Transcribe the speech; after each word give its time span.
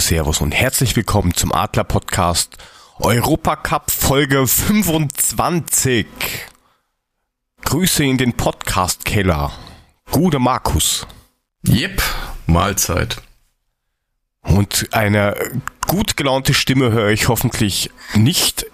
Servus 0.00 0.40
und 0.40 0.52
herzlich 0.52 0.96
willkommen 0.96 1.34
zum 1.34 1.52
Adler 1.52 1.84
Podcast 1.84 2.56
Europacup 3.00 3.90
Folge 3.90 4.46
25. 4.46 6.06
Grüße 7.62 8.04
in 8.04 8.16
den 8.16 8.32
Podcast 8.32 9.04
Keller. 9.04 9.52
Gude 10.10 10.38
Markus. 10.38 11.06
Jep, 11.62 12.02
Mahlzeit. 12.46 13.20
Und 14.40 14.88
eine 14.92 15.36
gut 15.86 16.16
gelaunte 16.16 16.54
Stimme 16.54 16.92
höre 16.92 17.10
ich 17.10 17.28
hoffentlich 17.28 17.90
nicht 18.14 18.64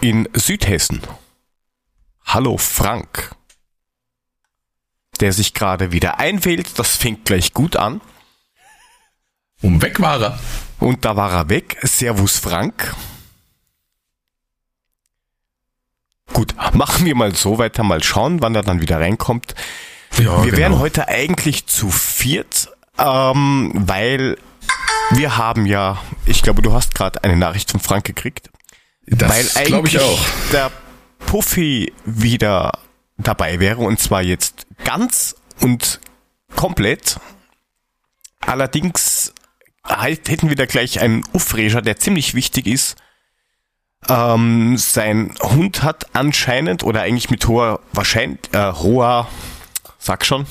in 0.00 0.26
Südhessen. 0.32 1.02
Hallo 2.24 2.56
Frank. 2.56 3.34
Der 5.20 5.34
sich 5.34 5.52
gerade 5.52 5.92
wieder 5.92 6.18
einwählt, 6.18 6.78
das 6.78 6.96
fängt 6.96 7.26
gleich 7.26 7.52
gut 7.52 7.76
an. 7.76 8.00
Und 9.62 9.80
weg 9.82 10.00
war 10.00 10.20
er. 10.20 10.38
Und 10.80 11.04
da 11.04 11.16
war 11.16 11.32
er 11.32 11.48
weg. 11.48 11.78
Servus 11.82 12.38
Frank. 12.38 12.94
Gut, 16.32 16.54
machen 16.74 17.04
wir 17.06 17.14
mal 17.14 17.34
so 17.34 17.58
weiter, 17.58 17.82
mal 17.82 18.02
schauen, 18.02 18.40
wann 18.42 18.54
er 18.54 18.62
dann 18.62 18.80
wieder 18.80 18.98
reinkommt. 19.00 19.54
Ja, 20.18 20.42
wir 20.44 20.50
genau. 20.50 20.56
wären 20.56 20.78
heute 20.78 21.08
eigentlich 21.08 21.66
zu 21.66 21.90
viert, 21.90 22.70
ähm, 22.98 23.70
weil 23.74 24.36
wir 25.10 25.36
haben 25.36 25.66
ja, 25.66 26.00
ich 26.26 26.42
glaube, 26.42 26.62
du 26.62 26.72
hast 26.72 26.94
gerade 26.94 27.22
eine 27.22 27.36
Nachricht 27.36 27.70
von 27.70 27.80
Frank 27.80 28.04
gekriegt, 28.04 28.50
Das 29.06 29.28
weil 29.30 29.66
eigentlich 29.66 30.00
auch. 30.00 30.20
der 30.52 30.70
Puffy 31.18 31.92
wieder 32.04 32.72
dabei 33.18 33.60
wäre 33.60 33.78
und 33.78 34.00
zwar 34.00 34.22
jetzt 34.22 34.66
ganz 34.84 35.36
und 35.60 36.00
komplett. 36.56 37.20
Allerdings 38.40 39.31
hätten 39.86 40.48
wir 40.48 40.56
da 40.56 40.66
gleich 40.66 41.00
einen 41.00 41.24
Aufreger, 41.32 41.82
der 41.82 41.96
ziemlich 41.98 42.34
wichtig 42.34 42.66
ist. 42.66 42.96
Ähm, 44.08 44.76
sein 44.78 45.34
Hund 45.42 45.82
hat 45.82 46.14
anscheinend 46.14 46.82
oder 46.82 47.02
eigentlich 47.02 47.30
mit 47.30 47.46
hoher 47.46 47.80
Wahrscheinlich, 47.92 48.40
äh, 48.52 48.72
hoher, 48.72 49.28
sag 49.98 50.26
schon, 50.26 50.46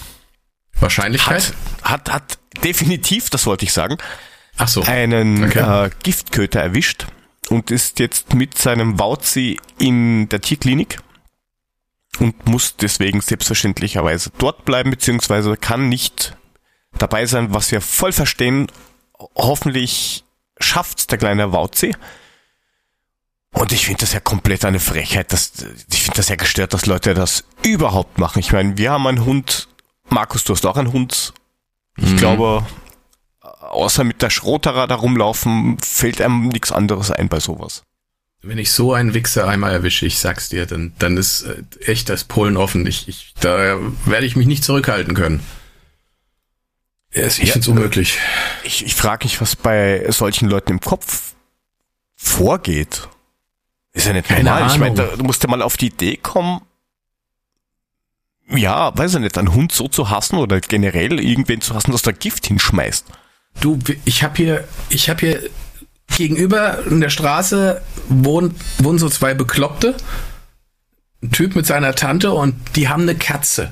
Wahrscheinlichkeit? 0.79 1.53
hat, 1.83 2.09
hat, 2.09 2.13
hat 2.13 2.37
definitiv, 2.63 3.29
das 3.29 3.45
wollte 3.45 3.65
ich 3.65 3.73
sagen, 3.73 3.97
Ach 4.57 4.67
so. 4.69 4.83
einen 4.83 5.45
Okay. 5.45 5.85
äh, 5.85 5.89
Giftköter 6.03 6.61
erwischt 6.61 7.07
und 7.49 7.71
ist 7.71 7.99
jetzt 7.99 8.33
mit 8.33 8.57
seinem 8.57 8.99
Wauzi 8.99 9.59
in 9.77 10.29
der 10.29 10.39
Tierklinik 10.39 10.99
und 12.19 12.45
muss 12.47 12.77
deswegen 12.77 13.19
selbstverständlicherweise 13.19 14.31
dort 14.37 14.63
bleiben, 14.63 14.91
beziehungsweise 14.91 15.57
kann 15.57 15.89
nicht 15.89 16.37
dabei 16.97 17.25
sein, 17.25 17.53
was 17.53 17.71
wir 17.71 17.81
voll 17.81 18.13
verstehen. 18.13 18.67
Hoffentlich 19.35 20.23
schafft's 20.59 21.07
der 21.07 21.17
kleine 21.17 21.51
Wauzi. 21.51 21.95
Und 23.53 23.73
ich 23.73 23.85
finde 23.85 23.99
das 24.01 24.13
ja 24.13 24.19
komplett 24.21 24.63
eine 24.63 24.79
Frechheit. 24.79 25.33
Das, 25.33 25.51
ich 25.91 26.03
finde 26.03 26.17
das 26.17 26.29
ja 26.29 26.35
gestört, 26.35 26.73
dass 26.73 26.85
Leute 26.85 27.13
das 27.13 27.43
überhaupt 27.65 28.17
machen. 28.17 28.39
Ich 28.39 28.53
meine, 28.53 28.77
wir 28.77 28.91
haben 28.91 29.05
einen 29.07 29.25
Hund. 29.25 29.67
Markus, 30.09 30.43
du 30.45 30.53
hast 30.53 30.65
auch 30.65 30.77
einen 30.77 30.93
Hund. 30.93 31.33
Ich 31.97 32.11
Mhm. 32.11 32.17
glaube, 32.17 32.65
außer 33.41 34.03
mit 34.05 34.21
der 34.21 34.29
Schroterer 34.29 34.87
da 34.87 34.95
rumlaufen, 34.95 35.77
fällt 35.79 36.21
einem 36.21 36.47
nichts 36.47 36.71
anderes 36.71 37.11
ein 37.11 37.27
bei 37.27 37.39
sowas. 37.41 37.83
Wenn 38.41 38.57
ich 38.57 38.71
so 38.71 38.93
einen 38.93 39.13
Wichser 39.13 39.47
einmal 39.47 39.71
erwische, 39.71 40.05
ich 40.05 40.17
sag's 40.17 40.49
dir, 40.49 40.65
dann, 40.65 40.93
dann 40.97 41.17
ist 41.17 41.43
äh, 41.43 41.61
echt 41.85 42.09
das 42.09 42.23
Polen 42.23 42.57
offen. 42.57 42.87
Ich, 42.87 43.07
ich, 43.07 43.33
da 43.39 43.77
werde 44.05 44.25
ich 44.25 44.35
mich 44.35 44.47
nicht 44.47 44.63
zurückhalten 44.63 45.13
können. 45.13 45.45
Ich 47.13 47.37
Ja, 47.39 47.53
find's 47.53 47.67
unmöglich. 47.67 48.17
Ich, 48.63 48.85
ich 48.85 48.95
frage 48.95 49.25
mich, 49.25 49.41
was 49.41 49.55
bei 49.55 50.05
solchen 50.09 50.49
Leuten 50.49 50.71
im 50.71 50.79
Kopf 50.79 51.33
vorgeht. 52.15 53.07
Ist 53.93 54.07
ja 54.07 54.13
nicht 54.13 54.27
Keine 54.27 54.49
normal. 54.49 54.71
Ich 54.71 54.77
meine, 54.77 55.03
Ahnung. 55.03 55.17
du 55.17 55.23
musst 55.25 55.43
ja 55.43 55.49
mal 55.49 55.61
auf 55.61 55.75
die 55.75 55.87
Idee 55.87 56.17
kommen, 56.17 56.61
ja, 58.57 58.95
weiß 58.97 59.15
ich 59.15 59.19
nicht, 59.21 59.37
einen 59.37 59.53
Hund 59.53 59.71
so 59.71 59.87
zu 59.87 60.09
hassen 60.09 60.37
oder 60.37 60.59
generell 60.59 61.19
irgendwen 61.19 61.61
zu 61.61 61.73
hassen, 61.73 61.91
dass 61.91 62.01
der 62.01 62.13
Gift 62.13 62.47
hinschmeißt. 62.47 63.05
Du, 63.59 63.79
ich 64.05 64.23
habe 64.23 64.35
hier, 64.35 64.67
ich 64.89 65.09
habe 65.09 65.19
hier 65.19 65.49
gegenüber 66.17 66.85
in 66.85 67.01
der 67.01 67.09
Straße 67.09 67.81
wohnen, 68.09 68.55
wohnen 68.79 68.99
so 68.99 69.09
zwei 69.09 69.33
Bekloppte. 69.33 69.95
Ein 71.23 71.31
Typ 71.31 71.55
mit 71.55 71.65
seiner 71.65 71.95
Tante 71.95 72.31
und 72.31 72.55
die 72.75 72.89
haben 72.89 73.03
eine 73.03 73.15
Katze. 73.15 73.71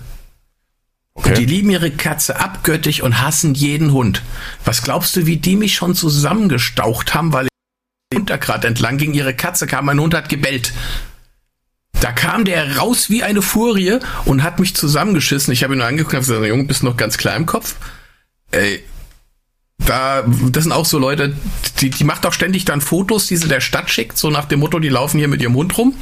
Und 1.26 1.38
die 1.38 1.46
lieben 1.46 1.70
ihre 1.70 1.92
Katze 1.92 2.40
abgöttig 2.40 3.04
und 3.04 3.22
hassen 3.22 3.54
jeden 3.54 3.92
Hund. 3.92 4.24
Was 4.66 4.82
glaubst 4.84 5.16
du, 5.16 5.26
wie 5.26 5.38
die 5.38 5.56
mich 5.56 5.76
schon 5.76 5.96
zusammengestaucht 5.96 7.14
haben, 7.14 7.34
weil 7.34 7.48
da 8.26 8.38
gerade 8.38 8.68
entlang 8.68 8.98
ging, 8.98 9.14
ihre 9.14 9.36
Katze 9.36 9.68
kam, 9.68 9.86
mein 9.86 10.00
Hund 10.00 10.14
hat 10.14 10.30
gebellt. 10.30 10.74
Da 12.02 12.12
kam 12.12 12.46
der 12.46 12.78
raus 12.78 13.10
wie 13.10 13.24
eine 13.24 13.42
Furie 13.42 14.00
und 14.26 14.42
hat 14.42 14.60
mich 14.60 14.76
zusammengeschissen. 14.76 15.54
Ich 15.54 15.64
habe 15.64 15.76
ihn 15.76 15.80
nur 15.80 15.88
angeguckt 15.88 16.16
und 16.16 16.22
gesagt, 16.22 16.46
Junge, 16.46 16.64
bist 16.64 16.84
noch 16.84 16.98
ganz 16.98 17.18
klar 17.18 17.36
im 17.36 17.46
Kopf. 17.46 17.76
Ey, 18.52 18.84
da, 19.78 20.24
das 20.24 20.64
sind 20.64 20.72
auch 20.72 20.86
so 20.86 20.98
Leute, 20.98 21.36
die, 21.80 21.90
die 21.90 22.04
macht 22.04 22.26
auch 22.26 22.34
ständig 22.34 22.66
dann 22.66 22.82
Fotos, 22.82 23.28
die 23.28 23.38
sie 23.38 23.48
der 23.48 23.62
Stadt 23.62 23.90
schickt, 23.90 24.18
so 24.18 24.30
nach 24.30 24.46
dem 24.46 24.60
Motto, 24.60 24.80
die 24.80 24.90
laufen 24.90 25.18
hier 25.18 25.28
mit 25.28 25.42
ihrem 25.42 25.56
Hund 25.56 25.78
rum. 25.78 25.96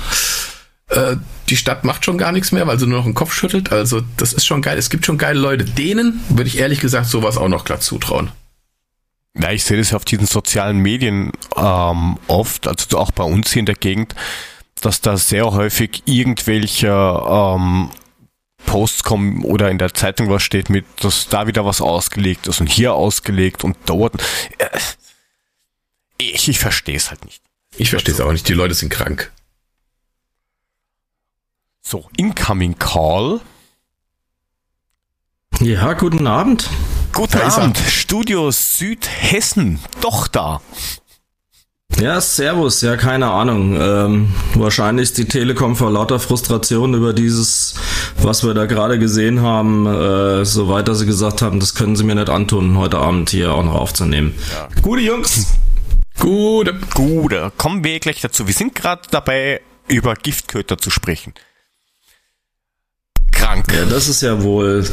Äh, 0.89 1.17
die 1.49 1.57
Stadt 1.57 1.83
macht 1.83 2.05
schon 2.05 2.17
gar 2.17 2.31
nichts 2.31 2.51
mehr, 2.51 2.65
weil 2.67 2.79
sie 2.79 2.87
nur 2.87 2.99
noch 2.99 3.05
den 3.05 3.13
Kopf 3.13 3.33
schüttelt. 3.33 3.71
Also, 3.71 4.01
das 4.17 4.33
ist 4.33 4.45
schon 4.45 4.61
geil. 4.61 4.77
Es 4.77 4.89
gibt 4.89 5.05
schon 5.05 5.17
geile 5.17 5.39
Leute. 5.39 5.65
Denen 5.65 6.21
würde 6.29 6.47
ich 6.47 6.57
ehrlich 6.57 6.79
gesagt 6.79 7.07
sowas 7.07 7.37
auch 7.37 7.49
noch 7.49 7.65
glatt 7.65 7.83
zutrauen. 7.83 8.31
Ja, 9.39 9.51
ich 9.51 9.63
sehe 9.63 9.77
das 9.77 9.91
ja 9.91 9.97
auf 9.97 10.05
diesen 10.05 10.25
sozialen 10.25 10.79
Medien 10.79 11.31
ähm, 11.55 12.17
oft, 12.27 12.67
also 12.67 12.97
auch 12.97 13.11
bei 13.11 13.23
uns 13.23 13.51
hier 13.51 13.59
in 13.59 13.65
der 13.67 13.75
Gegend, 13.75 14.15
dass 14.81 15.01
da 15.01 15.15
sehr 15.17 15.51
häufig 15.51 16.01
irgendwelche 16.05 16.87
ähm, 16.87 17.91
Posts 18.65 19.03
kommen 19.03 19.43
oder 19.43 19.69
in 19.69 19.77
der 19.77 19.93
Zeitung 19.93 20.29
was 20.29 20.41
steht 20.41 20.69
mit, 20.69 20.85
dass 21.01 21.29
da 21.29 21.45
wieder 21.45 21.65
was 21.65 21.81
ausgelegt 21.81 22.47
ist 22.47 22.61
und 22.61 22.67
hier 22.67 22.93
ausgelegt 22.93 23.63
und 23.63 23.77
dort. 23.85 24.21
Äh, 24.57 24.69
Ich, 26.17 26.49
ich 26.49 26.57
verstehe 26.57 26.95
es 26.97 27.11
halt 27.11 27.23
nicht. 27.23 27.43
Ich 27.77 27.91
verstehe 27.91 28.15
es 28.15 28.21
auch 28.21 28.31
nicht. 28.31 28.47
Die 28.47 28.53
Leute 28.53 28.73
sind 28.73 28.89
krank. 28.89 29.31
So, 31.89 32.03
Incoming 32.17 32.77
Call. 32.77 33.39
Ja, 35.61 35.93
guten 35.93 36.27
Abend. 36.27 36.69
Guten 37.13 37.37
Da. 37.37 37.47
Abend, 37.47 37.77
Studio 37.77 38.51
Südhessen, 38.51 39.79
doch 40.01 40.27
da. 40.27 40.59
Ja, 41.97 42.19
Servus, 42.19 42.81
ja, 42.81 42.97
keine 42.97 43.27
Ahnung. 43.27 43.79
Ähm, 43.79 44.33
wahrscheinlich 44.55 45.03
ist 45.03 45.17
die 45.17 45.29
Telekom 45.29 45.77
vor 45.77 45.89
lauter 45.89 46.19
Frustration 46.19 46.93
über 46.93 47.13
dieses, 47.13 47.75
was 48.21 48.43
wir 48.43 48.53
da 48.53 48.65
gerade 48.65 48.99
gesehen 48.99 49.39
haben, 49.39 49.87
äh, 49.87 50.43
so 50.43 50.67
weiter 50.67 50.93
sie 50.93 51.05
gesagt 51.05 51.41
haben, 51.41 51.61
das 51.61 51.73
können 51.73 51.95
sie 51.95 52.03
mir 52.03 52.15
nicht 52.15 52.29
antun, 52.29 52.77
heute 52.77 52.97
Abend 52.97 53.29
hier 53.29 53.53
auch 53.53 53.63
noch 53.63 53.75
aufzunehmen. 53.75 54.35
Gute 54.81 55.03
Jungs. 55.03 55.55
Gute. 56.19 56.73
Gut, 56.93 57.31
da 57.31 57.49
kommen 57.55 57.85
wir 57.85 57.97
gleich 58.01 58.19
dazu. 58.19 58.45
Wir 58.45 58.53
sind 58.53 58.75
gerade 58.75 59.03
dabei, 59.09 59.61
über 59.87 60.15
Giftköter 60.15 60.77
zu 60.77 60.89
sprechen. 60.89 61.33
Krank. 63.47 63.65
Ja, 63.73 63.85
das 63.85 64.07
ist 64.09 64.21
ja 64.21 64.43
wohl 64.43 64.85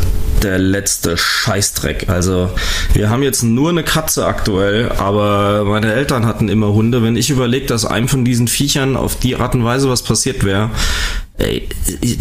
der 0.42 0.58
letzte 0.58 1.16
Scheißdreck. 1.16 2.08
Also, 2.08 2.50
wir 2.92 3.10
haben 3.10 3.22
jetzt 3.22 3.42
nur 3.42 3.70
eine 3.70 3.82
Katze 3.82 4.26
aktuell, 4.26 4.92
aber 4.92 5.64
meine 5.64 5.92
Eltern 5.92 6.24
hatten 6.26 6.48
immer 6.48 6.72
Hunde. 6.72 7.02
Wenn 7.02 7.16
ich 7.16 7.30
überlege, 7.30 7.66
dass 7.66 7.84
einem 7.84 8.06
von 8.08 8.24
diesen 8.24 8.46
Viechern 8.46 8.96
auf 8.96 9.16
die 9.18 9.36
Art 9.36 9.54
und 9.54 9.64
Weise 9.64 9.88
was 9.90 10.02
passiert 10.02 10.44
wäre, 10.44 10.70
ey, 11.38 11.68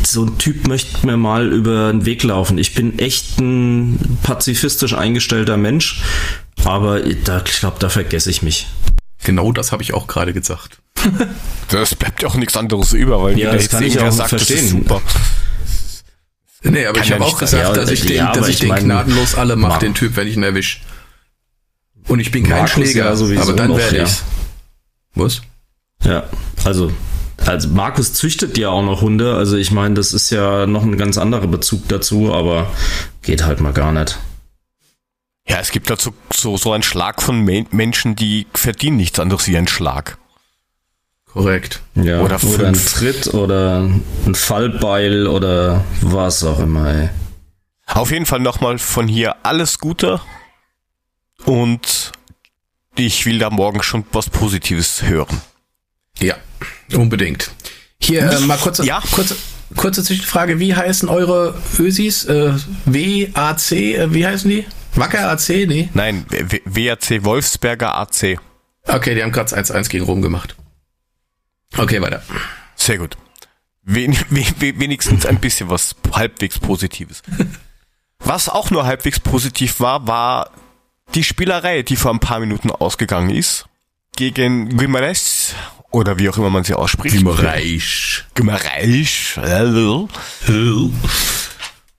so 0.03 0.23
ein 0.25 0.37
Typ 0.39 0.67
möchte 0.67 1.05
mir 1.05 1.17
mal 1.17 1.51
über 1.53 1.91
den 1.91 2.05
Weg 2.05 2.23
laufen. 2.23 2.57
Ich 2.57 2.73
bin 2.73 2.97
echt 2.97 3.39
ein 3.39 4.17
pazifistisch 4.23 4.95
eingestellter 4.95 5.57
Mensch, 5.57 6.01
aber 6.65 6.99
da, 7.01 7.43
ich 7.45 7.59
glaube, 7.59 7.77
da 7.79 7.89
vergesse 7.89 8.31
ich 8.31 8.41
mich. 8.41 8.67
Genau 9.23 9.51
das 9.51 9.71
habe 9.71 9.83
ich 9.83 9.93
auch 9.93 10.07
gerade 10.07 10.33
gesagt. 10.33 10.79
Das 11.69 11.95
bleibt 11.95 12.21
ja 12.21 12.27
auch 12.27 12.35
nichts 12.35 12.55
anderes 12.55 12.93
über, 12.93 13.23
weil 13.23 13.31
Ja, 13.31 13.37
jeder 13.37 13.53
das 13.53 13.61
jetzt 13.63 13.71
kann 13.71 13.83
ich 13.83 13.99
auch 13.99 14.11
sagt, 14.11 14.33
das 14.33 14.41
ist 14.43 14.47
verstehen. 14.51 14.69
super. 14.83 15.01
Nee, 16.63 16.85
aber 16.85 16.99
Kann 16.99 17.07
ich 17.07 17.11
habe 17.13 17.25
auch 17.25 17.37
gesagt, 17.37 17.61
Ja, 17.61 17.73
dass 17.73 17.91
ich 17.91 18.05
den, 18.05 18.15
ja, 18.15 18.31
dass 18.31 18.47
ich 18.47 18.55
ich 18.55 18.59
den 18.61 18.69
mein, 18.69 18.85
gnadenlos 18.85 19.35
alle 19.35 19.55
mache, 19.55 19.79
den 19.79 19.93
Typ, 19.93 20.15
wenn 20.15 20.27
ich 20.27 20.37
ihn 20.37 20.43
erwisch. 20.43 20.81
Und 22.07 22.19
ich 22.19 22.31
bin 22.31 22.43
kein 22.43 22.63
Markus 22.63 22.71
Schläger, 22.71 23.05
ja 23.05 23.15
sowieso 23.15 23.41
aber 23.41 23.53
dann 23.53 23.75
werde 23.75 23.97
ja. 23.97 24.03
ich's. 24.03 24.23
Was? 25.15 25.41
Ja, 26.03 26.23
also, 26.63 26.91
also 27.45 27.69
Markus 27.69 28.13
züchtet 28.13 28.57
ja 28.57 28.69
auch 28.69 28.83
noch 28.83 29.01
Hunde, 29.01 29.35
also 29.35 29.57
ich 29.57 29.71
meine, 29.71 29.95
das 29.95 30.13
ist 30.13 30.29
ja 30.29 30.65
noch 30.65 30.83
ein 30.83 30.97
ganz 30.97 31.17
anderer 31.17 31.47
Bezug 31.47 31.87
dazu, 31.87 32.33
aber 32.33 32.71
geht 33.21 33.43
halt 33.45 33.59
mal 33.59 33.73
gar 33.73 33.91
nicht. 33.91 34.17
Ja, 35.47 35.59
es 35.59 35.71
gibt 35.71 35.89
dazu 35.89 36.13
so, 36.33 36.57
so 36.57 36.71
einen 36.71 36.83
Schlag 36.83 37.21
von 37.21 37.41
Men 37.41 37.67
Menschen, 37.71 38.15
die 38.15 38.47
verdienen 38.53 38.97
nichts 38.97 39.19
anderes 39.19 39.47
wie 39.47 39.57
einen 39.57 39.67
Schlag. 39.67 40.17
Korrekt. 41.33 41.81
Ja, 41.95 42.21
Oder 42.21 42.35
oder, 42.43 42.67
ein 42.67 42.75
fünf. 42.75 42.93
Tritt 42.93 43.33
oder 43.33 43.79
ein 44.25 44.35
Fallbeil 44.35 45.25
oder 45.27 45.83
was 46.01 46.43
auch 46.43 46.59
immer, 46.59 46.87
ey. 46.93 47.09
Auf 47.87 48.11
jeden 48.11 48.25
Fall 48.25 48.39
nochmal 48.39 48.77
von 48.77 49.07
hier 49.07 49.35
alles 49.43 49.79
Gute 49.79 50.21
und 51.45 52.11
Ich 52.95 53.25
will 53.25 53.39
da 53.39 53.49
morgen 53.49 53.81
schon 53.81 54.05
was 54.11 54.29
Positives 54.29 55.01
hören. 55.03 55.41
Ja, 56.19 56.35
unbedingt. 56.95 57.49
Hier 57.99 58.21
äh, 58.31 58.39
mal 58.41 58.57
kurze, 58.59 58.85
Ja. 58.85 59.01
kurze, 59.11 59.35
kurze 59.75 60.03
Zwischenfrage. 60.03 60.59
Wie 60.59 60.75
heißen 60.75 61.09
eure 61.09 61.55
Ösis? 61.79 62.25
Äh, 62.25 62.53
WAC, 62.85 63.71
äh, 63.71 64.13
wie 64.13 64.25
heißen 64.27 64.47
die? 64.49 64.65
Wacker 64.93 65.31
AC? 65.31 65.49
Nee. 65.67 65.89
Nein, 65.95 66.25
W- 66.29 66.61
WAC 66.65 67.23
Wolfsberger 67.23 67.95
AC. 67.97 68.37
Okay, 68.87 69.15
die 69.15 69.23
haben 69.23 69.31
gerade 69.31 69.55
1-1 69.55 69.89
gegen 69.89 70.05
Rom 70.05 70.21
gemacht. 70.21 70.55
Okay, 71.77 72.01
weiter. 72.01 72.23
Sehr 72.75 72.97
gut. 72.97 73.17
Wen, 73.83 74.15
we, 74.29 74.45
we, 74.59 74.79
wenigstens 74.79 75.25
ein 75.25 75.39
bisschen 75.39 75.69
was 75.69 75.95
halbwegs 76.13 76.59
Positives. 76.59 77.21
Was 78.19 78.47
auch 78.47 78.71
nur 78.71 78.85
halbwegs 78.85 79.19
positiv 79.19 79.79
war, 79.79 80.07
war 80.07 80.51
die 81.15 81.23
Spielerei, 81.23 81.83
die 81.83 81.95
vor 81.95 82.11
ein 82.11 82.19
paar 82.19 82.39
Minuten 82.39 82.71
ausgegangen 82.71 83.29
ist. 83.29 83.65
Gegen 84.15 84.77
Guimarães, 84.77 85.53
oder 85.91 86.17
wie 86.19 86.29
auch 86.29 86.37
immer 86.37 86.49
man 86.49 86.63
sie 86.63 86.73
ausspricht. 86.73 87.15
Reich. 87.25 88.23
Guimarães. 88.35 89.35
Ja, 89.35 89.63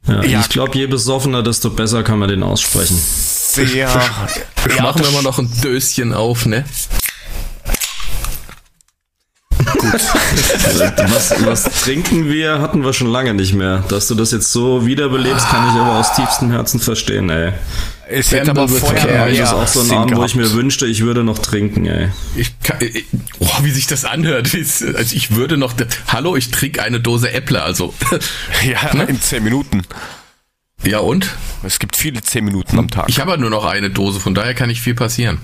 Ja. 0.06 0.22
Ich 0.22 0.48
glaube, 0.50 0.76
je 0.76 0.86
besoffener, 0.86 1.42
desto 1.42 1.70
besser 1.70 2.02
kann 2.02 2.18
man 2.18 2.28
den 2.28 2.42
aussprechen. 2.42 2.96
Sehr. 2.98 3.66
ja, 4.76 4.82
Machen 4.82 5.02
wir 5.02 5.10
mal 5.12 5.22
noch 5.22 5.38
ein 5.38 5.50
Döschen 5.62 6.12
auf, 6.12 6.44
ne? 6.44 6.64
Was, 11.08 11.34
was 11.44 11.62
trinken 11.82 12.28
wir, 12.28 12.60
hatten 12.60 12.84
wir 12.84 12.92
schon 12.92 13.06
lange 13.06 13.32
nicht 13.32 13.54
mehr. 13.54 13.84
Dass 13.88 14.08
du 14.08 14.14
das 14.14 14.32
jetzt 14.32 14.50
so 14.52 14.86
wiederbelebst, 14.86 15.48
kann 15.48 15.68
ich 15.68 15.80
aber 15.80 15.98
aus 15.98 16.14
tiefstem 16.14 16.50
Herzen 16.50 16.80
verstehen, 16.80 17.30
ey. 17.30 17.52
Es 18.08 18.32
hätte 18.32 18.50
aber 18.50 18.68
vorher 18.68 19.00
Verkehr, 19.00 19.28
Das 19.28 19.38
ja, 19.38 19.44
ist 19.44 19.52
auch 19.52 19.66
so 19.68 19.80
ein 19.80 19.90
Abend, 19.98 20.16
wo 20.16 20.24
ich 20.24 20.34
mir 20.34 20.52
wünschte, 20.52 20.86
ich 20.86 21.02
würde 21.02 21.22
noch 21.22 21.38
trinken, 21.38 21.86
ey. 21.86 22.08
Ich 22.34 22.58
kann, 22.60 22.78
ich, 22.80 23.04
oh, 23.38 23.48
wie 23.62 23.70
sich 23.70 23.86
das 23.86 24.04
anhört. 24.04 24.52
Also 24.52 25.16
ich 25.16 25.36
würde 25.36 25.56
noch, 25.56 25.74
hallo, 26.08 26.36
ich 26.36 26.50
trinke 26.50 26.82
eine 26.82 27.00
Dose 27.00 27.32
Äpple, 27.32 27.62
also. 27.62 27.94
Ja, 28.64 28.90
in 28.90 29.20
zehn 29.20 29.44
Minuten. 29.44 29.82
Ja 30.84 30.98
und? 30.98 31.28
Es 31.62 31.78
gibt 31.78 31.96
viele 31.96 32.20
zehn 32.20 32.44
Minuten 32.44 32.78
am 32.78 32.90
Tag. 32.90 33.06
Ich 33.08 33.20
habe 33.20 33.32
ja 33.32 33.36
nur 33.36 33.50
noch 33.50 33.64
eine 33.64 33.90
Dose, 33.90 34.20
von 34.20 34.34
daher 34.34 34.54
kann 34.54 34.68
nicht 34.68 34.80
viel 34.80 34.94
passieren. 34.94 35.38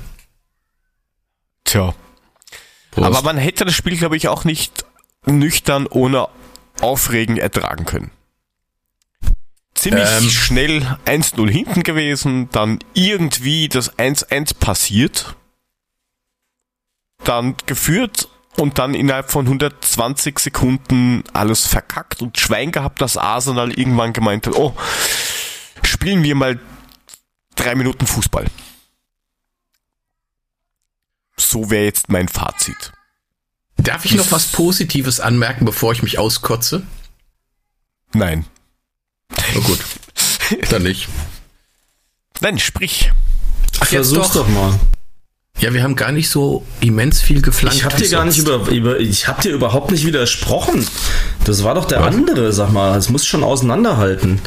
Tja. 1.64 1.94
Prost. 2.90 3.06
Aber 3.06 3.22
man 3.22 3.36
hätte 3.38 3.64
das 3.64 3.74
Spiel, 3.74 3.96
glaube 3.96 4.16
ich, 4.16 4.28
auch 4.28 4.44
nicht 4.44 4.84
nüchtern 5.26 5.86
ohne 5.86 6.28
Aufregen 6.80 7.36
ertragen 7.36 7.84
können. 7.84 8.10
Ziemlich 9.74 10.08
Ähm. 10.08 10.30
schnell 10.30 10.98
1-0 11.06 11.48
hinten 11.50 11.82
gewesen, 11.82 12.48
dann 12.52 12.80
irgendwie 12.92 13.68
das 13.68 13.96
1-1 13.98 14.54
passiert, 14.58 15.36
dann 17.24 17.54
geführt 17.66 18.28
und 18.56 18.78
dann 18.78 18.94
innerhalb 18.94 19.30
von 19.30 19.46
120 19.46 20.38
Sekunden 20.38 21.24
alles 21.32 21.66
verkackt 21.66 22.20
und 22.20 22.38
Schwein 22.38 22.72
gehabt, 22.72 23.00
dass 23.00 23.16
Arsenal 23.16 23.72
irgendwann 23.72 24.12
gemeint 24.12 24.46
hat, 24.46 24.54
oh, 24.54 24.74
spielen 25.82 26.22
wir 26.22 26.34
mal 26.34 26.58
drei 27.54 27.74
Minuten 27.74 28.06
Fußball. 28.06 28.46
So 31.40 31.70
wäre 31.70 31.84
jetzt 31.84 32.08
mein 32.08 32.28
Fazit. 32.28 32.92
Darf 33.78 34.04
ich 34.04 34.14
noch 34.14 34.30
was 34.30 34.46
Positives 34.46 35.20
anmerken, 35.20 35.64
bevor 35.64 35.92
ich 35.92 36.02
mich 36.02 36.18
auskotze? 36.18 36.82
Nein. 38.12 38.44
Oh 39.56 39.60
gut. 39.62 39.78
Dann 40.70 40.82
nicht. 40.82 41.08
Nein, 42.40 42.58
sprich. 42.58 43.10
Ach, 43.80 43.86
Versuch's 43.86 44.32
doch 44.32 44.48
mal. 44.48 44.78
Ja, 45.58 45.74
wir 45.74 45.82
haben 45.82 45.96
gar 45.96 46.12
nicht 46.12 46.30
so 46.30 46.66
immens 46.80 47.20
viel 47.20 47.42
geflankt. 47.42 47.76
Ich 47.76 47.84
hab 47.84 47.96
dir 47.96 48.08
gar 48.08 48.24
nicht 48.24 48.38
über, 48.38 48.68
über 48.68 48.98
ich 48.98 49.28
hab 49.28 49.40
dir 49.42 49.52
überhaupt 49.52 49.90
nicht 49.90 50.06
widersprochen. 50.06 50.86
Das 51.44 51.64
war 51.64 51.74
doch 51.74 51.84
der 51.84 52.02
andere, 52.02 52.52
sag 52.52 52.72
mal. 52.72 52.96
Es 52.96 53.10
muss 53.10 53.26
schon 53.26 53.44
auseinanderhalten. 53.44 54.40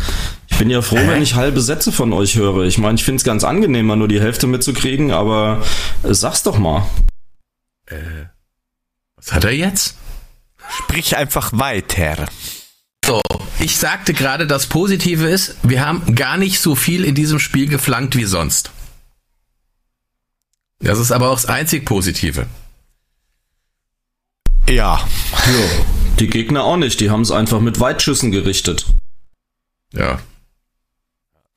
Ich 0.54 0.60
bin 0.60 0.70
ja 0.70 0.84
froh, 0.84 0.98
Hä? 0.98 1.08
wenn 1.08 1.24
ich 1.24 1.34
halbe 1.34 1.62
Sätze 1.62 1.92
von 1.92 2.14
euch 2.14 2.36
höre. 2.36 2.64
Ich 2.66 2.78
meine, 2.78 2.96
ich 2.96 3.04
find's 3.04 3.24
ganz 3.24 3.44
angenehm, 3.44 3.88
mal 3.88 3.96
nur 3.96 4.08
die 4.08 4.22
Hälfte 4.22 4.46
mitzukriegen, 4.46 5.12
aber 5.12 5.64
äh, 6.04 6.14
sag's 6.14 6.44
doch 6.44 6.60
mal. 6.60 6.88
Was 9.16 9.34
hat 9.34 9.46
er 9.46 9.52
jetzt? 9.52 9.98
Sprich 10.70 11.18
einfach 11.18 11.52
weiter. 11.54 12.28
So, 13.04 13.20
ich 13.60 13.78
sagte 13.78 14.14
gerade, 14.14 14.46
das 14.46 14.68
Positive 14.68 15.28
ist, 15.28 15.58
wir 15.64 15.84
haben 15.84 16.14
gar 16.14 16.38
nicht 16.38 16.60
so 16.60 16.76
viel 16.76 17.04
in 17.04 17.16
diesem 17.16 17.40
Spiel 17.40 17.68
geflankt 17.68 18.16
wie 18.16 18.26
sonst. 18.26 18.72
Das 20.80 21.00
ist 21.00 21.12
aber 21.12 21.30
auch 21.30 21.36
das 21.36 21.48
einzig 21.48 21.84
Positive. 21.84 22.46
Ja. 24.70 25.06
Die 26.20 26.28
Gegner 26.28 26.64
auch 26.64 26.78
nicht, 26.78 27.00
die 27.00 27.10
haben's 27.10 27.32
einfach 27.32 27.60
mit 27.60 27.80
Weitschüssen 27.80 28.32
gerichtet. 28.32 28.86
Ja. 29.94 30.20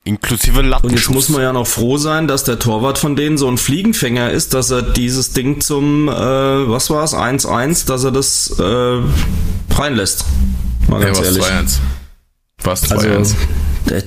Inklusive 0.07 0.59
Und 0.81 0.91
jetzt 0.91 1.09
muss 1.09 1.29
man 1.29 1.41
ja 1.41 1.53
noch 1.53 1.67
froh 1.67 1.97
sein, 1.97 2.27
dass 2.27 2.43
der 2.43 2.57
Torwart 2.59 2.97
von 2.97 3.15
denen 3.15 3.37
so 3.37 3.47
ein 3.49 3.57
Fliegenfänger 3.57 4.31
ist, 4.31 4.53
dass 4.53 4.71
er 4.71 4.81
dieses 4.81 5.33
Ding 5.33 5.61
zum, 5.61 6.07
äh, 6.07 6.11
was 6.11 6.89
war's, 6.89 7.13
1-1, 7.13 7.85
dass 7.87 8.03
er 8.03 8.11
das 8.11 8.57
äh, 8.59 9.01
reinlässt. 9.75 10.25
Mal 10.87 11.01
Ja, 11.01 11.07
ganz 11.07 11.19
was 11.19 11.25
ehrlich. 11.27 11.43
2-1. 11.43 11.77
Was 12.63 12.83
2-1. 12.91 13.09
Also, 13.17 13.35
der, 13.89 14.03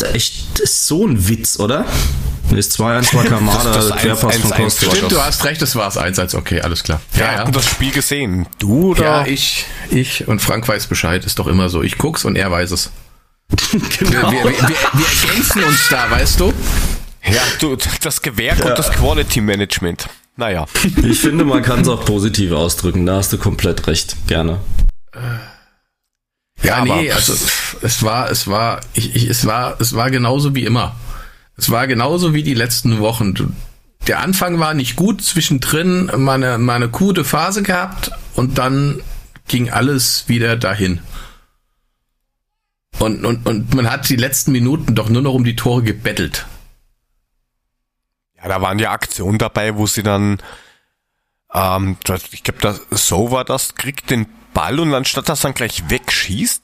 der 0.00 0.14
echt, 0.14 0.58
ist 0.60 0.86
so 0.86 1.06
ein 1.06 1.28
Witz, 1.28 1.58
oder? 1.58 1.84
Nee, 2.50 2.56
das 2.56 2.70
2-1 2.78 3.14
war 3.14 3.24
Kamada, 3.24 3.72
Das- 3.72 3.88
das 3.88 3.98
Querpass 3.98 4.36
von 4.36 4.52
1-1 4.52 4.56
Kostic. 4.56 4.90
Stimmt, 4.92 5.12
du 5.12 5.20
hast 5.20 5.44
recht, 5.44 5.60
es 5.60 5.76
war 5.76 5.84
das 5.84 5.98
1-1. 5.98 6.34
Okay, 6.36 6.60
alles 6.62 6.82
klar. 6.82 7.00
Wir 7.12 7.30
hatten 7.30 7.52
das 7.52 7.66
Spiel 7.66 7.90
gesehen. 7.90 8.46
Du 8.58 8.92
oder? 8.92 9.02
Ja, 9.02 9.26
ich, 9.26 9.66
ich 9.90 10.26
und 10.28 10.40
Frank 10.40 10.66
weiß 10.66 10.86
Bescheid, 10.86 11.24
ist 11.26 11.38
doch 11.38 11.46
immer 11.46 11.68
so. 11.68 11.82
Ich 11.82 11.98
guck's 11.98 12.24
und 12.24 12.36
er 12.36 12.50
weiß 12.50 12.70
es. 12.70 12.90
Genau. 13.98 14.30
Wir, 14.32 14.44
wir, 14.44 14.52
wir, 14.52 14.68
wir 14.92 15.06
ergänzen 15.28 15.64
uns 15.64 15.88
da, 15.90 16.10
weißt 16.10 16.40
du? 16.40 16.52
Ja, 17.24 17.42
du, 17.60 17.76
das 18.02 18.22
Gewerk 18.22 18.64
und 18.64 18.78
das 18.78 18.90
Quality 18.90 19.40
Management. 19.40 20.08
Naja. 20.36 20.66
Ich 21.02 21.18
finde, 21.20 21.44
man 21.44 21.62
kann 21.62 21.80
es 21.80 21.88
auch 21.88 22.04
positiv 22.04 22.52
ausdrücken, 22.52 23.04
da 23.06 23.16
hast 23.16 23.32
du 23.32 23.38
komplett 23.38 23.86
recht. 23.86 24.16
Gerne. 24.28 24.60
Ja, 26.62 26.76
aber- 26.76 26.96
nee, 26.96 27.10
also 27.12 27.34
es 27.82 28.02
war, 28.02 28.30
es 28.30 28.46
war, 28.46 28.80
ich, 28.94 29.14
ich, 29.16 29.28
es 29.28 29.46
war, 29.46 29.80
es 29.80 29.94
war 29.94 30.10
genauso 30.10 30.54
wie 30.54 30.64
immer. 30.64 30.94
Es 31.56 31.70
war 31.70 31.86
genauso 31.86 32.34
wie 32.34 32.42
die 32.44 32.54
letzten 32.54 33.00
Wochen. 33.00 33.34
Der 34.06 34.20
Anfang 34.20 34.58
war 34.60 34.74
nicht 34.74 34.94
gut, 34.96 35.22
zwischendrin 35.22 36.10
meine, 36.16 36.58
meine 36.58 36.88
gute 36.88 37.24
Phase 37.24 37.62
gehabt 37.62 38.12
und 38.34 38.58
dann 38.58 39.00
ging 39.48 39.70
alles 39.70 40.24
wieder 40.28 40.56
dahin. 40.56 41.00
Und, 42.98 43.24
und, 43.24 43.46
und 43.46 43.74
man 43.74 43.90
hat 43.90 44.08
die 44.08 44.16
letzten 44.16 44.52
Minuten 44.52 44.94
doch 44.94 45.08
nur 45.08 45.22
noch 45.22 45.34
um 45.34 45.44
die 45.44 45.56
Tore 45.56 45.82
gebettelt. 45.82 46.46
Ja, 48.36 48.48
da 48.48 48.60
waren 48.60 48.78
ja 48.78 48.90
Aktionen 48.90 49.38
dabei, 49.38 49.76
wo 49.76 49.86
sie 49.86 50.02
dann, 50.02 50.38
ähm, 51.52 51.96
ich 52.32 52.42
glaube, 52.42 52.60
das, 52.60 52.80
so 52.90 53.30
war 53.30 53.44
das, 53.44 53.74
kriegt 53.74 54.10
den 54.10 54.26
Ball 54.54 54.80
und 54.80 54.94
anstatt 54.94 55.28
dass 55.28 55.40
dann 55.40 55.54
gleich 55.54 55.90
wegschießt, 55.90 56.62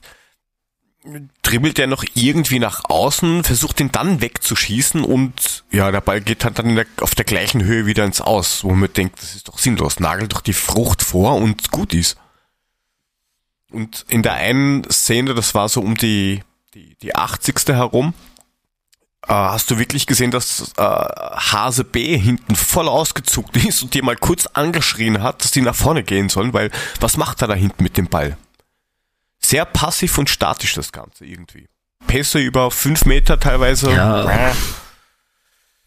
dribbelt 1.43 1.77
er 1.77 1.87
noch 1.87 2.03
irgendwie 2.15 2.59
nach 2.59 2.85
außen, 2.85 3.43
versucht 3.43 3.79
ihn 3.79 3.91
dann 3.91 4.21
wegzuschießen 4.21 5.03
und 5.03 5.63
ja, 5.71 5.91
der 5.91 6.01
Ball 6.01 6.21
geht 6.21 6.43
halt 6.43 6.57
dann 6.57 6.75
der, 6.75 6.85
auf 6.99 7.13
der 7.13 7.25
gleichen 7.25 7.63
Höhe 7.63 7.85
wieder 7.85 8.03
ins 8.03 8.21
Aus, 8.21 8.63
wo 8.63 8.71
man 8.71 8.91
denkt, 8.91 9.21
das 9.21 9.35
ist 9.35 9.47
doch 9.47 9.59
sinnlos, 9.59 9.99
nagelt 9.99 10.33
doch 10.33 10.41
die 10.41 10.53
Frucht 10.53 11.03
vor 11.03 11.35
und 11.35 11.71
gut 11.71 11.93
ist. 11.93 12.17
Und 13.75 14.05
in 14.07 14.23
der 14.23 14.35
einen 14.35 14.89
Szene, 14.89 15.33
das 15.33 15.53
war 15.53 15.67
so 15.67 15.81
um 15.81 15.95
die, 15.95 16.41
die, 16.73 16.95
die 17.01 17.13
80. 17.13 17.55
herum, 17.67 18.13
äh, 19.23 19.33
hast 19.33 19.69
du 19.69 19.77
wirklich 19.77 20.07
gesehen, 20.07 20.31
dass 20.31 20.71
äh, 20.77 20.81
Hase 20.81 21.83
B 21.83 22.17
hinten 22.17 22.55
voll 22.55 22.87
ausgezuckt 22.87 23.57
ist 23.57 23.83
und 23.83 23.93
dir 23.93 24.01
mal 24.01 24.15
kurz 24.15 24.47
angeschrien 24.47 25.21
hat, 25.21 25.43
dass 25.43 25.51
die 25.51 25.59
nach 25.59 25.75
vorne 25.75 26.03
gehen 26.03 26.29
sollen, 26.29 26.53
weil 26.53 26.71
was 27.01 27.17
macht 27.17 27.41
er 27.41 27.49
da 27.49 27.53
hinten 27.53 27.83
mit 27.83 27.97
dem 27.97 28.07
Ball? 28.07 28.37
Sehr 29.39 29.65
passiv 29.65 30.17
und 30.17 30.29
statisch 30.29 30.73
das 30.75 30.93
Ganze 30.93 31.25
irgendwie. 31.25 31.67
Pässe 32.07 32.39
über 32.39 32.71
fünf 32.71 33.03
Meter 33.03 33.41
teilweise. 33.41 33.91
Ja. 33.91 34.53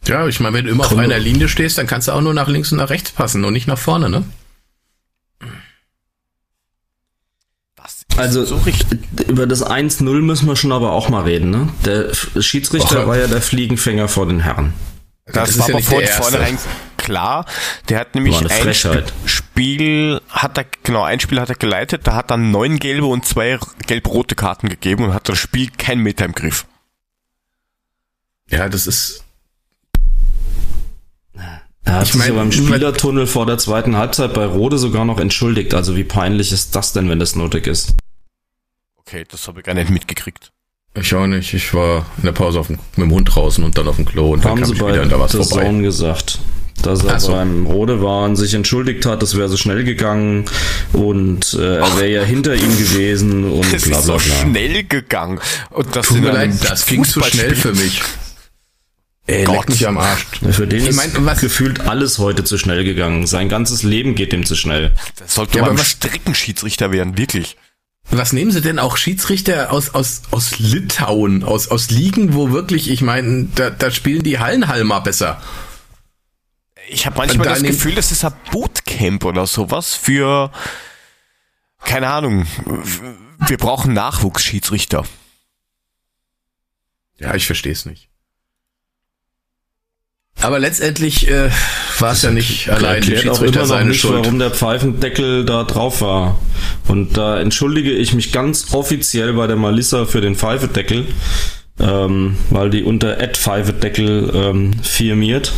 Ja, 0.06 0.26
ich 0.26 0.40
meine, 0.40 0.58
wenn 0.58 0.66
du 0.66 0.70
immer 0.70 0.84
auf 0.84 0.90
Komm. 0.90 0.98
einer 0.98 1.18
Linie 1.18 1.48
stehst, 1.48 1.78
dann 1.78 1.86
kannst 1.86 2.08
du 2.08 2.12
auch 2.12 2.20
nur 2.20 2.34
nach 2.34 2.48
links 2.48 2.70
und 2.70 2.78
nach 2.78 2.90
rechts 2.90 3.12
passen 3.12 3.44
und 3.46 3.54
nicht 3.54 3.66
nach 3.66 3.78
vorne, 3.78 4.10
ne? 4.10 4.24
Das 7.76 7.94
ist 7.94 8.06
Also 8.18 8.44
so 8.44 8.56
richtig. 8.56 9.00
über 9.28 9.46
das 9.46 9.64
1-0 9.64 10.02
müssen 10.20 10.48
wir 10.48 10.56
schon 10.56 10.72
aber 10.72 10.92
auch 10.92 11.08
mal 11.08 11.22
reden. 11.22 11.50
Ne? 11.50 11.68
Der 11.84 12.12
Schiedsrichter 12.40 13.02
Och. 13.02 13.06
war 13.08 13.16
ja 13.16 13.26
der 13.26 13.40
Fliegenfänger 13.40 14.08
vor 14.08 14.26
den 14.26 14.40
Herren. 14.40 14.72
Das, 15.26 15.34
das 15.34 15.50
ist 15.50 15.58
war 15.60 15.68
ja 15.68 15.76
aber 15.76 16.02
erste. 16.02 16.22
vornherein 16.22 16.58
klar. 16.96 17.46
Der 17.88 18.00
hat 18.00 18.14
nämlich 18.14 18.38
ein 18.38 18.48
Frechheit. 18.48 19.12
Spiel, 19.24 20.20
hat 20.28 20.58
er, 20.58 20.66
genau, 20.82 21.02
ein 21.04 21.20
Spiel 21.20 21.40
hat 21.40 21.48
er 21.48 21.54
geleitet, 21.54 22.06
da 22.06 22.14
hat 22.14 22.30
er 22.30 22.36
neun 22.36 22.78
gelbe 22.78 23.06
und 23.06 23.24
zwei 23.24 23.58
gelb-rote 23.86 24.34
Karten 24.34 24.68
gegeben 24.68 25.04
und 25.04 25.14
hat 25.14 25.28
das 25.28 25.38
Spiel 25.38 25.70
kein 25.76 26.00
Meter 26.00 26.24
im 26.24 26.32
Griff. 26.32 26.66
Ja, 28.50 28.68
das 28.68 28.86
ist. 28.86 29.24
Er 31.84 31.94
hat 31.94 32.02
ich 32.04 32.12
sich 32.12 32.20
mein, 32.20 32.34
beim 32.34 32.52
Spielertunnel 32.52 33.26
vor 33.26 33.46
der 33.46 33.56
zweiten 33.58 33.96
Halbzeit 33.96 34.34
bei 34.34 34.44
Rode 34.44 34.76
sogar 34.76 35.04
noch 35.04 35.18
entschuldigt. 35.18 35.72
Also 35.72 35.96
wie 35.96 36.04
peinlich 36.04 36.52
ist 36.52 36.76
das 36.76 36.92
denn, 36.92 37.08
wenn 37.08 37.18
das 37.18 37.36
nötig 37.36 37.66
ist? 37.66 37.94
Okay, 39.08 39.24
das 39.26 39.48
habe 39.48 39.60
ich 39.60 39.66
gar 39.66 39.72
nicht 39.72 39.88
mitgekriegt. 39.88 40.52
Ich 40.94 41.14
auch 41.14 41.26
nicht. 41.26 41.54
Ich 41.54 41.72
war 41.72 42.04
in 42.18 42.24
der 42.24 42.32
Pause 42.32 42.62
dem, 42.66 42.78
mit 42.96 43.06
dem 43.06 43.10
Hund 43.10 43.34
draußen 43.34 43.64
und 43.64 43.78
dann 43.78 43.88
auf 43.88 43.96
dem 43.96 44.04
Klo 44.04 44.32
und 44.34 44.44
Haben 44.44 44.60
dann 44.60 44.64
kam 44.64 44.64
sie 44.66 44.74
ich 44.74 44.86
wieder 44.86 45.02
und 45.02 45.10
da 45.10 45.18
war 45.18 45.26
es 45.26 45.32
vorbei. 45.32 45.64
Sohn 45.64 45.82
gesagt 45.82 46.40
dass 46.82 47.02
er 47.02 47.18
so. 47.18 47.32
beim 47.32 47.66
Rode 47.66 48.00
war 48.02 48.24
und 48.24 48.36
sich 48.36 48.54
entschuldigt 48.54 49.04
hat, 49.04 49.20
das 49.20 49.36
wäre 49.36 49.48
so 49.48 49.56
schnell 49.56 49.82
gegangen 49.82 50.44
und 50.92 51.54
äh, 51.54 51.78
er 51.78 51.96
wäre 51.96 52.08
ja 52.08 52.22
hinter 52.22 52.54
ihm 52.54 52.78
gewesen 52.78 53.50
und 53.50 53.72
das 53.72 53.82
bla 53.82 54.00
bla 54.00 54.06
bla. 54.06 54.16
ist 54.16 54.24
so 54.24 54.32
schnell 54.32 54.84
gegangen. 54.84 55.40
Und 55.70 55.96
das 55.96 56.06
Tut 56.06 56.20
mir 56.20 56.30
leid, 56.30 56.52
das 56.62 56.86
ging 56.86 57.04
zu 57.04 57.20
schnell 57.20 57.56
für 57.56 57.74
mich. 57.74 58.00
Ey, 59.26 59.42
Gott. 59.44 59.56
leck 59.56 59.68
mich 59.70 59.88
am 59.88 59.98
Arsch. 59.98 60.24
Für 60.52 60.68
den 60.68 60.82
ich 60.82 60.90
ist 60.90 60.96
mein, 60.96 61.36
gefühlt 61.38 61.80
alles 61.80 62.18
heute 62.18 62.44
zu 62.44 62.58
schnell 62.58 62.84
gegangen. 62.84 63.26
Sein 63.26 63.48
ganzes 63.48 63.82
Leben 63.82 64.14
geht 64.14 64.32
ihm 64.32 64.46
zu 64.46 64.54
schnell. 64.54 64.94
Das 65.16 65.34
sollte 65.34 65.58
ja, 65.58 65.64
mal 65.64 65.72
ein 65.72 65.78
Streckenschiedsrichter 65.78 66.92
werden, 66.92 67.18
wirklich. 67.18 67.56
Was 68.10 68.32
nehmen 68.32 68.50
Sie 68.50 68.62
denn 68.62 68.78
auch 68.78 68.96
Schiedsrichter 68.96 69.70
aus, 69.70 69.94
aus, 69.94 70.22
aus 70.30 70.58
Litauen, 70.58 71.44
aus, 71.44 71.68
aus 71.68 71.90
Ligen, 71.90 72.34
wo 72.34 72.50
wirklich, 72.50 72.90
ich 72.90 73.02
meine, 73.02 73.48
da, 73.54 73.68
da 73.70 73.90
spielen 73.90 74.22
die 74.22 74.38
Hallenhalmer 74.38 75.00
besser. 75.02 75.42
Ich 76.88 77.04
habe 77.04 77.18
manchmal 77.18 77.48
das 77.48 77.62
Gefühl, 77.62 77.94
das 77.94 78.12
ist 78.12 78.24
ein 78.24 78.32
Bootcamp 78.50 79.24
oder 79.26 79.46
sowas 79.46 79.94
für, 79.94 80.50
keine 81.84 82.08
Ahnung, 82.08 82.46
wir 83.46 83.58
brauchen 83.58 83.92
Nachwuchsschiedsrichter. 83.92 85.04
Ja, 87.18 87.34
ich 87.34 87.44
verstehe 87.44 87.72
es 87.72 87.84
nicht. 87.84 88.08
Aber 90.40 90.58
letztendlich 90.58 91.28
äh, 91.28 91.50
war 91.98 92.12
es 92.12 92.22
ja 92.22 92.30
nicht 92.30 92.70
allein 92.70 93.02
Schiedsrichter 93.02 93.32
auch 93.32 93.42
immer 93.42 93.78
noch 93.80 93.84
nicht, 93.84 94.00
Schuld. 94.00 94.24
warum 94.24 94.38
der 94.38 94.50
Pfeifendeckel 94.50 95.44
da 95.44 95.64
drauf 95.64 96.00
war. 96.00 96.38
Und 96.86 97.16
da 97.16 97.40
entschuldige 97.40 97.90
ich 97.90 98.14
mich 98.14 98.30
ganz 98.30 98.72
offiziell 98.72 99.32
bei 99.32 99.46
der 99.46 99.56
Malissa 99.56 100.04
für 100.04 100.20
den 100.20 100.36
Pfeifendeckel, 100.36 101.06
ähm, 101.80 102.36
weil 102.50 102.70
die 102.70 102.84
unter 102.84 103.20
Ad 103.20 103.34
Pfeifendeckel 103.34 104.30
ähm, 104.32 104.72
firmiert. 104.82 105.52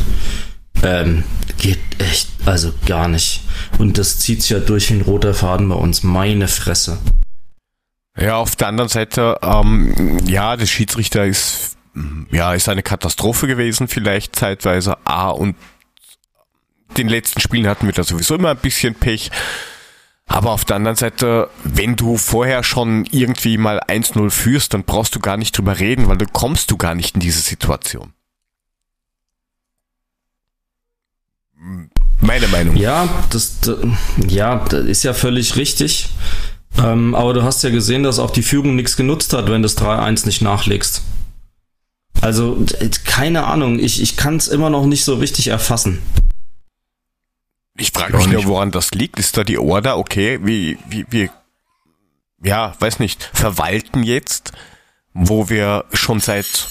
Ähm, 0.82 1.24
geht 1.58 1.78
echt, 1.98 2.28
also 2.46 2.72
gar 2.86 3.08
nicht. 3.08 3.42
Und 3.78 3.98
das 3.98 4.18
zieht's 4.18 4.48
ja 4.48 4.60
durch 4.60 4.90
wie 4.90 4.94
ein 4.94 5.02
roter 5.02 5.34
Faden 5.34 5.68
bei 5.68 5.74
uns. 5.74 6.02
Meine 6.02 6.48
Fresse. 6.48 6.98
Ja, 8.18 8.36
auf 8.36 8.56
der 8.56 8.68
anderen 8.68 8.88
Seite, 8.88 9.38
ähm, 9.42 10.18
ja, 10.26 10.56
der 10.56 10.66
Schiedsrichter 10.66 11.26
ist 11.26 11.76
ja, 12.30 12.54
ist 12.54 12.68
eine 12.68 12.82
Katastrophe 12.82 13.46
gewesen, 13.46 13.88
vielleicht 13.88 14.36
zeitweise. 14.36 14.96
A 15.04 15.30
und 15.30 15.56
den 16.96 17.08
letzten 17.08 17.40
Spielen 17.40 17.66
hatten 17.66 17.86
wir 17.86 17.92
da 17.92 18.04
sowieso 18.04 18.34
immer 18.34 18.50
ein 18.50 18.56
bisschen 18.56 18.94
Pech. 18.94 19.30
Aber 20.26 20.52
auf 20.52 20.64
der 20.64 20.76
anderen 20.76 20.96
Seite, 20.96 21.50
wenn 21.64 21.96
du 21.96 22.16
vorher 22.16 22.62
schon 22.62 23.04
irgendwie 23.10 23.58
mal 23.58 23.80
1-0 23.80 24.30
führst, 24.30 24.72
dann 24.74 24.84
brauchst 24.84 25.14
du 25.16 25.18
gar 25.18 25.36
nicht 25.36 25.58
drüber 25.58 25.80
reden, 25.80 26.06
weil 26.06 26.18
dann 26.18 26.32
kommst 26.32 26.70
du 26.70 26.76
gar 26.76 26.94
nicht 26.94 27.16
in 27.16 27.20
diese 27.20 27.40
Situation. 27.40 28.12
Meine 32.20 32.46
Meinung. 32.48 32.76
Ja, 32.76 33.08
das, 33.30 33.58
ja, 34.28 34.64
das 34.68 34.84
ist 34.84 35.02
ja 35.02 35.14
völlig 35.14 35.56
richtig. 35.56 36.10
Ähm, 36.78 37.14
aber 37.16 37.34
du 37.34 37.42
hast 37.42 37.64
ja 37.64 37.70
gesehen, 37.70 38.04
dass 38.04 38.20
auch 38.20 38.30
die 38.30 38.42
Führung 38.42 38.76
nichts 38.76 38.96
genutzt 38.96 39.32
hat, 39.32 39.46
wenn 39.46 39.62
du 39.62 39.68
das 39.68 39.76
3-1 39.78 40.26
nicht 40.26 40.42
nachlegst. 40.42 41.02
Also, 42.20 42.64
keine 43.04 43.44
Ahnung, 43.44 43.78
ich, 43.78 44.02
ich 44.02 44.16
kann 44.16 44.36
es 44.36 44.48
immer 44.48 44.70
noch 44.70 44.86
nicht 44.86 45.04
so 45.04 45.14
richtig 45.14 45.48
erfassen. 45.48 46.02
Ich 47.76 47.92
frage 47.92 48.16
mich 48.16 48.28
nur, 48.28 48.44
woran 48.44 48.70
das 48.70 48.90
liegt. 48.90 49.18
Ist 49.18 49.36
da 49.36 49.44
die 49.44 49.58
Order, 49.58 49.96
okay, 49.96 50.38
wie, 50.42 50.78
wie, 50.88 51.06
wie, 51.08 51.30
ja, 52.42 52.74
weiß 52.78 52.98
nicht, 52.98 53.30
verwalten 53.32 54.02
jetzt, 54.02 54.52
wo 55.14 55.48
wir 55.48 55.86
schon 55.92 56.20
seit 56.20 56.68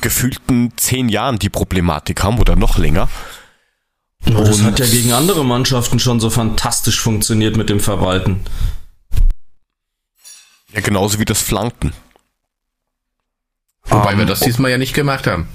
gefühlten 0.00 0.72
zehn 0.76 1.08
Jahren 1.08 1.38
die 1.38 1.48
Problematik 1.48 2.22
haben 2.22 2.38
oder 2.38 2.54
noch 2.54 2.78
länger. 2.78 3.08
Und 4.24 4.38
das 4.38 4.62
hat 4.62 4.78
ja 4.78 4.86
gegen 4.86 5.12
andere 5.12 5.44
Mannschaften 5.44 5.98
schon 5.98 6.20
so 6.20 6.30
fantastisch 6.30 7.00
funktioniert 7.00 7.56
mit 7.56 7.68
dem 7.68 7.80
Verwalten. 7.80 8.44
Ja, 10.72 10.80
genauso 10.80 11.18
wie 11.18 11.24
das 11.24 11.42
Flanken. 11.42 11.92
Wobei 13.84 14.12
um, 14.12 14.18
wir 14.18 14.26
das 14.26 14.40
diesmal 14.40 14.70
ja 14.70 14.78
nicht 14.78 14.94
gemacht 14.94 15.26
haben. 15.26 15.48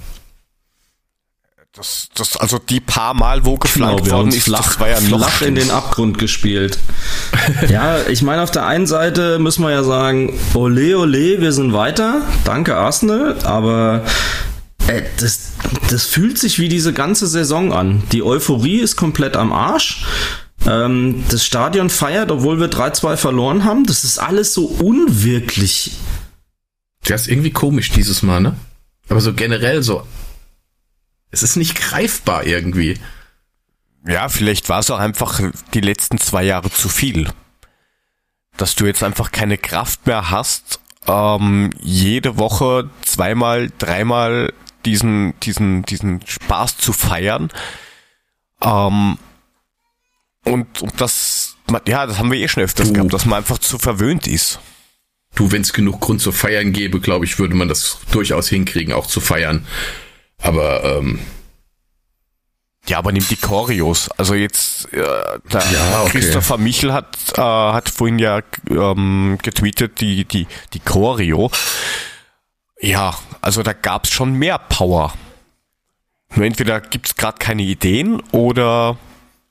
Das, 1.72 2.08
das, 2.14 2.36
also 2.36 2.58
die 2.58 2.80
paar 2.80 3.14
Mal, 3.14 3.44
wo 3.44 3.56
geflankt 3.56 4.04
genau, 4.04 4.16
worden 4.16 4.32
ist, 4.32 4.44
flach, 4.44 4.66
das 4.66 4.80
war 4.80 4.88
ja 4.88 5.00
noch 5.00 5.28
flach 5.28 5.46
in 5.46 5.54
den 5.54 5.70
Abgrund 5.70 6.18
gespielt. 6.18 6.78
ja, 7.68 8.00
ich 8.08 8.22
meine, 8.22 8.42
auf 8.42 8.50
der 8.50 8.66
einen 8.66 8.86
Seite 8.86 9.38
müssen 9.38 9.62
wir 9.62 9.70
ja 9.70 9.84
sagen, 9.84 10.38
ole, 10.54 10.98
ole, 10.98 11.40
wir 11.40 11.52
sind 11.52 11.72
weiter. 11.72 12.22
Danke, 12.44 12.76
Arsenal. 12.76 13.36
Aber 13.44 14.04
äh, 14.88 15.02
das, 15.20 15.52
das 15.88 16.04
fühlt 16.06 16.38
sich 16.38 16.58
wie 16.58 16.68
diese 16.68 16.92
ganze 16.92 17.26
Saison 17.28 17.72
an. 17.72 18.02
Die 18.10 18.24
Euphorie 18.24 18.80
ist 18.80 18.96
komplett 18.96 19.36
am 19.36 19.52
Arsch. 19.52 20.04
Ähm, 20.66 21.22
das 21.30 21.44
Stadion 21.44 21.90
feiert, 21.90 22.32
obwohl 22.32 22.58
wir 22.58 22.70
3-2 22.70 23.16
verloren 23.16 23.64
haben. 23.64 23.84
Das 23.84 24.02
ist 24.02 24.18
alles 24.18 24.52
so 24.52 24.64
unwirklich 24.64 25.92
das 27.04 27.22
ist 27.22 27.28
irgendwie 27.28 27.50
komisch 27.50 27.90
dieses 27.90 28.22
Mal, 28.22 28.40
ne? 28.40 28.56
Aber 29.08 29.20
so 29.20 29.32
generell 29.32 29.82
so. 29.82 30.06
Es 31.30 31.42
ist 31.42 31.56
nicht 31.56 31.76
greifbar 31.76 32.44
irgendwie. 32.46 32.98
Ja, 34.06 34.28
vielleicht 34.28 34.68
war 34.68 34.80
es 34.80 34.90
auch 34.90 34.98
einfach 34.98 35.40
die 35.74 35.80
letzten 35.80 36.18
zwei 36.18 36.44
Jahre 36.44 36.70
zu 36.70 36.88
viel. 36.88 37.30
Dass 38.56 38.74
du 38.74 38.86
jetzt 38.86 39.02
einfach 39.02 39.32
keine 39.32 39.58
Kraft 39.58 40.06
mehr 40.06 40.30
hast, 40.30 40.80
ähm, 41.06 41.70
jede 41.80 42.36
Woche 42.38 42.90
zweimal, 43.02 43.70
dreimal 43.78 44.52
diesen, 44.84 45.38
diesen, 45.40 45.82
diesen 45.82 46.26
Spaß 46.26 46.78
zu 46.78 46.92
feiern. 46.92 47.50
Ähm, 48.60 49.18
und, 50.44 50.82
und 50.82 51.00
das, 51.00 51.56
ja, 51.86 52.06
das 52.06 52.18
haben 52.18 52.30
wir 52.30 52.38
eh 52.38 52.48
schon 52.48 52.62
öfters 52.62 52.88
du. 52.88 52.94
gehabt, 52.94 53.12
dass 53.12 53.26
man 53.26 53.38
einfach 53.38 53.58
zu 53.58 53.78
verwöhnt 53.78 54.26
ist. 54.26 54.60
Du, 55.38 55.52
wenn 55.52 55.62
es 55.62 55.72
genug 55.72 56.00
Grund 56.00 56.20
zu 56.20 56.32
feiern 56.32 56.72
gäbe, 56.72 56.98
glaube 56.98 57.24
ich, 57.24 57.38
würde 57.38 57.54
man 57.54 57.68
das 57.68 57.98
durchaus 58.10 58.48
hinkriegen, 58.48 58.92
auch 58.92 59.06
zu 59.06 59.20
feiern. 59.20 59.64
Aber 60.42 60.82
ähm, 60.82 61.20
ja, 62.88 62.98
aber 62.98 63.12
nimm 63.12 63.24
die 63.28 63.36
Choreos. 63.36 64.10
Also 64.16 64.34
jetzt, 64.34 64.92
äh, 64.92 64.98
ja, 64.98 66.02
okay. 66.02 66.10
Christopher 66.10 66.58
Michel 66.58 66.92
hat, 66.92 67.16
äh, 67.36 67.40
hat 67.40 67.88
vorhin 67.88 68.18
ja 68.18 68.40
ähm, 68.68 69.38
getweetet, 69.40 70.00
die, 70.00 70.24
die, 70.24 70.48
die 70.72 70.80
Choreo. 70.80 71.52
Ja, 72.80 73.16
also 73.40 73.62
da 73.62 73.74
gab's 73.74 74.10
schon 74.10 74.32
mehr 74.32 74.58
Power. 74.58 75.14
Nur 76.34 76.46
entweder 76.46 76.80
gibt's 76.80 77.14
gerade 77.14 77.38
keine 77.38 77.62
Ideen 77.62 78.20
oder 78.32 78.98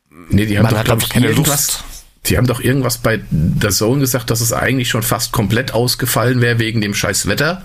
nee, 0.09 0.45
die 0.47 0.57
haben 0.57 0.63
man 0.63 0.73
doch, 0.73 0.79
hat 0.79 0.89
einfach 0.89 1.07
keine 1.07 1.31
Lust. 1.31 1.85
Sie 2.27 2.37
haben 2.37 2.47
doch 2.47 2.59
irgendwas 2.59 2.97
bei 2.97 3.21
der 3.29 3.69
Zone 3.69 4.01
gesagt, 4.01 4.29
dass 4.29 4.41
es 4.41 4.51
eigentlich 4.51 4.89
schon 4.89 5.01
fast 5.01 5.31
komplett 5.31 5.73
ausgefallen 5.73 6.41
wäre 6.41 6.59
wegen 6.59 6.81
dem 6.81 6.93
scheiß 6.93 7.27
Wetter. 7.27 7.61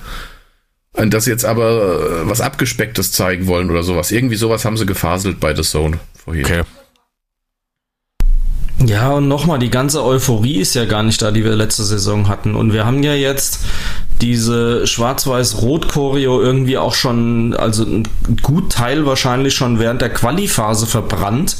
Und 0.93 1.13
dass 1.13 1.25
sie 1.25 1.31
jetzt 1.31 1.45
aber 1.45 2.23
äh, 2.23 2.29
was 2.29 2.41
Abgespecktes 2.41 3.11
zeigen 3.11 3.49
wollen 3.49 3.71
oder 3.71 3.83
sowas. 3.83 4.13
Irgendwie 4.13 4.37
sowas 4.37 4.65
haben 4.65 4.77
sie 4.77 4.87
gefaselt 4.87 5.41
bei 5.41 5.53
The 5.55 5.63
Zone 5.63 5.99
vorhin. 6.15 6.45
Okay. 6.45 6.63
Ja, 8.87 9.13
und 9.13 9.27
nochmal, 9.27 9.59
die 9.59 9.71
ganze 9.71 10.05
Euphorie 10.05 10.61
ist 10.61 10.75
ja 10.75 10.85
gar 10.85 11.03
nicht 11.03 11.21
da, 11.23 11.31
die 11.31 11.45
wir 11.45 11.55
letzte 11.57 11.83
Saison 11.83 12.29
hatten. 12.29 12.55
Und 12.55 12.73
wir 12.73 12.85
haben 12.87 13.03
ja 13.03 13.15
jetzt 13.15 13.61
diese 14.21 14.87
Schwarz-Weiß-Rot-Choreo 14.87 16.41
irgendwie 16.41 16.79
auch 16.79 16.95
schon, 16.95 17.55
also 17.55 17.85
ein 17.85 18.09
gut 18.43 18.73
Teil 18.73 19.07
wahrscheinlich 19.07 19.55
schon 19.55 19.79
während 19.81 20.03
der 20.03 20.11
Quali-Phase 20.11 20.87
verbrannt. 20.87 21.57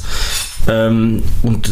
Ähm, 0.67 1.23
und 1.41 1.69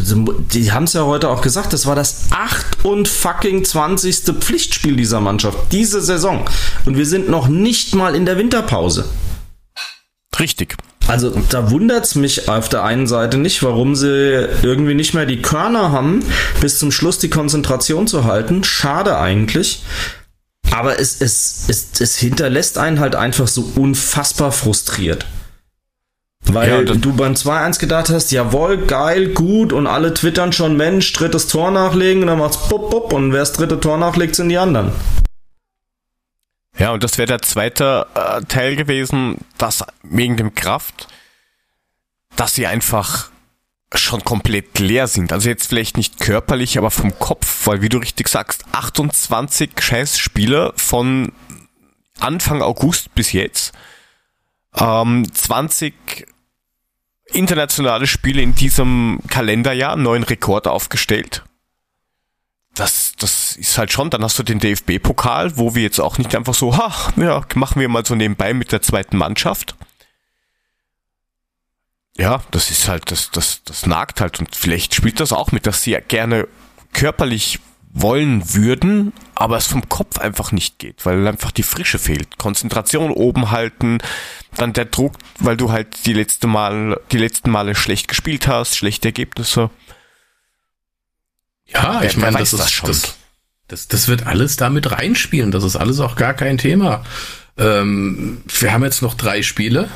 die 0.54 0.72
haben 0.72 0.84
es 0.84 0.94
ja 0.94 1.06
heute 1.06 1.30
auch 1.30 1.42
gesagt, 1.42 1.74
das 1.74 1.86
war 1.86 1.96
das 1.96 2.28
28. 2.32 4.22
Pflichtspiel 4.40 4.96
dieser 4.96 5.20
Mannschaft, 5.22 5.58
diese 5.72 6.02
Saison. 6.02 6.46
Und 6.86 6.98
wir 6.98 7.06
sind 7.06 7.30
noch 7.30 7.48
nicht 7.48 7.96
mal 7.96 8.16
in 8.16 8.26
der 8.26 8.38
Winterpause. 8.38 9.06
Richtig. 10.40 10.76
Also 11.08 11.30
da 11.50 11.72
wundert 11.72 12.06
es 12.06 12.16
mich 12.16 12.48
auf 12.48 12.70
der 12.70 12.84
einen 12.84 13.08
Seite 13.08 13.38
nicht, 13.38 13.64
warum 13.64 13.96
sie 13.96 14.48
irgendwie 14.62 14.94
nicht 14.94 15.14
mehr 15.14 15.26
die 15.26 15.42
Körner 15.42 15.92
haben, 15.92 16.24
bis 16.62 16.80
zum 16.80 16.92
Schluss 16.92 17.20
die 17.20 17.30
Konzentration 17.30 18.08
zu 18.08 18.24
halten. 18.24 18.64
Schade 18.64 19.18
eigentlich. 19.18 19.84
Aber 20.70 21.00
es, 21.00 21.20
es, 21.20 21.66
es, 21.68 22.00
es 22.00 22.18
hinterlässt 22.18 22.78
einen 22.78 23.00
halt 23.00 23.16
einfach 23.16 23.48
so 23.48 23.72
unfassbar 23.76 24.52
frustriert. 24.52 25.26
Weil 26.44 26.70
ja, 26.70 26.82
du 26.96 27.14
beim 27.14 27.34
2-1 27.34 27.80
gedacht 27.80 28.10
hast, 28.10 28.32
jawohl, 28.32 28.86
geil, 28.86 29.30
gut 29.30 29.72
und 29.72 29.88
alle 29.88 30.14
twittern 30.14 30.52
schon, 30.52 30.76
Mensch, 30.76 31.14
drittes 31.14 31.48
Tor 31.48 31.72
nachlegen 31.72 32.24
und 32.24 32.28
dann 32.28 32.40
macht's 32.40 32.68
bup, 32.68 32.90
bup 32.90 33.14
und 33.14 33.32
wer 33.32 33.40
das 33.40 33.54
dritte 33.54 33.80
Tor 33.80 33.98
nachlegt, 33.98 34.36
sind 34.36 34.50
die 34.50 34.58
anderen. 34.58 34.92
Ja, 36.78 36.92
und 36.92 37.04
das 37.04 37.18
wäre 37.18 37.28
der 37.28 37.42
zweite 37.42 38.08
äh, 38.16 38.42
Teil 38.46 38.76
gewesen, 38.76 39.38
dass 39.58 39.86
wegen 40.04 40.36
dem 40.36 40.56
Kraft, 40.56 41.08
dass 42.36 42.56
sie 42.56 42.66
einfach 42.66 43.30
schon 43.94 44.24
komplett 44.24 44.80
leer 44.80 45.08
sind. 45.08 45.34
Also 45.34 45.50
jetzt 45.50 45.68
vielleicht 45.68 45.98
nicht 45.98 46.20
körperlich, 46.20 46.78
aber 46.78 46.92
vom 46.92 47.18
Kopf, 47.20 47.68
weil 47.68 47.82
wie 47.82 47.90
du 47.90 47.98
richtig 47.98 48.30
sagst, 48.30 48.64
28 48.72 49.72
scheiß 49.80 50.18
Spieler 50.18 50.74
von 50.76 51.34
Anfang 52.20 52.62
August 52.62 53.14
bis 53.16 53.32
jetzt, 53.34 53.74
ähm, 54.78 55.32
20 55.32 56.28
internationale 57.34 58.08
Spiele 58.08 58.42
in 58.42 58.56
diesem 58.56 59.20
Kalenderjahr, 59.28 59.96
neuen 59.96 60.24
Rekord 60.24 60.68
aufgestellt. 60.68 61.44
Das, 62.74 63.14
das 63.18 63.56
ist 63.58 63.78
halt 63.78 63.92
schon, 63.92 64.10
dann 64.10 64.24
hast 64.24 64.40
du 64.40 64.44
den 64.44 64.60
DFB-Pokal, 64.60 65.58
wo 65.58 65.76
wir 65.76 65.84
jetzt 65.84 66.00
auch 66.00 66.18
nicht 66.18 66.36
einfach 66.36 66.54
so, 66.54 66.78
ha, 66.78 67.12
ja, 67.18 67.42
machen 67.56 67.82
wir 67.82 67.90
mal 67.90 68.06
so 68.06 68.16
nebenbei 68.16 68.54
mit 68.54 68.72
der 68.72 68.82
zweiten 68.82 69.18
Mannschaft. 69.18 69.76
Ja, 72.18 72.44
das 72.52 72.70
ist 72.72 72.88
halt, 72.88 73.12
das, 73.12 73.32
das, 73.32 73.64
das 73.64 73.86
nagt 73.86 74.22
halt 74.22 74.40
und 74.40 74.56
vielleicht 74.56 74.96
spielt 74.96 75.20
das 75.20 75.34
auch 75.34 75.52
mit, 75.52 75.66
dass 75.66 75.84
sie 75.84 75.98
gerne 76.08 76.48
körperlich 76.94 77.60
wollen 77.94 78.54
würden, 78.54 79.14
aber 79.36 79.58
es 79.58 79.68
vom 79.68 79.90
Kopf 79.90 80.18
einfach 80.20 80.52
nicht 80.52 80.80
geht, 80.80 81.06
weil 81.06 81.28
einfach 81.28 81.52
die 81.52 81.64
Frische 81.64 82.00
fehlt. 82.00 82.38
Konzentration 82.38 83.12
oben 83.12 83.52
halten, 83.52 84.00
dann 84.56 84.74
der 84.74 84.86
Druck, 84.86 85.16
weil 85.40 85.58
du 85.58 85.72
halt 85.72 86.06
die 86.06 86.14
letzte 86.14 86.48
Mal, 86.48 87.00
die 87.12 87.18
letzten 87.18 87.52
Male 87.52 87.76
schlecht 87.76 88.08
gespielt 88.08 88.48
hast, 88.48 88.76
schlechte 88.76 89.10
Ergebnisse. 89.10 89.70
Ja, 91.68 92.02
ich 92.04 92.18
meine, 92.18 92.38
das, 92.38 92.52
das, 92.52 92.82
das, 92.82 93.16
das, 93.68 93.88
das 93.88 94.08
wird 94.08 94.26
alles 94.26 94.58
damit 94.58 94.92
reinspielen. 94.92 95.52
Das 95.52 95.64
ist 95.64 95.76
alles 95.76 96.00
auch 96.00 96.16
gar 96.16 96.34
kein 96.34 96.58
Thema. 96.58 97.04
Ähm, 97.58 98.44
wir 98.60 98.74
haben 98.74 98.84
jetzt 98.84 99.02
noch 99.02 99.14
drei 99.14 99.42
Spiele 99.42 99.90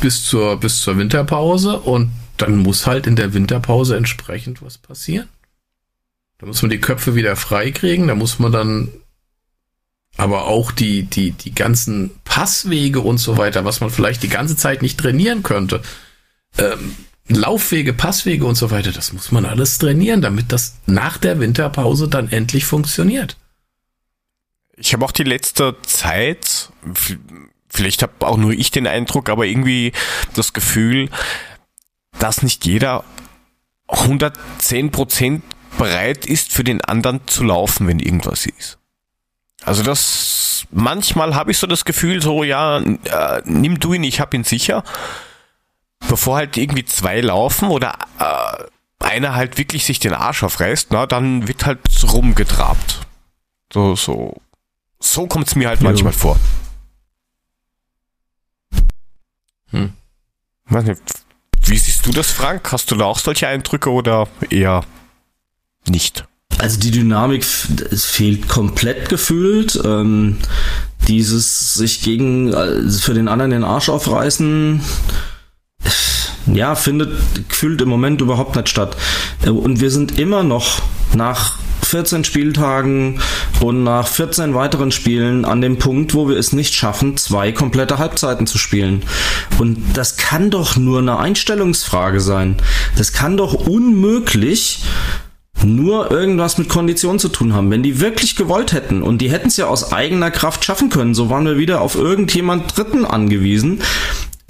bis 0.00 0.24
zur, 0.24 0.58
bis 0.58 0.80
zur 0.80 0.96
Winterpause 0.96 1.78
und 1.78 2.10
dann 2.36 2.56
muss 2.56 2.86
halt 2.86 3.06
in 3.06 3.16
der 3.16 3.34
Winterpause 3.34 3.96
entsprechend 3.96 4.62
was 4.62 4.78
passieren. 4.78 5.28
Da 6.40 6.46
muss 6.46 6.62
man 6.62 6.70
die 6.70 6.80
Köpfe 6.80 7.14
wieder 7.14 7.36
freikriegen, 7.36 8.08
da 8.08 8.14
muss 8.14 8.38
man 8.38 8.50
dann 8.50 8.88
aber 10.16 10.46
auch 10.46 10.72
die, 10.72 11.02
die, 11.02 11.32
die 11.32 11.54
ganzen 11.54 12.10
Passwege 12.24 13.00
und 13.00 13.18
so 13.18 13.36
weiter, 13.36 13.64
was 13.64 13.80
man 13.80 13.90
vielleicht 13.90 14.22
die 14.22 14.28
ganze 14.28 14.56
Zeit 14.56 14.82
nicht 14.82 14.98
trainieren 14.98 15.42
könnte. 15.42 15.82
Ähm, 16.58 16.96
Laufwege, 17.28 17.92
Passwege 17.92 18.44
und 18.44 18.56
so 18.56 18.70
weiter, 18.70 18.90
das 18.90 19.12
muss 19.12 19.30
man 19.30 19.44
alles 19.44 19.78
trainieren, 19.78 20.20
damit 20.20 20.50
das 20.50 20.78
nach 20.86 21.16
der 21.16 21.38
Winterpause 21.38 22.08
dann 22.08 22.30
endlich 22.30 22.64
funktioniert. 22.64 23.36
Ich 24.76 24.94
habe 24.94 25.04
auch 25.04 25.12
die 25.12 25.24
letzte 25.24 25.76
Zeit, 25.82 26.70
vielleicht 27.68 28.02
habe 28.02 28.26
auch 28.26 28.38
nur 28.38 28.52
ich 28.52 28.70
den 28.70 28.86
Eindruck, 28.86 29.28
aber 29.28 29.46
irgendwie 29.46 29.92
das 30.34 30.54
Gefühl, 30.54 31.08
dass 32.18 32.42
nicht 32.42 32.66
jeder 32.66 33.04
110 33.88 34.90
Prozent 34.90 35.44
bereit 35.78 36.26
ist, 36.26 36.52
für 36.52 36.64
den 36.64 36.82
anderen 36.84 37.26
zu 37.26 37.44
laufen, 37.44 37.86
wenn 37.86 37.98
irgendwas 37.98 38.46
ist. 38.46 38.78
Also 39.64 39.82
das, 39.82 40.66
manchmal 40.70 41.34
habe 41.34 41.50
ich 41.50 41.58
so 41.58 41.66
das 41.66 41.84
Gefühl, 41.84 42.22
so, 42.22 42.44
ja, 42.44 42.78
äh, 42.78 43.42
nimm 43.44 43.78
du 43.78 43.92
ihn, 43.92 44.04
ich 44.04 44.20
hab 44.20 44.34
ihn 44.34 44.44
sicher. 44.44 44.84
Bevor 46.08 46.36
halt 46.36 46.56
irgendwie 46.56 46.84
zwei 46.84 47.20
laufen 47.20 47.68
oder 47.68 47.94
äh, 48.18 49.04
einer 49.04 49.34
halt 49.34 49.58
wirklich 49.58 49.84
sich 49.84 49.98
den 49.98 50.14
Arsch 50.14 50.42
aufreißt, 50.42 50.88
na, 50.90 51.06
dann 51.06 51.46
wird 51.46 51.66
halt 51.66 51.80
rumgetrabt. 52.10 53.06
So, 53.72 53.94
so, 53.96 54.40
so 54.98 55.26
kommt's 55.26 55.54
mir 55.56 55.68
halt 55.68 55.80
ja. 55.80 55.88
manchmal 55.88 56.12
vor. 56.12 56.38
Hm. 59.70 59.92
Wie 60.68 61.78
siehst 61.78 62.06
du 62.06 62.12
das, 62.12 62.30
Frank? 62.30 62.72
Hast 62.72 62.90
du 62.90 62.96
da 62.96 63.04
auch 63.04 63.18
solche 63.18 63.46
Eindrücke 63.46 63.90
oder 63.90 64.26
eher 64.48 64.84
nicht. 65.88 66.24
Also 66.58 66.78
die 66.78 66.90
Dynamik 66.90 67.44
es 67.90 68.04
fehlt 68.04 68.48
komplett 68.48 69.08
gefühlt. 69.08 69.80
Ähm, 69.84 70.36
dieses 71.08 71.74
sich 71.74 72.02
gegen 72.02 72.52
äh, 72.52 72.90
für 72.90 73.14
den 73.14 73.28
anderen 73.28 73.50
den 73.50 73.64
Arsch 73.64 73.88
aufreißen, 73.88 74.80
ja, 76.46 76.74
findet 76.74 77.16
gefühlt 77.48 77.80
im 77.80 77.88
Moment 77.88 78.20
überhaupt 78.20 78.56
nicht 78.56 78.68
statt. 78.68 78.96
Äh, 79.44 79.50
und 79.50 79.80
wir 79.80 79.90
sind 79.90 80.18
immer 80.18 80.42
noch 80.42 80.82
nach 81.14 81.58
14 81.82 82.24
Spieltagen 82.24 83.20
und 83.60 83.82
nach 83.82 84.06
14 84.06 84.54
weiteren 84.54 84.92
Spielen 84.92 85.44
an 85.44 85.60
dem 85.60 85.78
Punkt, 85.78 86.14
wo 86.14 86.28
wir 86.28 86.36
es 86.36 86.52
nicht 86.52 86.74
schaffen, 86.74 87.16
zwei 87.16 87.50
komplette 87.52 87.98
Halbzeiten 87.98 88.46
zu 88.46 88.58
spielen. 88.58 89.02
Und 89.58 89.82
das 89.94 90.16
kann 90.16 90.50
doch 90.50 90.76
nur 90.76 91.00
eine 91.00 91.18
Einstellungsfrage 91.18 92.20
sein. 92.20 92.56
Das 92.96 93.12
kann 93.12 93.36
doch 93.36 93.54
unmöglich 93.54 94.84
nur 95.64 96.10
irgendwas 96.10 96.58
mit 96.58 96.68
Kondition 96.68 97.18
zu 97.18 97.28
tun 97.28 97.54
haben. 97.54 97.70
Wenn 97.70 97.82
die 97.82 98.00
wirklich 98.00 98.36
gewollt 98.36 98.72
hätten 98.72 99.02
und 99.02 99.18
die 99.18 99.30
hätten 99.30 99.48
es 99.48 99.56
ja 99.56 99.66
aus 99.66 99.92
eigener 99.92 100.30
Kraft 100.30 100.64
schaffen 100.64 100.90
können, 100.90 101.14
so 101.14 101.30
waren 101.30 101.44
wir 101.44 101.58
wieder 101.58 101.80
auf 101.80 101.94
irgendjemand 101.94 102.76
Dritten 102.76 103.04
angewiesen. 103.04 103.80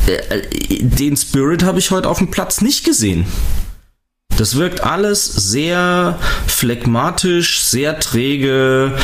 Äh, 0.06 0.12
äh, 0.38 0.82
den 0.82 1.16
Spirit 1.16 1.64
habe 1.64 1.78
ich 1.78 1.90
heute 1.90 2.08
auf 2.08 2.18
dem 2.18 2.30
Platz 2.30 2.60
nicht 2.60 2.84
gesehen. 2.84 3.26
Das 4.40 4.56
wirkt 4.56 4.82
alles 4.82 5.26
sehr 5.26 6.18
phlegmatisch, 6.46 7.62
sehr 7.62 8.00
träge 8.00 8.96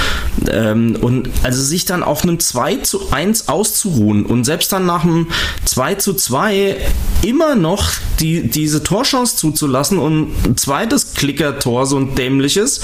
ähm, 0.51 0.97
und 0.99 1.29
also 1.43 1.63
sich 1.63 1.85
dann 1.85 2.03
auf 2.03 2.23
einem 2.23 2.41
2 2.41 2.77
zu 2.77 3.13
1 3.13 3.49
auszuruhen 3.49 4.25
und 4.25 4.45
selbst 4.45 4.73
dann 4.73 4.87
nach 4.87 5.05
einem 5.05 5.29
2 5.67 5.97
zu 5.97 6.15
2 6.15 6.79
immer 7.21 7.55
noch 7.55 7.91
die, 8.19 8.49
diese 8.49 8.83
Torchance 8.83 9.37
zuzulassen 9.37 9.99
und 9.99 10.33
ein 10.47 10.57
zweites 10.57 11.13
Klicker-Tor, 11.13 11.85
so 11.85 11.99
ein 11.99 12.15
dämliches, 12.15 12.81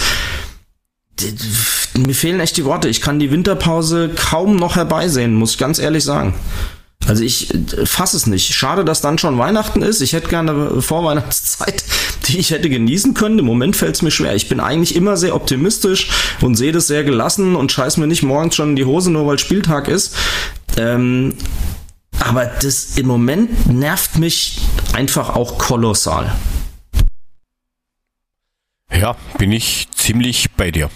mir 1.96 2.14
fehlen 2.14 2.40
echt 2.40 2.58
die 2.58 2.66
Worte. 2.66 2.90
Ich 2.90 3.00
kann 3.00 3.18
die 3.18 3.30
Winterpause 3.30 4.10
kaum 4.14 4.56
noch 4.56 4.76
herbeisehen, 4.76 5.32
muss 5.32 5.52
ich 5.52 5.58
ganz 5.58 5.78
ehrlich 5.78 6.04
sagen. 6.04 6.34
Also 7.06 7.24
ich 7.24 7.52
äh, 7.52 7.86
fasse 7.86 8.16
es 8.16 8.26
nicht. 8.26 8.54
Schade, 8.54 8.84
dass 8.84 9.00
dann 9.00 9.18
schon 9.18 9.38
Weihnachten 9.38 9.82
ist. 9.82 10.00
Ich 10.00 10.12
hätte 10.12 10.28
gerne 10.28 10.80
Vorweihnachtszeit, 10.80 11.84
die 12.28 12.38
ich 12.38 12.50
hätte 12.50 12.70
genießen 12.70 13.14
können. 13.14 13.38
Im 13.38 13.44
Moment 13.44 13.76
fällt 13.76 13.96
es 13.96 14.02
mir 14.02 14.10
schwer. 14.10 14.34
Ich 14.34 14.48
bin 14.48 14.60
eigentlich 14.60 14.94
immer 14.94 15.16
sehr 15.16 15.34
optimistisch 15.34 16.10
und 16.40 16.54
sehe 16.54 16.72
das 16.72 16.86
sehr 16.86 17.04
gelassen 17.04 17.56
und 17.56 17.72
scheiß 17.72 17.96
mir 17.96 18.06
nicht 18.06 18.22
morgens 18.22 18.54
schon 18.54 18.70
in 18.70 18.76
die 18.76 18.84
Hose, 18.84 19.10
nur 19.10 19.26
weil 19.26 19.38
Spieltag 19.38 19.88
ist. 19.88 20.14
Ähm, 20.76 21.34
aber 22.20 22.46
das 22.46 22.96
im 22.96 23.06
Moment 23.06 23.66
nervt 23.66 24.18
mich 24.18 24.60
einfach 24.92 25.30
auch 25.30 25.58
kolossal. 25.58 26.32
Ja, 28.92 29.16
bin 29.38 29.50
ich 29.52 29.88
ziemlich 29.94 30.52
bei 30.52 30.70
dir. 30.70 30.90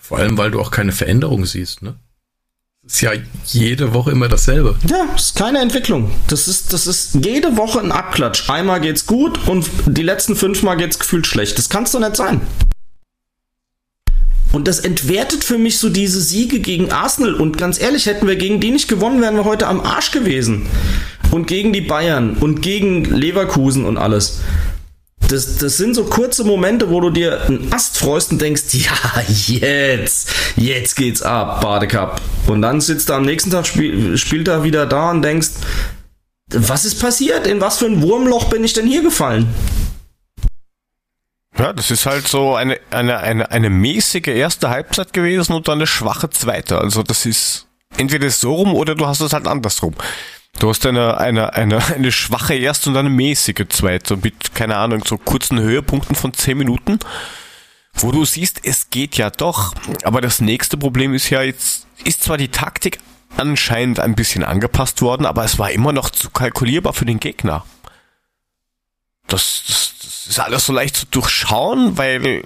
Vor 0.00 0.18
allem, 0.18 0.38
weil 0.38 0.50
du 0.50 0.60
auch 0.60 0.70
keine 0.70 0.92
Veränderung 0.92 1.44
siehst, 1.44 1.82
ne? 1.82 1.96
Ist 2.92 3.00
ja 3.00 3.12
jede 3.46 3.94
Woche 3.94 4.10
immer 4.10 4.28
dasselbe. 4.28 4.76
Ja, 4.86 5.06
ist 5.16 5.34
keine 5.34 5.60
Entwicklung. 5.60 6.10
Das 6.28 6.46
ist, 6.46 6.74
das 6.74 6.86
ist 6.86 7.14
jede 7.24 7.56
Woche 7.56 7.80
ein 7.80 7.90
Abklatsch. 7.90 8.50
Einmal 8.50 8.82
geht's 8.82 9.06
gut 9.06 9.48
und 9.48 9.66
die 9.86 10.02
letzten 10.02 10.36
fünfmal 10.36 10.76
geht's 10.76 10.98
gefühlt 10.98 11.26
schlecht. 11.26 11.56
Das 11.56 11.70
kann's 11.70 11.92
doch 11.92 12.00
nicht 12.00 12.16
sein. 12.16 12.42
Und 14.52 14.68
das 14.68 14.80
entwertet 14.80 15.42
für 15.42 15.56
mich 15.56 15.78
so 15.78 15.88
diese 15.88 16.20
Siege 16.20 16.60
gegen 16.60 16.92
Arsenal. 16.92 17.34
Und 17.34 17.56
ganz 17.56 17.80
ehrlich, 17.80 18.04
hätten 18.04 18.28
wir 18.28 18.36
gegen 18.36 18.60
die 18.60 18.70
nicht 18.70 18.88
gewonnen, 18.88 19.22
wären 19.22 19.36
wir 19.36 19.46
heute 19.46 19.68
am 19.68 19.80
Arsch 19.80 20.10
gewesen. 20.10 20.66
Und 21.30 21.46
gegen 21.46 21.72
die 21.72 21.80
Bayern 21.80 22.36
und 22.38 22.60
gegen 22.60 23.06
Leverkusen 23.06 23.86
und 23.86 23.96
alles 23.96 24.40
das, 25.32 25.56
das 25.56 25.78
sind 25.78 25.94
so 25.94 26.04
kurze 26.04 26.44
Momente, 26.44 26.90
wo 26.90 27.00
du 27.00 27.10
dir 27.10 27.42
einen 27.42 27.72
Ast 27.72 27.98
freust 27.98 28.32
und 28.32 28.40
denkst, 28.40 28.62
ja, 28.72 29.22
jetzt, 29.26 30.30
jetzt 30.56 30.94
geht's 30.94 31.22
ab, 31.22 31.62
Badecup. 31.62 32.20
Und 32.46 32.62
dann 32.62 32.80
sitzt 32.80 33.08
du 33.08 33.14
am 33.14 33.24
nächsten 33.24 33.50
Tag, 33.50 33.66
spiel, 33.66 34.16
spielt 34.18 34.48
er 34.48 34.62
wieder 34.62 34.86
da 34.86 35.10
und 35.10 35.22
denkst, 35.22 35.50
was 36.48 36.84
ist 36.84 37.00
passiert? 37.00 37.46
In 37.46 37.60
was 37.60 37.78
für 37.78 37.86
ein 37.86 38.02
Wurmloch 38.02 38.50
bin 38.50 38.62
ich 38.62 38.74
denn 38.74 38.86
hier 38.86 39.02
gefallen? 39.02 39.48
Ja, 41.58 41.72
das 41.72 41.90
ist 41.90 42.06
halt 42.06 42.28
so 42.28 42.54
eine, 42.54 42.78
eine, 42.90 43.18
eine, 43.18 43.50
eine 43.50 43.70
mäßige 43.70 44.28
erste 44.28 44.68
Halbzeit 44.68 45.12
gewesen 45.12 45.52
und 45.54 45.68
dann 45.68 45.78
eine 45.78 45.86
schwache 45.86 46.28
zweite. 46.28 46.78
Also 46.78 47.02
das 47.02 47.24
ist 47.24 47.66
entweder 47.96 48.28
so 48.30 48.54
rum 48.54 48.74
oder 48.74 48.94
du 48.94 49.06
hast 49.06 49.20
es 49.20 49.32
halt 49.32 49.46
andersrum. 49.46 49.94
Du 50.58 50.68
hast 50.68 50.86
eine, 50.86 51.18
eine, 51.18 51.54
eine, 51.54 51.84
eine 51.86 52.12
schwache 52.12 52.54
erste 52.54 52.90
und 52.90 52.96
eine 52.96 53.10
mäßige 53.10 53.66
zweite 53.68 54.16
mit, 54.16 54.54
keine 54.54 54.76
Ahnung, 54.76 55.02
so 55.04 55.18
kurzen 55.18 55.58
Höhepunkten 55.58 56.14
von 56.14 56.32
10 56.34 56.58
Minuten, 56.58 56.98
wo 57.94 58.12
du 58.12 58.24
siehst, 58.24 58.60
es 58.64 58.90
geht 58.90 59.16
ja 59.16 59.30
doch. 59.30 59.74
Aber 60.04 60.20
das 60.20 60.40
nächste 60.40 60.76
Problem 60.76 61.14
ist 61.14 61.30
ja 61.30 61.42
jetzt, 61.42 61.86
ist 62.04 62.22
zwar 62.22 62.36
die 62.36 62.48
Taktik 62.48 63.00
anscheinend 63.36 63.98
ein 63.98 64.14
bisschen 64.14 64.44
angepasst 64.44 65.00
worden, 65.00 65.26
aber 65.26 65.44
es 65.44 65.58
war 65.58 65.70
immer 65.70 65.92
noch 65.92 66.10
zu 66.10 66.30
kalkulierbar 66.30 66.92
für 66.92 67.06
den 67.06 67.18
Gegner. 67.18 67.64
Das, 69.26 69.64
das, 69.66 69.94
das 70.02 70.26
ist 70.28 70.38
alles 70.38 70.66
so 70.66 70.72
leicht 70.74 70.96
zu 70.96 71.06
durchschauen, 71.06 71.96
weil, 71.96 72.44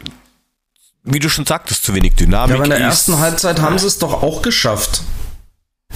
wie 1.02 1.18
du 1.18 1.28
schon 1.28 1.44
sagtest, 1.44 1.82
zu 1.84 1.94
wenig 1.94 2.14
Dynamik. 2.14 2.50
Ja, 2.50 2.54
aber 2.54 2.64
in 2.64 2.70
der 2.70 2.80
ersten 2.80 3.18
Halbzeit 3.18 3.60
haben 3.60 3.78
sie 3.78 3.88
es 3.88 3.98
doch 3.98 4.22
auch 4.22 4.42
geschafft 4.42 5.02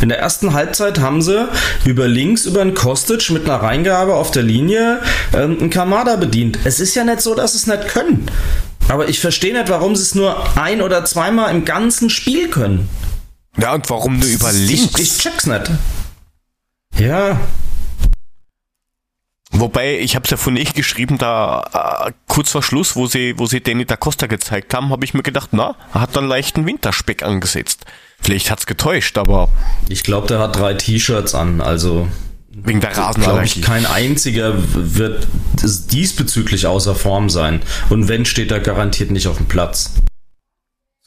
In 0.00 0.08
der 0.08 0.18
ersten 0.18 0.54
Halbzeit 0.54 0.98
haben 0.98 1.20
sie 1.20 1.48
über 1.84 2.08
links 2.08 2.46
über 2.46 2.62
einen 2.62 2.74
Kostic 2.74 3.30
mit 3.30 3.44
einer 3.44 3.56
Reingabe 3.62 4.14
auf 4.14 4.30
der 4.30 4.42
Linie 4.42 5.02
ähm, 5.34 5.58
einen 5.60 5.70
Kamada 5.70 6.16
bedient. 6.16 6.58
Es 6.64 6.80
ist 6.80 6.94
ja 6.94 7.04
nicht 7.04 7.20
so, 7.20 7.34
dass 7.34 7.52
sie 7.52 7.58
es 7.58 7.66
nicht 7.66 7.88
können. 7.88 8.26
Aber 8.88 9.08
ich 9.08 9.20
verstehe 9.20 9.52
nicht, 9.52 9.68
warum 9.68 9.94
sie 9.94 10.02
es 10.02 10.14
nur 10.14 10.56
ein 10.58 10.80
oder 10.80 11.04
zweimal 11.04 11.54
im 11.54 11.64
ganzen 11.64 12.08
Spiel 12.08 12.48
können. 12.48 12.88
Ja, 13.58 13.74
und 13.74 13.88
warum 13.90 14.18
nur 14.18 14.28
über 14.28 14.52
links? 14.52 14.98
Ich, 14.98 15.02
ich 15.02 15.18
check's 15.18 15.46
nicht. 15.46 15.70
Ja, 16.98 17.38
Wobei, 19.52 19.98
ich 19.98 20.14
habe 20.14 20.24
es 20.24 20.30
ja 20.30 20.36
von 20.36 20.56
ich 20.56 20.74
geschrieben, 20.74 21.18
da 21.18 22.06
äh, 22.06 22.12
kurz 22.28 22.50
vor 22.50 22.62
Schluss, 22.62 22.94
wo 22.94 23.06
sie, 23.06 23.34
wo 23.36 23.46
sie 23.46 23.60
Danny 23.60 23.84
da 23.84 23.96
Costa 23.96 24.26
gezeigt 24.26 24.72
haben, 24.72 24.90
habe 24.90 25.04
ich 25.04 25.12
mir 25.12 25.24
gedacht, 25.24 25.50
na, 25.52 25.74
er 25.92 26.02
hat 26.02 26.14
dann 26.14 26.28
leichten 26.28 26.66
Winterspeck 26.66 27.24
angesetzt. 27.24 27.84
Vielleicht 28.22 28.50
hat's 28.50 28.66
getäuscht, 28.66 29.18
aber 29.18 29.48
ich 29.88 30.02
glaube, 30.02 30.26
der 30.26 30.38
hat 30.38 30.56
drei 30.56 30.74
T-Shirts 30.74 31.34
an, 31.34 31.60
also 31.60 32.08
wegen 32.50 32.80
der 32.80 32.90
glaube 32.90 33.08
Rasenallergie. 33.18 33.60
ich, 33.60 33.64
kein 33.64 33.86
einziger 33.86 34.54
wird 34.56 35.26
diesbezüglich 35.92 36.66
außer 36.66 36.94
Form 36.94 37.30
sein. 37.30 37.62
Und 37.88 38.08
wenn, 38.08 38.24
steht 38.24 38.50
er 38.50 38.60
garantiert 38.60 39.10
nicht 39.10 39.28
auf 39.28 39.36
dem 39.36 39.46
Platz. 39.46 39.94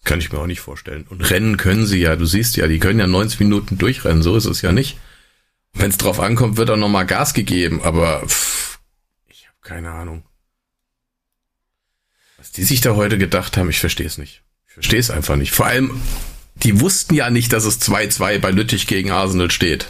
Kann 0.05 0.19
ich 0.19 0.31
mir 0.31 0.39
auch 0.39 0.47
nicht 0.47 0.61
vorstellen. 0.61 1.05
Und 1.09 1.29
rennen 1.29 1.57
können 1.57 1.85
sie 1.85 1.99
ja. 1.99 2.15
Du 2.15 2.25
siehst 2.25 2.57
ja, 2.57 2.67
die 2.67 2.79
können 2.79 2.99
ja 2.99 3.07
90 3.07 3.39
Minuten 3.39 3.77
durchrennen. 3.77 4.23
So 4.23 4.35
ist 4.35 4.45
es 4.45 4.61
ja 4.61 4.71
nicht. 4.71 4.97
Wenn 5.73 5.89
es 5.89 5.97
drauf 5.97 6.19
ankommt, 6.19 6.57
wird 6.57 6.69
auch 6.69 6.77
nochmal 6.77 7.05
Gas 7.05 7.33
gegeben. 7.33 7.81
Aber 7.83 8.25
pff, 8.27 8.79
ich 9.27 9.47
habe 9.47 9.57
keine 9.61 9.91
Ahnung. 9.91 10.23
Was 12.37 12.51
die 12.51 12.63
sich 12.63 12.81
da 12.81 12.95
heute 12.95 13.17
gedacht 13.17 13.55
haben, 13.57 13.69
ich 13.69 13.79
verstehe 13.79 14.07
es 14.07 14.17
nicht. 14.17 14.43
Ich 14.67 14.73
verstehe 14.73 14.99
es 14.99 15.09
einfach 15.09 15.35
nicht. 15.35 15.51
Vor 15.51 15.65
allem, 15.65 16.01
die 16.55 16.79
wussten 16.79 17.13
ja 17.15 17.29
nicht, 17.29 17.53
dass 17.53 17.65
es 17.65 17.81
2-2 17.81 18.39
bei 18.39 18.51
Lüttich 18.51 18.87
gegen 18.87 19.11
Arsenal 19.11 19.51
steht. 19.51 19.87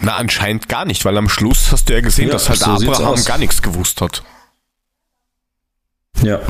Na, 0.00 0.16
anscheinend 0.16 0.68
gar 0.68 0.84
nicht, 0.84 1.04
weil 1.04 1.16
am 1.16 1.28
Schluss 1.28 1.72
hast 1.72 1.88
du 1.88 1.94
ja 1.94 2.00
gesehen, 2.00 2.28
Ja, 2.28 2.34
dass 2.34 2.48
halt 2.48 2.60
so 2.60 2.66
Abraham 2.66 3.24
gar 3.24 3.38
nichts 3.38 3.62
gewusst 3.62 4.00
hat. 4.00 4.22
Ja. 6.22 6.40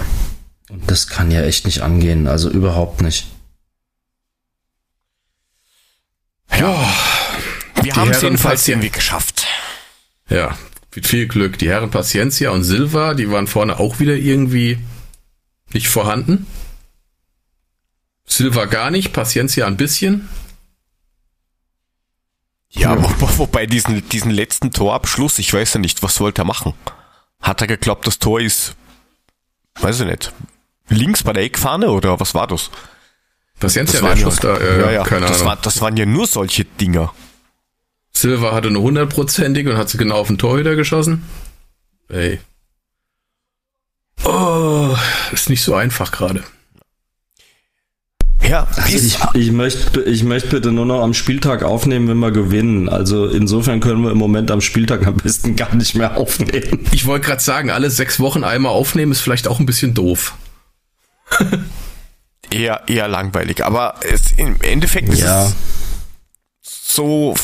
Und 0.68 0.90
das 0.90 1.06
kann 1.08 1.30
ja 1.30 1.42
echt 1.42 1.64
nicht 1.64 1.80
angehen, 1.80 2.26
also 2.26 2.50
überhaupt 2.50 3.00
nicht. 3.00 3.26
Ja. 6.58 6.94
Wir 7.82 7.96
haben 7.96 8.11
es 8.11 8.22
jedenfalls 8.22 8.66
irgendwie 8.68 8.90
geschafft. 8.90 9.46
Ja, 10.28 10.58
mit 10.94 11.06
viel 11.06 11.26
Glück. 11.26 11.58
Die 11.58 11.68
Herren 11.68 11.90
Paciencia 11.90 12.50
und 12.50 12.64
Silva, 12.64 13.14
die 13.14 13.30
waren 13.30 13.46
vorne 13.46 13.78
auch 13.78 13.98
wieder 13.98 14.14
irgendwie 14.14 14.78
nicht 15.72 15.88
vorhanden. 15.88 16.46
Silva 18.28 18.66
gar 18.66 18.90
nicht, 18.90 19.12
Paciencia 19.12 19.66
ein 19.66 19.76
bisschen. 19.76 20.28
Ja, 22.70 23.02
wo, 23.02 23.08
wo- 23.20 23.38
wobei 23.38 23.66
diesen, 23.66 24.06
diesen 24.10 24.30
letzten 24.30 24.70
Torabschluss, 24.70 25.38
ich 25.38 25.52
weiß 25.52 25.74
ja 25.74 25.80
nicht, 25.80 26.02
was 26.02 26.20
wollte 26.20 26.42
er 26.42 26.44
machen? 26.44 26.74
Hat 27.40 27.60
er 27.62 27.66
geglaubt, 27.66 28.06
das 28.06 28.18
Tor 28.18 28.40
ist, 28.40 28.74
weiß 29.80 30.00
ich 30.00 30.06
nicht, 30.06 30.32
links 30.88 31.22
bei 31.22 31.32
der 31.32 31.42
Eckfahne 31.44 31.90
oder 31.90 32.20
was 32.20 32.34
war 32.34 32.46
das? 32.46 32.70
Paciencia, 33.58 34.00
der 34.00 34.16
Schuss 34.16 34.36
da, 34.36 34.56
äh, 34.58 34.80
ja, 34.82 34.90
ja, 34.90 35.02
keine 35.04 35.22
das, 35.26 35.36
Ahnung. 35.38 35.46
war, 35.48 35.56
das 35.56 35.80
waren 35.80 35.96
ja 35.96 36.04
nur 36.06 36.26
solche 36.26 36.64
Dinger. 36.64 37.12
Silva 38.12 38.52
hatte 38.52 38.68
eine 38.68 38.80
hundertprozentige 38.80 39.70
und 39.72 39.78
hat 39.78 39.88
sie 39.88 39.98
genau 39.98 40.16
auf 40.18 40.26
den 40.28 40.38
Torhüter 40.38 40.76
geschossen. 40.76 41.24
Ey. 42.08 42.40
Oh, 44.24 44.96
ist 45.32 45.48
nicht 45.48 45.62
so 45.62 45.74
einfach 45.74 46.12
gerade. 46.12 46.44
Ja, 48.48 48.66
Also 48.76 48.96
ich, 48.96 49.18
ich 49.34 49.52
möchte 49.52 50.00
ich 50.02 50.24
möchte 50.24 50.48
bitte 50.48 50.72
nur 50.72 50.87
noch 50.87 51.02
am 51.02 51.12
Spieltag 51.14 51.62
aufnehmen, 51.62 52.08
wenn 52.08 52.18
wir 52.18 52.30
gewinnen. 52.30 52.88
Also 52.88 53.26
insofern 53.26 53.80
können 53.80 54.02
wir 54.02 54.11
im 54.11 54.18
Moment 54.18 54.50
am 54.50 54.61
Spieltag 54.61 55.06
am 55.06 55.16
besten 55.16 55.54
gar 55.56 55.74
nicht 55.74 55.94
mehr 55.94 56.16
aufnehmen. 56.16 56.87
Ich 56.92 57.04
wollte 57.06 57.26
gerade 57.26 57.42
sagen, 57.42 57.70
alle 57.70 57.90
sechs 57.90 58.20
Wochen 58.20 58.44
einmal 58.44 58.72
aufnehmen 58.72 59.12
ist 59.12 59.20
vielleicht 59.20 59.48
auch 59.48 59.58
ein 59.61 59.66
bisschen 59.66 59.92
doof. 59.94 60.34
eher, 62.50 62.82
eher 62.88 63.08
langweilig. 63.08 63.64
Aber 63.64 63.94
es, 64.02 64.32
im 64.37 64.56
Endeffekt 64.62 65.08
ist 65.11 65.20
Ja. 65.20 65.46
es 65.46 65.54
so, 66.94 67.34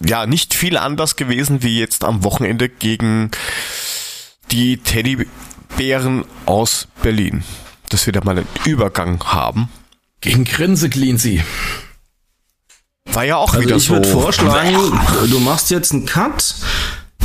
ja, 0.00 0.26
nicht 0.26 0.54
viel 0.54 0.76
anders 0.76 1.16
gewesen 1.16 1.62
wie 1.62 1.78
jetzt 1.78 2.04
am 2.04 2.24
Wochenende 2.24 2.68
gegen 2.68 3.30
die 4.50 4.76
Teddybären 4.76 6.24
aus 6.46 6.88
Berlin. 7.02 7.42
Dass 7.88 8.06
wir 8.06 8.12
da 8.12 8.20
mal 8.22 8.36
einen 8.38 8.48
Übergang 8.66 9.22
haben. 9.24 9.68
Gegen 10.22 10.44
Grinse 10.44 10.88
Glinsi. 10.88 11.44
War 13.06 13.24
ja 13.24 13.36
auch 13.36 13.52
Also 13.52 13.64
wieder 13.66 13.76
ich 13.76 13.84
so. 13.84 13.94
würde 13.94 14.08
vorschlagen, 14.08 14.76
du 15.28 15.38
machst 15.40 15.70
jetzt 15.70 15.92
einen 15.92 16.06
Cut. 16.06 16.54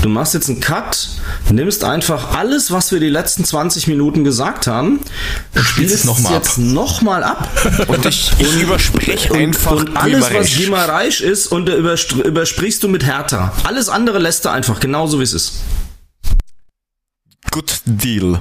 Du 0.01 0.09
machst 0.09 0.35
jetzt 0.35 0.47
einen 0.47 0.59
Cut, 0.59 1.09
nimmst 1.49 1.83
einfach 1.83 2.35
alles, 2.35 2.71
was 2.71 2.91
wir 2.91 2.99
die 2.99 3.09
letzten 3.09 3.43
20 3.43 3.87
Minuten 3.87 4.23
gesagt 4.23 4.67
haben, 4.67 4.99
und 5.55 5.63
spielst 5.63 5.95
es 5.95 6.03
noch 6.05 6.19
mal 6.19 6.29
ab. 6.29 6.35
jetzt 6.35 6.57
nochmal 6.59 7.23
ab. 7.23 7.49
Und 7.87 8.05
ich, 8.05 8.31
ich 8.37 8.61
überspreche 8.61 9.33
Und, 9.33 9.39
einfach 9.39 9.71
und 9.71 9.97
alles, 9.97 10.31
was. 10.31 10.51
Gimareisch 10.55 11.21
ist, 11.21 11.47
und 11.47 11.67
übersprichst 11.67 12.83
du 12.83 12.89
mit 12.89 13.05
Hertha. 13.05 13.53
Alles 13.63 13.89
andere 13.89 14.19
lässt 14.19 14.45
du 14.45 14.49
einfach 14.49 14.79
genauso, 14.79 15.17
wie 15.19 15.23
es 15.23 15.33
ist. 15.33 15.53
Good 17.49 17.81
Deal. 17.85 18.39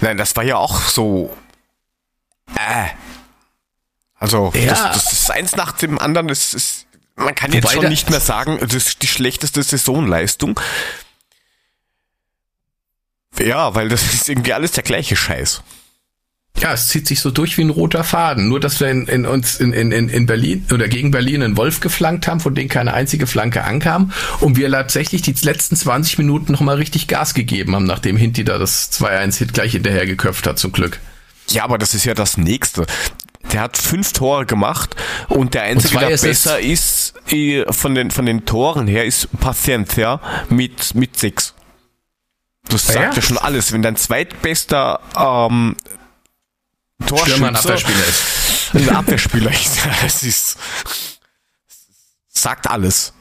Nein, 0.00 0.16
das 0.18 0.36
war 0.36 0.44
ja 0.44 0.56
auch 0.56 0.80
so. 0.82 1.36
Äh. 2.56 2.88
Also, 4.16 4.52
Ja. 4.54 4.70
das, 4.70 5.04
das 5.04 5.12
ist 5.12 5.30
eins 5.30 5.54
nach 5.56 5.72
dem 5.72 5.98
anderen. 5.98 6.28
Das 6.28 6.54
ist, 6.54 6.86
man 7.16 7.34
kann 7.34 7.52
jetzt 7.52 7.64
Wobei 7.64 7.74
schon 7.74 7.82
da- 7.84 7.88
nicht 7.88 8.10
mehr 8.10 8.20
sagen, 8.20 8.58
das 8.60 8.74
ist 8.74 9.02
die 9.02 9.06
schlechteste 9.06 9.62
Saisonleistung. 9.62 10.58
Ja, 13.38 13.74
weil 13.74 13.88
das 13.88 14.02
ist 14.14 14.28
irgendwie 14.28 14.52
alles 14.52 14.72
der 14.72 14.82
gleiche 14.82 15.14
Scheiß. 15.16 15.62
Ja, 16.60 16.72
es 16.72 16.88
zieht 16.88 17.06
sich 17.06 17.20
so 17.20 17.30
durch 17.30 17.56
wie 17.56 17.62
ein 17.62 17.70
roter 17.70 18.02
Faden. 18.02 18.48
Nur, 18.48 18.58
dass 18.58 18.80
wir 18.80 18.88
in, 18.88 19.06
in 19.06 19.26
uns 19.26 19.60
in, 19.60 19.72
in, 19.72 19.92
in 19.92 20.26
Berlin 20.26 20.66
oder 20.72 20.88
gegen 20.88 21.12
Berlin 21.12 21.42
einen 21.44 21.56
Wolf 21.56 21.78
geflankt 21.78 22.26
haben, 22.26 22.40
von 22.40 22.56
dem 22.56 22.66
keine 22.66 22.94
einzige 22.94 23.28
Flanke 23.28 23.62
ankam. 23.62 24.12
Und 24.40 24.56
wir 24.56 24.68
tatsächlich 24.68 25.22
die 25.22 25.34
letzten 25.42 25.76
20 25.76 26.18
Minuten 26.18 26.50
nochmal 26.50 26.74
richtig 26.76 27.06
Gas 27.06 27.34
gegeben 27.34 27.76
haben, 27.76 27.84
nachdem 27.86 28.16
Hinti 28.16 28.42
da 28.42 28.58
das 28.58 28.90
2-1-Hit 28.90 29.54
gleich 29.54 29.70
hinterher 29.72 30.04
geköpft 30.06 30.48
hat, 30.48 30.58
zum 30.58 30.72
Glück. 30.72 30.98
Ja, 31.50 31.64
aber 31.64 31.78
das 31.78 31.94
ist 31.94 32.04
ja 32.04 32.14
das 32.14 32.36
Nächste. 32.36 32.86
Der 33.52 33.62
hat 33.62 33.76
fünf 33.78 34.12
Tore 34.12 34.44
gemacht 34.44 34.94
und 35.28 35.54
der 35.54 35.62
einzige, 35.62 35.98
der 35.98 36.08
Assists. 36.08 36.44
besser 36.44 36.60
ist 36.60 37.14
äh, 37.32 37.64
von 37.72 37.94
den, 37.94 38.10
von 38.10 38.26
den 38.26 38.44
Toren 38.44 38.86
her, 38.86 39.04
ist 39.06 39.28
Paciencia 39.40 40.20
mit, 40.50 40.94
mit 40.94 41.18
sechs. 41.18 41.54
Das 42.68 42.86
Ja, 42.88 42.92
sagt 42.94 43.16
ja 43.16 43.22
ja. 43.22 43.22
schon 43.22 43.38
alles. 43.38 43.72
Wenn 43.72 43.80
dein 43.80 43.96
zweitbester 43.96 45.00
ähm, 45.16 45.76
Stürmer 47.02 47.48
ein 47.48 47.54
Torschütze 47.54 47.54
Abwehrspieler 47.54 48.06
ist. 48.06 48.24
ein 48.74 48.88
Abwehrspieler 48.96 49.50
ist, 49.50 49.78
das 50.02 50.22
ist 50.22 50.58
sagt 52.28 52.68
alles. 52.68 53.14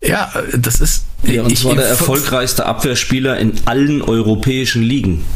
Ja, 0.00 0.32
das 0.56 0.80
ist. 0.80 1.04
Ja, 1.24 1.42
und 1.42 1.50
ich- 1.52 1.60
zwar 1.60 1.74
der 1.74 1.84
ich- 1.86 1.90
erfolgreichste 1.98 2.64
Abwehrspieler 2.66 3.38
in 3.38 3.60
allen 3.66 4.00
europäischen 4.02 4.82
Ligen. 4.82 5.26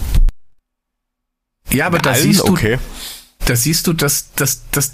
Ja, 1.72 1.86
aber 1.86 1.98
da 1.98 2.14
siehst 2.14 2.40
du, 2.40 2.52
okay. 2.52 2.78
da 3.46 3.56
siehst 3.56 3.86
du, 3.86 3.92
dass, 3.92 4.32
dass, 4.34 4.62
dass 4.70 4.92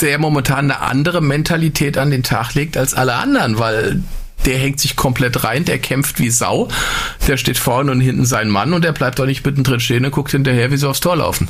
der 0.00 0.18
momentan 0.18 0.70
eine 0.70 0.80
andere 0.80 1.20
Mentalität 1.20 1.98
an 1.98 2.10
den 2.10 2.22
Tag 2.22 2.54
legt 2.54 2.76
als 2.76 2.94
alle 2.94 3.14
anderen, 3.14 3.58
weil 3.58 4.02
der 4.44 4.58
hängt 4.58 4.78
sich 4.78 4.96
komplett 4.96 5.44
rein, 5.44 5.64
der 5.64 5.78
kämpft 5.78 6.18
wie 6.18 6.30
Sau, 6.30 6.68
der 7.26 7.36
steht 7.36 7.58
vorne 7.58 7.90
und 7.90 8.00
hinten 8.00 8.26
sein 8.26 8.48
Mann 8.48 8.72
und 8.72 8.84
der 8.84 8.92
bleibt 8.92 9.18
doch 9.18 9.26
nicht 9.26 9.44
mittendrin 9.44 9.80
stehen 9.80 10.04
und 10.04 10.10
guckt 10.12 10.30
hinterher, 10.30 10.70
wie 10.70 10.76
sie 10.76 10.88
aufs 10.88 11.00
Tor 11.00 11.16
laufen. 11.16 11.48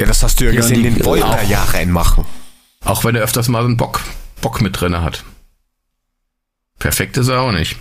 Ja, 0.00 0.06
das 0.06 0.22
hast 0.22 0.40
du 0.40 0.46
ja, 0.46 0.50
Ja, 0.52 0.56
gesehen, 0.60 0.82
den 0.82 1.04
wollte 1.04 1.24
er 1.26 1.42
auch. 1.42 1.48
ja 1.48 1.62
reinmachen. 1.62 2.24
Auch 2.84 3.04
wenn 3.04 3.14
er 3.14 3.22
öfters 3.22 3.48
mal 3.48 3.60
so 3.60 3.68
einen 3.68 3.76
Bock, 3.76 4.00
Bock 4.40 4.60
mit 4.60 4.80
drinne 4.80 5.02
hat. 5.02 5.22
Perfekt 6.78 7.16
ist 7.16 7.28
er 7.28 7.42
auch 7.42 7.52
nicht. 7.52 7.76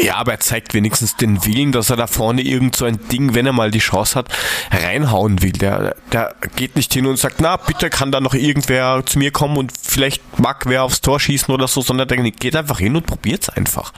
Ja, 0.00 0.16
aber 0.16 0.32
er 0.32 0.40
zeigt 0.40 0.74
wenigstens 0.74 1.16
den 1.16 1.44
Willen, 1.44 1.70
dass 1.70 1.88
er 1.88 1.96
da 1.96 2.08
vorne 2.08 2.42
irgend 2.42 2.74
so 2.74 2.84
ein 2.84 2.98
Ding, 3.08 3.34
wenn 3.34 3.46
er 3.46 3.52
mal 3.52 3.70
die 3.70 3.78
Chance 3.78 4.16
hat, 4.16 4.28
reinhauen 4.72 5.40
will. 5.40 5.52
Der, 5.52 5.94
der 6.12 6.34
geht 6.56 6.74
nicht 6.74 6.92
hin 6.92 7.06
und 7.06 7.16
sagt, 7.16 7.40
na, 7.40 7.56
bitte 7.56 7.90
kann 7.90 8.10
da 8.10 8.20
noch 8.20 8.34
irgendwer 8.34 9.04
zu 9.06 9.20
mir 9.20 9.30
kommen 9.30 9.56
und 9.56 9.72
vielleicht 9.80 10.38
mag 10.40 10.64
wer 10.66 10.82
aufs 10.82 11.00
Tor 11.00 11.20
schießen 11.20 11.54
oder 11.54 11.68
so, 11.68 11.80
sondern 11.80 12.08
der 12.08 12.18
geht 12.32 12.56
einfach 12.56 12.80
hin 12.80 12.96
und 12.96 13.06
probiert's 13.06 13.48
einfach. 13.48 13.92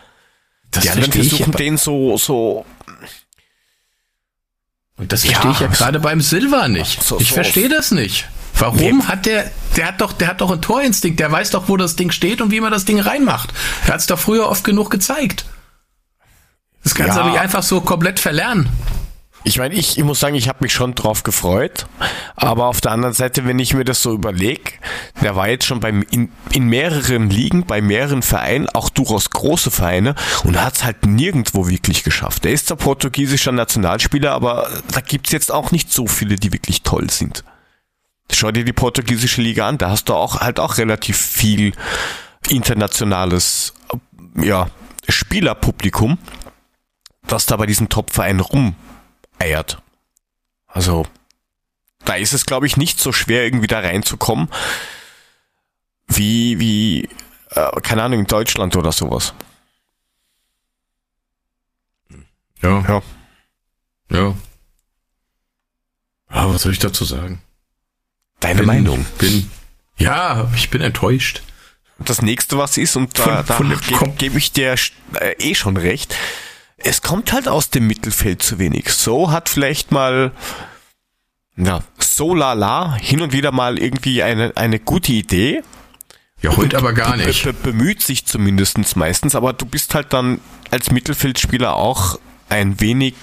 Das 0.70 0.82
Die 0.82 0.90
anderen 0.90 1.10
ich 1.12 1.28
versuchen 1.30 1.54
aber- 1.54 1.58
den 1.58 1.78
so, 1.78 2.18
so, 2.18 2.66
Und 4.98 5.12
das 5.12 5.24
Ja, 5.24 5.32
verstehe 5.32 5.52
ich 5.52 5.60
ja 5.60 5.68
so- 5.72 5.84
gerade 5.84 6.00
beim 6.00 6.20
Silva 6.20 6.68
nicht. 6.68 7.02
so- 7.02 7.18
ich 7.20 7.28
so- 7.28 7.34
verstehe 7.34 7.68
das 7.68 7.90
nicht. 7.90 8.26
Warum 8.58 9.06
hat 9.08 9.26
der, 9.26 9.50
der 9.76 9.88
hat 9.88 10.00
doch, 10.00 10.12
der 10.14 10.28
hat 10.28 10.40
doch 10.40 10.50
einen 10.50 10.62
Torinstinkt, 10.62 11.20
der 11.20 11.30
weiß 11.30 11.50
doch, 11.50 11.68
wo 11.68 11.76
das 11.76 11.96
Ding 11.96 12.10
steht 12.10 12.40
und 12.40 12.50
wie 12.50 12.60
man 12.60 12.72
das 12.72 12.86
Ding 12.86 12.98
reinmacht. 13.00 13.52
Er 13.86 13.94
hat 13.94 14.00
es 14.00 14.06
doch 14.06 14.18
früher 14.18 14.48
oft 14.48 14.64
genug 14.64 14.90
gezeigt. 14.90 15.44
Das 16.86 16.94
kannst 16.94 17.16
Ja. 17.16 17.24
du 17.24 17.30
nicht 17.30 17.40
einfach 17.40 17.64
so 17.64 17.80
komplett 17.80 18.20
verlernen. 18.20 18.68
ich 19.42 19.58
meine, 19.58 19.74
ich, 19.74 19.98
ich 19.98 20.04
muss 20.04 20.20
sagen, 20.20 20.36
ich 20.36 20.48
habe 20.48 20.58
mich 20.60 20.72
schon 20.72 20.94
drauf 20.94 21.24
gefreut. 21.24 21.86
Aber 22.36 22.66
auf 22.66 22.80
der 22.80 22.92
anderen 22.92 23.12
Seite, 23.12 23.44
wenn 23.44 23.58
ich 23.58 23.74
mir 23.74 23.84
das 23.84 24.00
so 24.00 24.12
überlege, 24.14 24.70
der 25.20 25.34
war 25.34 25.48
jetzt 25.48 25.66
schon 25.66 25.80
beim, 25.80 26.04
in, 26.12 26.30
in 26.52 26.68
mehreren 26.68 27.28
Ligen, 27.28 27.66
bei 27.66 27.80
mehreren 27.80 28.22
Vereinen, 28.22 28.68
auch 28.68 28.88
durchaus 28.88 29.30
große 29.30 29.72
Vereine, 29.72 30.14
und 30.44 30.62
hat 30.62 30.76
es 30.76 30.84
halt 30.84 31.06
nirgendwo 31.06 31.66
wirklich 31.68 32.04
geschafft. 32.04 32.46
Er 32.46 32.52
ist 32.52 32.68
zwar 32.68 32.76
portugiesischer 32.76 33.50
Nationalspieler, 33.50 34.30
aber 34.30 34.68
da 34.92 35.00
gibt's 35.00 35.32
jetzt 35.32 35.50
auch 35.50 35.72
nicht 35.72 35.92
so 35.92 36.06
viele, 36.06 36.36
die 36.36 36.52
wirklich 36.52 36.82
toll 36.82 37.10
sind. 37.10 37.42
Schau 38.32 38.52
dir 38.52 38.64
die 38.64 38.72
portugiesische 38.72 39.42
Liga 39.42 39.66
an, 39.68 39.78
da 39.78 39.90
hast 39.90 40.08
du 40.08 40.14
auch 40.14 40.40
halt 40.40 40.60
auch 40.60 40.78
relativ 40.78 41.16
viel 41.16 41.72
internationales 42.48 43.74
ja, 44.40 44.68
Spielerpublikum, 45.08 46.18
das 47.26 47.46
da 47.46 47.56
bei 47.56 47.66
diesen 47.66 47.88
Top-Vereinen 47.88 48.40
rumeiert. 48.40 49.82
Also, 50.66 51.06
da 52.04 52.14
ist 52.14 52.32
es, 52.32 52.46
glaube 52.46 52.66
ich, 52.66 52.76
nicht 52.76 53.00
so 53.00 53.12
schwer, 53.12 53.44
irgendwie 53.44 53.66
da 53.66 53.80
reinzukommen, 53.80 54.48
wie, 56.08 56.58
wie, 56.60 57.08
äh, 57.50 57.80
keine 57.82 58.02
Ahnung, 58.04 58.20
in 58.20 58.26
Deutschland 58.26 58.76
oder 58.76 58.92
sowas. 58.92 59.34
Ja. 62.62 62.80
Ja. 62.88 63.02
Ja. 64.10 64.34
Ja, 66.30 66.48
was 66.52 66.62
soll 66.62 66.72
ich 66.72 66.78
dazu 66.78 67.04
sagen? 67.04 67.40
Deine 68.40 68.58
bin, 68.60 68.66
Meinung? 68.66 69.06
Bin, 69.18 69.50
ja, 69.96 70.50
ich 70.54 70.70
bin 70.70 70.80
enttäuscht. 70.82 71.42
Das 71.98 72.20
nächste, 72.20 72.58
was 72.58 72.76
ist, 72.76 72.94
und 72.96 73.18
da, 73.18 73.22
Von- 73.22 73.46
da 73.46 73.54
von 73.54 73.70
dem 73.70 73.80
gebe 73.80 74.10
geb 74.12 74.36
ich 74.36 74.52
dir 74.52 74.74
äh, 75.14 75.32
eh 75.38 75.54
schon 75.54 75.76
recht, 75.78 76.14
es 76.86 77.02
kommt 77.02 77.32
halt 77.32 77.48
aus 77.48 77.70
dem 77.70 77.86
Mittelfeld 77.86 78.42
zu 78.42 78.58
wenig. 78.58 78.90
So 78.90 79.30
hat 79.30 79.48
vielleicht 79.48 79.92
mal, 79.92 80.32
ja, 81.56 81.80
so 81.98 82.34
lala, 82.34 82.94
hin 82.96 83.20
und 83.22 83.32
wieder 83.32 83.52
mal 83.52 83.78
irgendwie 83.78 84.22
eine, 84.22 84.52
eine 84.56 84.78
gute 84.78 85.12
Idee, 85.12 85.62
Ja, 86.42 86.56
heute 86.56 86.76
aber 86.78 86.92
gar 86.92 87.16
be- 87.16 87.26
nicht. 87.26 87.44
be- 87.44 87.52
bemüht 87.52 88.02
sich 88.02 88.26
zumindestens 88.26 88.94
meistens, 88.96 89.34
aber 89.34 89.52
du 89.52 89.66
bist 89.66 89.94
halt 89.94 90.12
dann 90.12 90.40
als 90.70 90.90
Mittelfeldspieler 90.90 91.74
auch 91.74 92.18
ein 92.48 92.80
wenig, 92.80 93.14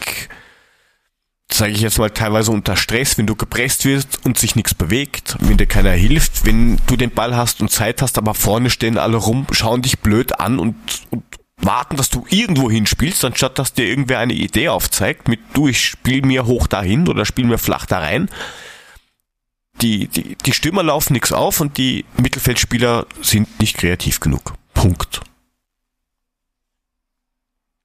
sage 1.51 1.71
ich 1.71 1.81
jetzt 1.81 1.99
mal, 1.99 2.09
teilweise 2.09 2.51
unter 2.51 2.75
Stress, 2.75 3.17
wenn 3.17 3.27
du 3.27 3.35
gepresst 3.35 3.85
wirst 3.85 4.25
und 4.25 4.37
sich 4.37 4.55
nichts 4.55 4.73
bewegt, 4.73 5.37
wenn 5.39 5.57
dir 5.57 5.67
keiner 5.67 5.91
hilft, 5.91 6.45
wenn 6.45 6.79
du 6.87 6.95
den 6.97 7.11
Ball 7.11 7.35
hast 7.35 7.61
und 7.61 7.69
Zeit 7.69 8.01
hast, 8.01 8.17
aber 8.17 8.33
vorne 8.33 8.69
stehen 8.69 8.97
alle 8.97 9.17
rum, 9.17 9.47
schauen 9.51 9.81
dich 9.81 9.99
blöd 9.99 10.39
an 10.39 10.59
und, 10.59 10.75
und 11.11 11.23
warten, 11.65 11.97
dass 11.97 12.09
du 12.09 12.25
irgendwo 12.29 12.69
hinspielst, 12.69 13.23
anstatt 13.25 13.59
dass 13.59 13.73
dir 13.73 13.85
irgendwer 13.85 14.19
eine 14.19 14.33
Idee 14.33 14.69
aufzeigt, 14.69 15.27
mit 15.27 15.39
du, 15.53 15.67
ich 15.67 15.83
spiel 15.83 16.25
mir 16.25 16.45
hoch 16.45 16.67
dahin 16.67 17.07
oder 17.07 17.25
spiel 17.25 17.45
mir 17.45 17.57
flach 17.57 17.85
da 17.85 17.99
rein. 17.99 18.29
Die, 19.81 20.07
die, 20.07 20.35
die 20.35 20.53
Stürmer 20.53 20.83
laufen 20.83 21.13
nichts 21.13 21.31
auf 21.31 21.59
und 21.59 21.77
die 21.77 22.05
Mittelfeldspieler 22.21 23.07
sind 23.21 23.59
nicht 23.59 23.77
kreativ 23.77 24.19
genug. 24.19 24.53
Punkt. 24.73 25.21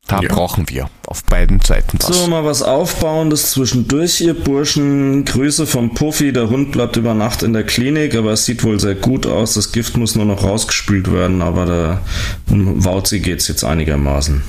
Da 0.08 0.20
Ja. 0.20 0.28
brauchen 0.34 0.68
wir 0.70 0.88
auf 1.06 1.22
beiden 1.24 1.60
Seiten 1.60 1.98
was. 2.00 2.16
So, 2.16 2.26
mal 2.28 2.42
was 2.44 2.62
Aufbauendes 2.62 3.50
zwischendurch, 3.50 4.20
ihr 4.22 4.32
Burschen. 4.32 5.24
Grüße 5.26 5.66
vom 5.66 5.92
Puffy. 5.94 6.32
Der 6.32 6.48
Hund 6.48 6.72
bleibt 6.72 6.96
über 6.96 7.12
Nacht 7.12 7.42
in 7.42 7.52
der 7.52 7.62
Klinik, 7.64 8.14
aber 8.14 8.32
es 8.32 8.46
sieht 8.46 8.64
wohl 8.64 8.80
sehr 8.80 8.94
gut 8.94 9.26
aus. 9.26 9.52
Das 9.54 9.70
Gift 9.70 9.96
muss 9.98 10.14
nur 10.14 10.24
noch 10.24 10.42
rausgespült 10.42 11.12
werden, 11.12 11.42
aber 11.42 11.66
der 11.66 12.00
um 12.48 12.82
Wauzi 12.84 13.20
geht's 13.20 13.48
jetzt 13.48 13.64
einigermaßen. 13.64 14.42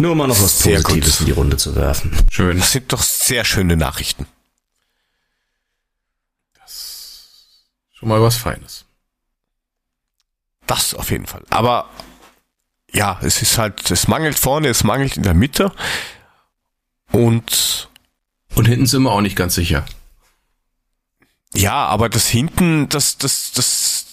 Nur 0.00 0.14
mal 0.14 0.26
noch 0.28 0.40
was 0.40 0.60
Sehr 0.60 0.80
Positives 0.80 1.18
gut. 1.18 1.20
in 1.20 1.26
die 1.26 1.32
Runde 1.38 1.56
zu 1.58 1.76
werfen. 1.76 2.10
Schön. 2.30 2.58
Das 2.58 2.72
sind 2.72 2.90
doch 2.92 3.02
sehr 3.02 3.44
schöne 3.44 3.76
Nachrichten. 3.76 4.26
Schon 7.92 8.08
mal 8.08 8.22
was 8.22 8.36
Feines. 8.36 8.84
Das 10.66 10.94
auf 10.94 11.10
jeden 11.10 11.26
Fall. 11.26 11.42
Aber 11.50 11.86
ja, 12.92 13.18
es 13.22 13.42
ist 13.42 13.58
halt, 13.58 13.90
es 13.90 14.08
mangelt 14.08 14.38
vorne, 14.38 14.68
es 14.68 14.84
mangelt 14.84 15.16
in 15.16 15.22
der 15.22 15.34
Mitte. 15.34 15.72
Und 17.12 17.88
Und 18.54 18.66
hinten 18.66 18.86
sind 18.86 19.02
wir 19.02 19.12
auch 19.12 19.20
nicht 19.20 19.36
ganz 19.36 19.54
sicher. 19.54 19.84
ja, 21.54 21.86
aber 21.86 22.08
das 22.08 22.26
hinten, 22.28 22.88
das, 22.88 23.18
das, 23.18 23.52
das, 23.52 24.06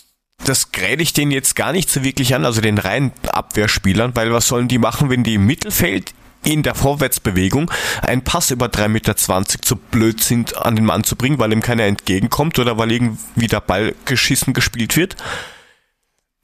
das 0.45 0.71
gräde 0.71 1.03
ich 1.03 1.13
denen 1.13 1.31
jetzt 1.31 1.55
gar 1.55 1.71
nicht 1.71 1.89
so 1.89 2.03
wirklich 2.03 2.35
an, 2.35 2.45
also 2.45 2.61
den 2.61 2.77
reinen 2.77 3.11
Abwehrspielern, 3.27 4.15
weil 4.15 4.31
was 4.31 4.47
sollen 4.47 4.67
die 4.67 4.77
machen, 4.77 5.09
wenn 5.09 5.23
die 5.23 5.35
im 5.35 5.45
Mittelfeld 5.45 6.13
in 6.43 6.61
der 6.63 6.75
Vorwärtsbewegung 6.75 7.71
einen 8.01 8.23
Pass 8.23 8.51
über 8.51 8.67
3,20 8.67 8.87
Meter 8.89 9.15
zu 9.15 9.75
blöd 9.75 10.23
sind, 10.23 10.55
an 10.57 10.75
den 10.75 10.85
Mann 10.85 11.03
zu 11.03 11.15
bringen, 11.15 11.39
weil 11.39 11.51
ihm 11.51 11.61
keiner 11.61 11.83
entgegenkommt 11.83 12.59
oder 12.59 12.77
weil 12.77 12.91
irgendwie 12.91 13.47
der 13.47 13.61
Ball 13.61 13.95
geschissen 14.05 14.53
gespielt 14.53 14.95
wird. 14.95 15.15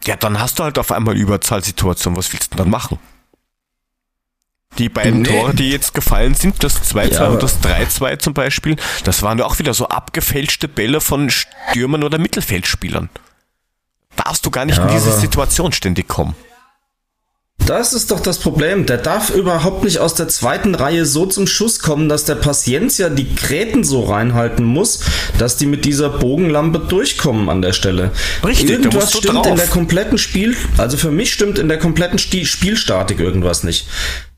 Ja, 0.06 0.16
dann 0.16 0.40
hast 0.40 0.60
du 0.60 0.64
halt 0.64 0.80
auf 0.80 0.92
einmal 0.92 1.16
Überzahlsituation. 1.16 2.16
Was 2.18 2.34
willst 2.34 2.54
du 2.54 2.58
denn 2.58 2.66
dann 2.66 2.72
machen? 2.72 3.00
Die 4.78 4.90
beiden 4.90 5.22
Nee. 5.22 5.30
Tore, 5.30 5.54
die 5.54 5.70
jetzt 5.70 5.94
gefallen 5.94 6.34
sind, 6.34 6.64
das 6.64 6.82
2-2 6.94 7.14
Ja, 7.14 7.28
und 7.28 7.44
das 7.44 7.62
3-2 7.62 8.20
zum 8.20 8.34
Beispiel, 8.34 8.78
das 9.04 9.22
waren 9.22 9.38
ja 9.38 9.46
auch 9.46 9.60
wieder 9.60 9.74
so 9.74 9.88
abgefälschte 9.90 10.68
Bälle 10.68 11.02
von 11.02 11.30
Stürmern 11.30 12.04
oder 12.04 12.18
Mittelfeldspielern. 12.18 13.10
Darfst 14.16 14.46
du 14.46 14.52
gar 14.52 14.66
nicht 14.66 14.78
Ja, 14.78 14.86
in 14.86 14.94
diese 14.94 15.12
Situation 15.12 15.74
ständig 15.74 16.08
kommen. 16.08 16.36
Das 17.66 17.94
ist 17.94 18.12
doch 18.12 18.20
das 18.20 18.40
Problem. 18.40 18.86
Der 18.86 18.98
darf 18.98 19.30
überhaupt 19.30 19.84
nicht 19.84 20.00
aus 20.00 20.14
der 20.14 20.28
zweiten 20.28 20.76
Reihe 20.76 21.06
so 21.06 21.26
zum 21.26 21.48
Schuss 21.48 21.80
kommen, 21.80 22.10
dass 22.10 22.26
der 22.26 22.36
Paciencia 22.36 23.10
die 23.10 23.34
Gräten 23.36 23.84
so 23.84 24.04
reinhalten 24.04 24.66
muss, 24.66 25.00
dass 25.38 25.58
die 25.58 25.66
mit 25.66 25.86
dieser 25.86 26.10
Bogenlampe 26.10 26.80
durchkommen 26.80 27.50
an 27.50 27.62
der 27.62 27.74
Stelle. 27.74 28.12
Richtig, 28.46 28.70
irgendwas 28.70 29.12
stimmt 29.12 29.36
drauf. 29.36 29.48
in 29.48 29.56
der 29.56 29.68
kompletten 29.68 30.18
Spiel, 30.18 30.56
also 30.78 30.98
für 30.98 31.12
mich 31.12 31.34
stimmt 31.34 31.60
in 31.60 31.70
der 31.70 31.78
kompletten 31.80 32.20
Sti 32.20 32.46
Spielstatik 32.46 33.20
irgendwas 33.20 33.64
nicht. 33.64 33.88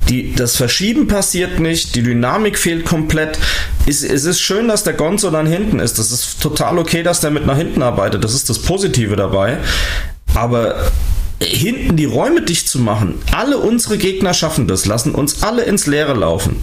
Die, 0.09 0.35
das 0.35 0.57
Verschieben 0.57 1.07
passiert 1.07 1.59
nicht, 1.59 1.95
die 1.95 2.03
Dynamik 2.03 2.59
fehlt 2.59 2.85
komplett. 2.85 3.39
Es, 3.87 4.03
es 4.03 4.25
ist 4.25 4.41
schön, 4.41 4.67
dass 4.67 4.83
der 4.83 4.93
Gonzo 4.93 5.31
dann 5.31 5.47
hinten 5.47 5.79
ist. 5.79 5.97
Das 5.97 6.11
ist 6.11 6.41
total 6.41 6.77
okay, 6.77 7.03
dass 7.03 7.21
der 7.21 7.31
mit 7.31 7.45
nach 7.45 7.57
hinten 7.57 7.81
arbeitet. 7.81 8.23
Das 8.23 8.33
ist 8.33 8.49
das 8.49 8.59
Positive 8.59 9.15
dabei. 9.15 9.57
Aber 10.35 10.91
hinten 11.43 11.95
die 11.95 12.05
Räume 12.05 12.41
dicht 12.41 12.67
zu 12.67 12.79
machen, 12.79 13.15
alle 13.31 13.57
unsere 13.57 13.97
Gegner 13.97 14.33
schaffen 14.33 14.67
das, 14.67 14.85
lassen 14.85 15.13
uns 15.15 15.43
alle 15.43 15.63
ins 15.63 15.87
Leere 15.87 16.13
laufen. 16.13 16.57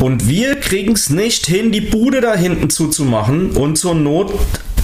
Und 0.00 0.28
wir 0.28 0.56
kriegen 0.56 0.92
es 0.92 1.10
nicht 1.10 1.46
hin, 1.46 1.72
die 1.72 1.82
Bude 1.82 2.20
da 2.20 2.34
hinten 2.34 2.70
zuzumachen 2.70 3.50
und 3.50 3.76
zur 3.76 3.94
Not 3.94 4.32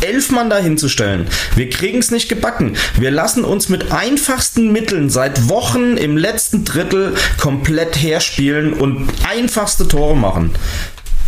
elf 0.02 0.30
Mann 0.30 0.50
dahin 0.50 0.76
zu 0.76 0.88
stellen. 0.88 1.26
Wir 1.54 1.70
kriegen 1.70 1.98
es 1.98 2.10
nicht 2.10 2.28
gebacken. 2.28 2.76
Wir 2.98 3.10
lassen 3.10 3.44
uns 3.44 3.68
mit 3.68 3.92
einfachsten 3.92 4.70
Mitteln 4.72 5.08
seit 5.08 5.48
Wochen 5.48 5.96
im 5.96 6.16
letzten 6.16 6.64
Drittel 6.64 7.14
komplett 7.40 7.96
herspielen 7.96 8.74
und 8.74 9.08
einfachste 9.26 9.88
Tore 9.88 10.16
machen. 10.16 10.50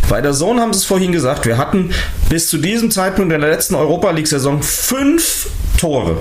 Bei 0.07 0.21
der 0.21 0.33
Sohn 0.33 0.59
haben 0.59 0.73
sie 0.73 0.79
es 0.79 0.85
vorhin 0.85 1.11
gesagt, 1.11 1.45
wir 1.45 1.57
hatten 1.57 1.91
bis 2.29 2.47
zu 2.47 2.57
diesem 2.57 2.89
Zeitpunkt 2.91 3.33
in 3.33 3.41
der 3.41 3.49
letzten 3.49 3.75
Europa 3.75 4.11
League-Saison 4.11 4.61
fünf 4.63 5.47
Tore. 5.77 6.17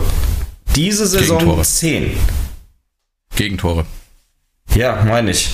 Diese 0.76 1.06
Saison 1.06 1.38
Gegentore. 1.38 1.64
zehn. 1.64 2.16
Gegentore. 3.34 3.86
Ja, 4.74 5.04
meine 5.06 5.30
ich. 5.30 5.50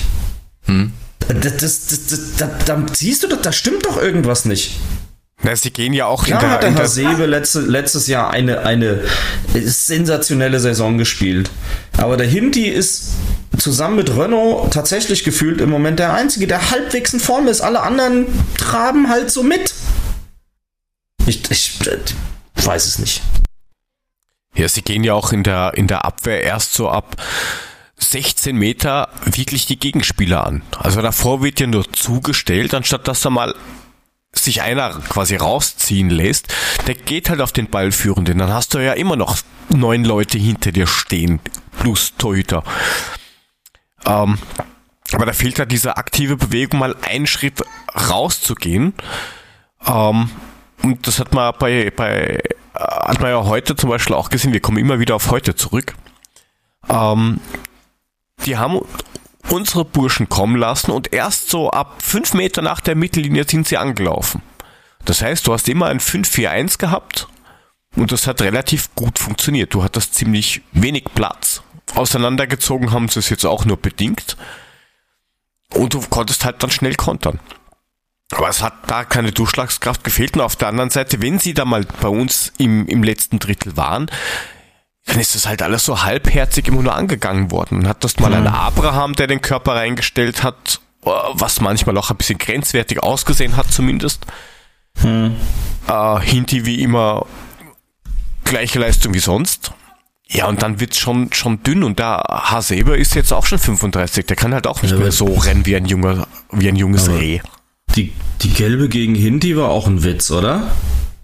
Hm. 0.65 0.91
Das, 1.27 1.57
das, 1.57 1.87
das, 1.87 2.05
das, 2.07 2.19
da, 2.37 2.47
da 2.65 2.85
siehst 2.93 3.23
du, 3.23 3.27
doch, 3.27 3.41
da 3.41 3.51
stimmt 3.51 3.85
doch 3.85 3.97
irgendwas 3.97 4.45
nicht. 4.45 4.79
Na, 5.41 5.55
sie 5.55 5.71
gehen 5.71 5.93
ja 5.93 6.05
auch 6.05 6.25
Klar 6.25 6.43
in 6.43 6.49
hat 6.49 6.63
der, 6.63 6.71
der 6.71 6.83
Hasebe 6.83 7.25
letzte, 7.25 7.61
letztes 7.61 8.07
Jahr 8.07 8.31
eine, 8.31 8.61
eine 8.61 9.03
sensationelle 9.53 10.59
Saison 10.59 10.97
gespielt. 10.97 11.49
Aber 11.97 12.17
der 12.17 12.27
Hinti 12.27 12.67
ist 12.67 13.09
zusammen 13.57 13.97
mit 13.97 14.15
Renault 14.15 14.73
tatsächlich 14.73 15.23
gefühlt 15.23 15.61
im 15.61 15.69
Moment 15.69 15.99
der 15.99 16.13
Einzige, 16.13 16.47
der 16.47 16.71
halbwegs 16.71 17.13
in 17.13 17.19
Form 17.19 17.47
ist. 17.47 17.61
Alle 17.61 17.81
anderen 17.81 18.27
traben 18.57 19.09
halt 19.09 19.29
so 19.31 19.43
mit. 19.43 19.73
Ich, 21.25 21.49
ich, 21.49 21.79
ich 21.81 22.65
weiß 22.65 22.85
es 22.85 22.99
nicht. 22.99 23.21
Ja, 24.55 24.67
sie 24.67 24.81
gehen 24.81 25.03
ja 25.03 25.13
auch 25.13 25.31
in 25.31 25.43
der, 25.43 25.73
in 25.75 25.87
der 25.87 26.05
Abwehr 26.05 26.43
erst 26.43 26.73
so 26.73 26.89
ab 26.89 27.21
16 27.97 28.55
Meter 28.55 29.09
wirklich 29.25 29.65
die 29.65 29.79
Gegenspieler 29.79 30.45
an. 30.45 30.61
Also 30.77 31.01
davor 31.01 31.43
wird 31.43 31.59
ja 31.59 31.67
nur 31.67 31.91
zugestellt, 31.91 32.73
anstatt 32.73 33.07
dass 33.07 33.25
er 33.25 33.31
mal 33.31 33.55
sich 34.33 34.61
einer 34.61 34.89
quasi 35.09 35.35
rausziehen 35.37 36.09
lässt, 36.09 36.53
der 36.87 36.95
geht 36.95 37.29
halt 37.29 37.41
auf 37.41 37.53
den 37.53 37.69
Ballführenden. 37.69 38.37
Dann 38.37 38.51
hast 38.51 38.73
du 38.73 38.79
ja 38.79 38.93
immer 38.93 39.15
noch 39.15 39.37
neun 39.69 40.03
Leute 40.03 40.37
hinter 40.37 40.71
dir 40.71 40.87
stehen, 40.87 41.39
plus 41.79 42.13
Torhüter. 42.17 42.63
Ähm, 44.05 44.37
aber 45.13 45.25
da 45.25 45.33
fehlt 45.33 45.59
halt 45.59 45.71
diese 45.71 45.97
aktive 45.97 46.35
Bewegung, 46.35 46.79
mal 46.79 46.95
einen 47.01 47.27
Schritt 47.27 47.63
rauszugehen. 48.09 48.93
Ähm, 49.87 50.29
und 50.83 51.07
das 51.07 51.19
hat 51.19 51.33
man 51.33 51.53
bei, 51.57 51.91
bei 51.95 52.39
hat 52.75 53.19
man 53.19 53.29
ja 53.29 53.45
heute 53.45 53.75
zum 53.75 53.89
Beispiel 53.89 54.15
auch 54.15 54.29
gesehen, 54.29 54.53
wir 54.53 54.59
kommen 54.59 54.77
immer 54.77 54.99
wieder 54.99 55.15
auf 55.15 55.31
heute 55.31 55.55
zurück. 55.55 55.95
Ähm, 56.89 57.39
die 58.45 58.57
haben 58.57 58.81
unsere 59.49 59.85
Burschen 59.85 60.29
kommen 60.29 60.55
lassen 60.57 60.91
und 60.91 61.13
erst 61.13 61.49
so 61.49 61.69
ab 61.69 62.01
fünf 62.01 62.33
Meter 62.33 62.61
nach 62.61 62.81
der 62.81 62.95
Mittellinie 62.95 63.45
sind 63.47 63.67
sie 63.67 63.77
angelaufen. 63.77 64.41
Das 65.05 65.21
heißt, 65.21 65.45
du 65.47 65.53
hast 65.53 65.69
immer 65.69 65.87
ein 65.87 65.99
5-4-1 65.99 66.79
gehabt 66.79 67.27
und 67.95 68.11
das 68.11 68.27
hat 68.27 68.41
relativ 68.41 68.93
gut 68.95 69.19
funktioniert. 69.19 69.73
Du 69.73 69.83
hattest 69.83 70.15
ziemlich 70.15 70.61
wenig 70.71 71.05
Platz. 71.13 71.61
Auseinandergezogen 71.93 72.91
haben 72.91 73.07
sie 73.07 73.19
es 73.19 73.29
jetzt 73.29 73.45
auch 73.45 73.65
nur 73.65 73.77
bedingt. 73.77 74.35
Und 75.73 75.93
du 75.93 76.01
konntest 76.01 76.43
halt 76.43 76.61
dann 76.63 76.71
schnell 76.71 76.95
kontern. 76.95 77.39
Aber 78.31 78.49
es 78.49 78.61
hat 78.61 78.73
da 78.87 79.03
keine 79.03 79.31
Durchschlagskraft 79.31 80.03
gefehlt. 80.03 80.35
Und 80.35 80.41
auf 80.41 80.55
der 80.55 80.69
anderen 80.69 80.89
Seite, 80.89 81.21
wenn 81.21 81.39
sie 81.39 81.53
da 81.53 81.65
mal 81.65 81.85
bei 82.01 82.07
uns 82.07 82.51
im, 82.57 82.87
im 82.87 83.03
letzten 83.03 83.39
Drittel 83.39 83.77
waren, 83.77 84.07
dann 85.05 85.19
ist 85.19 85.35
das 85.35 85.47
halt 85.47 85.61
alles 85.61 85.85
so 85.85 86.03
halbherzig 86.03 86.67
immer 86.67 86.81
nur 86.81 86.95
angegangen 86.95 87.51
worden. 87.51 87.81
Dann 87.81 87.89
hat 87.89 88.03
das 88.03 88.19
mal 88.19 88.33
ein 88.33 88.47
Abraham, 88.47 89.13
der 89.13 89.27
den 89.27 89.41
Körper 89.41 89.75
reingestellt 89.75 90.43
hat, 90.43 90.81
was 91.03 91.61
manchmal 91.61 91.97
auch 91.97 92.09
ein 92.09 92.17
bisschen 92.17 92.39
grenzwertig 92.39 93.03
ausgesehen 93.03 93.55
hat 93.55 93.71
zumindest. 93.71 94.25
Hm. 95.01 95.35
Äh, 95.87 96.19
Hinti 96.21 96.65
wie 96.65 96.81
immer 96.81 97.27
gleiche 98.43 98.79
Leistung 98.79 99.13
wie 99.13 99.19
sonst. 99.19 99.71
Ja, 100.27 100.47
und 100.47 100.63
dann 100.63 100.79
wird's 100.79 100.97
schon, 100.97 101.31
schon 101.33 101.61
dünn 101.61 101.83
und 101.83 101.99
der 101.99 102.23
Hasebe 102.27 102.97
ist 102.97 103.13
jetzt 103.13 103.31
auch 103.31 103.45
schon 103.45 103.59
35. 103.59 104.25
Der 104.25 104.35
kann 104.35 104.55
halt 104.55 104.65
auch 104.65 104.81
nicht 104.81 104.91
Ja, 104.91 104.97
mehr 104.97 105.11
so 105.11 105.25
rennen 105.35 105.67
wie 105.67 105.75
ein 105.75 105.85
junger, 105.85 106.27
wie 106.51 106.67
ein 106.67 106.75
junges 106.75 107.09
Reh. 107.09 107.41
Die, 107.95 108.11
die 108.41 108.49
gelbe 108.49 108.89
gegen 108.89 109.15
Hinti 109.15 109.55
war 109.55 109.69
auch 109.69 109.87
ein 109.87 110.03
Witz, 110.03 110.31
oder? 110.31 110.71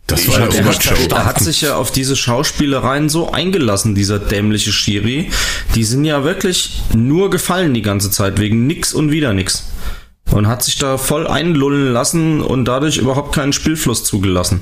Das 0.07 0.27
war 0.27 0.35
Der 0.37 0.45
hat, 0.45 0.49
Obershow. 0.53 0.63
verstanden. 0.71 1.09
der 1.09 1.25
hat 1.25 1.39
sich 1.39 1.61
ja 1.61 1.75
auf 1.75 1.91
diese 1.91 2.15
Schauspielereien 2.15 3.07
so 3.09 3.31
eingelassen, 3.31 3.95
dieser 3.95 4.19
dämliche 4.19 4.71
Schiri. 4.71 5.29
Die 5.75 5.83
sind 5.83 6.03
ja 6.05 6.23
wirklich 6.23 6.81
nur 6.93 7.29
gefallen 7.29 7.73
die 7.73 7.81
ganze 7.81 8.11
Zeit, 8.11 8.39
wegen 8.39 8.67
nix 8.67 8.93
und 8.93 9.11
wieder 9.11 9.33
nix. 9.33 9.65
Und 10.31 10.47
hat 10.47 10.63
sich 10.63 10.77
da 10.77 10.97
voll 10.97 11.27
einlullen 11.27 11.91
lassen 11.91 12.41
und 12.41 12.65
dadurch 12.65 12.97
überhaupt 12.97 13.33
keinen 13.35 13.53
Spielfluss 13.53 14.03
zugelassen. 14.03 14.61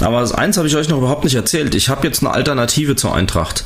Aber 0.00 0.20
das 0.20 0.32
eins 0.32 0.56
habe 0.56 0.66
ich 0.68 0.76
euch 0.76 0.88
noch 0.88 0.98
überhaupt 0.98 1.24
nicht 1.24 1.34
erzählt. 1.34 1.74
Ich 1.74 1.88
habe 1.88 2.06
jetzt 2.06 2.22
eine 2.22 2.32
Alternative 2.32 2.96
zur 2.96 3.14
Eintracht. 3.14 3.64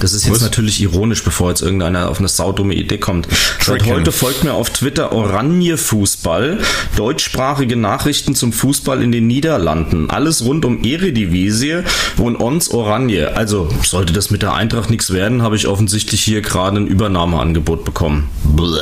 Das 0.00 0.12
ist 0.14 0.24
jetzt 0.24 0.36
Was? 0.36 0.40
natürlich 0.42 0.80
ironisch, 0.80 1.22
bevor 1.22 1.50
jetzt 1.50 1.60
irgendeiner 1.62 2.08
auf 2.08 2.18
eine 2.18 2.28
saudumme 2.28 2.74
Idee 2.74 2.98
kommt. 2.98 3.28
Seit 3.62 3.84
heute 3.84 4.12
folgt 4.12 4.44
mir 4.44 4.54
auf 4.54 4.70
Twitter 4.70 5.12
Oranje 5.12 5.76
Fußball, 5.76 6.58
deutschsprachige 6.96 7.76
Nachrichten 7.76 8.34
zum 8.34 8.52
Fußball 8.52 9.02
in 9.02 9.12
den 9.12 9.26
Niederlanden. 9.26 10.10
Alles 10.10 10.44
rund 10.44 10.64
um 10.64 10.82
Eredivisie 10.82 11.82
und 12.16 12.36
ons 12.36 12.70
Oranje. 12.70 13.36
Also 13.36 13.68
sollte 13.84 14.12
das 14.12 14.30
mit 14.30 14.42
der 14.42 14.54
Eintracht 14.54 14.88
nichts 14.90 15.12
werden, 15.12 15.42
habe 15.42 15.56
ich 15.56 15.66
offensichtlich 15.68 16.22
hier 16.24 16.40
gerade 16.40 16.78
ein 16.78 16.86
Übernahmeangebot 16.86 17.84
bekommen. 17.84 18.28
Bläh. 18.42 18.78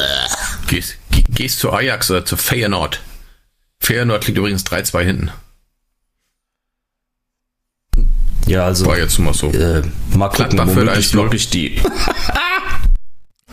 Gehst, 0.68 0.96
ge- 1.11 1.24
gehst 1.28 1.59
zu 1.59 1.72
Ajax 1.72 2.11
oder 2.11 2.24
zu 2.24 2.37
Feyenoord. 2.37 3.00
Feyenoord 3.81 4.26
liegt 4.26 4.38
übrigens 4.38 4.64
3-2 4.66 5.02
hinten. 5.02 5.31
Ja, 8.49 8.65
also 8.65 8.87
War 8.87 8.99
jetzt 8.99 9.19
mal 9.19 9.35
so. 9.35 9.51
äh, 9.53 9.83
mal 10.17 10.29
gucken, 10.29 10.59
womöglich 10.59 10.91
eins 10.91 11.11
blocken. 11.11 11.27
wirklich 11.27 11.51
die. 11.51 11.81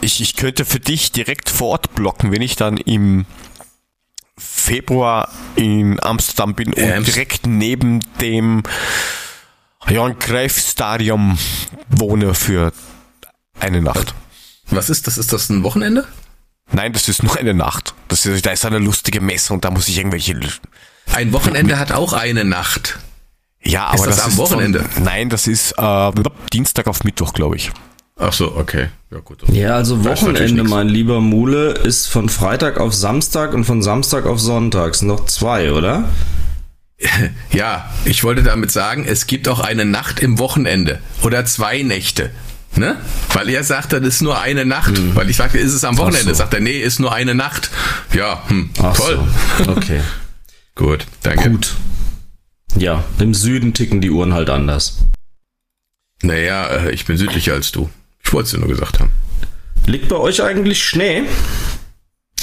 Ich, 0.01 0.21
ich 0.21 0.35
könnte 0.35 0.65
für 0.65 0.79
dich 0.79 1.11
direkt 1.13 1.49
vor 1.49 1.69
Ort 1.69 1.95
blocken, 1.95 2.31
wenn 2.31 2.43
ich 2.43 2.55
dann 2.55 2.77
im 2.77 3.25
Februar 4.37 5.29
in 5.55 5.99
Amsterdam 6.03 6.53
bin 6.53 6.73
und 6.73 6.77
Ähm. 6.77 7.03
direkt 7.03 7.47
neben 7.47 8.01
dem 8.21 8.61
Johan 9.87 10.19
Cruyff 10.19 10.59
Stadium 10.59 11.39
wohne 11.89 12.35
für 12.35 12.71
eine 13.59 13.81
Nacht. 13.81 14.13
Was 14.69 14.89
ist 14.91 15.07
das? 15.07 15.17
Ist 15.17 15.33
das 15.33 15.49
ein 15.49 15.63
Wochenende? 15.63 16.05
Nein, 16.71 16.93
das 16.93 17.07
ist 17.07 17.23
nur 17.23 17.35
eine 17.37 17.53
Nacht. 17.55 17.95
Das 18.07 18.25
ist, 18.27 18.45
da 18.45 18.51
ist 18.51 18.65
eine 18.65 18.79
lustige 18.79 19.21
Messe 19.21 19.53
und 19.53 19.65
da 19.65 19.71
muss 19.71 19.87
ich 19.87 19.97
irgendwelche. 19.97 20.39
Ein 21.13 21.33
Wochenende 21.33 21.79
hat 21.79 21.91
auch 21.91 22.13
eine 22.13 22.43
Nacht. 22.45 22.99
Ja, 23.65 23.91
Ist 23.93 23.99
aber 24.01 24.07
das 24.07 24.15
das, 24.17 24.25
am 24.25 24.31
ist 24.31 24.37
Wochenende? 24.37 24.83
Von, 24.83 25.03
nein, 25.03 25.29
das 25.29 25.47
ist 25.47 25.73
äh, 25.77 26.11
Dienstag 26.53 26.87
auf 26.87 27.03
Mittwoch, 27.03 27.33
glaube 27.33 27.55
ich. 27.55 27.71
Ach 28.17 28.31
so, 28.31 28.55
okay. 28.55 28.87
Ja, 29.11 29.19
gut. 29.19 29.43
Ja, 29.51 29.75
also 29.75 30.05
Wochenende, 30.05 30.63
mein 30.63 30.87
lieber 30.87 31.19
Mule, 31.19 31.71
ist 31.71 32.07
von 32.07 32.29
Freitag 32.29 32.79
auf 32.79 32.93
Samstag 32.93 33.53
und 33.53 33.65
von 33.65 33.81
Samstag 33.81 34.25
auf 34.25 34.39
Sonntag. 34.39 34.95
Sind 34.95 35.09
noch 35.09 35.25
zwei, 35.25 35.71
oder? 35.71 36.05
Ja, 37.51 37.89
ich 38.05 38.23
wollte 38.23 38.41
damit 38.41 38.71
sagen, 38.71 39.05
es 39.05 39.27
gibt 39.27 39.49
auch 39.49 39.59
eine 39.59 39.83
Nacht 39.83 40.21
im 40.21 40.39
Wochenende 40.39 40.99
oder 41.23 41.43
zwei 41.43 41.81
Nächte. 41.81 42.31
Ne? 42.77 42.97
Weil 43.33 43.49
er 43.49 43.63
sagte, 43.63 43.99
das 43.99 44.15
ist 44.15 44.21
nur 44.21 44.39
eine 44.39 44.65
Nacht. 44.65 44.93
Weil 45.15 45.29
ich 45.29 45.35
sagte, 45.35 45.57
ist 45.57 45.73
es 45.73 45.83
am 45.83 45.97
Wochenende? 45.97 46.29
so. 46.29 46.33
Sagt 46.35 46.53
er, 46.53 46.61
nee, 46.61 46.79
ist 46.79 46.99
nur 46.99 47.13
eine 47.13 47.35
Nacht. 47.35 47.69
Ja, 48.13 48.43
hm, 48.47 48.69
Ach 48.81 48.95
toll. 48.95 49.19
So. 49.63 49.71
Okay. 49.71 50.01
Gut, 50.75 51.05
danke. 51.21 51.49
Gut. 51.49 51.75
Ja, 52.77 53.03
im 53.19 53.33
Süden 53.33 53.73
ticken 53.73 54.01
die 54.01 54.11
Uhren 54.11 54.33
halt 54.33 54.49
anders. 54.49 54.97
Naja, 56.21 56.67
äh, 56.67 56.91
ich 56.91 57.05
bin 57.05 57.17
südlicher 57.17 57.53
als 57.53 57.71
du. 57.71 57.89
Ich 58.23 58.33
wollte 58.33 58.45
es 58.47 58.51
dir 58.51 58.59
nur 58.59 58.67
gesagt 58.69 58.99
haben. 58.99 59.11
Liegt 59.85 60.09
bei 60.09 60.15
euch 60.17 60.41
eigentlich 60.41 60.83
Schnee? 60.83 61.23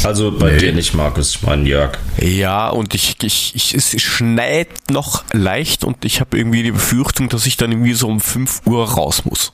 Also 0.04 0.36
bei 0.36 0.52
Nee. 0.52 0.58
dir 0.58 0.72
nicht, 0.72 0.94
Markus, 0.94 1.34
ich 1.36 1.42
meine 1.42 1.68
Jörg. 1.68 1.98
Ja, 2.18 2.68
und 2.70 2.94
ich, 2.94 3.16
ich, 3.22 3.54
ich, 3.54 3.74
es 3.74 4.00
schneit 4.00 4.68
noch 4.90 5.24
leicht 5.32 5.84
und 5.84 6.04
ich 6.04 6.20
habe 6.20 6.38
irgendwie 6.38 6.62
die 6.62 6.72
Befürchtung, 6.72 7.28
dass 7.28 7.46
ich 7.46 7.56
dann 7.56 7.72
irgendwie 7.72 7.92
so 7.94 8.08
um 8.08 8.20
5 8.20 8.62
Uhr 8.66 8.88
raus 8.88 9.24
muss. 9.24 9.52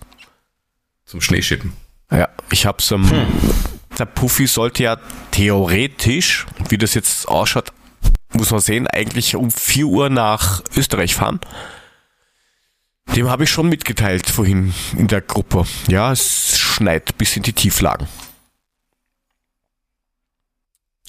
Zum 1.06 1.20
Schneeschippen. 1.20 1.72
Ja, 2.10 2.28
ich 2.50 2.66
hab's 2.66 2.90
ähm, 2.92 3.10
Der 3.98 4.06
Puffy 4.06 4.46
sollte 4.46 4.84
ja 4.84 4.96
theoretisch, 5.32 6.46
wie 6.68 6.78
das 6.78 6.94
jetzt 6.94 7.28
ausschaut, 7.28 7.72
muss 8.32 8.50
man 8.50 8.60
sehen, 8.60 8.86
eigentlich 8.86 9.36
um 9.36 9.50
4 9.50 9.86
Uhr 9.86 10.10
nach 10.10 10.62
Österreich 10.76 11.14
fahren. 11.14 11.40
Dem 13.16 13.28
habe 13.28 13.44
ich 13.44 13.50
schon 13.50 13.68
mitgeteilt 13.68 14.28
vorhin 14.28 14.74
in 14.96 15.08
der 15.08 15.22
Gruppe. 15.22 15.64
Ja, 15.88 16.12
es 16.12 16.58
schneit 16.58 17.16
bis 17.16 17.36
in 17.36 17.42
die 17.42 17.54
Tieflagen. 17.54 18.06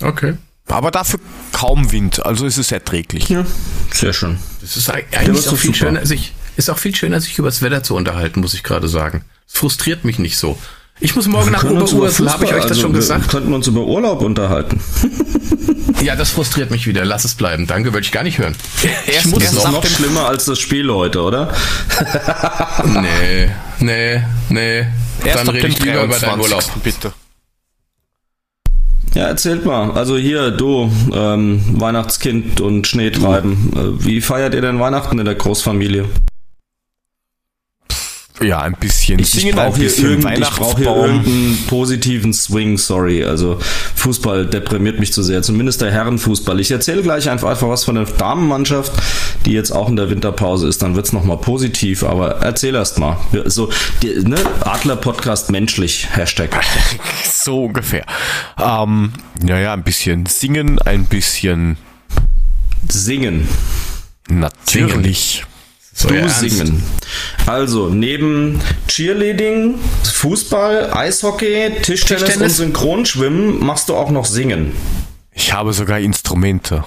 Okay. 0.01 0.37
Aber 0.67 0.91
dafür 0.91 1.19
kaum 1.51 1.91
Wind, 1.91 2.25
also 2.25 2.45
ist 2.45 2.57
es 2.57 2.71
erträglich. 2.71 3.27
Ja, 3.27 3.45
sehr 3.91 4.13
schön. 4.13 4.39
Das 4.61 4.77
ist 4.77 4.89
eigentlich 4.89 5.27
das 5.27 5.39
ist 5.39 5.47
auch 5.49 5.57
viel 5.57 5.75
schöner, 5.75 6.05
sich, 6.05 6.33
ist 6.55 6.69
auch 6.69 6.77
viel 6.77 6.95
schöner, 6.95 7.19
sich 7.19 7.37
über 7.37 7.47
das 7.47 7.61
Wetter 7.61 7.83
zu 7.83 7.95
unterhalten, 7.95 8.39
muss 8.39 8.53
ich 8.53 8.63
gerade 8.63 8.87
sagen. 8.87 9.25
Es 9.47 9.55
frustriert 9.55 10.05
mich 10.05 10.19
nicht 10.19 10.37
so. 10.37 10.57
Ich 11.01 11.15
muss 11.15 11.27
morgen 11.27 11.51
nach 11.51 11.63
Oberursel, 11.63 12.29
habe 12.29 12.43
ich 12.45 12.51
euch 12.53 12.61
das 12.63 12.71
also 12.71 12.81
schon 12.81 12.93
wir 12.93 12.99
gesagt? 12.99 13.29
Könnten 13.29 13.49
wir 13.49 13.55
uns 13.55 13.67
über 13.67 13.81
Urlaub 13.85 14.21
unterhalten. 14.21 14.79
Ja, 16.01 16.15
das 16.15 16.29
frustriert 16.29 16.71
mich 16.71 16.87
wieder. 16.87 17.03
Lass 17.03 17.25
es 17.25 17.35
bleiben. 17.35 17.67
Danke, 17.67 17.91
würde 17.91 18.05
ich 18.05 18.13
gar 18.13 18.23
nicht 18.23 18.37
hören. 18.37 18.55
Ich 19.05 19.15
Erst- 19.15 19.27
muss 19.27 19.43
Das 19.43 19.51
ist 19.51 19.63
nach 19.65 19.71
noch 19.73 19.81
dem- 19.81 19.89
schlimmer 19.91 20.27
als 20.29 20.45
das 20.45 20.57
Spiel 20.57 20.89
heute, 20.89 21.21
oder? 21.21 21.51
Nee, 22.85 23.49
nee, 23.79 24.23
nee. 24.47 24.77
Erst 25.25 25.39
Dann 25.39 25.49
ab 25.49 25.53
rede 25.55 25.67
dem 25.67 25.71
ich 25.71 25.79
lieber 25.79 26.03
über 26.05 26.17
deinen 26.17 26.39
23. 26.39 26.41
Urlaub. 26.45 26.83
bitte. 26.83 27.11
Ja, 29.13 29.23
erzählt 29.27 29.65
mal. 29.65 29.91
Also 29.91 30.15
hier, 30.17 30.51
du, 30.51 30.89
ähm, 31.13 31.61
Weihnachtskind 31.81 32.61
und 32.61 32.87
Schneetreiben. 32.87 33.73
Äh, 33.99 34.05
Wie 34.05 34.21
feiert 34.21 34.53
ihr 34.53 34.61
denn 34.61 34.79
Weihnachten 34.79 35.19
in 35.19 35.25
der 35.25 35.35
Großfamilie? 35.35 36.05
Ja, 38.41 38.61
ein 38.61 38.73
bisschen 38.73 39.19
Ich, 39.19 39.37
ich 39.37 39.51
brauche 39.53 39.77
hier, 39.77 39.91
irgendeinen 39.99 41.57
positiven 41.67 42.33
Swing, 42.33 42.77
sorry. 42.77 43.23
Also 43.23 43.59
Fußball 43.95 44.47
deprimiert 44.47 44.99
mich 44.99 45.13
zu 45.13 45.21
sehr. 45.21 45.41
Zumindest 45.43 45.81
der 45.81 45.91
Herrenfußball. 45.91 46.59
Ich 46.59 46.71
erzähle 46.71 47.03
gleich 47.03 47.29
einfach, 47.29 47.49
einfach 47.49 47.69
was 47.69 47.83
von 47.83 47.95
der 47.95 48.05
Damenmannschaft, 48.05 48.91
die 49.45 49.51
jetzt 49.51 49.71
auch 49.71 49.89
in 49.89 49.95
der 49.95 50.09
Winterpause 50.09 50.67
ist. 50.67 50.81
Dann 50.81 50.95
wird's 50.95 51.13
noch 51.13 51.19
nochmal 51.19 51.37
positiv. 51.37 52.03
Aber 52.03 52.37
erzähl 52.41 52.75
erst 52.75 52.99
mal. 52.99 53.17
So, 53.45 53.69
die, 54.01 54.13
ne? 54.27 54.37
Adler-Podcast 54.61 55.51
menschlich. 55.51 56.07
Hashtag. 56.11 56.49
So 57.23 57.65
ungefähr. 57.65 58.05
Ähm, 58.61 59.13
naja, 59.41 59.73
ein 59.73 59.83
bisschen 59.83 60.25
singen, 60.25 60.77
ein 60.79 61.05
bisschen 61.05 61.77
Singen. 62.89 63.47
natürlich. 64.29 65.45
So, 65.99 66.07
Du 66.07 66.13
ja, 66.15 66.21
ernst. 66.21 66.39
singen. 66.39 66.81
Also, 67.45 67.89
neben 67.89 68.61
Cheerleading, 68.87 69.77
Fußball, 70.13 70.93
Eishockey, 70.93 71.71
Tischtennis, 71.81 72.23
Tischtennis? 72.23 72.41
und 72.41 72.49
Synchronschwimmen 72.51 73.59
machst 73.59 73.89
du 73.89 73.97
auch 73.97 74.09
noch 74.09 74.23
Singen. 74.23 74.71
Ich 75.33 75.51
habe 75.51 75.73
sogar 75.73 75.99
Instrumente. 75.99 76.85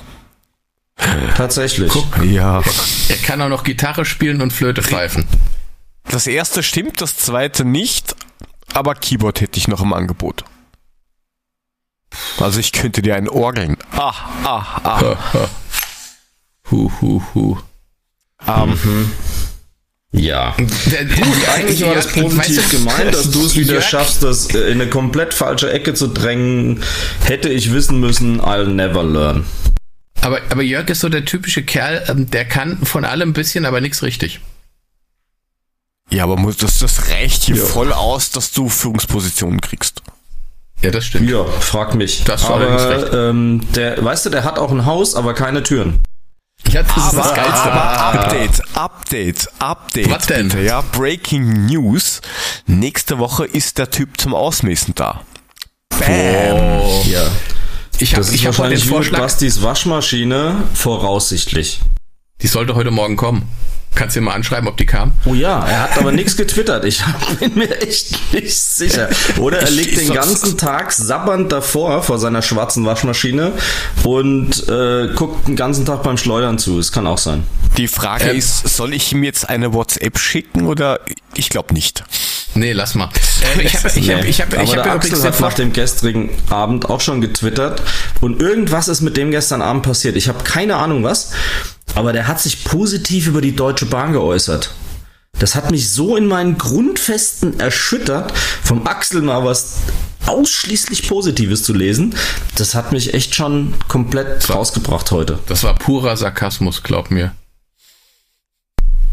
Tatsächlich. 1.37 1.93
Ja. 2.25 2.63
Er 3.11 3.17
kann 3.17 3.43
auch 3.43 3.51
noch 3.51 3.65
Gitarre 3.65 4.07
spielen 4.07 4.41
und 4.41 4.51
Flöte 4.51 4.83
pfeifen. 4.83 5.27
Das 6.09 6.27
erste 6.27 6.63
stimmt, 6.63 7.03
das 7.03 7.19
zweite 7.19 7.67
nicht, 7.67 8.17
aber 8.73 8.95
Keyboard 8.95 9.43
hätte 9.43 9.59
ich 9.59 9.69
noch 9.69 9.83
im 9.83 9.93
Angebot. 9.93 10.45
Also 12.41 12.61
ich 12.61 12.73
könnte 12.73 13.03
dir 13.03 13.15
ein 13.17 13.29
Orgeln. 13.29 13.77
Ah, 13.93 14.15
ah, 14.45 14.81
ah. 14.85 15.17
Hu, 16.71 16.91
hu, 17.03 17.23
hu. 17.35 17.59
Ähm, 18.49 19.11
Ja. 20.15 20.55
Der- 20.87 21.05
Gut, 21.07 21.49
eigentlich 21.49 21.83
war 21.87 21.95
das 21.95 22.15
Ja, 22.15 22.23
positiv 22.23 22.57
weißt 22.59 22.73
du, 22.73 22.77
gemeint, 22.77 23.15
dass 23.15 23.31
du 23.31 23.47
es 23.47 23.57
wieder 23.57 23.79
Jörg- 23.79 23.83
schaffst, 23.89 24.23
das 24.23 24.55
äh, 24.55 24.59
in 24.71 24.81
eine 24.81 24.91
komplett 24.91 25.33
falsche 25.33 25.73
Ecke 25.73 25.95
zu 25.95 26.09
drängen. 26.09 26.83
Hätte 27.25 27.49
ich 27.49 27.73
wissen 27.73 27.99
müssen, 27.99 28.41
I'll 28.41 28.67
never 28.67 29.03
learn. 29.05 29.45
Aber, 30.21 30.41
aber 30.51 30.63
Jörg 30.63 30.89
ist 30.91 31.01
so 31.01 31.09
der 31.09 31.25
typische 31.25 31.63
Kerl, 31.63 32.05
ähm, 32.09 32.31
der 32.31 32.45
kann 32.45 32.79
von 32.85 33.05
allem 33.07 33.31
ein 33.31 33.33
bisschen, 33.33 33.65
aber 33.65 33.81
nichts 33.81 34.03
richtig. 34.03 34.41
Ja, 36.11 36.25
aber 36.25 36.37
muss- 36.37 36.59
das, 36.59 36.79
das 36.79 37.09
reicht 37.11 37.45
hier 37.45 37.57
Ja. 37.57 37.65
voll 37.65 37.93
aus, 37.93 38.31
dass 38.31 38.53
du 38.53 38.69
Führungspositionen 38.69 39.61
kriegst. 39.63 40.03
Ja, 40.83 40.91
das 40.91 41.07
stimmt. 41.07 41.31
Ja, 41.31 41.45
frag 41.45 41.95
mich. 41.95 42.25
Das 42.25 42.43
war 42.45 42.57
allerdings 42.57 42.83
recht. 42.83 43.07
aber 43.15 43.31
ähm, 43.31 43.63
der, 43.75 44.05
weißt 44.05 44.27
du, 44.27 44.31
der 44.31 44.45
hat 44.45 44.59
auch 44.59 44.71
ein 44.73 44.85
Haus, 44.85 45.15
aber 45.15 45.33
keine 45.33 45.63
Türen. 45.63 46.01
Ja, 46.71 46.83
das 46.83 46.97
ist 46.97 47.13
das 47.13 47.27
Aber, 47.27 47.35
Geilste. 47.35 47.73
aber 47.73 48.01
Update, 48.01 48.63
Update, 48.75 49.49
Update. 49.59 50.11
Was 50.11 50.27
denn? 50.27 50.49
Bitte, 50.49 50.63
ja, 50.63 50.81
Breaking 50.93 51.67
News. 51.67 52.21
Nächste 52.67 53.19
Woche 53.19 53.45
ist 53.45 53.79
der 53.79 53.91
Typ 53.91 54.19
zum 54.21 54.35
Ausmessen 54.35 54.95
da. 54.95 55.21
Bam. 55.91 56.81
Oh. 56.81 57.03
Ja. 57.07 57.23
Ich 57.99 58.13
habe 58.15 58.23
Das 58.23 58.29
ist 58.29 58.35
ich 58.35 58.47
hab 58.47 58.55
den 58.55 58.59
wahrscheinlich 58.59 58.83
wie 58.85 58.87
mit 58.87 58.95
Vorschlag, 58.95 59.19
Bastis 59.21 59.63
Waschmaschine 59.63 60.55
voraussichtlich. 60.75 61.81
Die 62.41 62.47
sollte 62.49 62.75
heute 62.75 62.91
Morgen 62.91 63.17
kommen. 63.17 63.49
Kannst 63.95 64.17
du 64.17 64.21
dir 64.21 64.25
mal 64.25 64.33
anschreiben, 64.33 64.67
ob 64.69 64.79
die 64.79 64.87
kam? 64.87 65.13
Oh 65.27 65.35
ja, 65.35 65.67
er 65.67 65.83
hat 65.83 65.99
aber 65.99 66.13
nichts 66.13 66.35
getwittert. 66.39 66.87
Ich 66.87 67.03
bin 67.41 67.55
mir 67.57 67.79
echt 67.83 68.33
nicht 68.33 68.59
sicher. 68.59 69.11
Oder 69.37 69.59
er 69.61 69.71
liegt 69.71 69.99
den 70.01 70.15
ganzen 70.15 70.57
Tag 70.57 70.93
sabbernd 70.93 71.53
davor 71.53 72.03
vor 72.03 72.19
seiner 72.19 72.41
schwarzen 72.41 72.87
Waschmaschine 72.87 73.53
und 74.05 74.67
äh, 74.67 75.09
guckt 75.15 75.47
den 75.47 75.57
ganzen 75.57 75.85
Tag 75.85 76.03
beim 76.05 76.17
Schleudern 76.17 76.59
zu. 76.59 76.79
Es 76.79 76.91
kann 76.91 77.07
auch 77.07 77.19
sein. 77.19 77.45
Die 77.77 77.87
Frage 77.87 78.31
Ähm. 78.31 78.39
ist, 78.39 78.67
soll 78.77 78.95
ich 78.95 79.13
ihm 79.13 79.25
jetzt 79.25 79.51
eine 79.51 79.75
WhatsApp 79.75 80.19
schicken 80.19 80.67
oder 80.67 81.01
ich 81.35 81.51
glaube 81.51 81.75
nicht. 81.75 82.03
Nee, 82.55 82.73
lass 82.73 82.95
mal. 82.95 83.11
Äh, 83.59 83.63
ich 83.63 83.77
habe 83.77 83.89
ich 83.95 84.11
hab, 84.11 84.23
Nee. 84.23 84.29
ich 84.31 84.41
hab, 84.41 84.53
aber 84.55 84.63
ich 84.63 84.71
hab 84.71 84.85
der 84.85 84.87
ja 84.87 84.95
Axel 84.99 85.23
hat 85.23 85.41
nach 85.41 85.53
dem 85.55 85.73
gestrigen 85.75 86.31
Abend 86.49 86.89
auch 86.89 87.03
schon 87.03 87.21
getwittert 87.21 87.83
und 88.23 88.41
irgendwas 88.41 88.89
ist 88.89 89.03
mit 89.03 89.19
dem 89.19 89.31
gestern 89.31 89.61
Abend 89.61 89.83
passiert. 89.83 90.17
Ich 90.17 90.29
habe 90.29 90.43
keine 90.45 90.77
Ahnung 90.77 91.03
was, 91.03 91.33
aber 91.95 92.13
der 92.13 92.27
hat 92.29 92.41
sich 92.41 92.65
positiv 92.65 93.27
über 93.27 93.41
die 93.41 93.57
Deutsche 93.57 93.87
Bahn 93.87 94.13
geäußert. 94.13 94.75
Das 95.39 95.55
hat 95.55 95.71
mich 95.71 95.91
so 95.91 96.17
in 96.17 96.27
meinen 96.27 96.59
Grundfesten 96.59 97.59
erschüttert, 97.59 98.33
vom 98.63 98.87
Axel 98.87 99.23
mal 99.23 99.45
was 99.45 99.79
ausschließlich 100.27 101.09
Positives 101.09 101.65
zu 101.65 101.73
lesen. 101.73 102.15
Das 102.55 102.75
hat 102.75 102.93
mich 102.93 103.15
echt 103.15 103.35
schon 103.35 103.75
komplett 103.89 104.49
rausgebracht 104.49 105.11
heute. 105.11 105.39
Das 105.47 105.65
war 105.65 105.75
purer 105.75 106.17
Sarkasmus, 106.17 106.83
glaub 106.83 107.11
mir. 107.11 107.33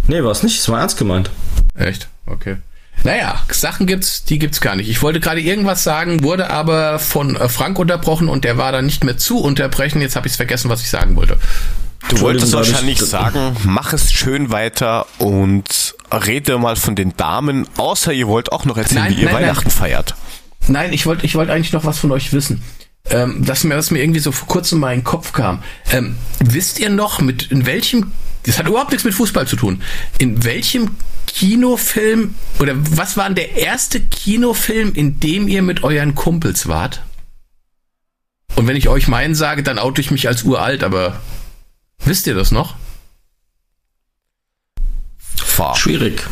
Nee, 0.07 0.23
war 0.23 0.31
es 0.31 0.43
nicht. 0.43 0.59
Es 0.59 0.69
war 0.69 0.79
ernst 0.79 0.97
gemeint. 0.97 1.29
Echt? 1.75 2.07
Okay. 2.25 2.57
Naja, 3.03 3.41
Sachen 3.49 3.87
gibt's, 3.87 4.25
die 4.25 4.39
gibt's 4.39 4.59
gar 4.59 4.75
nicht. 4.75 4.89
Ich 4.89 5.01
wollte 5.01 5.19
gerade 5.19 5.39
irgendwas 5.39 5.83
sagen, 5.83 6.23
wurde 6.23 6.49
aber 6.49 6.99
von 6.99 7.35
äh, 7.35 7.47
Frank 7.47 7.79
unterbrochen 7.79 8.27
und 8.27 8.43
der 8.43 8.57
war 8.57 8.71
dann 8.71 8.85
nicht 8.85 9.03
mehr 9.03 9.17
zu 9.17 9.39
unterbrechen. 9.39 10.01
Jetzt 10.01 10.15
habe 10.15 10.27
ich 10.27 10.33
vergessen, 10.33 10.69
was 10.69 10.81
ich 10.81 10.89
sagen 10.89 11.15
wollte. 11.15 11.37
Du 12.07 12.21
wolltest 12.21 12.53
wahrscheinlich 12.53 12.99
sagen, 12.99 13.55
mach 13.65 13.93
es 13.93 14.11
schön 14.11 14.51
weiter 14.51 15.05
und 15.17 15.95
rede 16.11 16.57
mal 16.57 16.75
von 16.75 16.95
den 16.95 17.15
Damen, 17.17 17.67
außer 17.77 18.13
ihr 18.13 18.27
wollt 18.27 18.51
auch 18.51 18.65
noch 18.65 18.77
erzählen, 18.77 19.03
Nein, 19.03 19.11
wie 19.11 19.19
ihr 19.19 19.25
nein, 19.25 19.33
nein. 19.33 19.43
Weihnachten 19.43 19.69
feiert. 19.69 20.15
Nein, 20.67 20.93
ich 20.93 21.05
wollte 21.05 21.25
ich 21.25 21.35
wollte 21.35 21.51
eigentlich 21.51 21.73
noch 21.73 21.83
was 21.85 21.99
von 21.99 22.11
euch 22.11 22.31
wissen. 22.33 22.63
Ähm, 23.09 23.43
dass 23.45 23.63
mir 23.63 23.75
das 23.75 23.91
mir 23.91 24.01
irgendwie 24.01 24.19
so 24.19 24.31
vor 24.31 24.47
kurzem 24.47 24.79
mal 24.79 24.93
in 24.93 24.99
den 24.99 25.03
Kopf 25.03 25.33
kam. 25.33 25.63
Ähm, 25.91 26.15
wisst 26.39 26.79
ihr 26.79 26.89
noch, 26.89 27.21
mit 27.21 27.51
in 27.51 27.65
welchem, 27.65 28.11
das 28.43 28.59
hat 28.59 28.67
überhaupt 28.67 28.91
nichts 28.91 29.03
mit 29.03 29.13
Fußball 29.13 29.47
zu 29.47 29.55
tun, 29.55 29.81
in 30.19 30.43
welchem 30.43 30.95
Kinofilm 31.25 32.35
oder 32.59 32.73
was 32.75 33.17
war 33.17 33.25
denn 33.25 33.35
der 33.35 33.55
erste 33.55 33.99
Kinofilm, 33.99 34.93
in 34.93 35.19
dem 35.19 35.47
ihr 35.47 35.61
mit 35.61 35.83
euren 35.83 36.13
Kumpels 36.13 36.67
wart? 36.67 37.01
Und 38.55 38.67
wenn 38.67 38.75
ich 38.75 38.89
euch 38.89 39.07
meinen 39.07 39.35
sage, 39.35 39.63
dann 39.63 39.79
oute 39.79 40.01
ich 40.01 40.11
mich 40.11 40.27
als 40.27 40.43
uralt, 40.43 40.83
aber 40.83 41.19
wisst 42.05 42.27
ihr 42.27 42.35
das 42.35 42.51
noch? 42.51 42.75
Fahr. 45.35 45.75
Schwierig. 45.75 46.23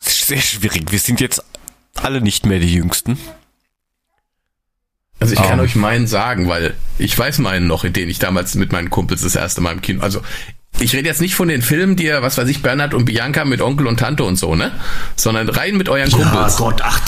Sehr 0.00 0.40
schwierig. 0.40 0.90
Wir 0.90 0.98
sind 0.98 1.20
jetzt 1.20 1.42
alle 1.94 2.20
nicht 2.20 2.46
mehr 2.46 2.58
die 2.58 2.72
Jüngsten. 2.72 3.18
Also 5.18 5.32
ich 5.32 5.40
kann 5.40 5.58
Ähm. 5.58 5.64
euch 5.64 5.76
meinen 5.76 6.06
sagen, 6.06 6.48
weil 6.48 6.74
ich 6.98 7.18
weiß 7.18 7.38
meinen 7.38 7.66
noch, 7.66 7.84
in 7.84 7.92
den 7.92 8.10
ich 8.10 8.18
damals 8.18 8.54
mit 8.54 8.72
meinen 8.72 8.90
Kumpels 8.90 9.22
das 9.22 9.34
erste 9.34 9.60
Mal 9.62 9.72
im 9.72 9.80
Kino. 9.80 10.02
Also 10.02 10.20
ich 10.78 10.94
rede 10.94 11.08
jetzt 11.08 11.22
nicht 11.22 11.34
von 11.34 11.48
den 11.48 11.62
Filmen, 11.62 11.96
die 11.96 12.04
ihr, 12.04 12.20
was 12.20 12.36
weiß 12.36 12.48
ich, 12.48 12.60
Bernhard 12.60 12.92
und 12.92 13.06
Bianca 13.06 13.46
mit 13.46 13.62
Onkel 13.62 13.86
und 13.86 13.98
Tante 13.98 14.24
und 14.24 14.36
so, 14.36 14.54
ne? 14.54 14.72
Sondern 15.16 15.48
rein 15.48 15.78
mit 15.78 15.88
euren 15.88 16.10
Ja, 16.10 16.16
Kumpels. 16.18 16.56
Gott, 16.58 16.82
ach, 16.84 17.00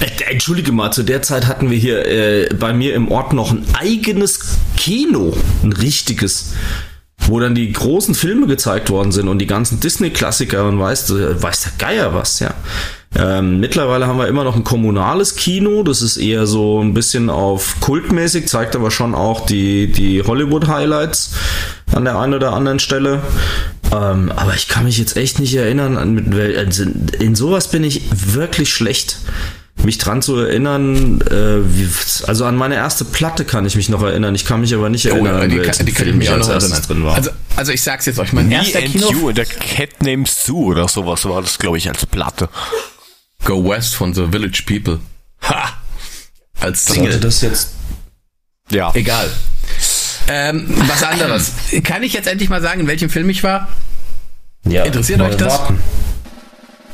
äh, 0.00 0.22
entschuldige 0.30 0.70
mal, 0.70 0.92
zu 0.92 1.02
der 1.02 1.22
Zeit 1.22 1.46
hatten 1.46 1.68
wir 1.68 1.76
hier 1.78 2.06
äh, 2.06 2.54
bei 2.54 2.72
mir 2.72 2.94
im 2.94 3.10
Ort 3.10 3.32
noch 3.32 3.50
ein 3.50 3.66
eigenes 3.74 4.58
Kino, 4.76 5.36
ein 5.64 5.72
richtiges, 5.72 6.52
wo 7.26 7.40
dann 7.40 7.54
die 7.54 7.72
großen 7.72 8.14
Filme 8.14 8.46
gezeigt 8.46 8.90
worden 8.90 9.12
sind 9.12 9.28
und 9.28 9.38
die 9.38 9.46
ganzen 9.46 9.80
Disney-Klassiker 9.80 10.66
und 10.66 10.78
weiß, 10.78 11.10
äh, 11.10 11.42
weiß 11.42 11.62
der 11.62 11.72
Geier 11.78 12.14
was, 12.14 12.40
ja. 12.40 12.54
Ähm, 13.18 13.60
mittlerweile 13.60 14.06
haben 14.06 14.18
wir 14.18 14.26
immer 14.26 14.44
noch 14.44 14.56
ein 14.56 14.64
kommunales 14.64 15.36
Kino, 15.36 15.82
das 15.82 16.02
ist 16.02 16.18
eher 16.18 16.46
so 16.46 16.80
ein 16.82 16.92
bisschen 16.92 17.30
auf 17.30 17.76
kultmäßig, 17.80 18.48
zeigt 18.48 18.76
aber 18.76 18.90
schon 18.90 19.14
auch 19.14 19.46
die, 19.46 19.90
die 19.90 20.22
Hollywood-Highlights 20.22 21.30
an 21.94 22.04
der 22.04 22.18
einen 22.18 22.34
oder 22.34 22.52
anderen 22.52 22.78
Stelle. 22.78 23.22
Ähm, 23.92 24.32
aber 24.34 24.54
ich 24.54 24.68
kann 24.68 24.84
mich 24.84 24.98
jetzt 24.98 25.16
echt 25.16 25.38
nicht 25.38 25.54
erinnern, 25.54 25.96
an 25.96 26.12
mit 26.12 26.34
also 26.56 26.84
in 27.18 27.34
sowas 27.34 27.70
bin 27.70 27.84
ich 27.84 28.02
wirklich 28.10 28.70
schlecht. 28.72 29.18
Mich 29.84 29.98
dran 29.98 30.20
zu 30.22 30.36
erinnern, 30.36 31.20
äh, 31.20 31.58
wie, 31.76 31.88
also 32.26 32.44
an 32.44 32.56
meine 32.56 32.74
erste 32.76 33.04
Platte 33.04 33.44
kann 33.44 33.66
ich 33.66 33.76
mich 33.76 33.88
noch 33.88 34.02
erinnern. 34.02 34.34
Ich 34.34 34.44
kann 34.44 34.60
mich 34.60 34.74
aber 34.74 34.88
nicht 34.88 35.06
Oh, 35.06 35.10
erinnern, 35.10 35.36
an 35.42 35.50
die, 35.50 35.58
welchen 35.58 35.70
kann, 35.76 35.86
die 35.86 35.92
kann 35.92 36.02
ich 36.06 36.08
Film 36.08 36.18
mich 36.18 36.30
auch 36.30 36.34
als 36.34 36.48
erstes 36.48 36.70
erinnern. 36.72 36.86
drin 36.88 37.04
war. 37.04 37.14
Also, 37.14 37.30
also 37.56 37.72
ich 37.72 37.82
sag's 37.82 38.06
jetzt 38.06 38.18
euch, 38.18 38.32
mein 38.32 38.48
Me 38.48 38.54
erster 38.56 38.78
and 38.80 38.88
Kino... 38.88 39.10
You, 39.12 39.32
der 39.32 39.44
Cat 39.44 40.02
Named 40.02 40.26
Sue 40.28 40.64
oder 40.66 40.88
sowas 40.88 41.24
war 41.26 41.42
das, 41.42 41.58
glaube 41.58 41.78
ich, 41.78 41.88
als 41.88 42.04
Platte. 42.06 42.48
Go 43.44 43.68
West 43.68 43.94
von 43.94 44.12
The 44.14 44.26
Village 44.32 44.62
People. 44.66 44.98
Ha! 45.42 45.74
Als 46.58 46.86
Sollte 46.86 47.02
Single. 47.02 47.20
das 47.20 47.40
jetzt 47.42 47.70
Ja. 48.70 48.90
Egal. 48.94 49.30
Ähm, 50.28 50.66
was 50.88 51.02
anderes. 51.04 51.52
Kann 51.84 52.02
ich 52.02 52.14
jetzt 52.14 52.26
endlich 52.26 52.48
mal 52.48 52.60
sagen, 52.62 52.80
in 52.80 52.86
welchem 52.88 53.10
Film 53.10 53.28
ich 53.30 53.44
war? 53.44 53.68
ja, 54.64 54.82
Interessiert 54.84 55.18
mal 55.20 55.30
euch 55.30 55.36
das? 55.36 55.52
warten. 55.52 55.78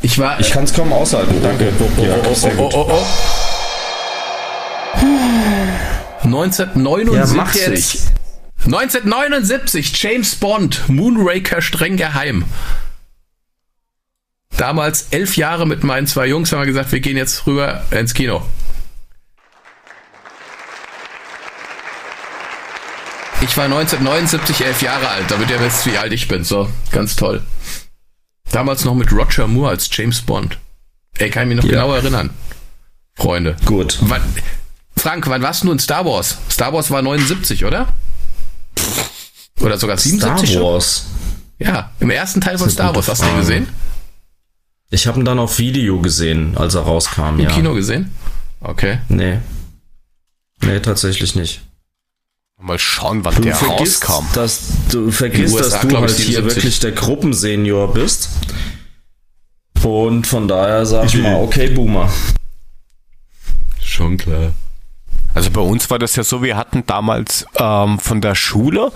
Ich 0.02 0.18
war... 0.18 0.38
Ich 0.40 0.50
kann 0.50 0.64
es 0.64 0.74
kaum 0.74 0.92
aushalten, 0.92 1.36
danke. 1.42 1.72
Ja, 1.98 2.34
sehr 2.34 2.58
oh, 2.58 2.68
gut. 2.68 2.74
oh, 2.74 2.86
oh. 2.90 3.06
1979. 6.24 7.14
Ja, 7.14 7.26
mach 7.36 7.54
jetzt. 7.54 8.12
1979, 8.64 10.02
James 10.02 10.36
Bond, 10.36 10.88
Moonraker 10.88 11.62
streng 11.62 11.96
geheim. 11.96 12.44
Damals 14.56 15.08
elf 15.10 15.36
Jahre 15.36 15.66
mit 15.66 15.82
meinen 15.82 16.06
zwei 16.06 16.26
Jungs 16.26 16.52
haben 16.52 16.60
wir 16.60 16.66
gesagt, 16.66 16.92
wir 16.92 17.00
gehen 17.00 17.16
jetzt 17.16 17.46
rüber 17.46 17.82
ins 17.90 18.14
Kino. 18.14 18.42
Ich 23.40 23.56
war 23.56 23.64
1979 23.64 24.64
elf 24.64 24.82
Jahre 24.82 25.08
alt, 25.08 25.24
damit 25.28 25.50
ihr 25.50 25.58
wisst, 25.60 25.84
wie 25.86 25.98
alt 25.98 26.12
ich 26.12 26.28
bin. 26.28 26.44
So, 26.44 26.68
ganz 26.92 27.16
toll. 27.16 27.42
Damals 28.52 28.84
noch 28.84 28.94
mit 28.94 29.10
Roger 29.12 29.46
Moore 29.48 29.70
als 29.70 29.88
James 29.90 30.20
Bond. 30.20 30.58
Ey, 31.18 31.30
kann 31.30 31.48
ich 31.50 31.54
mich 31.56 31.64
noch 31.64 31.70
Ja. 31.70 31.82
genau 31.82 31.94
erinnern. 31.94 32.30
Freunde. 33.16 33.56
Gut. 33.64 33.98
Wann, 34.02 34.22
Frank, 34.96 35.26
wann 35.26 35.42
warst 35.42 35.64
du 35.64 35.72
in 35.72 35.78
Star 35.78 36.04
Wars? 36.04 36.38
Star 36.50 36.72
Wars 36.72 36.90
war 36.90 37.02
79, 37.02 37.64
oder? 37.64 37.88
Oder 39.60 39.78
sogar 39.78 39.96
77 39.96 40.48
Star 40.50 40.62
schon? 40.62 40.72
Wars. 40.72 41.06
Ja, 41.58 41.90
im 42.00 42.10
ersten 42.10 42.40
Teil 42.40 42.58
von 42.58 42.70
Star 42.70 42.94
Wars. 42.94 43.08
Hast 43.08 43.22
du 43.22 43.26
den 43.26 43.36
gesehen? 43.38 43.68
Ich 44.90 45.06
habe 45.06 45.18
ihn 45.18 45.24
dann 45.24 45.38
auf 45.38 45.58
Video 45.58 46.00
gesehen, 46.00 46.56
als 46.56 46.74
er 46.74 46.82
rauskam, 46.82 47.38
Im 47.38 47.40
ja. 47.40 47.50
Kino 47.50 47.72
gesehen? 47.74 48.14
Okay. 48.60 48.98
Nee. 49.08 49.38
Nee, 50.60 50.80
tatsächlich 50.80 51.34
nicht. 51.34 51.62
Mal 52.62 52.78
schauen, 52.78 53.24
wann 53.24 53.34
Du 53.34 53.42
der 53.42 53.56
vergisst, 53.56 54.08
rauskam. 54.08 54.24
dass 54.34 54.60
du 54.90 55.10
vergisst, 55.10 55.54
USA, 55.54 55.68
dass 55.68 55.80
du 55.80 55.88
ich, 55.88 55.94
halt 55.96 56.10
hier 56.10 56.26
77. 56.36 56.56
wirklich 56.56 56.80
der 56.80 56.92
Gruppensenior 56.92 57.92
bist. 57.92 58.30
Und 59.82 60.26
von 60.28 60.46
daher 60.46 60.86
sag 60.86 61.06
ich 61.06 61.16
mal, 61.20 61.42
okay, 61.42 61.70
Boomer. 61.70 62.08
Schon 63.80 64.16
klar. 64.16 64.52
Also 65.34 65.50
bei 65.50 65.60
uns 65.60 65.90
war 65.90 65.98
das 65.98 66.14
ja 66.14 66.22
so, 66.22 66.42
wir 66.42 66.56
hatten 66.56 66.84
damals 66.86 67.46
ähm, 67.58 67.98
von 67.98 68.20
der 68.20 68.34
Schule, 68.36 68.92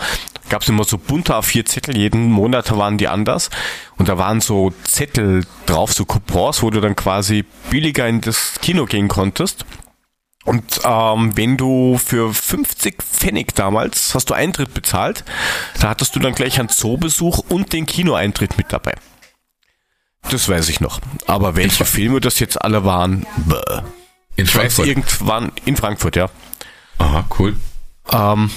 gab 0.49 0.63
es 0.63 0.69
immer 0.69 0.85
so 0.85 0.97
bunte 0.99 1.35
A4-Zettel, 1.35 1.97
jeden 1.97 2.31
Monat 2.31 2.77
waren 2.77 2.99
die 2.99 3.09
anders. 3.09 3.51
Und 3.97 4.09
da 4.09 4.17
waren 4.17 4.41
so 4.41 4.73
Zettel 4.85 5.45
drauf, 5.65 5.93
so 5.93 6.05
Coupons, 6.05 6.63
wo 6.63 6.71
du 6.71 6.81
dann 6.81 6.95
quasi 6.95 7.45
billiger 7.71 8.07
in 8.07 8.21
das 8.21 8.55
Kino 8.61 8.85
gehen 8.85 9.09
konntest. 9.09 9.65
Und 10.47 10.81
ähm, 10.85 11.37
wenn 11.37 11.57
du 11.57 11.99
für 11.99 12.33
50 12.33 13.03
Pfennig 13.03 13.55
damals 13.55 14.15
hast 14.15 14.31
du 14.31 14.35
Eintritt 14.35 14.73
bezahlt, 14.73 15.25
da 15.81 15.91
hattest 15.91 16.15
du 16.15 16.21
dann 16.21 16.35
gleich 16.35 16.59
einen 16.61 16.69
Zoobesuch 16.69 17.41
und 17.49 17.73
den 17.73 17.85
Kinoeintritt 17.85 18.57
mit 18.57 18.73
dabei. 18.73 18.95
Das 20.31 20.49
weiß 20.49 20.69
ich 20.69 20.81
noch. 20.81 21.01
Aber 21.27 21.57
welche 21.57 21.85
Filme 21.85 22.21
das 22.21 22.39
jetzt 22.39 22.63
alle 22.63 22.85
waren, 22.85 23.27
bäh. 23.37 23.57
In 24.37 24.45
ich 24.45 24.55
weiß 24.55 24.77
Frankfurt. 24.77 24.87
irgendwann 24.87 25.53
in 25.65 25.77
Frankfurt, 25.77 26.17
ja. 26.17 26.31
Aha, 26.99 27.25
cool. 27.39 27.57
Ähm, 28.13 28.51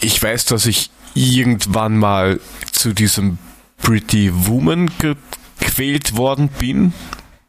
ich 0.00 0.20
weiß, 0.20 0.46
dass 0.46 0.66
ich 0.66 0.90
irgendwann 1.14 1.98
mal 1.98 2.40
zu 2.72 2.94
diesem 2.94 3.38
Pretty 3.80 4.30
Woman 4.32 4.90
gequält 4.98 6.16
worden 6.16 6.48
bin. 6.48 6.92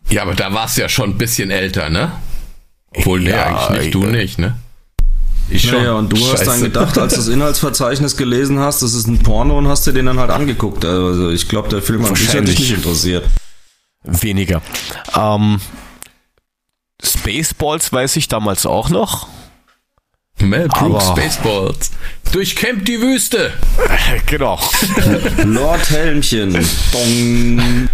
Ja, 0.10 0.24
aber 0.24 0.36
da 0.36 0.54
warst 0.54 0.78
du 0.78 0.82
ja 0.82 0.90
schon 0.90 1.12
ein 1.12 1.18
bisschen 1.18 1.52
älter, 1.52 1.90
ne? 1.90 2.12
Obwohl, 2.96 3.20
nee, 3.22 3.30
Ja, 3.30 3.46
eigentlich 3.68 3.80
nicht. 3.82 3.94
Du 3.96 4.04
nicht, 4.06 4.40
ne? 4.40 4.58
Ich 5.52 5.64
Ja, 5.64 5.82
ja, 5.82 5.94
und 5.94 6.10
du 6.14 6.18
hast 6.18 6.42
dann 6.42 6.46
Scheiße. 6.56 6.62
gedacht, 6.64 6.98
als 6.98 7.14
du 7.14 7.20
das 7.20 7.28
Inhaltsverzeichnis 7.28 8.18
gelesen 8.18 8.60
hast, 8.60 8.84
das 8.84 8.94
ist 8.94 9.08
ein 9.08 9.20
Porno 9.20 9.58
und 9.58 9.68
hast 9.68 9.88
dir 9.88 9.94
den 9.94 10.06
dann 10.06 10.20
halt 10.20 10.30
angeguckt. 10.30 10.86
Also 10.86 11.30
ich 11.32 11.48
glaube, 11.50 11.70
der 11.70 11.82
Film 11.82 12.04
hat 12.08 12.18
dich 12.18 12.34
nicht 12.34 12.72
interessiert. 12.72 13.26
Weniger. 14.04 14.62
Ähm, 15.16 15.60
Spaceballs 17.04 17.92
weiß 17.92 18.16
ich 18.18 18.28
damals 18.28 18.66
auch 18.66 18.90
noch. 18.90 19.28
Mel 20.40 20.68
Brooks 20.70 21.06
Aber- 21.10 21.18
Spaceballs. 21.22 21.92
Durchkämmt 22.32 22.88
die 22.88 23.02
Wüste. 23.02 23.52
genau. 24.28 24.60
Lord 25.46 25.90
Helmchen. 25.90 26.54
Dong. 26.92 27.90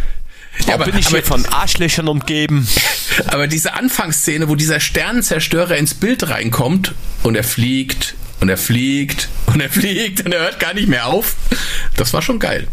Ja, 0.68 0.76
aber- 0.76 0.86
bin 0.86 0.98
ich 0.98 1.08
aber- 1.08 1.18
hier 1.18 1.26
von 1.26 1.46
Arschlöchern 1.46 2.08
umgeben. 2.08 2.68
Aber 3.28 3.48
diese 3.48 3.74
Anfangsszene, 3.76 4.50
wo 4.50 4.56
dieser 4.56 4.80
Sternenzerstörer 4.82 5.78
ins 5.78 5.94
Bild 5.94 6.28
reinkommt 6.28 6.94
und 7.24 7.36
er 7.36 7.44
fliegt 7.46 8.16
und 8.42 8.50
er 8.50 8.58
fliegt 8.58 9.30
und 9.46 9.62
er 9.62 9.70
fliegt 9.70 10.26
und 10.26 10.34
er 10.34 10.42
hört 10.42 10.60
gar 10.60 10.74
nicht 10.74 10.90
mehr 10.90 11.06
auf, 11.08 11.36
das 11.96 12.12
war 12.14 12.22
schon 12.22 12.40
geil. 12.40 12.68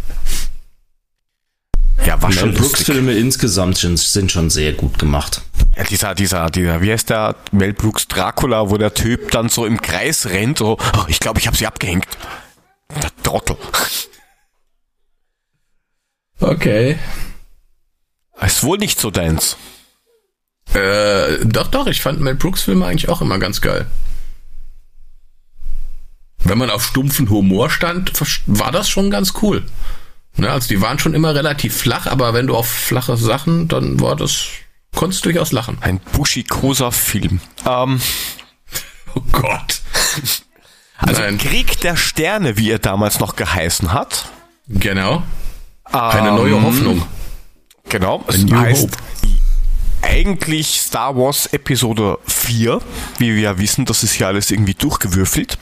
Ja, 2.04 2.20
war 2.20 2.32
schon 2.32 2.54
Brooks 2.54 2.70
lustig. 2.78 2.86
Filme 2.86 3.12
insgesamt 3.12 3.78
sind, 3.78 3.98
sind 3.98 4.32
schon 4.32 4.50
sehr 4.50 4.72
gut 4.72 4.98
gemacht. 4.98 5.42
Ja, 5.76 5.84
dieser, 5.84 6.14
dieser, 6.16 6.50
dieser, 6.50 6.80
wie 6.82 6.90
heißt 6.90 7.10
der? 7.10 7.36
Mel 7.52 7.72
Brooks 7.72 8.08
Dracula, 8.08 8.68
wo 8.70 8.76
der 8.78 8.94
Typ 8.94 9.30
dann 9.30 9.48
so 9.48 9.64
im 9.64 9.80
Kreis 9.80 10.26
rennt, 10.26 10.58
so, 10.58 10.78
oh, 10.80 11.04
ich 11.06 11.20
glaube, 11.20 11.38
ich 11.38 11.46
habe 11.46 11.56
sie 11.56 11.66
abgehängt. 11.68 12.06
Der 13.00 13.10
Trottel. 13.22 13.56
Okay. 16.40 16.98
Ist 18.44 18.62
wohl 18.64 18.78
nicht 18.78 18.98
so 19.00 19.10
deins. 19.10 19.56
Äh, 20.74 21.44
doch, 21.44 21.68
doch, 21.68 21.86
ich 21.86 22.00
fand 22.00 22.20
Mel 22.20 22.34
Brooks 22.34 22.62
Filme 22.62 22.86
eigentlich 22.86 23.08
auch 23.08 23.20
immer 23.20 23.38
ganz 23.38 23.60
geil. 23.60 23.86
Wenn 26.44 26.58
man 26.58 26.70
auf 26.70 26.84
stumpfen 26.84 27.30
Humor 27.30 27.70
stand, 27.70 28.12
war 28.46 28.72
das 28.72 28.88
schon 28.88 29.10
ganz 29.10 29.34
cool. 29.42 29.62
Ne, 30.36 30.50
also 30.50 30.66
die 30.68 30.80
waren 30.80 30.98
schon 30.98 31.14
immer 31.14 31.34
relativ 31.34 31.76
flach, 31.76 32.06
aber 32.06 32.32
wenn 32.34 32.46
du 32.46 32.56
auf 32.56 32.66
flache 32.66 33.16
Sachen, 33.16 33.68
dann 33.68 34.00
war 34.00 34.16
das, 34.16 34.46
konntest 34.96 35.24
du 35.24 35.28
durchaus 35.30 35.52
lachen. 35.52 35.76
Ein 35.82 36.00
buschikoser 36.12 36.90
Film. 36.92 37.40
Ähm, 37.66 38.00
Oh 39.14 39.20
Gott. 39.30 39.82
also 40.96 41.20
Nein. 41.20 41.36
Krieg 41.36 41.80
der 41.82 41.96
Sterne, 41.96 42.56
wie 42.56 42.70
er 42.70 42.78
damals 42.78 43.20
noch 43.20 43.36
geheißen 43.36 43.92
hat. 43.92 44.30
Genau. 44.68 45.22
Eine 45.84 46.30
Ähm, 46.30 46.36
neue 46.36 46.62
Hoffnung. 46.62 47.06
Genau, 47.88 48.24
es 48.28 48.44
heißt 48.50 48.82
Hope. 48.82 48.96
eigentlich 50.02 50.80
Star 50.80 51.16
Wars 51.16 51.46
Episode 51.52 52.18
4, 52.26 52.80
wie 53.18 53.34
wir 53.34 53.40
ja 53.42 53.58
wissen, 53.58 53.84
das 53.84 54.02
ist 54.02 54.18
ja 54.18 54.28
alles 54.28 54.50
irgendwie 54.50 54.74
durchgewürfelt, 54.74 55.58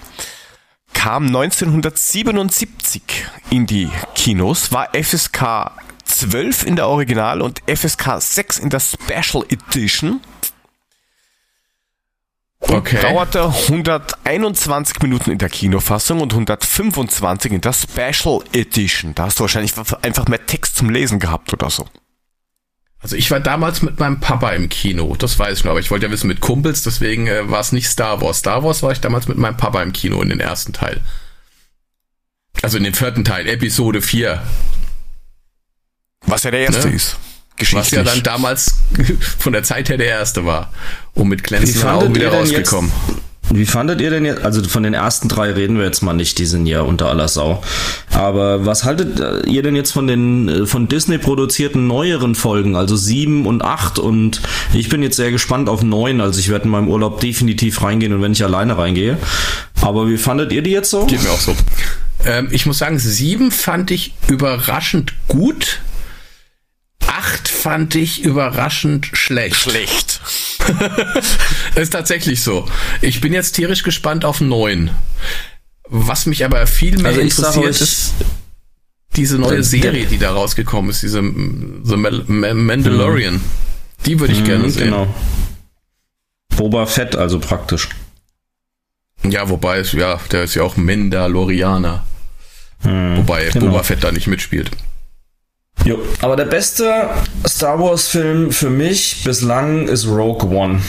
kam 0.92 1.26
1977 1.26 3.02
in 3.50 3.66
die 3.66 3.90
Kinos, 4.14 4.70
war 4.72 4.88
FSK 4.94 5.72
12 6.04 6.66
in 6.66 6.76
der 6.76 6.88
Original 6.88 7.40
und 7.42 7.60
FSK 7.66 8.20
6 8.20 8.58
in 8.58 8.70
der 8.70 8.80
Special 8.80 9.44
Edition. 9.48 10.20
Und 12.60 12.74
Okay. 12.74 13.00
dauerte 13.00 13.44
121 13.48 15.00
Minuten 15.00 15.30
in 15.30 15.38
der 15.38 15.48
Kinofassung 15.48 16.20
und 16.20 16.32
125 16.32 17.52
in 17.52 17.60
der 17.62 17.72
Special 17.72 18.40
Edition. 18.52 19.14
Da 19.14 19.24
hast 19.26 19.38
du 19.38 19.44
wahrscheinlich 19.44 19.72
einfach 20.02 20.28
mehr 20.28 20.44
Text 20.46 20.76
zum 20.76 20.90
Lesen 20.90 21.18
gehabt 21.18 21.52
oder 21.54 21.70
so. 21.70 21.86
Also 23.02 23.16
ich 23.16 23.30
war 23.30 23.40
damals 23.40 23.80
mit 23.80 23.98
meinem 23.98 24.20
Papa 24.20 24.50
im 24.50 24.68
Kino, 24.68 25.16
das 25.18 25.38
weiß 25.38 25.58
ich 25.58 25.64
noch, 25.64 25.70
aber 25.70 25.80
ich 25.80 25.90
wollte 25.90 26.06
ja 26.06 26.12
wissen 26.12 26.26
mit 26.28 26.40
Kumpels, 26.40 26.82
deswegen 26.82 27.26
äh, 27.26 27.48
war 27.50 27.60
es 27.60 27.72
nicht 27.72 27.88
Star 27.88 28.20
Wars. 28.20 28.38
Star 28.40 28.62
Wars 28.62 28.82
war 28.82 28.92
ich 28.92 29.00
damals 29.00 29.26
mit 29.26 29.38
meinem 29.38 29.56
Papa 29.56 29.82
im 29.82 29.92
Kino 29.92 30.20
in 30.20 30.28
den 30.28 30.40
ersten 30.40 30.74
Teil. 30.74 31.00
Also 32.62 32.76
in 32.76 32.84
den 32.84 32.94
vierten 32.94 33.24
Teil, 33.24 33.48
Episode 33.48 34.02
4, 34.02 34.42
Was 36.26 36.42
ja 36.42 36.50
der 36.50 36.60
erste 36.60 36.88
Ne? 36.88 36.94
ist. 36.94 37.16
was 37.72 37.90
ja 37.90 38.02
dann 38.02 38.22
damals 38.22 38.74
von 39.38 39.54
der 39.54 39.62
Zeit 39.62 39.88
her 39.88 39.96
der 39.96 40.08
erste 40.08 40.44
war. 40.44 40.70
Und 41.14 41.28
mit 41.28 41.42
glänzenden 41.42 41.88
Augen 41.88 42.14
wieder 42.14 42.32
rausgekommen. 42.32 42.92
Wie 43.52 43.66
fandet 43.66 44.00
ihr 44.00 44.10
denn 44.10 44.24
jetzt, 44.24 44.42
also 44.42 44.62
von 44.62 44.84
den 44.84 44.94
ersten 44.94 45.28
drei 45.28 45.50
reden 45.50 45.76
wir 45.76 45.84
jetzt 45.84 46.02
mal 46.02 46.12
nicht, 46.12 46.38
die 46.38 46.46
sind 46.46 46.66
ja 46.66 46.82
unter 46.82 47.08
aller 47.08 47.26
Sau. 47.26 47.62
Aber 48.12 48.64
was 48.64 48.84
haltet 48.84 49.18
äh, 49.18 49.48
ihr 49.48 49.62
denn 49.62 49.74
jetzt 49.74 49.90
von 49.90 50.06
den 50.06 50.48
äh, 50.48 50.66
von 50.66 50.86
Disney 50.86 51.18
produzierten 51.18 51.88
neueren 51.88 52.36
Folgen, 52.36 52.76
also 52.76 52.94
sieben 52.94 53.46
und 53.46 53.62
acht 53.62 53.98
und 53.98 54.40
ich 54.72 54.88
bin 54.88 55.02
jetzt 55.02 55.16
sehr 55.16 55.32
gespannt 55.32 55.68
auf 55.68 55.82
neun, 55.82 56.20
also 56.20 56.38
ich 56.38 56.48
werde 56.48 56.66
in 56.66 56.70
meinem 56.70 56.88
Urlaub 56.88 57.20
definitiv 57.20 57.82
reingehen 57.82 58.12
und 58.12 58.22
wenn 58.22 58.32
ich 58.32 58.44
alleine 58.44 58.78
reingehe. 58.78 59.18
Aber 59.80 60.08
wie 60.08 60.18
fandet 60.18 60.52
ihr 60.52 60.62
die 60.62 60.70
jetzt 60.70 60.90
so? 60.90 61.06
Geht 61.06 61.22
mir 61.22 61.30
auch 61.30 61.40
so. 61.40 61.56
Ähm, 62.24 62.48
ich 62.52 62.66
muss 62.66 62.78
sagen, 62.78 62.98
sieben 62.98 63.50
fand 63.50 63.90
ich 63.90 64.14
überraschend 64.28 65.14
gut. 65.26 65.80
Acht 67.06 67.48
fand 67.48 67.96
ich 67.96 68.22
überraschend 68.24 69.10
schlecht. 69.12 69.56
schlecht. 69.56 70.20
Ist 71.74 71.92
tatsächlich 71.92 72.42
so. 72.42 72.66
Ich 73.00 73.20
bin 73.20 73.32
jetzt 73.32 73.52
tierisch 73.52 73.82
gespannt 73.82 74.24
auf 74.24 74.40
neun. 74.40 74.90
Was 75.88 76.26
mich 76.26 76.44
aber 76.44 76.66
viel 76.66 76.96
mehr 76.98 77.06
Also 77.06 77.20
interessiert 77.20 77.64
euch- 77.64 77.80
ist 77.80 78.14
diese 79.16 79.38
neue 79.38 79.62
Serie, 79.64 80.06
die 80.06 80.18
da 80.18 80.32
rausgekommen 80.32 80.90
ist, 80.90 81.02
diese 81.02 81.20
The 81.20 81.96
Mandalorian. 81.96 83.40
Die 84.06 84.20
würde 84.20 84.32
ich 84.32 84.44
gerne 84.44 84.64
Mhm, 84.64 84.70
sehen. 84.70 84.84
Genau. 84.84 85.14
Boba 86.56 86.86
Fett 86.86 87.16
also 87.16 87.38
praktisch. 87.40 87.88
Ja, 89.24 89.48
wobei 89.50 89.78
es, 89.78 89.92
ja, 89.92 90.18
der 90.30 90.44
ist 90.44 90.54
ja 90.54 90.62
auch 90.62 90.76
Mandalorianer. 90.76 92.06
Mhm, 92.84 93.16
Wobei 93.18 93.50
genau. 93.50 93.66
Boba 93.66 93.82
Fett 93.82 94.02
da 94.04 94.12
nicht 94.12 94.26
mitspielt. 94.26 94.70
Jo. 95.84 95.98
Aber 96.20 96.36
der 96.36 96.44
beste 96.44 97.08
Star 97.46 97.78
Wars 97.80 98.08
Film 98.08 98.52
für 98.52 98.70
mich 98.70 99.22
bislang 99.24 99.88
ist 99.88 100.06
Rogue 100.06 100.48
One. 100.54 100.80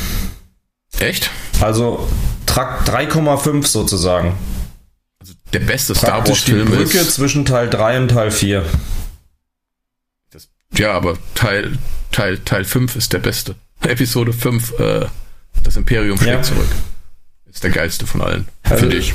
Echt? 0.99 1.29
Also 1.61 2.07
Trakt 2.45 2.89
3,5 2.89 3.65
sozusagen. 3.65 4.33
Der 5.53 5.59
beste 5.59 5.95
Star 5.95 6.11
Wars 6.17 6.23
Praktisch 6.25 6.45
die 6.45 6.51
Film 6.51 6.69
Brücke 6.69 6.97
ist. 6.99 7.15
zwischen 7.15 7.45
Teil 7.45 7.69
3 7.69 7.97
und 7.99 8.07
Teil 8.09 8.31
4. 8.31 8.65
Das, 10.31 10.49
ja, 10.77 10.91
aber 10.93 11.17
Teil, 11.35 11.77
Teil, 12.11 12.39
Teil 12.39 12.65
5 12.65 12.95
ist 12.95 13.13
der 13.13 13.19
beste. 13.19 13.55
Episode 13.81 14.33
5, 14.33 14.79
äh, 14.79 15.05
das 15.63 15.75
Imperium 15.77 16.17
schlägt 16.17 16.31
Ja. 16.35 16.41
zurück. 16.43 16.67
Ist 17.49 17.63
der 17.63 17.71
geilste 17.71 18.05
von 18.07 18.21
allen. 18.21 18.47
Also- 18.63 18.77
Finde 18.77 18.97
ich. 18.97 19.13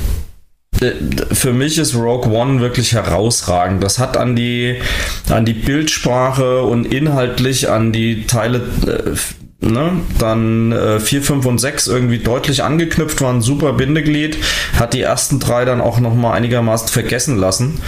Äh, 0.81 0.91
Für 1.33 1.53
mich 1.53 1.77
ist 1.77 1.95
Rogue 1.95 2.31
One 2.31 2.59
wirklich 2.61 2.93
herausragend. 2.93 3.83
Das 3.83 3.99
hat 3.99 4.17
an 4.17 4.35
die, 4.35 4.77
an 5.29 5.45
die 5.45 5.53
Bildsprache 5.53 6.61
und 6.63 6.85
inhaltlich 6.85 7.69
an 7.69 7.91
die 7.91 8.25
Teile, 8.25 8.61
äh, 8.85 9.65
ne, 9.65 10.01
dann 10.19 10.71
äh, 10.71 10.99
4, 10.99 11.21
5 11.21 11.45
und 11.45 11.57
6 11.59 11.87
irgendwie 11.87 12.19
deutlich 12.19 12.63
angeknüpft, 12.63 13.21
war 13.21 13.33
ein 13.33 13.41
super 13.41 13.73
Bindeglied, 13.73 14.37
hat 14.77 14.93
die 14.93 15.01
ersten 15.01 15.39
drei 15.39 15.65
dann 15.65 15.81
auch 15.81 15.99
nochmal 15.99 16.33
einigermaßen 16.33 16.89
vergessen 16.89 17.37
lassen. 17.37 17.79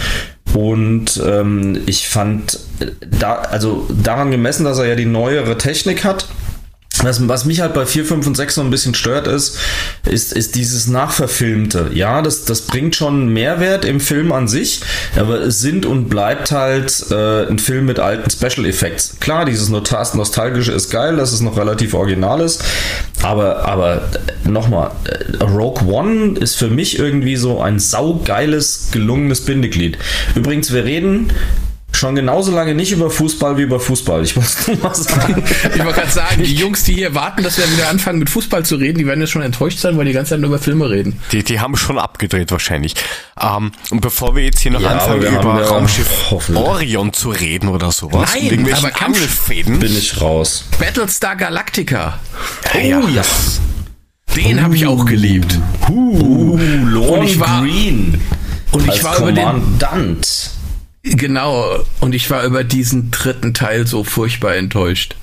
Und 0.52 1.22
ähm, 1.24 1.80
ich 1.86 2.08
fand, 2.08 2.58
äh, 2.80 2.86
da, 3.06 3.34
also 3.34 3.86
daran 4.02 4.30
gemessen, 4.30 4.64
dass 4.64 4.78
er 4.78 4.86
ja 4.86 4.96
die 4.96 5.06
neuere 5.06 5.56
Technik 5.58 6.04
hat, 6.04 6.26
was, 7.02 7.26
was 7.28 7.44
mich 7.44 7.60
halt 7.60 7.74
bei 7.74 7.86
4, 7.86 8.04
5 8.04 8.26
und 8.26 8.36
6 8.36 8.54
so 8.56 8.60
ein 8.60 8.70
bisschen 8.70 8.94
stört 8.94 9.26
ist, 9.26 9.58
ist, 10.06 10.32
ist 10.32 10.54
dieses 10.54 10.86
Nachverfilmte. 10.86 11.90
Ja, 11.94 12.22
das, 12.22 12.44
das 12.44 12.62
bringt 12.62 12.96
schon 12.96 13.28
Mehrwert 13.32 13.84
im 13.84 14.00
Film 14.00 14.32
an 14.32 14.48
sich, 14.48 14.80
aber 15.16 15.40
es 15.40 15.60
sind 15.60 15.86
und 15.86 16.08
bleibt 16.08 16.50
halt 16.50 17.06
äh, 17.10 17.46
ein 17.46 17.58
Film 17.58 17.86
mit 17.86 17.98
alten 17.98 18.30
Special 18.30 18.66
Effects. 18.66 19.16
Klar, 19.20 19.44
dieses 19.44 19.68
Nostal- 19.70 20.16
Nostalgische 20.16 20.72
ist 20.72 20.90
geil, 20.90 21.16
dass 21.16 21.32
es 21.32 21.40
noch 21.40 21.56
relativ 21.56 21.94
original 21.94 22.40
ist, 22.40 22.62
aber, 23.22 23.66
aber 23.66 24.08
nochmal, 24.44 24.90
äh, 25.04 25.44
Rogue 25.44 25.86
One 25.86 26.38
ist 26.38 26.56
für 26.56 26.68
mich 26.68 26.98
irgendwie 26.98 27.36
so 27.36 27.60
ein 27.60 27.78
saugeiles, 27.78 28.88
gelungenes 28.92 29.44
Bindeglied. 29.44 29.98
Übrigens, 30.34 30.72
wir 30.72 30.84
reden 30.84 31.32
Schon 31.92 32.14
genauso 32.14 32.52
lange 32.52 32.74
nicht 32.74 32.92
über 32.92 33.10
Fußball 33.10 33.58
wie 33.58 33.62
über 33.62 33.80
Fußball. 33.80 34.22
Ich 34.22 34.36
muss 34.36 34.66
nur 34.68 34.76
mal 34.78 34.94
sagen. 34.94 35.42
ich 35.74 35.84
wollte 35.84 36.00
gerade 36.00 36.10
sagen, 36.10 36.42
die 36.42 36.54
Jungs, 36.54 36.84
die 36.84 36.94
hier 36.94 37.14
warten, 37.14 37.42
dass 37.42 37.58
wir 37.58 37.70
wieder 37.70 37.88
anfangen 37.88 38.18
mit 38.20 38.30
Fußball 38.30 38.64
zu 38.64 38.76
reden, 38.76 38.98
die 38.98 39.06
werden 39.06 39.20
jetzt 39.20 39.30
schon 39.30 39.42
enttäuscht 39.42 39.78
sein, 39.80 39.98
weil 39.98 40.04
die 40.06 40.12
ganze 40.12 40.30
Zeit 40.30 40.40
nur 40.40 40.48
über 40.50 40.58
Filme 40.58 40.88
reden. 40.88 41.20
Die, 41.32 41.42
die 41.42 41.60
haben 41.60 41.76
schon 41.76 41.98
abgedreht 41.98 42.52
wahrscheinlich. 42.52 42.94
Ähm, 43.40 43.72
und 43.90 44.00
bevor 44.00 44.36
wir 44.36 44.44
jetzt 44.44 44.60
hier 44.60 44.70
noch 44.70 44.80
Ja, 44.80 44.92
anfangen, 44.92 45.22
über 45.22 45.62
Raumschiff 45.66 46.08
hoffentlich- 46.30 46.64
Orion 46.64 47.12
zu 47.12 47.30
reden 47.30 47.68
oder 47.68 47.90
sowas, 47.92 48.30
Nein, 48.34 48.66
aber 48.72 49.02
Angelfäden. 49.02 49.78
Bin 49.80 49.96
ich 49.96 50.20
raus. 50.20 50.64
Battlestar 50.78 51.36
Galactica. 51.36 52.18
ja. 52.74 53.00
ja. 53.08 53.22
Den 54.36 54.62
habe 54.62 54.76
ich 54.76 54.86
auch 54.86 55.04
geliebt. 55.06 55.58
Uh, 55.88 56.56
Lorne 56.56 57.10
Und 57.22 57.22
ich 57.24 57.40
war- 57.40 57.62
Green. 57.62 58.20
Und 58.70 58.84
ich 58.84 58.90
als 58.90 59.02
war 59.04 59.18
über 59.18 59.32
den 59.32 59.44
Kommandant. 59.44 60.50
Genau, 61.02 61.82
und 62.00 62.14
ich 62.14 62.28
war 62.30 62.44
über 62.44 62.62
diesen 62.64 63.10
dritten 63.10 63.54
Teil 63.54 63.86
so 63.86 64.04
furchtbar 64.04 64.56
enttäuscht. 64.56 65.16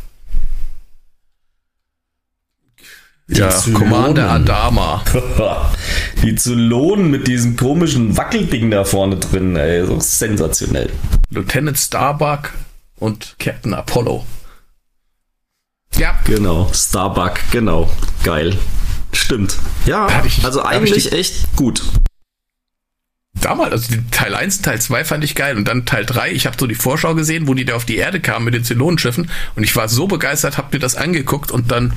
Ja, 3.29 3.49
Zylonen. 3.49 3.89
Commander 3.89 4.31
Adama. 4.31 5.03
Die 6.23 6.35
Zylonen 6.35 7.11
mit 7.11 7.27
diesem 7.27 7.57
komischen 7.57 8.15
Wackelding 8.15 8.71
da 8.71 8.85
vorne 8.85 9.17
drin, 9.17 9.55
ey, 9.57 9.85
so 9.85 9.99
sensationell. 9.99 10.89
Lieutenant 11.29 11.77
Starbuck 11.77 12.53
und 12.97 13.35
Captain 13.37 13.73
Apollo. 13.73 14.25
Ja, 15.97 16.17
Genau, 16.25 16.71
Starbuck, 16.73 17.33
genau, 17.51 17.91
geil. 18.23 18.57
Stimmt. 19.11 19.57
Ja, 19.85 20.23
ich- 20.25 20.43
also 20.45 20.63
eigentlich 20.63 21.09
die- 21.09 21.15
echt 21.17 21.55
gut. 21.57 21.81
Damals, 23.41 23.71
also 23.71 23.95
Teil 24.11 24.35
1, 24.35 24.61
Teil 24.61 24.81
2 24.81 25.05
fand 25.05 25.23
ich 25.23 25.35
geil 25.35 25.57
und 25.57 25.67
dann 25.67 25.85
Teil 25.85 26.05
3, 26.05 26.31
ich 26.31 26.45
habe 26.45 26.55
so 26.59 26.67
die 26.67 26.75
Vorschau 26.75 27.15
gesehen, 27.15 27.47
wo 27.47 27.53
die 27.53 27.65
da 27.65 27.75
auf 27.75 27.85
die 27.85 27.97
Erde 27.97 28.19
kamen 28.19 28.45
mit 28.45 28.53
den 28.53 28.63
Zylonenschiffen 28.63 29.29
und 29.55 29.63
ich 29.63 29.75
war 29.75 29.89
so 29.89 30.07
begeistert, 30.07 30.57
hab 30.57 30.73
mir 30.73 30.79
das 30.79 30.95
angeguckt 30.95 31.51
und 31.51 31.71
dann, 31.71 31.93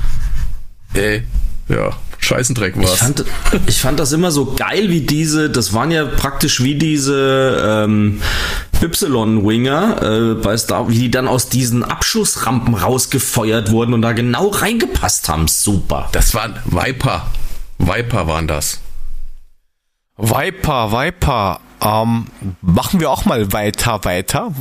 äh, 0.93 1.21
ja, 1.69 1.91
Scheißendreck 2.19 2.75
Ich 2.77 2.87
war's. 2.87 2.99
fand, 2.99 3.25
ich 3.65 3.79
fand 3.81 3.99
das 3.99 4.11
immer 4.11 4.31
so 4.31 4.53
geil, 4.53 4.89
wie 4.89 5.01
diese, 5.01 5.49
das 5.49 5.73
waren 5.73 5.89
ja 5.89 6.05
praktisch 6.05 6.61
wie 6.61 6.75
diese 6.75 7.83
ähm, 7.85 8.21
Y-Winger 8.81 10.01
äh, 10.01 10.35
bei 10.35 10.55
Star, 10.55 10.87
wie 10.89 10.99
die 10.99 11.11
dann 11.11 11.27
aus 11.27 11.49
diesen 11.49 11.83
Abschussrampen 11.83 12.75
rausgefeuert 12.75 13.71
wurden 13.71 13.93
und 13.95 14.03
da 14.03 14.13
genau 14.13 14.49
reingepasst 14.49 15.29
haben. 15.29 15.47
Super. 15.47 16.09
Das 16.11 16.35
waren 16.35 16.57
Viper. 16.65 17.25
Viper 17.79 18.27
waren 18.27 18.47
das. 18.47 18.79
Viper, 20.17 20.91
Viper. 20.91 21.59
Ähm, 21.81 22.27
machen 22.61 22.99
wir 22.99 23.09
auch 23.09 23.25
mal 23.25 23.51
weiter, 23.53 24.03
weiter. 24.03 24.53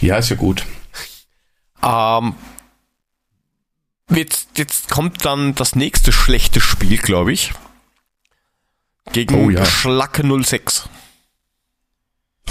Ja, 0.00 0.18
ist 0.18 0.30
ja 0.30 0.36
gut. 0.36 0.64
Ähm, 1.82 2.34
jetzt, 4.10 4.56
jetzt 4.56 4.90
kommt 4.90 5.24
dann 5.24 5.54
das 5.54 5.74
nächste 5.74 6.12
schlechte 6.12 6.60
Spiel, 6.60 6.98
glaube 6.98 7.32
ich. 7.32 7.52
Gegen 9.12 9.34
Oh 9.46 9.50
ja. 9.50 9.64
Schlacke 9.64 10.22
06. 10.42 10.88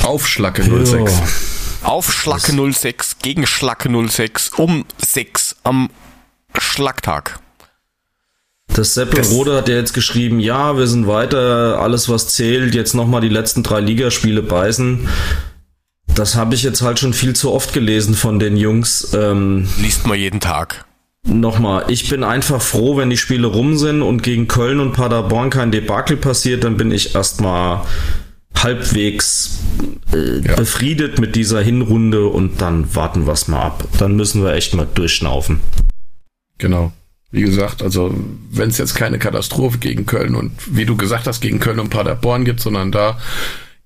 Aufschlacke 0.04 0.64
06. 0.86 1.84
Auf 1.84 2.12
Schlacke 2.12 2.74
06 2.74 3.20
gegen 3.20 3.48
Schlacke 3.48 3.90
06 4.10 4.50
um 4.50 4.86
6 4.98 5.56
am 5.64 5.90
Schlagtag. 6.58 7.40
Das 8.74 8.94
Seppelrode 8.94 9.56
hat 9.56 9.68
ja 9.68 9.76
jetzt 9.76 9.94
geschrieben, 9.94 10.40
ja, 10.40 10.78
wir 10.78 10.88
sind 10.88 11.08
weiter, 11.08 11.80
alles 11.82 12.08
was 12.08 12.28
zählt, 12.30 12.76
jetzt 12.76 12.94
nochmal 12.94 13.22
die 13.22 13.30
letzten 13.30 13.64
drei 13.64 13.80
Ligaspiele 13.82 14.42
beißen. 14.42 15.08
Das 16.16 16.36
habe 16.36 16.56
ich 16.56 16.64
jetzt 16.64 16.82
halt 16.82 17.00
schon 17.00 17.14
viel 17.14 17.36
zu 17.36 17.52
oft 17.52 17.74
gelesen 17.74 18.14
von 18.14 18.40
den 18.40 18.58
Jungs. 18.58 19.14
Ähm, 19.14 19.68
Liest 19.80 20.06
man 20.08 20.18
jeden 20.18 20.40
Tag. 20.40 20.86
Nochmal, 21.28 21.86
ich 21.90 22.10
bin 22.10 22.24
einfach 22.24 22.62
froh, 22.62 22.96
wenn 22.98 23.10
die 23.10 23.18
Spiele 23.18 23.48
rum 23.48 23.78
sind 23.78 24.02
und 24.02 24.24
gegen 24.24 24.48
Köln 24.48 24.80
und 24.80 24.94
Paderborn 24.94 25.50
kein 25.50 25.72
Debakel 25.72 26.16
passiert, 26.18 26.64
dann 26.64 26.78
bin 26.78 26.92
ich 26.92 27.14
erstmal 27.16 27.82
halbwegs 28.56 29.60
äh, 30.14 30.40
Ja. 30.40 30.56
befriedet 30.56 31.20
mit 31.20 31.36
dieser 31.36 31.62
Hinrunde 31.62 32.28
und 32.28 32.62
dann 32.62 32.96
warten 32.96 33.26
wir 33.26 33.34
es 33.34 33.48
mal 33.48 33.62
ab. 33.62 33.84
Dann 33.98 34.16
müssen 34.16 34.44
wir 34.44 34.54
echt 34.54 34.74
mal 34.74 34.88
durchschnaufen. 34.94 35.60
Genau. 36.58 36.92
Wie 37.32 37.42
gesagt, 37.42 37.84
also 37.84 38.16
wenn 38.52 38.70
es 38.70 38.80
jetzt 38.80 38.96
keine 38.96 39.20
Katastrophe 39.20 39.78
gegen 39.78 40.06
Köln 40.06 40.36
und 40.36 40.52
wie 40.76 40.86
du 40.86 40.98
gesagt 40.98 41.28
hast, 41.28 41.42
gegen 41.42 41.60
Köln 41.60 41.80
und 41.80 41.90
Paderborn 41.90 42.44
gibt, 42.44 42.60
sondern 42.60 42.92
da 42.92 43.20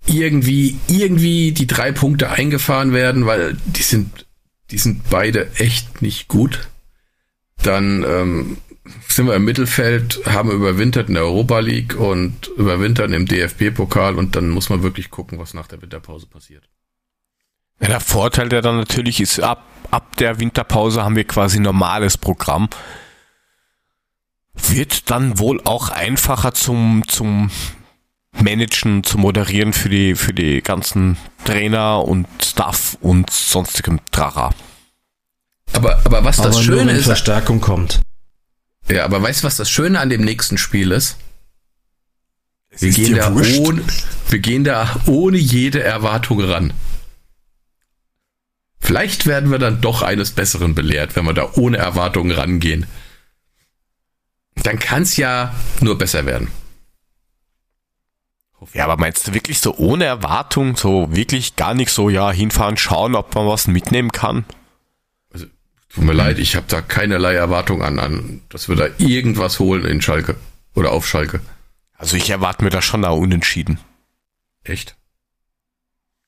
irgendwie, 0.05 0.77
irgendwie 0.87 1.51
die 1.51 1.67
drei 1.67 1.91
Punkte 1.91 2.29
eingefahren 2.29 2.93
werden, 2.93 3.25
weil 3.25 3.57
die 3.65 3.83
sind, 3.83 4.25
die 4.71 4.77
sind 4.77 5.09
beide 5.09 5.49
echt 5.57 6.01
nicht 6.01 6.27
gut, 6.27 6.69
dann 7.61 8.03
ähm, 8.03 8.57
sind 9.07 9.27
wir 9.27 9.35
im 9.35 9.45
Mittelfeld, 9.45 10.21
haben 10.25 10.51
überwintert 10.51 11.07
in 11.07 11.15
der 11.15 11.23
Europa 11.23 11.59
League 11.59 11.95
und 11.95 12.47
überwintern 12.57 13.13
im 13.13 13.25
DFB-Pokal 13.25 14.15
und 14.15 14.35
dann 14.35 14.49
muss 14.49 14.69
man 14.69 14.83
wirklich 14.83 15.09
gucken, 15.09 15.39
was 15.39 15.53
nach 15.53 15.67
der 15.67 15.81
Winterpause 15.81 16.27
passiert. 16.27 16.63
Ja, 17.81 17.87
der 17.87 17.99
Vorteil, 17.99 18.49
der 18.49 18.61
dann 18.61 18.77
natürlich 18.77 19.19
ist, 19.19 19.39
ab, 19.39 19.65
ab 19.91 20.17
der 20.17 20.39
Winterpause 20.39 21.03
haben 21.03 21.15
wir 21.15 21.25
quasi 21.25 21.59
normales 21.59 22.17
Programm. 22.17 22.69
Wird 24.53 25.09
dann 25.09 25.39
wohl 25.39 25.61
auch 25.63 25.89
einfacher 25.89 26.53
zum, 26.53 27.03
zum 27.07 27.49
Managen, 28.33 29.03
zu 29.03 29.17
moderieren 29.17 29.73
für 29.73 29.89
die, 29.89 30.15
für 30.15 30.33
die 30.33 30.61
ganzen 30.61 31.17
Trainer 31.45 32.03
und 32.05 32.27
Staff 32.43 32.97
und 33.01 33.29
sonstigem 33.29 33.99
Trara. 34.11 34.53
Aber, 35.73 35.99
aber 36.05 36.23
was 36.23 36.37
das 36.37 36.45
Aber 36.47 36.55
nur, 36.55 36.63
Schöne 36.63 36.87
wenn 36.91 36.95
ist, 36.95 37.05
Verstärkung 37.05 37.61
kommt. 37.61 38.01
ja, 38.89 39.05
aber 39.05 39.21
weißt 39.21 39.41
du, 39.43 39.47
was 39.47 39.57
das 39.57 39.69
Schöne 39.69 39.99
an 39.99 40.09
dem 40.09 40.21
nächsten 40.21 40.57
Spiel 40.57 40.91
ist? 40.91 41.17
Wir 42.77 42.89
ist 42.89 42.95
gehen, 42.95 43.15
da 43.15 43.33
wurscht. 43.33 43.59
ohne, 43.59 43.83
wir 44.29 44.39
gehen 44.39 44.63
da 44.63 44.95
ohne 45.05 45.37
jede 45.37 45.81
Erwartung 45.83 46.41
ran. 46.41 46.73
Vielleicht 48.79 49.25
werden 49.27 49.49
wir 49.51 49.59
dann 49.59 49.79
doch 49.81 50.01
eines 50.01 50.31
Besseren 50.31 50.75
belehrt, 50.75 51.15
wenn 51.15 51.25
wir 51.25 51.33
da 51.33 51.49
ohne 51.55 51.77
Erwartungen 51.77 52.31
rangehen. 52.31 52.85
Dann 54.63 54.79
kann 54.79 55.03
es 55.03 55.17
ja 55.17 55.53
nur 55.81 55.97
besser 55.97 56.25
werden. 56.25 56.49
Ja, 58.73 58.85
aber 58.85 58.97
meinst 58.97 59.27
du 59.27 59.33
wirklich 59.33 59.59
so 59.59 59.75
ohne 59.75 60.05
Erwartung, 60.05 60.77
so 60.77 61.13
wirklich 61.13 61.57
gar 61.57 61.73
nicht 61.73 61.91
so, 61.91 62.09
ja, 62.09 62.31
hinfahren, 62.31 62.77
schauen, 62.77 63.13
ob 63.13 63.35
man 63.35 63.45
was 63.45 63.67
mitnehmen 63.67 64.11
kann? 64.11 64.45
Tut 65.93 66.05
mir 66.05 66.13
leid, 66.13 66.39
ich 66.39 66.55
habe 66.55 66.65
da 66.67 66.81
keinerlei 66.81 67.35
Erwartung 67.35 67.83
an, 67.83 67.99
an, 67.99 68.41
dass 68.49 68.67
wir 68.67 68.75
da 68.75 68.87
irgendwas 68.97 69.59
holen 69.59 69.85
in 69.85 70.01
Schalke 70.01 70.37
oder 70.73 70.91
auf 70.91 71.07
Schalke. 71.07 71.39
Also 71.95 72.17
ich 72.17 72.31
erwarte 72.31 72.63
mir 72.63 72.71
da 72.71 72.81
schon 72.81 73.05
auch 73.05 73.17
unentschieden. 73.17 73.79
Echt? 74.63 74.95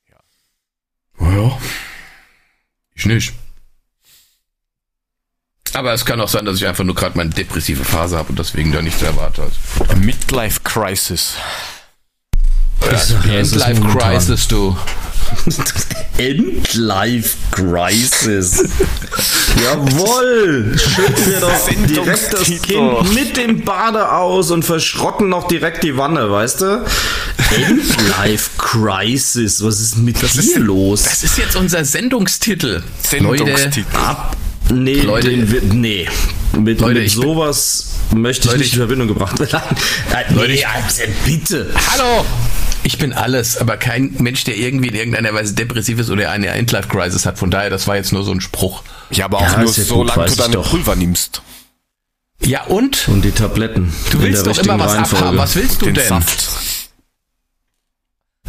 Ja. 0.08 1.32
Ja. 1.32 1.58
Ich 2.94 3.08
nicht. 3.08 3.34
Aber 5.74 5.94
es 5.94 6.06
kann 6.06 6.22
auch 6.22 6.30
sein, 6.30 6.46
dass 6.46 6.58
ich 6.58 6.68
einfach 6.68 6.84
nur 6.84 6.96
gerade 6.96 7.18
meine 7.18 7.32
depressive 7.32 7.84
Phase 7.84 8.18
habe 8.18 8.30
und 8.30 8.40
deswegen 8.40 8.72
da 8.72 8.82
nichts 8.82 9.02
erwarte. 9.02 9.44
Also. 9.44 9.96
Midlife 9.98 10.62
Crisis. 10.64 11.36
Endlife 13.28 13.82
Crisis, 13.98 14.48
du. 14.48 14.78
Endlife 16.18 17.36
Crisis. 17.52 18.64
Jawohl! 19.64 20.78
Schütten 20.78 21.26
wir 21.26 21.40
doch 21.40 21.70
direkt 21.88 22.34
das. 22.34 22.44
Kind 22.44 23.14
mit 23.14 23.36
dem 23.36 23.66
Bade 23.66 24.12
aus 24.12 24.52
und 24.52 24.64
verschrotten 24.64 25.30
noch 25.30 25.48
direkt 25.48 25.84
die 25.84 25.98
Wanne, 25.98 26.30
weißt 26.32 26.62
du? 26.62 26.86
Endlife 27.56 28.52
Crisis. 28.58 29.64
Was 29.64 29.80
ist 29.80 29.98
mit 29.98 30.18
dir 30.22 30.60
los? 30.60 31.04
Das 31.04 31.24
ist 31.24 31.38
jetzt 31.38 31.56
unser 31.56 31.84
Sendungstitel. 31.84 32.84
Sendungstitel. 33.02 33.96
Ab. 33.96 34.38
Nee, 34.72 35.02
Leute- 35.02 35.30
den, 35.30 35.82
nee. 35.82 36.08
Mit, 36.58 36.80
Leute, 36.82 37.02
mit 37.02 37.12
sowas 37.12 37.88
möchte 38.14 38.42
ich 38.42 38.46
Leute, 38.48 38.58
nicht 38.60 38.68
ich- 38.68 38.74
in 38.74 38.80
Verbindung 38.80 39.08
gebracht 39.08 39.40
werden. 39.40 39.62
Leute, 40.36 40.52
nee, 40.54 40.66
bitte. 41.26 41.74
Hallo! 41.92 42.26
Ich 42.84 42.98
bin 43.00 43.14
alles, 43.14 43.58
aber 43.58 43.78
kein 43.78 44.16
Mensch, 44.20 44.44
der 44.44 44.58
irgendwie 44.58 44.90
in 44.90 44.96
irgendeiner 44.96 45.34
Weise 45.34 45.54
depressiv 45.56 45.98
ist 46.00 46.10
oder 46.12 46.30
eine 46.30 46.48
Endlife 46.50 46.88
Crisis 46.88 47.26
hat. 47.26 47.40
Von 47.40 47.50
daher, 47.50 47.72
das 47.72 47.88
war 47.88 47.96
jetzt 47.96 48.12
nur 48.14 48.24
so 48.24 48.32
ein 48.32 48.42
Spruch. 48.42 48.84
Ja, 49.10 49.26
aber 49.26 49.40
auch 49.40 49.52
Ja, 49.54 49.58
nur 49.62 49.68
so 49.74 49.96
gut, 49.96 50.08
lange 50.16 50.30
du 50.30 50.36
deine 50.36 50.54
doch. 50.54 50.70
Pulver 50.70 50.96
nimmst. 50.96 51.42
Ja, 52.44 52.64
und? 52.66 53.08
Und 53.08 53.24
die 53.24 53.32
Tabletten. 53.32 53.92
Du 54.12 54.22
willst 54.22 54.46
doch 54.46 54.58
immer 54.60 54.78
was 54.78 54.94
Reihenfolge. 54.94 55.18
abhaben. 55.24 55.38
Was 55.40 55.56
willst 55.56 55.82
du 55.82 55.86
Den 55.86 55.96
denn? 55.96 56.08
Saft. 56.08 56.50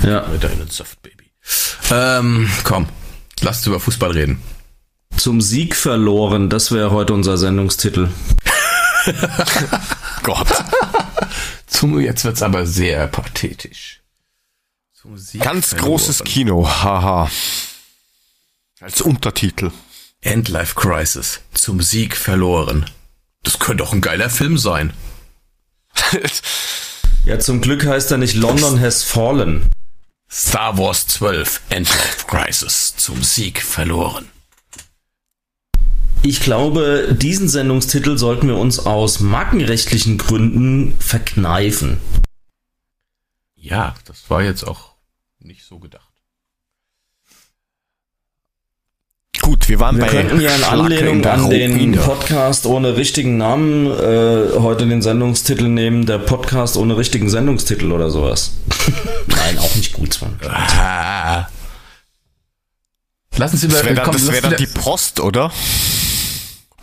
Ja. 0.03 0.27
Mit 0.31 0.45
deinem 0.45 0.69
Saft, 0.69 1.01
Baby. 1.03 1.25
Ähm, 1.91 2.51
komm. 2.65 2.87
Lass 3.41 3.59
uns 3.59 3.67
über 3.69 3.81
Fußball 3.81 4.11
reden. 4.11 4.43
Zum 5.17 5.41
Sieg 5.41 5.75
verloren, 5.75 6.51
das 6.51 6.73
wäre 6.73 6.91
heute 6.91 7.13
unser 7.15 7.37
Sendungstitel. 7.39 8.11
Gott. 10.23 10.47
Zum, 11.67 12.01
jetzt 12.01 12.25
wird's 12.25 12.43
aber 12.43 12.67
sehr 12.67 13.07
pathetisch. 13.07 14.03
Zum 14.95 15.17
Sieg 15.19 15.43
Ganz 15.43 15.69
verloren. 15.69 15.89
großes 15.89 16.25
Kino. 16.25 16.69
Haha. 16.69 17.31
Als 18.81 19.01
Untertitel. 19.01 19.71
Endlife 20.21 20.75
Crisis. 20.75 21.41
Zum 21.55 21.81
Sieg 21.81 22.17
verloren. 22.17 22.87
Das 23.43 23.59
könnte 23.59 23.85
doch 23.85 23.93
ein 23.93 24.01
geiler 24.01 24.31
Film 24.31 24.59
sein. 24.59 24.93
Ja, 27.25 27.39
zum 27.39 27.61
Glück 27.61 27.87
heißt 27.87 28.11
er 28.11 28.19
nicht 28.19 28.35
London 28.35 28.81
has 28.81 29.03
fallen. 29.03 29.69
Star 30.31 30.77
Wars 30.79 31.07
12. 31.07 31.61
Endlife 31.71 32.27
Crisis. 32.27 32.95
Zum 32.97 33.23
Sieg 33.23 33.63
verloren. 33.63 34.29
Ich 36.23 36.41
glaube, 36.41 37.17
diesen 37.19 37.49
Sendungstitel 37.49 38.19
sollten 38.19 38.49
wir 38.49 38.57
uns 38.57 38.81
aus 38.85 39.21
markenrechtlichen 39.21 40.19
Gründen 40.19 40.95
verkneifen. 40.99 41.99
Ja, 43.55 43.95
das 44.05 44.29
war 44.29 44.43
jetzt 44.43 44.65
auch 44.65 44.93
nicht 45.39 45.65
so 45.65 45.79
gedacht. 45.79 46.03
Gut, 49.43 49.69
wir 49.69 49.79
waren 49.79 49.97
Wir 49.97 50.07
bei 50.07 50.11
könnten 50.11 50.41
ja 50.41 50.55
in 50.57 50.65
Anlehnung 50.65 51.23
der 51.23 51.35
an 51.35 51.51
den. 51.51 51.93
Podcast 51.93 52.67
ohne 52.67 52.97
richtigen 52.97 53.37
Namen 53.37 53.87
äh, 53.87 54.59
heute 54.59 54.87
den 54.89 55.03
Sendungstitel 55.03 55.69
nehmen, 55.69 56.05
der 56.07 56.19
Podcast 56.19 56.77
ohne 56.77 56.97
richtigen 56.97 57.29
Sendungstitel 57.29 57.93
oder 57.93 58.11
sowas. 58.11 58.55
Nein, 59.29 59.59
auch 59.59 59.75
nicht 59.77 59.93
gut, 59.93 60.15
Sven. 60.15 60.37
Lassen 63.37 63.57
Sie 63.57 63.69
Das 63.69 63.79
mal, 63.79 63.85
wäre 63.85 63.95
dann, 63.97 64.05
komm, 64.05 64.15
das 64.15 64.31
wär 64.33 64.41
dann 64.41 64.57
die 64.57 64.67
Post, 64.67 65.21
oder? 65.21 65.53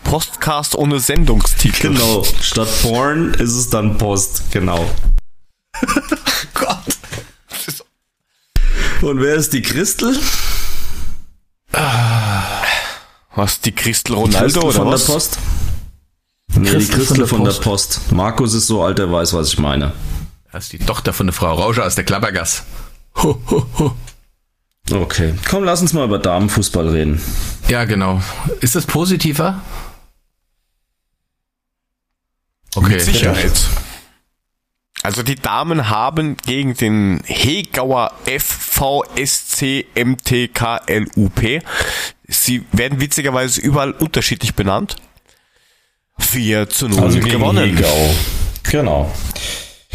Postcast 0.04 0.76
ohne 0.76 1.00
Sendungstitel. 1.00 1.88
Genau, 1.88 2.24
statt 2.40 2.68
Porn 2.82 3.34
ist 3.34 3.52
es 3.54 3.70
dann 3.70 3.98
Post, 3.98 4.42
genau. 4.50 4.88
Gott. 6.54 6.78
Das 7.66 7.82
Und 9.02 9.20
wer 9.20 9.34
ist 9.34 9.52
die 9.52 9.62
Christel? 9.62 10.16
Was, 13.34 13.60
die 13.60 13.72
Christel 13.72 14.14
Ronaldo 14.14 14.44
Christel 14.44 14.62
oder 14.62 14.72
von 14.74 14.92
was? 14.92 15.06
der 15.06 15.12
Post? 15.12 15.38
Nee, 16.54 16.70
die 16.70 16.86
Christel 16.86 16.94
Christel 16.98 17.16
von 17.26 17.38
von 17.38 17.44
der 17.44 17.54
der 17.54 17.60
Post. 17.60 18.12
Markus 18.12 18.54
ist 18.54 18.68
so 18.68 18.84
alt, 18.84 19.00
er 19.00 19.10
weiß, 19.10 19.32
was 19.32 19.48
ich 19.48 19.58
meine. 19.58 19.92
Das 20.52 20.64
ist 20.64 20.72
die 20.72 20.78
Tochter 20.78 21.12
von 21.12 21.26
der 21.26 21.34
Frau 21.34 21.52
Rauscher 21.52 21.84
aus 21.84 21.96
der 21.96 22.04
Klappergass. 22.04 22.62
Ho, 23.16 23.40
ho, 23.50 23.66
ho. 23.78 23.96
Okay, 24.90 25.34
komm, 25.48 25.64
lass 25.64 25.80
uns 25.80 25.92
mal 25.92 26.04
über 26.04 26.18
Damenfußball 26.18 26.88
reden. 26.88 27.20
Ja, 27.68 27.84
genau. 27.84 28.20
Ist 28.60 28.74
das 28.74 28.84
positiver? 28.86 29.62
Okay. 32.74 32.98
Sicherheit. 32.98 33.52
Also 35.02 35.22
die 35.22 35.36
Damen 35.36 35.90
haben 35.90 36.36
gegen 36.46 36.74
den 36.74 37.20
Hegauer 37.24 38.12
FVSC 38.24 39.86
MTKLUP, 39.94 41.62
sie 42.26 42.64
werden 42.72 43.00
witzigerweise 43.00 43.60
überall 43.60 43.92
unterschiedlich 43.92 44.54
benannt, 44.54 44.96
4 46.18 46.68
zu 46.70 46.88
0 46.88 47.00
Also 47.00 47.18
gegen 47.18 47.30
gewonnen. 47.30 47.76
Hegau. 47.76 48.14
Genau. 48.62 49.14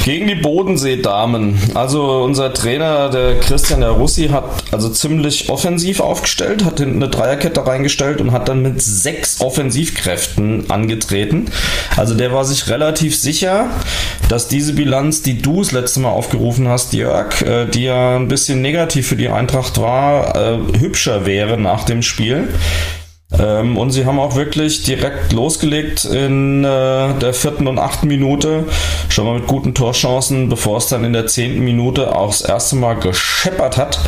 Gegen 0.04 0.28
die 0.28 0.36
Bodensee-Damen. 0.36 1.60
Also 1.76 2.24
unser 2.24 2.54
Trainer, 2.54 3.10
der 3.10 3.40
Christian 3.40 3.82
der 3.82 3.92
Russi, 3.92 4.30
hat 4.30 4.46
also 4.72 4.90
ziemlich 4.90 5.50
offensiv 5.50 6.00
aufgestellt, 6.00 6.64
hat 6.66 6.80
hinten 6.80 7.04
eine 7.04 7.10
Dreierkette 7.10 7.66
reingestellt 7.66 8.22
und 8.22 8.32
hat 8.32 8.48
dann 8.48 8.62
mit 8.62 8.82
sechs 8.82 9.42
Offensivkräften 9.42 10.70
angetreten. 10.70 11.46
Also 11.98 12.16
der 12.16 12.34
war 12.34 12.46
sich 12.46 12.70
relativ 12.70 13.18
sicher, 13.18 13.68
dass 14.30 14.48
diese 14.48 14.74
Bilanz, 14.74 15.22
die 15.22 15.42
du 15.42 15.60
das 15.60 15.72
letzte 15.72 16.00
Mal 16.00 16.12
aufgerufen 16.12 16.68
hast, 16.70 16.94
Jörg, 16.94 17.42
äh, 17.42 17.66
die 17.66 17.84
ja 17.84 18.16
ein 18.16 18.28
bisschen 18.28 18.62
negativ 18.62 19.08
für 19.08 19.16
die 19.16 19.30
Eintracht 19.30 19.80
war, 19.80 20.36
äh, 20.36 20.80
hübscher 20.80 21.26
wäre 21.26 21.58
nach 21.58 21.84
dem 21.84 22.02
Spiel. 22.02 22.48
Ähm, 23.38 23.78
und 23.78 23.92
sie 23.92 24.06
haben 24.06 24.20
auch 24.20 24.36
wirklich 24.36 24.84
direkt 24.84 25.34
losgelegt 25.34 26.06
in 26.06 26.64
äh, 26.64 27.14
der 27.14 27.34
vierten 27.34 27.68
und 27.68 27.78
achten 27.78 28.08
Minute, 28.08 28.66
schon 29.10 29.26
mal 29.26 29.40
mit 29.40 29.48
guten 29.48 29.76
Torchancen, 29.76 30.50
bevor 30.50 30.78
es 30.78 30.88
dann 30.88 31.04
in 31.04 31.14
der 31.14 31.28
zehnten 31.28 31.60
Minute 31.60 32.16
auch 32.16 32.30
das 32.30 32.42
erste 32.42 32.76
Mal 32.76 32.96
gescheppert 32.96 33.78
hat. 33.78 34.00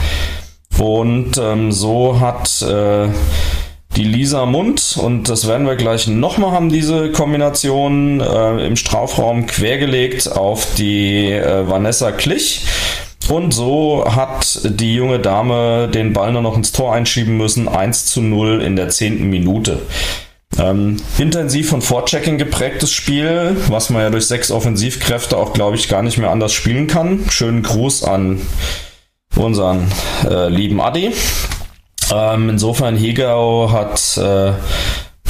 Und 0.79 1.37
ähm, 1.37 1.71
so 1.71 2.19
hat 2.19 2.61
äh, 2.63 3.09
die 3.95 4.03
Lisa 4.03 4.45
Mund, 4.45 4.97
und 4.99 5.29
das 5.29 5.47
werden 5.47 5.67
wir 5.67 5.75
gleich 5.75 6.07
nochmal 6.07 6.51
haben, 6.51 6.69
diese 6.69 7.11
Kombination 7.11 8.21
äh, 8.21 8.65
im 8.65 8.75
Strafraum 8.75 9.45
quergelegt 9.45 10.31
auf 10.31 10.65
die 10.75 11.29
äh, 11.31 11.67
Vanessa 11.67 12.11
Klich. 12.11 12.65
Und 13.29 13.53
so 13.53 14.03
hat 14.07 14.59
die 14.63 14.95
junge 14.95 15.19
Dame 15.19 15.87
den 15.87 16.13
Ball 16.13 16.31
nur 16.31 16.41
noch 16.41 16.57
ins 16.57 16.71
Tor 16.71 16.93
einschieben 16.93 17.37
müssen. 17.37 17.67
1 17.67 18.05
zu 18.05 18.21
0 18.21 18.61
in 18.61 18.75
der 18.75 18.89
zehnten 18.89 19.29
Minute. 19.29 19.81
Ähm, 20.59 20.97
intensiv 21.17 21.69
von 21.69 21.81
Vorchecking 21.81 22.37
geprägtes 22.37 22.91
Spiel, 22.91 23.55
was 23.69 23.89
man 23.89 24.01
ja 24.01 24.09
durch 24.09 24.27
sechs 24.27 24.51
Offensivkräfte 24.51 25.37
auch, 25.37 25.53
glaube 25.53 25.77
ich, 25.77 25.87
gar 25.87 26.03
nicht 26.03 26.17
mehr 26.17 26.29
anders 26.31 26.51
spielen 26.51 26.87
kann. 26.87 27.25
Schönen 27.29 27.63
Gruß 27.63 28.03
an 28.03 28.41
unseren 29.35 29.89
äh, 30.29 30.49
lieben 30.49 30.81
Adi. 30.81 31.13
Ähm, 32.13 32.49
insofern 32.49 32.97
Hegau 32.97 33.71
hat 33.71 34.17
äh, 34.17 34.51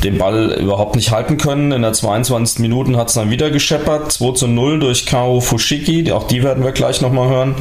den 0.03 0.17
Ball 0.17 0.57
überhaupt 0.59 0.95
nicht 0.95 1.11
halten 1.11 1.37
können. 1.37 1.71
In 1.71 1.81
der 1.81 1.93
22. 1.93 2.59
Minute 2.59 2.97
hat 2.97 3.09
es 3.09 3.13
dann 3.13 3.29
wieder 3.29 3.49
gescheppert. 3.49 4.11
2 4.11 4.33
zu 4.33 4.47
0 4.47 4.79
durch 4.79 5.05
Kao 5.05 5.41
Fushiki. 5.41 6.11
Auch 6.11 6.27
die 6.27 6.43
werden 6.43 6.63
wir 6.63 6.71
gleich 6.71 7.01
nochmal 7.01 7.29
hören. 7.29 7.55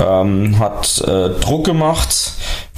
Ähm, 0.00 0.58
hat 0.58 1.02
äh, 1.06 1.38
Druck 1.40 1.64
gemacht 1.66 2.32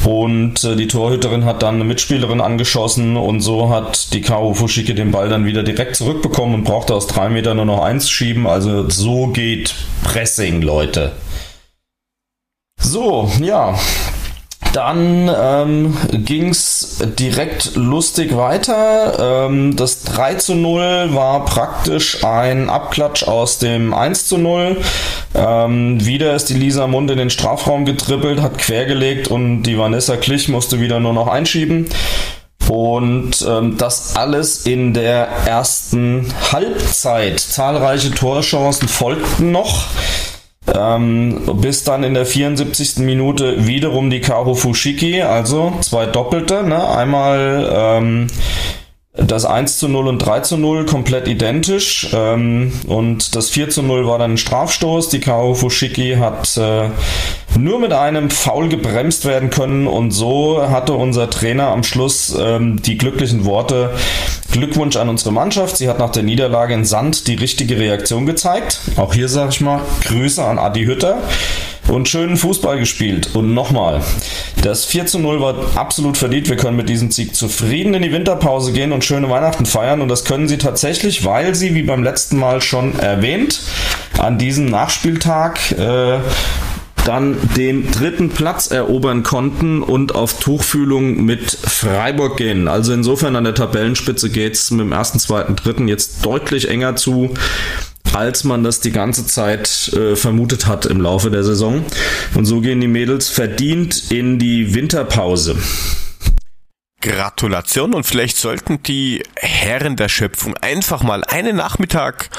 und 0.05 0.65
äh, 0.65 0.75
die 0.75 0.89
Torhüterin 0.89 1.45
hat 1.45 1.63
dann 1.63 1.77
eine 1.77 1.85
Mitspielerin 1.85 2.41
angeschossen 2.41 3.17
und 3.17 3.41
so 3.41 3.71
hat 3.71 4.13
die 4.13 4.21
Kao 4.21 4.53
Fushiki 4.53 4.97
den 4.97 5.13
Ball 5.13 5.29
dann 5.29 5.45
wieder 5.45 5.63
direkt 5.63 5.95
zurückbekommen 5.95 6.57
und 6.57 6.65
brauchte 6.65 6.93
aus 6.93 7.07
drei 7.07 7.29
Metern 7.29 7.59
nur 7.59 7.67
noch 7.67 7.85
eins 7.85 8.11
schieben. 8.11 8.49
Also 8.49 8.91
so 8.91 9.29
geht 9.29 9.77
Pressing, 10.03 10.61
Leute. 10.61 11.13
So, 12.81 13.31
ja, 13.41 13.79
dann 14.75 15.31
ähm, 15.35 15.97
ging's 16.11 16.99
direkt 17.19 17.77
lustig 17.77 18.37
weiter. 18.37 19.47
Ähm, 19.47 19.77
das 19.77 20.03
3 20.03 20.35
zu 20.35 20.55
0 20.55 21.11
war 21.15 21.45
praktisch 21.45 22.25
ein 22.25 22.69
Abklatsch 22.69 23.23
aus 23.23 23.59
dem 23.59 23.95
1 23.95 24.27
zu 24.27 24.37
0. 24.39 24.81
Ähm, 25.35 26.05
wieder 26.05 26.35
ist 26.35 26.49
die 26.49 26.55
Lisa 26.55 26.89
Mund 26.89 27.11
in 27.11 27.19
den 27.19 27.31
Strafraum 27.31 27.85
getrippelt, 27.85 28.43
hat 28.43 28.59
quergelegt 28.59 29.29
und 29.29 29.63
die 29.63 29.79
Vanessa 29.79 30.17
Klich 30.17 30.49
musste 30.49 30.81
wieder 30.81 30.99
nur 30.99 31.13
noch 31.13 31.29
einschieben. 31.29 31.89
Und 32.69 33.47
ähm, 33.47 33.77
das 33.77 34.17
alles 34.17 34.67
in 34.67 34.95
der 34.95 35.29
ersten 35.47 36.33
Halbzeit. 36.51 37.39
Zahlreiche 37.39 38.11
Torchancen 38.11 38.89
folgten 38.89 39.53
noch. 39.53 39.87
Ähm, 40.73 41.43
bis 41.61 41.85
dann 41.85 42.05
in 42.05 42.15
der 42.15 42.25
74. 42.25 42.99
Minute 42.99 43.67
wiederum 43.67 44.09
die 44.09 44.21
Karo 44.21 44.55
Fushiki, 44.55 45.21
also 45.21 45.75
zwei 45.83 46.07
Doppelte, 46.07 46.63
ne? 46.63 46.89
Einmal 46.89 47.71
ähm, 47.71 48.27
das 49.17 49.45
1 49.45 49.79
zu 49.79 49.87
0 49.89 50.09
und 50.09 50.19
3 50.19 50.41
zu 50.41 50.57
0 50.57 50.87
komplett 50.87 51.29
identisch. 51.29 52.09
Ähm, 52.13 52.73
und 52.87 53.37
das 53.37 53.49
4 53.51 53.71
zu 53.71 53.83
0 53.83 54.07
war 54.07 54.19
dann 54.19 54.33
ein 54.33 54.39
Strafstoß. 54.39 55.09
Die 55.09 55.21
Karo 55.21 55.55
Fushiki 55.55 56.17
hat 56.19 56.57
äh, 56.57 56.89
nur 57.57 57.79
mit 57.79 57.93
einem 57.93 58.31
Foul 58.31 58.69
gebremst 58.69 59.25
werden 59.25 59.51
können 59.51 59.87
und 59.87 60.11
so 60.11 60.69
hatte 60.69 60.95
unser 60.95 61.31
Trainer 61.31 61.69
am 61.69 61.85
Schluss 61.85 62.37
ähm, 62.39 62.83
die 62.83 62.99
glücklichen 62.99 63.45
Worte 63.45 63.95
Glückwunsch 64.51 64.97
an 64.97 65.09
unsere 65.09 65.33
Mannschaft. 65.33 65.77
Sie 65.77 65.89
hat 65.89 66.01
nach 66.01 66.11
der 66.11 66.25
Niederlage 66.25 66.75
in 66.75 66.85
Sand 66.85 67.29
die 67.29 67.35
richtige 67.35 67.79
Reaktion 67.79 68.27
gezeigt. 68.27 68.81
Auch 68.97 69.15
hier 69.15 69.29
sage 69.29 69.51
ich 69.51 69.61
mal 69.61 69.81
Grüße 70.07 70.45
an 70.45 70.59
Adi 70.59 70.85
Hütter 70.85 71.19
und 71.89 72.09
schönen 72.09 72.37
Fußball 72.37 72.79
gespielt. 72.79 73.31
Und 73.35 73.55
nochmal, 73.55 74.03
das 74.63 74.85
4 74.85 75.07
zu 75.07 75.19
0 75.19 75.41
war 75.41 75.55
absolut 75.77 76.17
verdient. 76.17 76.49
Wir 76.49 76.57
können 76.57 76.77
mit 76.77 76.89
diesem 76.89 77.11
Sieg 77.11 77.35
zufrieden 77.35 77.95
in 77.95 78.03
die 78.03 78.13
Winterpause 78.13 78.73
gehen 78.73 78.93
und 78.93 79.05
schöne 79.05 79.31
Weihnachten 79.31 79.67
feiern. 79.67 80.01
Und 80.01 80.09
das 80.09 80.25
können 80.25 80.49
sie 80.49 80.59
tatsächlich, 80.59 81.25
weil 81.25 81.55
sie, 81.55 81.75
wie 81.75 81.83
beim 81.83 82.03
letzten 82.03 82.39
Mal 82.39 82.63
schon 82.63 82.99
erwähnt, 82.99 83.61
an 84.19 84.39
diesem 84.39 84.67
Nachspieltag 84.67 85.73
äh, 85.73 86.19
dann 87.05 87.37
den 87.57 87.91
dritten 87.91 88.31
Platz 88.31 88.71
erobern 88.71 89.23
konnten 89.23 89.83
und 89.83 90.15
auf 90.15 90.41
Tuchfühlung 90.41 91.25
mit 91.25 91.51
Freiburg 91.51 92.37
gehen. 92.39 92.67
Also 92.67 92.93
insofern 92.93 93.37
an 93.37 93.45
der 93.45 93.55
Tabellenspitze 93.55 94.31
geht's 94.31 94.71
mit 94.71 94.81
dem 94.81 94.93
ersten, 94.93 95.19
zweiten, 95.19 95.55
dritten 95.55 95.87
jetzt 95.87 96.25
deutlich 96.25 96.69
enger 96.69 96.97
zu, 96.97 97.35
als 98.15 98.45
man 98.45 98.63
das 98.63 98.81
die 98.81 98.93
ganze 98.93 99.27
Zeit 99.27 99.93
äh, 99.93 100.17
vermutet 100.17 100.67
hat 100.67 100.87
im 100.87 101.01
Laufe 101.01 101.31
der 101.31 101.45
Saison. 101.45 101.85
Und 102.35 102.47
so 102.47 102.61
gehen 102.61 102.81
die 102.81 102.89
Mädels 102.89 103.29
verdient 103.29 104.11
in 104.11 104.39
die 104.39 104.75
Winterpause. 104.75 105.57
Gratulation 107.01 107.93
und 107.93 108.05
vielleicht 108.05 108.39
sollten 108.39 108.83
die 108.83 109.23
Herren 109.37 109.97
der 109.97 110.09
Schöpfung 110.09 110.57
einfach 110.57 111.03
mal 111.03 111.23
einen 111.25 111.57
Nachmittag 111.57 112.31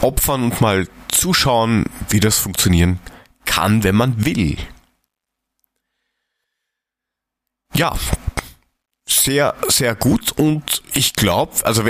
opfern 0.00 0.42
und 0.44 0.60
mal 0.60 0.88
zuschauen, 1.12 1.84
wie 2.08 2.18
das 2.18 2.38
funktionieren 2.38 2.98
kann, 3.44 3.84
wenn 3.84 3.94
man 3.94 4.24
will. 4.24 4.56
Ja, 7.72 7.96
sehr, 9.24 9.54
sehr 9.68 9.94
gut 9.94 10.32
und 10.32 10.82
ich 10.92 11.14
glaube, 11.14 11.52
also 11.64 11.82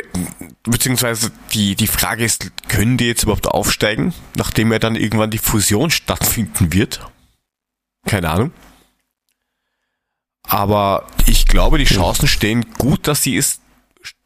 beziehungsweise 0.62 1.32
die, 1.52 1.74
die 1.74 1.88
Frage 1.88 2.24
ist, 2.24 2.52
können 2.68 2.96
die 2.96 3.06
jetzt 3.06 3.24
überhaupt 3.24 3.48
aufsteigen, 3.48 4.14
nachdem 4.36 4.72
ja 4.72 4.78
dann 4.78 4.94
irgendwann 4.94 5.30
die 5.30 5.38
Fusion 5.38 5.90
stattfinden 5.90 6.72
wird? 6.72 7.00
Keine 8.06 8.30
Ahnung. 8.30 8.52
Aber 10.46 11.06
ich 11.26 11.46
glaube, 11.46 11.78
die 11.78 11.84
Chancen 11.84 12.28
stehen 12.28 12.66
gut, 12.78 13.08
dass 13.08 13.22
sie 13.22 13.36
es 13.36 13.60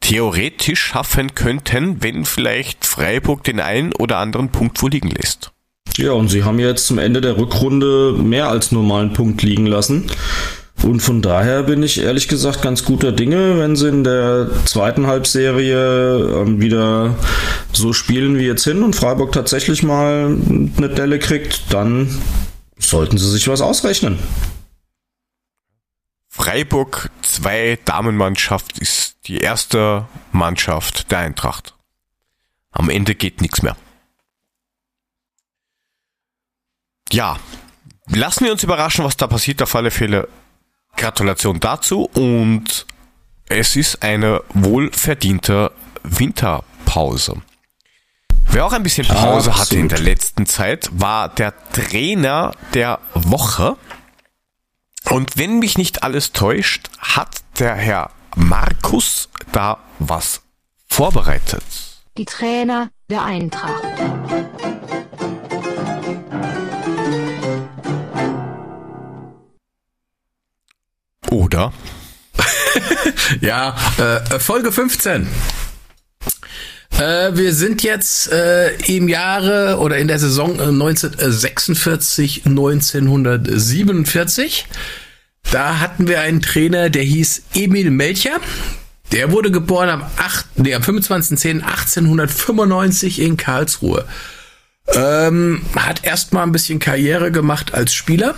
theoretisch 0.01 0.81
schaffen 0.81 1.33
könnten, 1.33 2.03
wenn 2.03 2.25
vielleicht 2.25 2.85
Freiburg 2.85 3.43
den 3.43 3.59
einen 3.59 3.93
oder 3.93 4.17
anderen 4.17 4.49
Punkt 4.49 4.81
wo 4.81 4.87
liegen 4.87 5.09
lässt. 5.09 5.51
Ja, 5.97 6.11
und 6.11 6.29
sie 6.29 6.43
haben 6.43 6.59
jetzt 6.59 6.85
zum 6.87 6.97
Ende 6.97 7.21
der 7.21 7.37
Rückrunde 7.37 8.13
mehr 8.13 8.49
als 8.49 8.71
normalen 8.71 9.13
Punkt 9.13 9.41
liegen 9.41 9.65
lassen. 9.65 10.11
Und 10.83 11.01
von 11.01 11.21
daher 11.21 11.63
bin 11.63 11.83
ich 11.83 11.99
ehrlich 12.01 12.27
gesagt 12.27 12.61
ganz 12.61 12.85
guter 12.85 13.11
Dinge, 13.11 13.59
wenn 13.59 13.75
sie 13.75 13.89
in 13.89 14.03
der 14.03 14.49
zweiten 14.65 15.07
Halbserie 15.07 16.41
ähm, 16.41 16.61
wieder 16.61 17.15
so 17.73 17.93
spielen 17.93 18.37
wie 18.37 18.45
jetzt 18.45 18.63
hin 18.63 18.83
und 18.83 18.95
Freiburg 18.95 19.31
tatsächlich 19.31 19.83
mal 19.83 20.37
eine 20.77 20.89
Delle 20.89 21.19
kriegt, 21.19 21.73
dann 21.73 22.09
sollten 22.77 23.17
sie 23.17 23.29
sich 23.29 23.47
was 23.47 23.61
ausrechnen. 23.61 24.19
Freiburg 26.29 27.09
2 27.23 27.79
Damenmannschaft 27.83 28.79
ist 28.79 29.17
die 29.25 29.39
erste 29.39 30.07
Mannschaft 30.31 31.11
der 31.11 31.19
Eintracht. 31.19 31.75
Am 32.71 32.89
Ende 32.89 33.15
geht 33.15 33.41
nichts 33.41 33.61
mehr. 33.61 33.75
Ja, 37.11 37.37
lassen 38.07 38.45
wir 38.45 38.51
uns 38.51 38.63
überraschen, 38.63 39.03
was 39.03 39.17
da 39.17 39.27
passiert. 39.27 39.61
Auf 39.61 39.75
alle 39.75 39.91
Fälle 39.91 40.29
Gratulation 40.95 41.59
dazu 41.59 42.09
und 42.13 42.85
es 43.47 43.75
ist 43.75 44.03
eine 44.03 44.43
wohlverdiente 44.53 45.71
Winterpause. 46.03 47.41
Wer 48.51 48.65
auch 48.65 48.73
ein 48.73 48.83
bisschen 48.83 49.07
Pause 49.07 49.51
Absolut. 49.51 49.57
hatte 49.59 49.77
in 49.77 49.89
der 49.89 49.99
letzten 49.99 50.45
Zeit, 50.45 50.89
war 50.91 51.29
der 51.29 51.53
Trainer 51.71 52.53
der 52.73 52.99
Woche. 53.13 53.77
Und 55.09 55.37
wenn 55.37 55.59
mich 55.59 55.77
nicht 55.77 56.03
alles 56.03 56.31
täuscht, 56.33 56.89
hat 56.97 57.41
der 57.59 57.75
Herr 57.75 58.11
Markus 58.35 59.29
da 59.51 59.77
was 59.99 60.41
vorbereitet. 60.87 61.63
Die 62.17 62.25
Trainer 62.25 62.89
der 63.09 63.23
Eintracht. 63.23 63.83
Oder? 71.29 71.73
ja, 73.41 73.75
äh, 73.97 74.39
Folge 74.39 74.71
15. 74.71 75.27
Äh, 76.97 77.35
wir 77.35 77.53
sind 77.53 77.83
jetzt 77.83 78.31
äh, 78.31 78.73
im 78.87 79.07
Jahre 79.07 79.77
oder 79.79 79.97
in 79.97 80.07
der 80.07 80.17
Saison 80.19 80.59
1946, 80.59 82.45
äh, 82.45 82.49
1947. 82.49 84.65
Da 85.51 85.79
hatten 85.79 86.07
wir 86.07 86.21
einen 86.21 86.41
Trainer, 86.41 86.89
der 86.89 87.03
hieß 87.03 87.43
Emil 87.53 87.91
Melcher. 87.91 88.39
Der 89.11 89.31
wurde 89.31 89.49
geboren 89.49 89.89
am, 89.89 90.03
8, 90.17 90.59
nee, 90.59 90.75
am 90.75 90.83
25.10.1895 90.83 93.17
in 93.19 93.37
Karlsruhe. 93.37 94.05
Ähm, 94.93 95.63
hat 95.75 96.03
erstmal 96.03 96.43
ein 96.43 96.51
bisschen 96.51 96.77
Karriere 96.79 97.31
gemacht 97.31 97.73
als 97.73 97.91
Spieler 97.93 98.35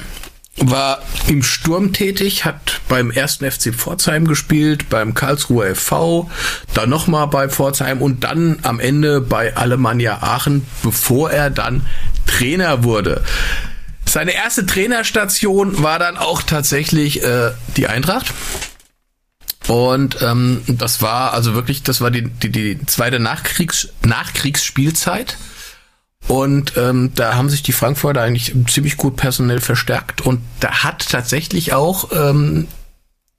war 0.58 1.02
im 1.28 1.44
Sturm 1.44 1.94
tätig, 1.94 2.46
hat 2.46 2.82
beim 2.90 3.10
ersten 3.10 3.50
FC 3.50 3.74
Pforzheim 3.74 4.28
gespielt, 4.28 4.90
beim 4.90 5.14
Karlsruher 5.14 5.76
FV, 5.76 6.30
dann 6.74 6.90
nochmal 6.90 7.28
bei 7.28 7.48
Pforzheim 7.50 8.02
und 8.02 8.24
dann 8.24 8.60
am 8.64 8.80
Ende 8.80 9.22
bei 9.22 9.56
Alemannia 9.56 10.22
Aachen, 10.22 10.66
bevor 10.84 11.32
er 11.32 11.50
dann 11.50 11.86
Trainer 12.28 12.84
wurde. 12.84 13.24
Seine 14.06 14.34
erste 14.34 14.66
Trainerstation 14.66 15.82
war 15.84 16.00
dann 16.00 16.18
auch 16.18 16.42
tatsächlich 16.42 17.24
äh, 17.24 17.52
die 17.78 17.88
Eintracht. 17.88 18.34
Und 19.68 20.22
ähm, 20.22 20.64
das 20.68 21.02
war 21.02 21.34
also 21.34 21.54
wirklich, 21.54 21.84
das 21.84 22.02
war 22.02 22.12
die, 22.12 22.24
die, 22.24 22.52
die 22.52 22.86
zweite 22.88 23.20
Nachkriegs, 23.20 23.90
Nachkriegsspielzeit. 24.04 25.38
Und 26.32 26.78
ähm, 26.78 27.12
da 27.14 27.36
haben 27.36 27.50
sich 27.50 27.62
die 27.62 27.74
Frankfurter 27.74 28.22
eigentlich 28.22 28.56
ziemlich 28.70 28.96
gut 28.96 29.18
personell 29.18 29.60
verstärkt. 29.60 30.22
Und 30.22 30.40
da 30.62 30.84
hat 30.86 31.10
tatsächlich 31.10 31.74
auch 31.74 32.10
ähm, 32.14 32.70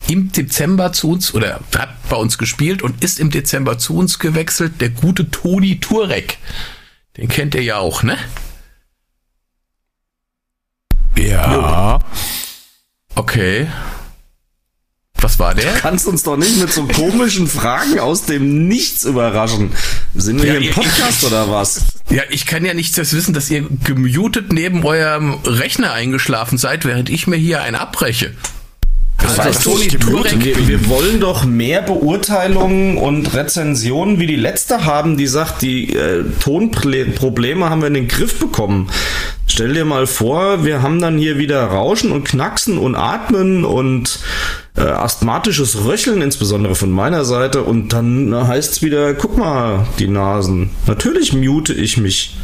im 0.08 0.30
Dezember 0.30 0.92
zu 0.92 1.12
uns, 1.12 1.32
oder 1.32 1.60
hat 1.74 1.88
bei 2.10 2.16
uns 2.16 2.36
gespielt 2.36 2.82
und 2.82 3.02
ist 3.02 3.18
im 3.18 3.30
Dezember 3.30 3.78
zu 3.78 3.96
uns 3.96 4.18
gewechselt, 4.18 4.82
der 4.82 4.90
gute 4.90 5.30
Toni 5.30 5.80
Turek. 5.80 6.36
Den 7.16 7.28
kennt 7.28 7.54
ihr 7.54 7.62
ja 7.62 7.78
auch, 7.78 8.02
ne? 8.02 8.18
Ja. 11.16 11.98
Okay. 13.14 13.68
Was 15.22 15.38
war 15.38 15.54
der? 15.54 15.72
Du 15.72 15.80
kannst 15.80 16.06
uns 16.06 16.24
doch 16.24 16.36
nicht 16.36 16.56
mit 16.58 16.72
so 16.72 16.84
komischen 16.84 17.46
Fragen 17.46 18.00
aus 18.00 18.24
dem 18.24 18.66
Nichts 18.66 19.04
überraschen. 19.04 19.70
Sind 20.14 20.42
wir 20.42 20.54
ja, 20.54 20.58
hier 20.58 20.70
im 20.70 20.74
Podcast 20.74 21.22
ich, 21.22 21.26
oder 21.28 21.50
was? 21.50 21.82
Ja, 22.10 22.22
ich 22.30 22.44
kann 22.44 22.64
ja 22.64 22.74
nicht 22.74 22.98
das 22.98 23.14
wissen, 23.14 23.32
dass 23.32 23.48
ihr 23.48 23.64
gemutet 23.84 24.52
neben 24.52 24.84
eurem 24.84 25.38
Rechner 25.44 25.92
eingeschlafen 25.92 26.58
seid, 26.58 26.84
während 26.84 27.08
ich 27.08 27.28
mir 27.28 27.36
hier 27.36 27.62
einen 27.62 27.76
abbreche. 27.76 28.32
Das 29.22 29.38
heißt, 29.38 29.64
Toni 29.64 29.86
Turek. 29.88 30.44
Wir, 30.44 30.68
wir, 30.68 30.88
wollen 30.88 31.20
doch 31.20 31.44
mehr 31.44 31.82
Beurteilungen 31.82 32.98
und 32.98 33.32
Rezensionen 33.34 34.18
wie 34.18 34.26
die 34.26 34.36
letzte 34.36 34.84
haben, 34.84 35.16
die 35.16 35.28
sagt, 35.28 35.62
die 35.62 35.94
äh, 35.94 36.24
Tonprobleme 36.40 37.70
haben 37.70 37.80
wir 37.80 37.88
in 37.88 37.94
den 37.94 38.08
Griff 38.08 38.38
bekommen. 38.40 38.90
Stell 39.46 39.74
dir 39.74 39.84
mal 39.84 40.06
vor, 40.06 40.64
wir 40.64 40.82
haben 40.82 41.00
dann 41.00 41.18
hier 41.18 41.38
wieder 41.38 41.64
Rauschen 41.64 42.10
und 42.10 42.24
Knacksen 42.24 42.78
und 42.78 42.96
Atmen 42.96 43.64
und 43.64 44.18
äh, 44.76 44.80
asthmatisches 44.80 45.84
Röcheln, 45.84 46.22
insbesondere 46.22 46.74
von 46.74 46.90
meiner 46.90 47.24
Seite. 47.24 47.62
Und 47.62 47.92
dann 47.92 48.34
heißt 48.34 48.72
es 48.72 48.82
wieder, 48.82 49.14
guck 49.14 49.36
mal, 49.36 49.86
die 49.98 50.08
Nasen. 50.08 50.70
Natürlich 50.86 51.32
mute 51.32 51.72
ich 51.74 51.96
mich. 51.96 52.36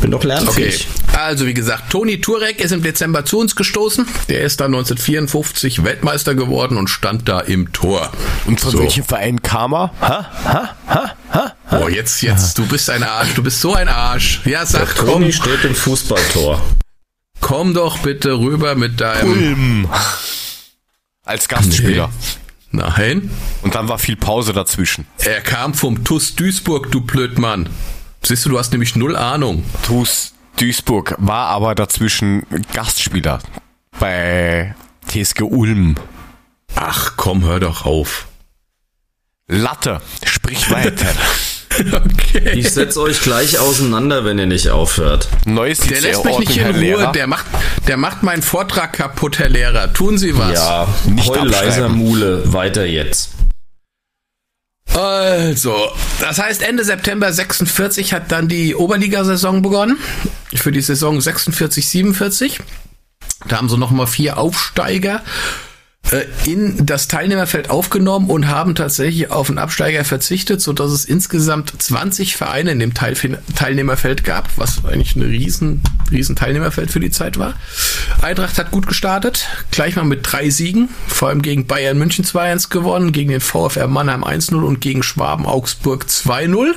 Bin 0.00 0.10
doch 0.10 0.24
lernfähig. 0.24 0.88
Okay. 1.08 1.18
Also 1.18 1.46
wie 1.46 1.54
gesagt, 1.54 1.90
Toni 1.90 2.20
Turek 2.20 2.60
ist 2.60 2.72
im 2.72 2.82
Dezember 2.82 3.24
zu 3.24 3.38
uns 3.38 3.54
gestoßen. 3.54 4.06
Der 4.28 4.40
ist 4.40 4.60
dann 4.60 4.74
1954 4.74 5.84
Weltmeister 5.84 6.34
geworden 6.34 6.76
und 6.76 6.88
stand 6.88 7.28
da 7.28 7.40
im 7.40 7.72
Tor. 7.72 8.10
Und 8.46 8.60
von 8.60 8.72
so. 8.72 8.80
welchem 8.80 9.04
Verein 9.04 9.40
kam 9.40 9.72
er? 9.72 9.92
Ha? 10.00 10.30
Ha? 10.44 10.76
Ha? 10.88 11.12
Ha? 11.32 11.52
Oh, 11.70 11.88
jetzt, 11.88 12.22
jetzt, 12.22 12.58
du 12.58 12.66
bist 12.66 12.90
ein 12.90 13.02
Arsch. 13.02 13.34
Du 13.34 13.42
bist 13.42 13.60
so 13.60 13.74
ein 13.74 13.88
Arsch. 13.88 14.40
Ja, 14.44 14.66
sag 14.66 14.94
Der 14.94 15.06
Toni 15.06 15.32
steht 15.32 15.64
im 15.64 15.74
Fußballtor. 15.74 16.60
Komm 17.40 17.72
doch 17.72 17.98
bitte 17.98 18.38
rüber 18.38 18.74
mit 18.74 19.00
deinem... 19.00 19.30
Ulm. 19.30 19.88
Als 21.24 21.48
Gastspieler. 21.48 22.10
Nee. 22.70 22.82
Nein. 22.82 23.30
Und 23.62 23.74
dann 23.74 23.88
war 23.88 23.98
viel 23.98 24.16
Pause 24.16 24.52
dazwischen. 24.52 25.06
Er 25.18 25.40
kam 25.40 25.74
vom 25.74 26.04
TUS 26.04 26.34
Duisburg, 26.34 26.90
du 26.90 27.00
Blödmann. 27.00 27.68
Siehst 28.22 28.44
du, 28.44 28.50
du 28.50 28.58
hast 28.58 28.72
nämlich 28.72 28.96
null 28.96 29.16
Ahnung. 29.16 29.64
TUS 29.84 30.34
Duisburg 30.56 31.14
war 31.18 31.48
aber 31.48 31.74
dazwischen 31.74 32.44
Gastspieler 32.72 33.38
bei 33.98 34.74
TSG 35.06 35.42
Ulm. 35.42 35.96
Ach 36.74 37.12
komm, 37.16 37.44
hör 37.44 37.60
doch 37.60 37.84
auf. 37.84 38.26
Latte, 39.46 40.00
sprich 40.24 40.70
weiter. 40.70 41.06
Okay. 41.78 42.52
Ich 42.54 42.72
setze 42.72 43.00
euch 43.00 43.20
gleich 43.20 43.58
auseinander, 43.58 44.24
wenn 44.24 44.38
ihr 44.38 44.46
nicht 44.46 44.70
aufhört. 44.70 45.28
Neues 45.44 45.78
der 45.78 46.00
lässt 46.00 46.24
mich 46.24 46.38
nicht 46.38 46.56
in 46.56 46.66
Ruhe. 46.66 46.78
Lehrer. 46.78 47.12
Der 47.12 47.26
macht, 47.26 47.46
der 47.86 47.96
macht 47.96 48.22
meinen 48.22 48.42
Vortrag 48.42 48.92
kaputt, 48.92 49.38
Herr 49.38 49.48
Lehrer. 49.48 49.92
Tun 49.92 50.18
Sie 50.18 50.36
was. 50.36 50.54
Ja, 50.54 50.88
nicht 51.06 51.30
heul 51.30 51.48
leiser 51.48 51.88
Mule. 51.88 52.52
Weiter 52.52 52.84
jetzt. 52.84 53.30
Also, 54.94 55.74
das 56.20 56.38
heißt, 56.38 56.62
Ende 56.62 56.84
September 56.84 57.32
46 57.32 58.12
hat 58.12 58.30
dann 58.30 58.48
die 58.48 58.76
Oberligasaison 58.76 59.60
begonnen. 59.60 59.98
Für 60.54 60.70
die 60.70 60.82
Saison 60.82 61.20
46, 61.20 61.88
47. 61.88 62.60
Da 63.48 63.56
haben 63.56 63.68
sie 63.68 63.76
nochmal 63.76 64.06
vier 64.06 64.38
Aufsteiger 64.38 65.22
in 66.44 66.84
das 66.84 67.08
Teilnehmerfeld 67.08 67.70
aufgenommen 67.70 68.28
und 68.28 68.48
haben 68.48 68.74
tatsächlich 68.74 69.30
auf 69.30 69.48
einen 69.48 69.58
Absteiger 69.58 70.04
verzichtet, 70.04 70.60
so 70.60 70.72
dass 70.72 70.90
es 70.92 71.04
insgesamt 71.04 71.72
20 71.82 72.36
Vereine 72.36 72.72
in 72.72 72.78
dem 72.78 72.92
Teilnehmerfeld 72.94 74.22
gab, 74.22 74.48
was 74.56 74.84
eigentlich 74.84 75.16
ein 75.16 75.22
riesen, 75.22 75.82
riesen 76.10 76.36
Teilnehmerfeld 76.36 76.90
für 76.90 77.00
die 77.00 77.10
Zeit 77.10 77.38
war. 77.38 77.54
Eintracht 78.20 78.58
hat 78.58 78.70
gut 78.70 78.86
gestartet, 78.86 79.46
gleich 79.70 79.96
mal 79.96 80.04
mit 80.04 80.20
drei 80.30 80.50
Siegen, 80.50 80.90
vor 81.08 81.28
allem 81.28 81.42
gegen 81.42 81.66
Bayern 81.66 81.98
München 81.98 82.24
2-1 82.24 82.68
gewonnen, 82.68 83.12
gegen 83.12 83.30
den 83.30 83.40
VfR 83.40 83.88
Mannheim 83.88 84.24
1-0 84.24 84.54
und 84.62 84.80
gegen 84.80 85.02
Schwaben 85.02 85.46
Augsburg 85.46 86.04
2-0. 86.08 86.74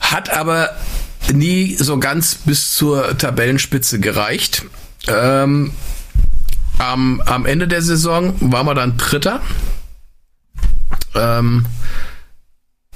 Hat 0.00 0.30
aber 0.30 0.70
nie 1.32 1.74
so 1.74 1.98
ganz 1.98 2.36
bis 2.36 2.72
zur 2.74 3.18
Tabellenspitze 3.18 3.98
gereicht. 3.98 4.64
Ähm, 5.08 5.72
am, 6.78 7.20
am 7.22 7.46
Ende 7.46 7.68
der 7.68 7.82
Saison 7.82 8.34
waren 8.40 8.66
wir 8.66 8.74
dann 8.74 8.96
Dritter. 8.96 9.40
Ähm, 11.14 11.66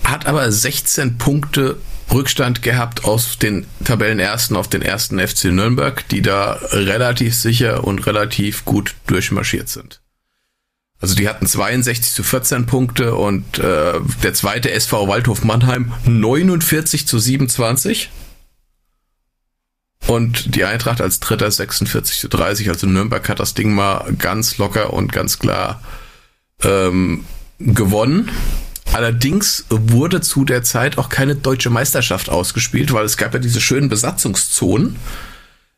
hat 0.04 0.26
aber 0.26 0.50
16 0.50 1.18
Punkte 1.18 1.76
Rückstand 2.12 2.62
gehabt 2.62 3.04
aus 3.04 3.38
den 3.38 3.66
Tabellenersten 3.84 4.56
auf 4.56 4.68
den 4.68 4.82
ersten 4.82 5.20
FC 5.20 5.46
Nürnberg, 5.46 6.06
die 6.08 6.22
da 6.22 6.58
relativ 6.72 7.34
sicher 7.34 7.84
und 7.84 8.04
relativ 8.06 8.64
gut 8.64 8.96
durchmarschiert 9.06 9.68
sind. 9.68 10.00
Also 11.00 11.14
die 11.14 11.28
hatten 11.28 11.46
62 11.46 12.12
zu 12.12 12.22
14 12.22 12.66
Punkte 12.66 13.14
und 13.14 13.58
äh, 13.58 13.94
der 14.22 14.34
zweite 14.34 14.70
SV 14.70 15.08
Waldhof 15.08 15.44
Mannheim 15.44 15.92
49 16.04 17.06
zu 17.06 17.18
27. 17.18 18.10
Und 20.10 20.56
die 20.56 20.64
Eintracht 20.64 21.00
als 21.00 21.20
dritter 21.20 21.48
46 21.48 22.18
zu 22.18 22.26
30. 22.26 22.68
Also 22.68 22.88
Nürnberg 22.88 23.28
hat 23.28 23.38
das 23.38 23.54
Ding 23.54 23.72
mal 23.72 24.12
ganz 24.18 24.58
locker 24.58 24.92
und 24.92 25.12
ganz 25.12 25.38
klar 25.38 25.80
ähm, 26.64 27.24
gewonnen. 27.60 28.28
Allerdings 28.92 29.66
wurde 29.68 30.20
zu 30.20 30.44
der 30.44 30.64
Zeit 30.64 30.98
auch 30.98 31.10
keine 31.10 31.36
deutsche 31.36 31.70
Meisterschaft 31.70 32.28
ausgespielt, 32.28 32.92
weil 32.92 33.04
es 33.04 33.18
gab 33.18 33.34
ja 33.34 33.38
diese 33.38 33.60
schönen 33.60 33.88
Besatzungszonen. 33.88 34.96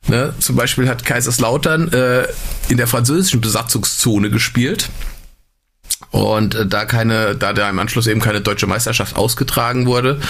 Ne? 0.09 0.33
Zum 0.39 0.57
Beispiel 0.57 0.89
hat 0.89 1.05
Kaiserslautern 1.05 1.93
äh, 1.93 2.27
in 2.71 2.79
der 2.79 2.87
französischen 2.87 3.43
Besatzungszone 3.43 4.31
gespielt. 4.31 4.89
Und 6.11 6.55
äh, 6.55 6.67
da 6.67 6.85
keine, 6.85 7.35
da 7.35 7.53
da 7.53 7.71
im 7.71 7.79
Anschluss 7.79 8.07
eben 8.07 8.21
keine 8.21 8.41
deutsche 8.41 8.67
Meisterschaft 8.67 9.17
ausgetragen 9.17 9.87
wurde, 9.87 10.21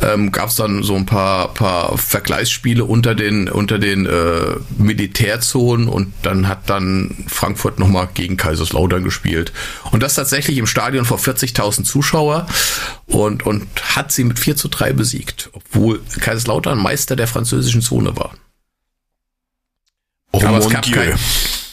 ähm, 0.00 0.32
gab 0.32 0.48
es 0.48 0.56
dann 0.56 0.82
so 0.82 0.94
ein 0.94 1.06
paar, 1.06 1.52
paar 1.54 1.98
Vergleichsspiele 1.98 2.84
unter 2.84 3.14
den 3.14 3.48
unter 3.48 3.78
den 3.78 4.06
äh, 4.06 4.56
Militärzonen. 4.78 5.88
Und 5.88 6.12
dann 6.22 6.48
hat 6.48 6.70
dann 6.70 7.24
Frankfurt 7.28 7.78
nochmal 7.78 8.08
gegen 8.14 8.36
Kaiserslautern 8.36 9.04
gespielt. 9.04 9.52
Und 9.90 10.02
das 10.02 10.14
tatsächlich 10.14 10.58
im 10.58 10.66
Stadion 10.66 11.04
vor 11.04 11.18
40.000 11.18 11.84
Zuschauer. 11.84 12.46
Und 13.06 13.44
und 13.44 13.66
hat 13.96 14.12
sie 14.12 14.24
mit 14.24 14.38
4 14.38 14.56
zu 14.56 14.68
3 14.68 14.92
besiegt, 14.92 15.50
obwohl 15.52 16.00
Kaiserslautern 16.20 16.78
Meister 16.78 17.16
der 17.16 17.26
französischen 17.26 17.82
Zone 17.82 18.16
war. 18.16 18.34
Oh 20.32 20.42
aber, 20.44 20.58
es 20.58 20.68
gab 20.68 20.90
kein, 20.90 21.18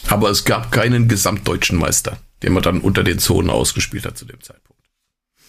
aber 0.08 0.30
es 0.30 0.44
gab 0.44 0.72
keinen 0.72 1.08
gesamtdeutschen 1.08 1.78
Meister, 1.78 2.18
den 2.42 2.52
man 2.52 2.62
dann 2.62 2.80
unter 2.80 3.04
den 3.04 3.18
Zonen 3.18 3.50
ausgespielt 3.50 4.06
hat 4.06 4.16
zu 4.18 4.24
dem 4.24 4.40
Zeitpunkt. 4.40 4.82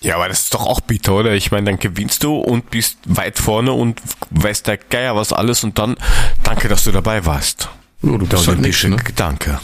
Ja, 0.01 0.15
aber 0.15 0.27
das 0.29 0.43
ist 0.43 0.53
doch 0.53 0.65
auch 0.65 0.81
bitter, 0.81 1.15
oder? 1.15 1.33
Ich 1.33 1.51
meine, 1.51 1.71
dann 1.71 1.79
gewinnst 1.79 2.23
du 2.23 2.35
und 2.35 2.69
bist 2.69 2.97
weit 3.05 3.39
vorne 3.39 3.71
und 3.71 3.99
weißt 4.29 4.67
der 4.67 4.77
Geier 4.77 5.15
was 5.15 5.33
alles 5.33 5.63
und 5.63 5.79
dann 5.79 5.95
danke, 6.43 6.67
dass 6.67 6.83
du 6.83 6.91
dabei 6.91 7.25
warst. 7.25 7.69
Ja, 8.03 8.11
du 8.11 8.19
Der 8.19 8.25
bist 8.27 8.47
halt 8.47 8.59
olympische 8.59 8.89
nix, 8.89 9.01
ne? 9.01 9.07
Gedanke. 9.07 9.59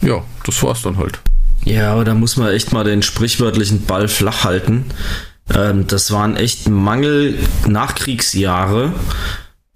Ja, 0.00 0.22
das 0.44 0.62
war's 0.62 0.82
dann 0.82 0.98
halt. 0.98 1.18
Ja, 1.64 1.92
aber 1.92 2.04
da 2.04 2.14
muss 2.14 2.36
man 2.36 2.52
echt 2.52 2.72
mal 2.72 2.84
den 2.84 3.02
sprichwörtlichen 3.02 3.84
Ball 3.84 4.06
flach 4.06 4.44
halten. 4.44 4.84
Ähm, 5.52 5.88
das 5.88 6.12
waren 6.12 6.36
echt 6.36 6.68
Mangel-Nachkriegsjahre. 6.68 8.92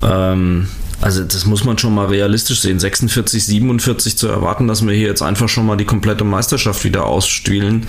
Ähm, 0.03 0.69
also 1.01 1.25
das 1.25 1.45
muss 1.45 1.65
man 1.65 1.79
schon 1.79 1.95
mal 1.95 2.07
realistisch 2.07 2.61
sehen. 2.61 2.79
46, 2.79 3.45
47 3.45 4.17
zu 4.19 4.29
erwarten, 4.29 4.67
dass 4.67 4.85
wir 4.87 4.95
hier 4.95 5.07
jetzt 5.07 5.23
einfach 5.23 5.49
schon 5.49 5.67
mal 5.67 5.77
die 5.77 5.85
komplette 5.85 6.25
Meisterschaft 6.25 6.85
wieder 6.85 7.07
ausspielen. 7.07 7.89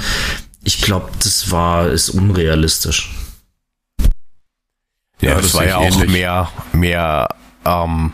Ich 0.64 0.82
glaube, 0.82 1.10
das 1.24 1.52
war 1.52 1.88
ist 1.88 2.10
unrealistisch. 2.10 3.12
Ja, 5.22 5.30
Ja, 5.30 5.36
das, 5.36 5.44
das 5.44 5.54
war 5.56 5.66
ja 5.66 5.78
auch 5.78 5.84
ähnlich. 5.84 6.10
mehr, 6.12 6.50
mehr, 6.72 7.30
ähm, 7.66 8.14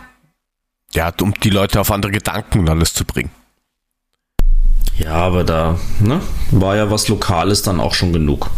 ja, 0.93 1.11
um 1.21 1.33
die 1.33 1.49
Leute 1.49 1.81
auf 1.81 1.91
andere 1.91 2.11
Gedanken 2.11 2.59
und 2.59 2.69
alles 2.69 2.93
zu 2.93 3.05
bringen. 3.05 3.31
Ja, 4.97 5.13
aber 5.13 5.43
da 5.43 5.77
ne, 5.99 6.21
war 6.51 6.77
ja 6.77 6.89
was 6.89 7.09
Lokales 7.09 7.61
dann 7.63 7.81
auch 7.81 7.93
schon 7.93 8.13
genug. 8.13 8.49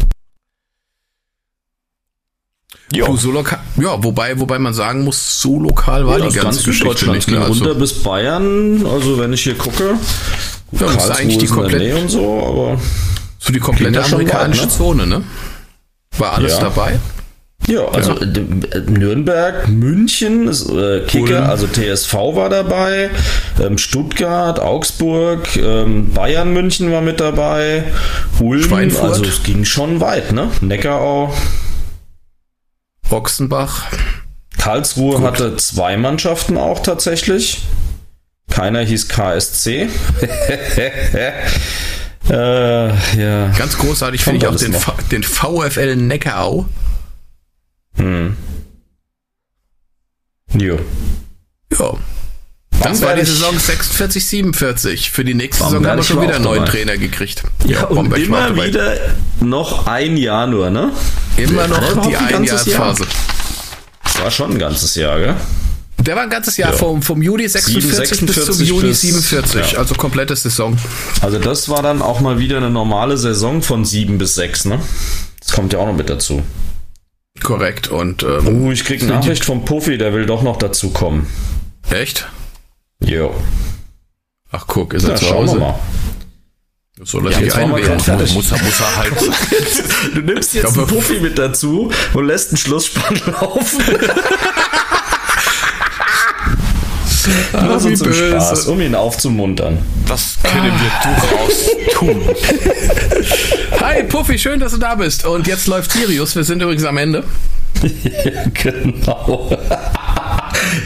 Jo. 2.93 3.15
So 3.17 3.31
lokal, 3.31 3.59
ja, 3.81 4.01
wobei, 4.01 4.39
wobei 4.39 4.59
man 4.59 4.73
sagen 4.73 5.03
muss, 5.03 5.41
so 5.41 5.59
lokal 5.59 6.05
war 6.07 6.13
Ja, 6.19 6.25
die 6.27 6.33
ganze 6.33 6.39
ganze 6.41 6.63
Geschichte 6.63 6.85
Deutschland 6.87 7.15
nicht. 7.15 7.27
ging 7.27 7.37
Ne? 7.39 7.45
runter 7.47 7.65
Also, 7.67 7.79
bis 7.79 7.93
Bayern. 8.01 8.85
Also 8.85 9.17
wenn 9.19 9.33
ich 9.33 9.41
hier 9.43 9.55
gucke, 9.55 9.83
Ja, 10.71 10.79
das 10.79 10.91
ist 10.91 10.97
Karlsruhe 10.97 11.15
eigentlich 11.17 11.37
die 11.39 11.45
ist 11.45 11.51
in 11.51 11.55
der 11.57 11.63
komplett- 11.63 11.81
Nähe 11.81 11.97
und 11.97 12.09
so, 12.09 12.43
aber 12.47 12.81
so 13.39 13.53
die 13.53 13.59
komplette 13.59 14.03
amerikanische 14.05 14.61
weit, 14.63 14.69
ne? 14.69 14.75
Zone, 14.77 15.07
ne? 15.07 15.23
War 16.17 16.33
alles 16.35 16.53
Ja. 16.53 16.59
dabei? 16.61 16.99
Ja, 17.67 17.85
also 17.89 18.13
Ja. 18.13 18.79
Nürnberg, 18.87 19.67
München, 19.67 20.47
äh, 20.47 21.01
Kicker, 21.07 21.39
Ulm. 21.41 21.49
also 21.49 21.67
TSV 21.67 22.13
war 22.35 22.49
dabei, 22.49 23.09
ähm, 23.61 23.77
Stuttgart, 23.77 24.59
Augsburg, 24.61 25.57
ähm, 25.57 26.13
Bayern 26.13 26.53
München 26.53 26.91
war 26.93 27.01
mit 27.01 27.19
dabei, 27.19 27.83
Ulm, 28.39 28.63
Schweinfurt. 28.63 29.03
also 29.11 29.23
es 29.25 29.43
ging 29.43 29.65
schon 29.65 29.99
weit, 29.99 30.31
ne? 30.31 30.49
Neckarau, 30.61 31.33
Ochsenbach. 33.11 33.85
Karlsruhe 34.57 35.21
hatte 35.21 35.55
zwei 35.57 35.97
Mannschaften 35.97 36.57
auch 36.57 36.79
tatsächlich. 36.79 37.61
Keiner 38.49 38.81
hieß 38.81 39.07
KSC. 39.07 39.83
äh, 42.29 42.87
ja. 43.19 43.47
Ganz 43.57 43.77
großartig 43.77 44.23
finde 44.23 44.39
ich 44.39 44.47
auch 44.47 44.55
den, 44.55 44.75
den 45.11 45.23
VfL 45.23 45.95
Neckarau. 45.95 46.65
Hm. 47.95 48.35
Jo. 50.53 50.79
Ja. 51.77 51.93
Das 52.83 53.01
war 53.01 53.15
die 53.15 53.25
Saison 53.25 53.57
46, 53.57 54.25
47. 54.25 55.11
Für 55.11 55.25
die 55.25 55.33
nächste 55.33 55.63
Saison 55.63 55.85
haben 55.85 55.97
wir 55.97 56.03
schon 56.03 56.21
wieder 56.21 56.35
einen 56.35 56.43
neuen 56.43 56.59
dabei. 56.65 56.71
Trainer 56.71 56.97
gekriegt. 56.97 57.43
Ja, 57.65 57.85
und 57.85 58.11
war 58.11 58.17
auch 58.17 58.49
immer 58.51 58.63
wieder 58.65 58.93
noch 59.41 59.87
ein 59.87 60.15
Jahr 60.17 60.47
nur, 60.47 60.69
ne? 60.69 60.91
Immer 61.37 61.63
er 61.63 61.67
noch 61.67 62.07
die 62.07 62.15
ein 62.15 62.27
ganzes 62.29 62.65
Jahr? 62.67 62.81
Einjahresphase. 62.89 63.05
War 64.21 64.31
schon 64.31 64.51
ein 64.53 64.59
ganzes 64.59 64.95
Jahr, 64.95 65.19
gell? 65.19 65.35
Der 65.99 66.15
war 66.15 66.23
ein 66.23 66.29
ganzes 66.29 66.55
Jahr 66.57 66.71
Ja. 66.71 66.77
vom, 66.77 67.01
vom 67.01 67.21
Juli 67.21 67.47
46 67.49 67.87
bis 67.87 67.95
zum 67.97 68.05
46 68.27 68.67
Juni 68.69 68.87
bis- 68.89 69.01
47. 69.01 69.71
ja. 69.73 69.79
Also 69.79 69.95
komplette 69.95 70.35
Saison. 70.35 70.77
Also 71.21 71.39
das 71.39 71.69
war 71.69 71.81
dann 71.81 72.01
auch 72.01 72.19
mal 72.21 72.37
wieder 72.39 72.57
eine 72.57 72.69
normale 72.69 73.17
Saison 73.17 73.61
von 73.63 73.83
sieben 73.85 74.17
bis 74.19 74.35
sechs, 74.35 74.65
ne? 74.65 74.79
Das 75.41 75.51
kommt 75.51 75.73
ja 75.73 75.79
auch 75.79 75.87
noch 75.87 75.95
mit 75.95 76.09
dazu. 76.09 76.43
Korrekt. 77.43 77.87
Und 77.87 78.23
ähm, 78.23 78.65
Oh, 78.65 78.71
ich 78.71 78.85
krieg 78.85 79.01
eine 79.01 79.13
Nachricht 79.13 79.43
vom 79.45 79.65
Puffy, 79.65 79.97
der 79.97 80.13
will 80.13 80.25
doch 80.25 80.43
noch 80.43 80.57
dazu 80.57 80.91
kommen. 80.91 81.27
echt? 81.89 82.27
Jo. 83.03 83.33
Ach 84.51 84.65
guck, 84.67 84.93
ist 84.93 85.03
er 85.03 85.09
Ja, 85.11 85.15
zu 85.15 85.29
Hause? 85.31 85.55
mal. 85.57 85.75
Soll 87.03 87.27
er 87.27 87.31
Ja, 87.33 87.39
sich 87.39 87.53
einwählen? 87.55 87.93
Muss 87.95 88.07
er, 88.07 88.17
muss 88.63 88.79
er 88.79 88.95
halt. 88.97 89.13
Du 90.15 90.21
nimmst 90.21 90.53
jetzt 90.55 90.73
glaube- 90.73 90.87
einen 90.89 90.97
Puffy 90.97 91.19
mit 91.19 91.37
dazu 91.37 91.91
und 92.13 92.25
lässt 92.25 92.49
einen 92.49 92.57
Schlussspann 92.57 93.21
laufen. 93.41 93.83
Nur 97.61 97.79
so 97.79 97.91
zum 97.93 98.07
böse. 98.07 98.29
Spaß, 98.31 98.65
um 98.67 98.79
ihn 98.81 98.95
aufzumuntern. 98.95 99.77
Das 100.07 100.37
können 100.43 100.71
wir 100.71 100.91
durchaus 101.03 101.69
tun. 101.93 102.21
Hi 103.81 104.03
Puffy, 104.03 104.39
schön, 104.39 104.59
dass 104.61 104.71
du 104.71 104.77
da 104.77 104.95
bist. 104.95 105.25
Und 105.25 105.45
jetzt 105.45 105.67
läuft 105.67 105.91
Sirius. 105.91 106.35
Wir 106.35 106.45
sind 106.45 106.61
übrigens 106.61 106.85
am 106.85 106.95
Ende. 106.97 107.25
genau. 108.53 109.49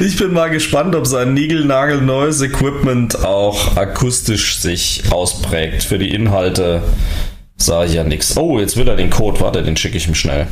Ich 0.02 0.18
bin 0.18 0.34
mal 0.34 0.50
gespannt, 0.50 0.96
ob 0.96 1.06
sein 1.06 1.36
niegelnagelneues 1.36 2.42
Equipment 2.42 3.24
auch 3.24 3.78
akustisch 3.78 4.58
sich 4.58 5.04
ausprägt. 5.12 5.84
Für 5.84 6.00
die 6.00 6.10
Inhalte 6.10 6.82
sah 7.56 7.86
ich 7.86 7.94
ja 7.94 8.04
nichts. 8.04 8.36
Oh, 8.36 8.60
jetzt 8.60 8.78
will 8.78 8.88
er 8.88 8.96
den 8.96 9.12
Code. 9.12 9.40
Warte, 9.42 9.62
den 9.62 9.78
schicke 9.78 9.98
ich 9.98 10.08
ihm 10.08 10.16
schnell. 10.16 10.48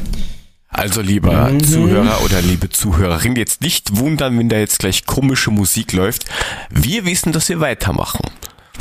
Also 0.68 1.02
lieber 1.02 1.52
Zuhörer 1.64 2.24
oder 2.24 2.44
liebe 2.44 2.70
Zuhörerin, 2.70 3.36
jetzt 3.36 3.62
nicht 3.62 3.98
wundern, 3.98 4.38
wenn 4.38 4.50
da 4.50 4.58
jetzt 4.58 4.78
gleich 4.78 5.08
komische 5.08 5.50
Musik 5.50 5.94
läuft. 5.94 6.26
Wir 6.70 7.06
wissen, 7.06 7.32
dass 7.32 7.50
wir 7.50 7.60
weitermachen. 7.60 8.22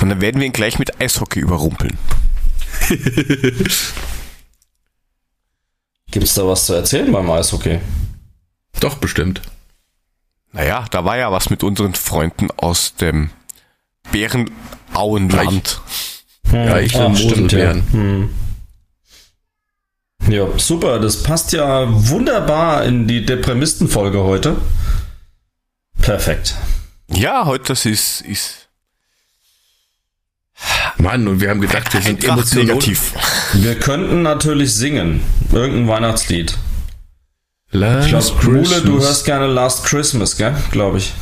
Und 0.02 0.10
dann 0.10 0.20
werden 0.20 0.38
wir 0.38 0.46
ihn 0.46 0.52
gleich 0.52 0.78
mit 0.78 1.00
Eishockey 1.00 1.40
überrumpeln. 1.40 1.96
Gibt's 6.10 6.34
da 6.34 6.46
was 6.46 6.66
zu 6.66 6.74
erzählen 6.74 7.10
beim 7.10 7.30
Eishockey? 7.30 7.78
Doch, 8.80 8.98
bestimmt. 8.98 9.40
Naja, 10.52 10.86
da 10.90 11.04
war 11.04 11.16
ja 11.18 11.30
was 11.30 11.50
mit 11.50 11.62
unseren 11.62 11.94
Freunden 11.94 12.48
aus 12.56 12.94
dem 12.94 13.30
Bärenauenland. 14.10 15.80
Ja, 16.52 16.78
ich 16.78 16.96
Ah, 16.96 17.14
stimmt, 17.14 17.52
ja. 17.52 17.72
Hm. 17.72 18.30
Ja, 20.28 20.46
super. 20.58 20.98
Das 20.98 21.22
passt 21.22 21.52
ja 21.52 21.86
wunderbar 21.88 22.84
in 22.84 23.06
die 23.06 23.24
Deprimisten-Folge 23.24 24.22
heute. 24.22 24.56
Perfekt. 26.00 26.54
Ja, 27.10 27.44
heute 27.46 27.64
das 27.68 27.86
ist, 27.86 28.20
ist 28.22 28.68
Mann, 30.98 31.28
und 31.28 31.40
wir 31.40 31.50
haben 31.50 31.60
gedacht, 31.60 31.92
wir 31.94 32.00
sind 32.02 32.16
Eintracht 32.24 32.38
emotional. 32.52 32.64
negativ. 32.66 33.12
Wir 33.54 33.78
könnten 33.78 34.22
natürlich 34.22 34.74
singen. 34.74 35.22
Irgendein 35.52 35.88
Weihnachtslied. 35.88 36.56
Last 37.70 38.06
Ich 38.06 38.10
glaube, 38.10 38.44
Mule, 38.46 38.62
du 38.62 38.70
Christmas. 38.94 39.04
hörst 39.04 39.24
gerne 39.26 39.46
Last 39.46 39.84
Christmas, 39.84 40.36
gell? 40.36 40.54
Glaube 40.70 40.98
ich. 40.98 41.12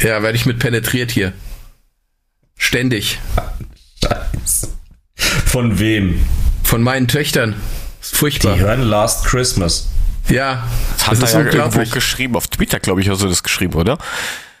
Ja, 0.00 0.22
werde 0.22 0.36
ich 0.36 0.46
mit 0.46 0.58
penetriert 0.58 1.10
hier. 1.12 1.32
Ständig. 2.56 3.20
Scheiße. 4.02 4.68
Von 5.46 5.78
wem? 5.78 6.24
Von 6.64 6.82
meinen 6.82 7.06
Töchtern. 7.08 7.54
Ist 8.00 8.16
furchtbar. 8.16 8.54
Die 8.54 8.60
hören 8.60 8.82
Last 8.82 9.24
Christmas. 9.26 9.88
Ja, 10.28 10.66
Das 10.96 11.06
hat 11.06 11.12
das 11.14 11.22
ist 11.30 11.34
er 11.34 11.46
ja 11.46 11.52
irgendwo 11.52 11.84
geschrieben. 11.94 12.36
Auf 12.36 12.48
Twitter, 12.48 12.80
glaube 12.80 13.00
ich, 13.00 13.08
hast 13.08 13.22
du 13.22 13.28
das 13.28 13.42
geschrieben, 13.42 13.74
oder? 13.74 13.98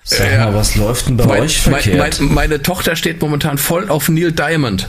Sag 0.04 0.30
Ja. 0.32 0.46
mal, 0.46 0.54
was 0.54 0.74
läuft 0.76 1.08
denn 1.08 1.16
bei 1.16 1.26
Mein, 1.26 1.42
euch 1.42 1.66
mein, 1.66 1.80
verkehrt? 1.82 2.20
mein, 2.20 2.34
meine 2.34 2.62
Tochter 2.62 2.94
steht 2.96 3.20
momentan 3.20 3.58
voll 3.58 3.88
auf 3.88 4.08
Neil 4.08 4.32
Diamond. 4.32 4.88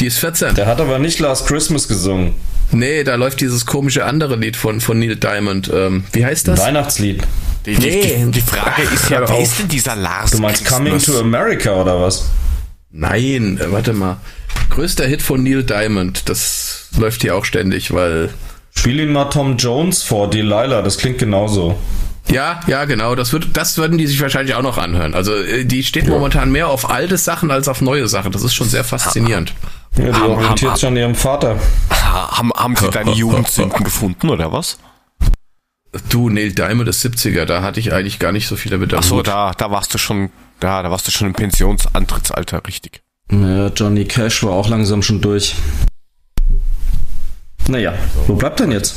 Die 0.00 0.06
ist 0.06 0.18
14. 0.18 0.54
Der 0.54 0.66
hat 0.66 0.80
aber 0.80 0.98
nicht 0.98 1.18
Last 1.18 1.46
Christmas 1.46 1.86
gesungen. 1.86 2.34
Nee, 2.72 3.04
da 3.04 3.16
läuft 3.16 3.40
dieses 3.40 3.66
komische 3.66 4.04
andere 4.04 4.36
Lied 4.36 4.56
von, 4.56 4.80
von 4.80 4.98
Neil 4.98 5.16
Diamond. 5.16 5.70
Ähm, 5.74 6.04
wie 6.12 6.24
heißt 6.24 6.48
das? 6.48 6.60
Weihnachtslied. 6.60 7.22
Die, 7.66 7.76
Nee. 7.76 8.24
die, 8.26 8.30
die 8.30 8.40
Frage 8.40 8.82
ist 8.82 9.10
ja, 9.10 9.28
wer 9.28 9.40
ist 9.40 9.58
denn 9.58 9.68
dieser 9.68 9.96
Lars? 9.96 10.30
Du 10.30 10.38
meinst 10.38 10.64
Christmas? 10.64 10.78
Coming 10.78 10.98
to 11.02 11.20
America 11.20 11.72
oder 11.74 12.00
was? 12.00 12.30
Nein, 12.90 13.58
äh, 13.60 13.70
warte 13.70 13.92
mal. 13.92 14.16
Größter 14.70 15.06
Hit 15.06 15.20
von 15.20 15.42
Neil 15.42 15.64
Diamond. 15.64 16.28
Das 16.28 16.88
läuft 16.96 17.22
hier 17.22 17.34
auch 17.34 17.44
ständig, 17.44 17.92
weil. 17.92 18.30
Spiel 18.74 19.00
ihn 19.00 19.12
mal 19.12 19.24
Tom 19.26 19.56
Jones 19.56 20.02
vor, 20.02 20.30
Delilah, 20.30 20.80
das 20.82 20.96
klingt 20.96 21.18
genauso. 21.18 21.78
Ja, 22.30 22.60
ja, 22.68 22.84
genau. 22.84 23.16
Das, 23.16 23.32
wird, 23.32 23.48
das 23.54 23.76
würden 23.76 23.98
die 23.98 24.06
sich 24.06 24.20
wahrscheinlich 24.22 24.54
auch 24.54 24.62
noch 24.62 24.78
anhören. 24.78 25.14
Also, 25.14 25.34
äh, 25.34 25.64
die 25.64 25.82
steht 25.82 26.06
momentan 26.06 26.52
mehr 26.52 26.68
auf 26.68 26.88
alte 26.88 27.16
Sachen 27.18 27.50
als 27.50 27.66
auf 27.66 27.80
neue 27.80 28.06
Sachen. 28.06 28.30
Das 28.30 28.42
ist 28.44 28.54
schon 28.54 28.68
sehr 28.68 28.84
faszinierend. 28.84 29.52
Ja, 29.96 30.04
die 30.06 30.12
Ham, 30.12 30.30
orientiert 30.30 30.70
ham, 30.70 30.76
sich 30.76 30.86
an 30.86 30.96
ihrem 30.96 31.14
Vater. 31.14 31.58
Ha- 31.90 32.38
Haben, 32.38 32.52
haben 32.54 32.76
sie 32.76 32.90
deine 32.90 33.12
Jugendsünden 33.12 33.84
gefunden, 33.84 34.28
oder 34.30 34.52
was? 34.52 34.78
Du, 36.08 36.28
Neil 36.30 36.52
Diamond 36.52 36.88
ist 36.88 37.04
70er. 37.04 37.44
Da 37.46 37.62
hatte 37.62 37.80
ich 37.80 37.92
eigentlich 37.92 38.18
gar 38.20 38.30
nicht 38.32 38.46
so 38.46 38.54
viel 38.56 38.70
damit 38.70 38.92
am 38.94 39.00
Ach 39.00 39.02
so, 39.02 39.16
Hut. 39.18 39.26
da, 39.26 39.52
da 39.52 39.70
warst 39.72 39.92
du 39.92 39.98
schon, 39.98 40.30
da, 40.60 40.82
da 40.82 40.90
warst 40.90 41.06
du 41.08 41.10
schon 41.10 41.26
im 41.26 41.32
Pensionsantrittsalter, 41.34 42.62
richtig. 42.66 43.02
Ja, 43.32 43.68
Johnny 43.68 44.04
Cash 44.04 44.42
war 44.44 44.52
auch 44.52 44.68
langsam 44.68 45.02
schon 45.02 45.20
durch. 45.20 45.54
Naja, 47.68 47.94
wo 48.26 48.34
bleibt 48.34 48.60
denn 48.60 48.70
jetzt? 48.72 48.96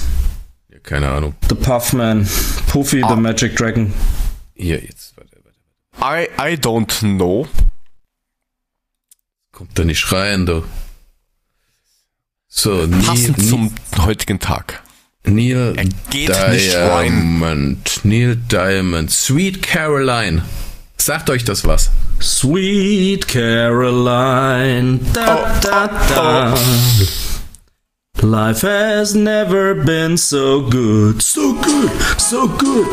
Ja, 0.71 0.79
keine 0.79 1.09
Ahnung. 1.11 1.35
The 1.49 1.55
Puffman, 1.55 2.27
Puffy, 2.67 3.03
Ah. 3.03 3.09
the 3.15 3.19
Magic 3.19 3.55
Dragon. 3.55 3.93
Hier, 4.55 4.81
jetzt. 4.83 5.13
Warte, 5.17 5.37
warte. 5.99 6.27
I, 6.39 6.53
I 6.53 6.55
don't 6.57 6.99
know. 7.01 7.47
Kommt 9.51 9.77
da 9.77 9.83
nicht 9.83 10.11
rein, 10.11 10.45
du. 10.45 10.63
So, 12.55 12.85
Neil, 12.85 13.01
Passend 13.01 13.49
zum 13.49 13.73
heutigen 13.97 14.39
Tag. 14.39 14.83
Neil 15.25 15.73
Er 15.75 15.85
geht 16.11 16.29
nicht 16.51 16.75
rein. 16.75 17.11
Diamond. 17.11 17.99
Neil 18.03 18.35
Diamond. 18.35 19.09
Sweet 19.09 19.63
Caroline. 19.63 20.43
Sagt 20.97 21.31
euch 21.31 21.43
das 21.43 21.65
was? 21.65 21.89
Sweet 22.21 23.27
Caroline. 23.27 24.99
Da, 25.13 25.59
da, 25.61 25.87
da. 26.13 26.57
Life 28.21 28.61
has 28.65 29.15
never 29.15 29.73
been 29.73 30.15
so 30.15 30.61
good. 30.69 31.21
So 31.23 31.55
good, 31.55 31.91
so 32.19 32.47
good. 32.47 32.87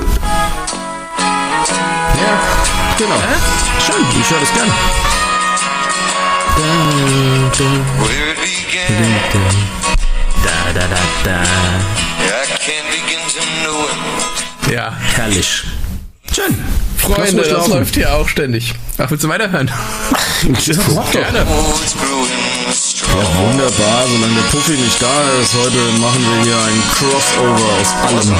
Ja, 2.18 2.40
genau. 2.96 3.20
Schön, 3.78 4.06
ich 4.20 4.30
höre 4.30 4.40
das 4.40 4.52
gerne. 4.54 4.72
Da, 6.60 6.66
da, 6.66 7.64
Where 8.04 8.32
it 8.32 8.36
began, 8.36 9.00
da, 10.44 10.56
da, 10.74 10.84
da, 10.88 11.00
da. 11.24 11.38
I 11.40 12.44
can't 12.58 12.86
begin 12.90 13.22
to 13.32 13.40
know 13.64 13.78
it. 13.88 13.96
Ja. 14.70 14.92
Herrlich. 15.16 15.64
Schön. 16.34 16.54
Freunde, 16.98 17.42
das 17.48 17.66
läuft 17.68 17.94
hier 17.94 18.12
auch 18.14 18.28
ständig. 18.28 18.74
Ach, 18.98 19.10
willst 19.10 19.24
du 19.24 19.28
weiterhören? 19.30 19.70
Gerne. 21.12 21.38
Ja, 21.38 21.46
wunderbar. 23.38 24.06
Solange 24.06 24.34
der 24.34 24.42
Puffy 24.50 24.72
nicht 24.72 25.00
da 25.00 25.22
ist, 25.40 25.54
heute 25.54 25.78
machen 25.98 26.22
wir 26.22 26.44
hier 26.44 26.58
ein 26.58 26.82
Crossover 26.92 27.72
aus 27.80 27.94
allem. 28.06 28.36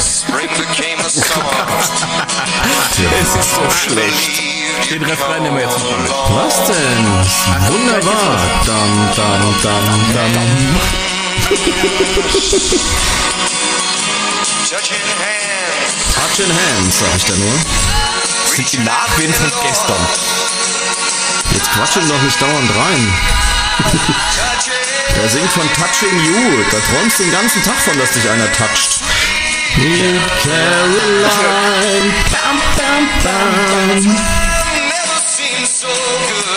Spring 0.00 0.48
became 0.56 0.96
the 1.02 1.10
summer. 1.10 1.52
Es 3.20 3.34
ist 3.36 3.54
so 3.54 3.70
schlecht. 3.70 4.40
Den 4.90 5.02
Refrain 5.04 5.42
nehmen 5.42 5.58
wir 5.58 5.64
jetzt 5.64 5.78
noch 5.78 5.98
mit. 5.98 6.10
Was 6.10 6.64
denn? 6.64 7.06
Wunderbar. 7.68 8.38
Dam, 8.64 9.10
dam, 9.14 9.54
dam, 9.62 9.84
dam. 10.14 10.32
Touching 14.70 15.04
hands. 15.20 16.14
Touch 16.14 16.38
in 16.38 16.50
Hands, 16.50 16.98
sag 16.98 17.16
ich 17.16 17.24
da 17.26 17.34
nur. 17.36 17.52
Das 18.44 18.56
sind 18.56 18.72
die 18.72 18.78
Nachwehen 18.78 19.34
von 19.34 19.50
gestern. 19.62 20.06
Jetzt 21.52 21.70
quatschen 21.72 22.08
doch 22.08 22.22
nicht 22.22 22.40
dauernd 22.40 22.70
rein. 22.76 23.12
Touching. 25.14 25.22
Er 25.22 25.28
singt 25.28 25.50
von 25.50 25.66
Touching 25.74 26.18
You. 26.24 26.62
Da 26.70 26.78
träumst 26.78 27.18
du 27.18 27.22
den 27.24 27.32
ganzen 27.32 27.62
Tag 27.62 27.76
von, 27.76 27.98
dass 27.98 28.10
dich 28.12 28.28
einer 28.28 28.50
toucht. 28.52 29.00
Sweet 29.74 30.20
Caroline. 30.42 32.14
Bam, 32.30 32.58
bam, 32.76 33.08
bam. 34.02 34.16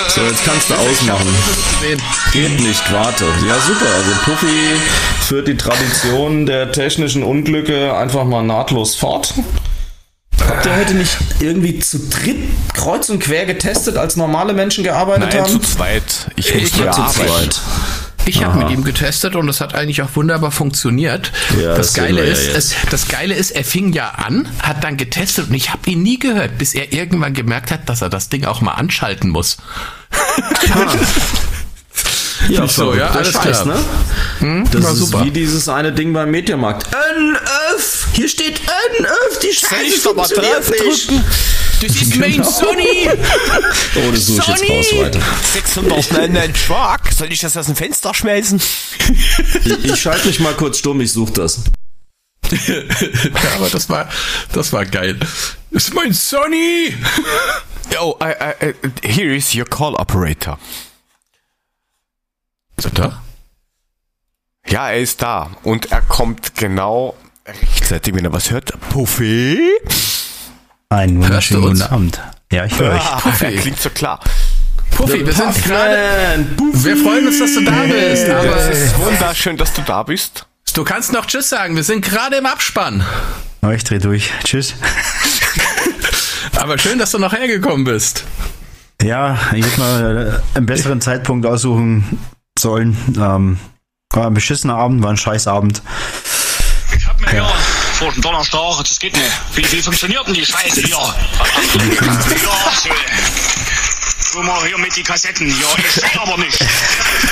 So 0.08 0.22
jetzt 0.22 0.45
kannst 0.45 0.70
du 0.70 0.76
ausmachen. 0.76 1.36
Geht 2.32 2.60
nicht, 2.60 2.91
warte. 2.91 3.26
Ja, 3.47 3.60
super. 3.60 3.86
Also 3.95 4.12
Puffy 4.26 4.80
führt 5.28 5.47
die 5.47 5.58
Tradition 5.58 6.45
der 6.45 6.72
technischen 6.72 7.24
Unglücke 7.24 7.95
einfach 7.95 8.24
mal 8.26 8.43
nahtlos 8.43 8.95
fort. 8.95 9.34
Habt 10.47 10.66
ihr 10.66 10.76
heute 10.76 10.93
nicht 10.95 11.18
irgendwie 11.39 11.80
zu 11.80 11.99
dritt 12.10 12.38
kreuz 12.74 13.10
und 13.10 13.20
quer 13.20 13.45
getestet, 13.45 13.97
als 13.97 14.16
normale 14.18 14.54
Menschen 14.54 14.84
gearbeitet 14.84 15.34
Nein, 15.34 15.45
zu 15.45 15.54
haben? 15.54 15.64
zweit. 15.64 16.04
Ich 16.36 16.49
Ich 16.54 16.62
musste 16.62 16.86
hab 16.89 17.14
zu 17.14 17.24
zweit. 17.24 17.62
Ich 18.26 18.44
habe 18.44 18.60
mit 18.60 18.70
ihm 18.72 18.84
getestet 18.84 19.36
und 19.36 19.50
es 19.50 19.60
hat 19.62 19.76
eigentlich 19.76 20.02
auch 20.02 20.10
wunderbar 20.16 20.52
funktioniert. 20.52 21.32
Ja, 21.60 21.76
das 21.76 21.88
das 21.88 21.94
Geile 21.94 22.18
wir 22.18 22.26
ja 22.26 22.32
ist, 22.32 22.56
es, 22.56 22.76
das 22.90 23.08
Geile 23.08 23.36
ist, 23.36 23.52
er 23.52 23.64
fing 23.64 23.92
ja 23.94 24.10
an, 24.10 24.48
hat 24.60 24.84
dann 24.84 24.98
getestet 24.98 25.50
und 25.50 25.54
ich 25.54 25.72
habe 25.72 25.90
ihn 25.90 26.02
nie 26.04 26.20
gehört, 26.20 26.58
bis 26.58 26.74
er 26.74 26.94
irgendwann 26.94 27.34
gemerkt 27.34 27.72
hat, 27.72 27.90
dass 27.90 28.02
er 28.02 28.10
das 28.10 28.30
Ding 28.30 28.46
auch 28.46 28.62
mal 28.62 28.74
anschalten 28.74 29.30
muss. 29.30 29.58
Ja, 32.50 32.68
so, 32.68 32.94
ja, 32.94 33.10
alles 33.10 33.32
Scheiß, 33.32 33.62
klar. 33.64 33.80
ne? 34.42 34.64
Das 34.72 34.84
war 34.84 34.92
ist 34.92 34.98
super. 34.98 35.26
wie 35.26 35.32
dieses 35.32 35.70
eine 35.70 35.94
Ding 35.94 36.14
beim 36.14 36.30
Mediamarkt. 36.32 36.88
NF! 36.88 38.08
Hier 38.14 38.28
steht 38.28 38.60
NF! 39.00 39.40
Die 39.42 39.54
Scheiße 39.54 40.00
funktioniert 40.02 40.70
nicht! 40.70 41.12
Das 41.82 42.02
ist 42.02 42.16
mein 42.16 42.32
Genau. 42.32 42.50
Sony! 42.50 43.10
Oh, 43.95 44.12
das 44.12 44.26
suche 44.26 44.41
ich 44.41 44.48
jetzt 44.48 44.70
raus 44.70 44.86
weiter. 45.04 45.20
699 45.54 46.58
Schwag. 46.66 47.12
Soll 47.14 47.32
ich 47.32 47.40
das 47.41 47.56
aus 47.58 47.68
dem 47.68 47.76
Fenster 47.76 48.14
schmelzen? 48.14 48.60
Ich, 49.66 49.84
ich 49.86 50.02
schalte 50.02 50.28
mich 50.28 50.40
mal 50.40 50.54
kurz 50.56 50.80
stumm, 50.80 51.00
ich 51.02 51.12
suche 51.14 51.34
das. 51.34 51.60
ja, 52.52 52.58
aber 53.56 53.70
das 53.70 53.88
war, 53.90 54.10
das 54.52 54.74
war 54.74 54.86
geil. 54.86 55.20
Das 55.72 55.86
ist 55.86 55.94
mein 55.94 56.14
Sony! 56.14 56.94
Oh, 58.00 58.16
I, 58.22 58.32
I, 58.66 58.70
I, 58.70 59.08
here 59.08 59.36
is 59.36 59.54
your 59.54 59.66
call 59.66 59.94
operator. 59.95 60.58
Ist 62.78 62.86
er 62.86 62.91
da? 62.91 63.22
Ja, 64.68 64.90
er 64.90 65.00
ist 65.02 65.22
da. 65.22 65.52
Und 65.64 65.91
er 65.91 66.02
kommt 66.02 66.56
genau 66.56 67.16
rechtzeitig, 67.45 68.16
wenn 68.16 68.26
er 68.26 68.34
was 68.34 68.50
hört. 68.50 68.74
Puffy? 68.90 69.60
Einen 70.94 71.24
wunderschönen 71.24 71.64
guten 71.64 71.82
Abend. 71.82 72.22
Ja, 72.52 72.65
ich 72.65 72.78
höre 72.78 72.94
euch. 72.94 73.02
Ah, 73.02 73.20
Puffy. 73.20 73.45
er 73.45 73.61
klingt 73.61 73.80
so 73.80 73.90
klar. 73.90 74.20
Puffy, 74.91 75.26
wir 75.26 75.34
sind 75.34 75.64
gerade. 75.64 76.45
Wir 76.72 76.98
freuen 76.98 77.26
uns, 77.26 77.40
dass 77.40 77.56
du 77.56 77.65
da 77.65 77.82
bist, 77.82 78.28
Es 78.28 78.30
aber 78.30 78.70
ist 78.70 78.99
wunderschön, 78.99 79.57
dass 79.57 79.74
du 79.74 79.82
da 79.82 80.03
bist. 80.03 80.45
du 80.76 80.84
kannst 80.84 81.11
noch 81.11 81.26
Tschüss 81.26 81.49
sagen. 81.49 81.76
Wir 81.76 81.84
sind 81.84 82.06
gerade 82.06 82.36
im 82.36 82.45
Abspann. 82.45 83.03
Oh, 83.64 83.70
ich 83.70 83.84
dreh 83.84 83.98
durch. 83.98 84.30
Tschüss. 84.44 84.76
Aber 86.57 86.78
schön, 86.78 86.99
dass 86.99 87.10
du 87.10 87.18
noch 87.18 87.34
hergekommen 87.34 87.86
bist. 87.86 88.26
Ja, 89.02 89.40
ich 89.53 89.65
hätte 89.65 89.80
mal 89.80 90.41
äh, 90.53 90.57
einen 90.57 90.68
besseren 90.68 91.02
Zeitpunkt 91.02 91.48
aussuchen 91.48 92.20
sollen. 92.60 92.95
Ähm, 93.18 93.57
war 94.11 94.28
ein 94.28 94.34
beschissener 94.36 94.76
Abend, 94.76 95.02
war 95.02 95.10
ein 95.10 95.18
Scheißabend. 95.18 95.82
Ich 96.95 97.07
hab 97.07 97.20
mir 97.20 97.32
hier 97.32 97.48
vor 97.94 98.11
dem 98.11 98.22
Donnerstag, 98.22 98.84
das 98.84 98.99
geht 98.99 99.15
nicht. 99.15 99.32
Wie, 99.53 99.72
wie 99.72 99.82
funktioniert 99.82 100.28
denn 100.28 100.34
die 100.34 100.45
Scheiße 100.45 100.82
hier? 100.82 100.98
ja, 100.98 101.14
so. 102.82 102.90
Guck 104.34 104.44
mal 104.45 104.65
hier 104.65 104.78
mit 104.80 104.95
die 104.95 105.03
Kassetten. 105.03 105.48
Ja, 105.48 105.68
ich 105.78 105.91
seh 105.91 106.20
aber 106.20 106.38
nicht. 106.38 106.60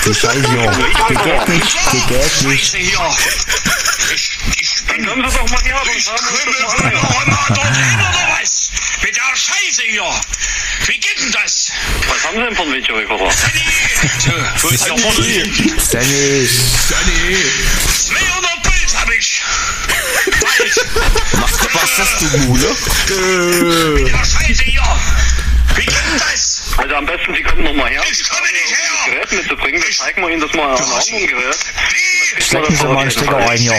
Die 0.04 0.14
Scheiße, 0.14 0.40
ja. 0.40 0.70
Die 1.08 1.14
geht 1.14 1.48
nicht, 1.48 1.76
die 1.92 2.00
geht 2.06 2.42
nicht. 2.44 2.64
Scheiße 2.64 2.78
hier. 2.78 3.16
Ich, 4.14 4.38
ich 4.60 4.84
bin... 4.84 5.04
Dann 5.04 5.22
doch 5.22 5.50
mal 5.50 5.62
her. 5.62 5.82
Ich 5.96 6.06
krümmel 6.06 6.54
von 6.54 6.92
noch 6.92 7.26
immer 7.26 7.44
dort 7.48 7.76
hin 7.76 7.98
oder 7.98 8.38
was? 8.40 8.70
Mit 9.02 9.16
der 9.16 9.36
Scheiße 9.36 9.82
hier. 9.88 10.20
Wie 10.86 10.98
geht 10.98 11.18
denn 11.18 11.32
das? 11.32 11.72
Was 12.08 12.24
haben 12.24 12.36
Sie 12.36 12.44
denn 12.44 12.56
ein 12.56 12.72
Videorekorder? 12.72 13.30
So, 14.18 14.32
wo 14.62 14.68
ist 14.68 14.86
der 14.86 14.98
vorne? 14.98 15.22
Sandy. 15.78 16.46
Sanni! 16.46 18.31
Bald. 21.32 21.74
Was 21.74 21.82
ist 21.82 21.98
das, 21.98 22.18
du 22.18 22.24
Mule? 22.38 22.76
Hier. 24.64 24.82
Wie 25.74 25.86
geht 25.86 25.88
denn 25.88 26.18
das? 26.18 26.62
Also 26.76 26.94
am 26.94 27.06
besten, 27.06 27.34
Sie 27.34 27.42
kommen 27.42 27.64
noch 27.64 27.72
mal 27.74 27.88
her. 27.88 28.02
Ich 28.10 28.28
komme 28.28 28.46
nicht 28.52 28.70
her. 28.70 28.78
Gerät 29.62 29.94
zeigen 29.96 30.20
wir 30.22 30.28
Ihnen 30.30 30.40
das 30.40 30.52
mal 30.52 30.74
an 30.74 30.84
einem 30.84 31.26
Gerät. 31.26 31.56
Stecken 32.38 32.76
Sie 32.76 32.84
mal 32.84 32.98
einen 32.98 33.10
Stecker 33.10 33.36
ein, 33.36 33.60
ja. 33.62 33.74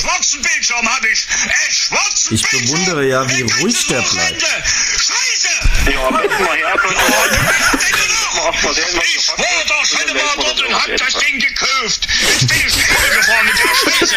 Schwarzen 0.00 0.40
Bildschirm 0.42 0.88
habe 0.88 1.08
ich. 1.08 1.26
Äh, 1.46 1.72
schwarzen 1.72 2.34
Ich 2.34 2.42
bewundere 2.42 3.04
ja, 3.06 3.28
wie 3.28 3.42
ruhig 3.42 3.86
der 3.86 4.00
bleibt. 4.02 4.42
Scheiße! 4.42 5.48
Ja, 5.90 6.06
am 6.06 6.16
besten 6.16 6.44
mal 6.44 6.56
her, 6.56 6.74
was 6.74 6.82
Ich 8.78 9.28
war 9.28 9.64
doch 9.66 9.84
schon 9.84 10.14
mal 10.14 10.36
dort 10.36 10.60
und 10.62 10.74
hab 10.74 10.96
das 10.96 11.14
Ding 11.14 11.38
gekauft. 11.38 12.06
Jetzt 12.28 12.46
bin 12.48 12.56
ich 12.66 12.72
Schäme 12.72 13.10
gefahren 13.16 13.46
mit 13.46 13.58
der 13.58 13.74
Scheiße. 13.74 14.16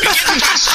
Wie 0.00 0.06
geht 0.06 0.28
denn 0.28 0.40
das? 0.40 0.70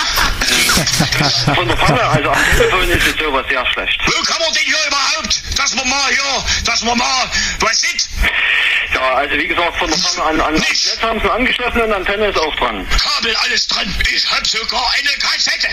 Von 1.55 1.67
der 1.67 1.77
Pfanne, 1.77 2.01
also 2.01 2.29
am 2.29 2.45
Telefon 2.57 2.89
ist 2.89 3.07
es 3.07 3.15
sowas 3.17 3.45
sehr 3.49 3.65
schlecht. 3.67 3.99
Wo 4.05 4.23
kann 4.23 4.39
man 4.39 4.53
denn 4.53 4.63
hier 4.63 4.87
überhaupt, 4.87 5.41
dass 5.57 5.75
man 5.75 5.89
mal 5.89 6.09
hier, 6.09 6.43
dass 6.65 6.81
man 6.81 6.97
mal, 6.97 7.29
was 7.59 7.81
sieht? 7.81 8.07
Ja, 8.93 9.15
also 9.15 9.35
wie 9.35 9.47
gesagt, 9.47 9.77
von 9.77 9.89
der 9.89 9.97
Pfanne 9.97 10.23
an, 10.23 10.41
an. 10.41 10.53
Netz 10.55 10.97
haben 11.01 11.19
sie 11.19 11.25
eine 11.25 11.33
angeschlossene 11.33 11.95
Antenne 11.95 12.27
ist 12.27 12.39
auch 12.39 12.55
dran. 12.55 12.87
Kabel 12.89 13.35
alles 13.35 13.67
dran. 13.67 13.95
Ich 14.13 14.29
hab 14.29 14.45
sogar 14.45 14.91
eine 14.97 15.09
Kassette. 15.19 15.67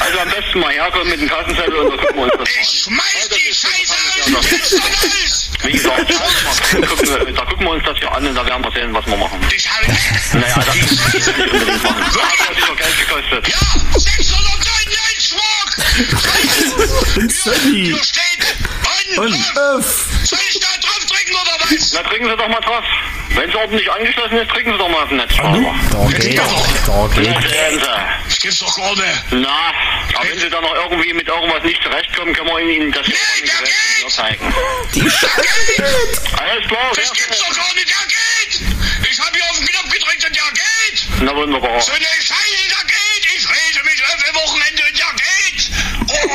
Also 0.00 0.18
am 0.18 0.28
besten 0.30 0.60
mal 0.60 0.72
herkommen 0.72 1.08
mit 1.08 1.20
dem 1.20 1.28
Kassenzettel 1.28 1.74
und 1.74 1.90
dann 1.90 1.98
gucken 1.98 2.16
wir 2.16 2.24
uns 2.24 2.32
das 2.38 2.48
Ich 2.48 2.82
schmeiß 2.82 3.28
Das 3.28 3.38
die 3.38 3.48
ist 3.48 3.60
Scheiße 3.60 3.94
schon 4.24 4.36
aus 4.36 4.46
dem 4.46 4.58
Fenster 4.58 4.78
raus. 4.78 5.50
Wie 5.62 5.72
gesagt, 5.72 6.10
da 6.10 6.86
gucken, 6.86 7.08
wir, 7.08 7.32
da 7.32 7.44
gucken 7.44 7.64
wir 7.66 7.70
uns 7.72 7.84
das 7.84 7.98
hier 7.98 8.12
an 8.12 8.26
und 8.26 8.34
da 8.34 8.44
werden 8.46 8.62
wir 8.64 8.72
sehen, 8.72 8.92
was 8.94 9.06
wir 9.06 9.16
machen. 9.16 9.40
Ich 9.56 9.68
hau 9.70 9.80
weg. 9.82 9.98
Naja, 10.34 10.54
das 10.66 10.76
ist 10.76 10.90
nicht 11.38 11.52
unbedingt 11.52 11.82
machen. 11.84 12.04
Das 12.04 12.22
hat 12.22 12.38
ja 12.38 12.54
sicher 12.54 12.76
Geld 12.76 12.98
gekostet. 12.98 13.48
Ja, 13.48 13.98
699 13.98 15.28
Schmuck. 15.28 15.68
Hier, 17.14 17.54
hier 17.72 18.02
steht 18.04 19.18
Und 19.18 19.34
off. 19.34 19.56
öff. 19.78 20.06
Soll 20.24 20.38
ich 20.50 20.58
da 20.60 20.66
drücken 21.24 21.40
oder 21.40 21.56
was? 21.60 21.92
Na, 21.92 22.02
drücken 22.02 22.28
Sie 22.28 22.36
doch 22.36 22.48
mal 22.48 22.60
drauf. 22.60 22.84
Wenn 23.30 23.50
es 23.50 23.56
ordentlich 23.56 23.90
angeschlossen 23.90 24.38
ist, 24.38 24.50
drücken 24.52 24.72
Sie 24.72 24.78
doch 24.78 24.88
mal 24.88 25.02
auf 25.02 25.08
den 25.08 25.16
Netzschalter. 25.18 25.74
Da 25.90 26.06
geht, 26.18 26.38
da 26.38 27.08
geht. 27.08 27.82
Das 28.28 28.38
gibt's 28.40 28.58
doch 28.60 28.76
gar 28.76 28.94
nicht. 28.94 29.24
Na, 29.30 29.72
aber 30.14 30.28
wenn 30.28 30.38
Sie 30.38 30.50
da 30.50 30.60
noch 30.60 30.74
irgendwie 30.74 31.12
mit 31.12 31.26
irgendwas 31.28 31.62
nicht 31.64 31.82
zurechtkommen, 31.82 32.34
können 32.34 32.48
wir 32.48 32.58
Ihnen 32.60 32.92
das 32.92 33.06
hier 33.06 33.14
Nee, 33.14 33.46
der 33.46 33.54
hier 33.98 34.08
zeigen. 34.08 34.54
Alles 36.38 36.68
klar, 36.68 36.92
Das 36.94 37.12
gibt's 37.12 37.38
doch 37.38 37.56
gar 37.56 37.74
nicht. 37.74 37.88
Der 37.88 38.06
geht. 38.06 38.60
Ich 39.10 39.18
hab 39.20 39.34
hier 39.34 39.44
auf 39.44 39.56
den 39.58 39.66
Knopf 39.66 39.92
gedrückt 39.92 40.24
und 40.26 40.36
der 40.36 40.52
geht. 40.52 41.06
Na 41.20 41.34
wunderbar. 41.34 41.80
So 41.80 41.92
eine 41.92 42.04
Scheiße, 42.04 42.68
der 42.68 42.84
geht. 42.86 43.36
Ich 43.36 43.48
rede 43.48 43.84
mich 43.84 44.02
auf 44.04 44.34
Wochenende 44.34 44.82
und 44.88 44.98
der 44.98 45.12
geht. 45.16 45.70
Oh, 46.06 46.28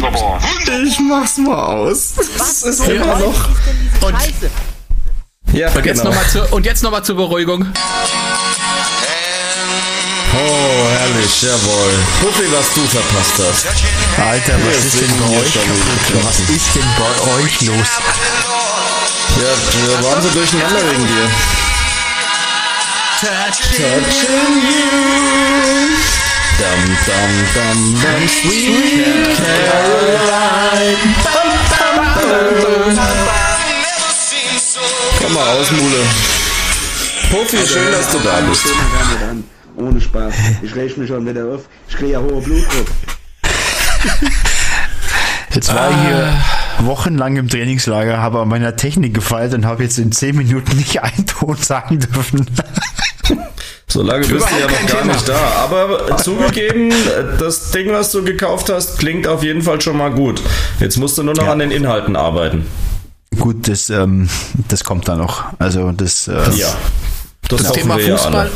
Wunderbar. 0.00 0.40
Ich 0.84 0.98
mach's 1.00 1.36
mal 1.38 1.56
aus. 1.56 2.14
Das 2.38 2.62
ist 2.62 2.80
immer 2.88 3.18
noch. 3.18 3.48
Und, 4.00 4.16
Ja, 5.52 5.68
und, 5.70 5.84
jetzt 5.84 5.98
genau. 5.98 6.10
noch 6.10 6.14
mal 6.14 6.28
zur, 6.28 6.52
und 6.52 6.64
jetzt 6.64 6.82
nochmal 6.82 7.04
zur 7.04 7.16
Beruhigung. 7.16 7.66
Oh, 10.32 10.86
herrlich, 10.96 11.42
jawohl. 11.42 11.92
Puffy, 12.20 12.50
was 12.52 12.72
du 12.74 12.82
verpasst 12.86 13.32
hast. 13.38 13.66
Alter, 14.24 14.54
was 14.64 14.84
ist 14.84 15.00
denn 15.00 15.18
bei 15.18 15.26
euch? 15.38 15.58
Was 16.24 16.40
ist 16.40 16.74
denn 16.74 16.88
bei 16.96 17.42
euch 17.42 17.60
los? 17.62 17.88
Ja, 19.36 19.52
wir 19.86 20.04
waren 20.04 20.22
so 20.22 20.28
durcheinander 20.30 20.80
wegen 20.90 21.06
dir. 21.06 21.30
Touching 23.20 24.04
you. 24.62 26.29
Dum, 26.60 26.82
dum, 27.06 27.32
dum, 27.54 27.78
dum, 28.02 28.28
sweet 28.28 29.34
Caroline. 29.64 30.98
Bum, 31.24 31.48
bum, 31.70 31.96
bum. 32.14 32.98
Komm 35.22 35.32
mal 35.32 35.56
raus, 35.56 35.70
Mule. 35.70 36.02
Puffy, 37.30 37.66
schön, 37.66 37.90
dass 37.90 38.12
du 38.12 38.18
da 38.18 38.40
bist. 38.40 38.66
Ohne 39.76 40.00
Spaß. 40.02 40.34
Ich 40.60 40.74
reg 40.74 40.98
mich 40.98 41.08
schon 41.08 41.26
wieder 41.26 41.46
auf. 41.46 41.62
Ich 41.88 41.96
kriege 41.96 42.12
ja 42.12 42.20
hohen 42.20 42.42
Blutdruck. 42.42 42.88
Jetzt 45.54 45.74
war 45.74 45.90
ich 45.90 45.96
hier 46.08 46.34
wochenlang 46.80 47.36
im 47.36 47.48
Trainingslager, 47.48 48.18
habe 48.18 48.40
an 48.40 48.48
meiner 48.48 48.76
Technik 48.76 49.14
gefeilt 49.14 49.54
und 49.54 49.64
habe 49.64 49.82
jetzt 49.82 49.98
in 49.98 50.12
10 50.12 50.36
Minuten 50.36 50.76
nicht 50.76 51.02
einen 51.02 51.24
Ton 51.24 51.56
sagen 51.56 52.00
dürfen. 52.00 52.44
So 53.90 54.02
lange 54.02 54.20
bist 54.26 54.32
du 54.32 54.36
ja 54.36 54.66
Überhaupt 54.66 54.82
noch 54.82 54.90
gar 54.92 55.00
Thema. 55.02 55.12
nicht 55.14 55.28
da. 55.28 55.38
Aber 55.64 56.16
zugegeben, 56.18 56.92
das 57.40 57.70
Ding, 57.72 57.90
was 57.92 58.12
du 58.12 58.22
gekauft 58.22 58.70
hast, 58.70 58.98
klingt 58.98 59.26
auf 59.26 59.42
jeden 59.42 59.62
Fall 59.62 59.80
schon 59.80 59.96
mal 59.96 60.10
gut. 60.12 60.40
Jetzt 60.78 60.96
musst 60.96 61.18
du 61.18 61.24
nur 61.24 61.34
noch 61.34 61.44
Ja. 61.46 61.52
an 61.52 61.58
den 61.58 61.72
Inhalten 61.72 62.14
arbeiten. 62.14 62.66
Gut, 63.38 63.68
das, 63.68 63.90
ähm, 63.90 64.28
das 64.68 64.84
kommt 64.84 65.08
dann 65.08 65.18
noch. 65.18 65.44
Also 65.58 65.90
das, 65.92 66.28
äh, 66.28 66.34
Ja. 66.54 66.68
Das, 67.48 67.62
Das 67.64 67.72
Thema, 67.72 67.98
ja 67.98 68.16
Fußball, 68.16 68.40
alle. 68.42 68.50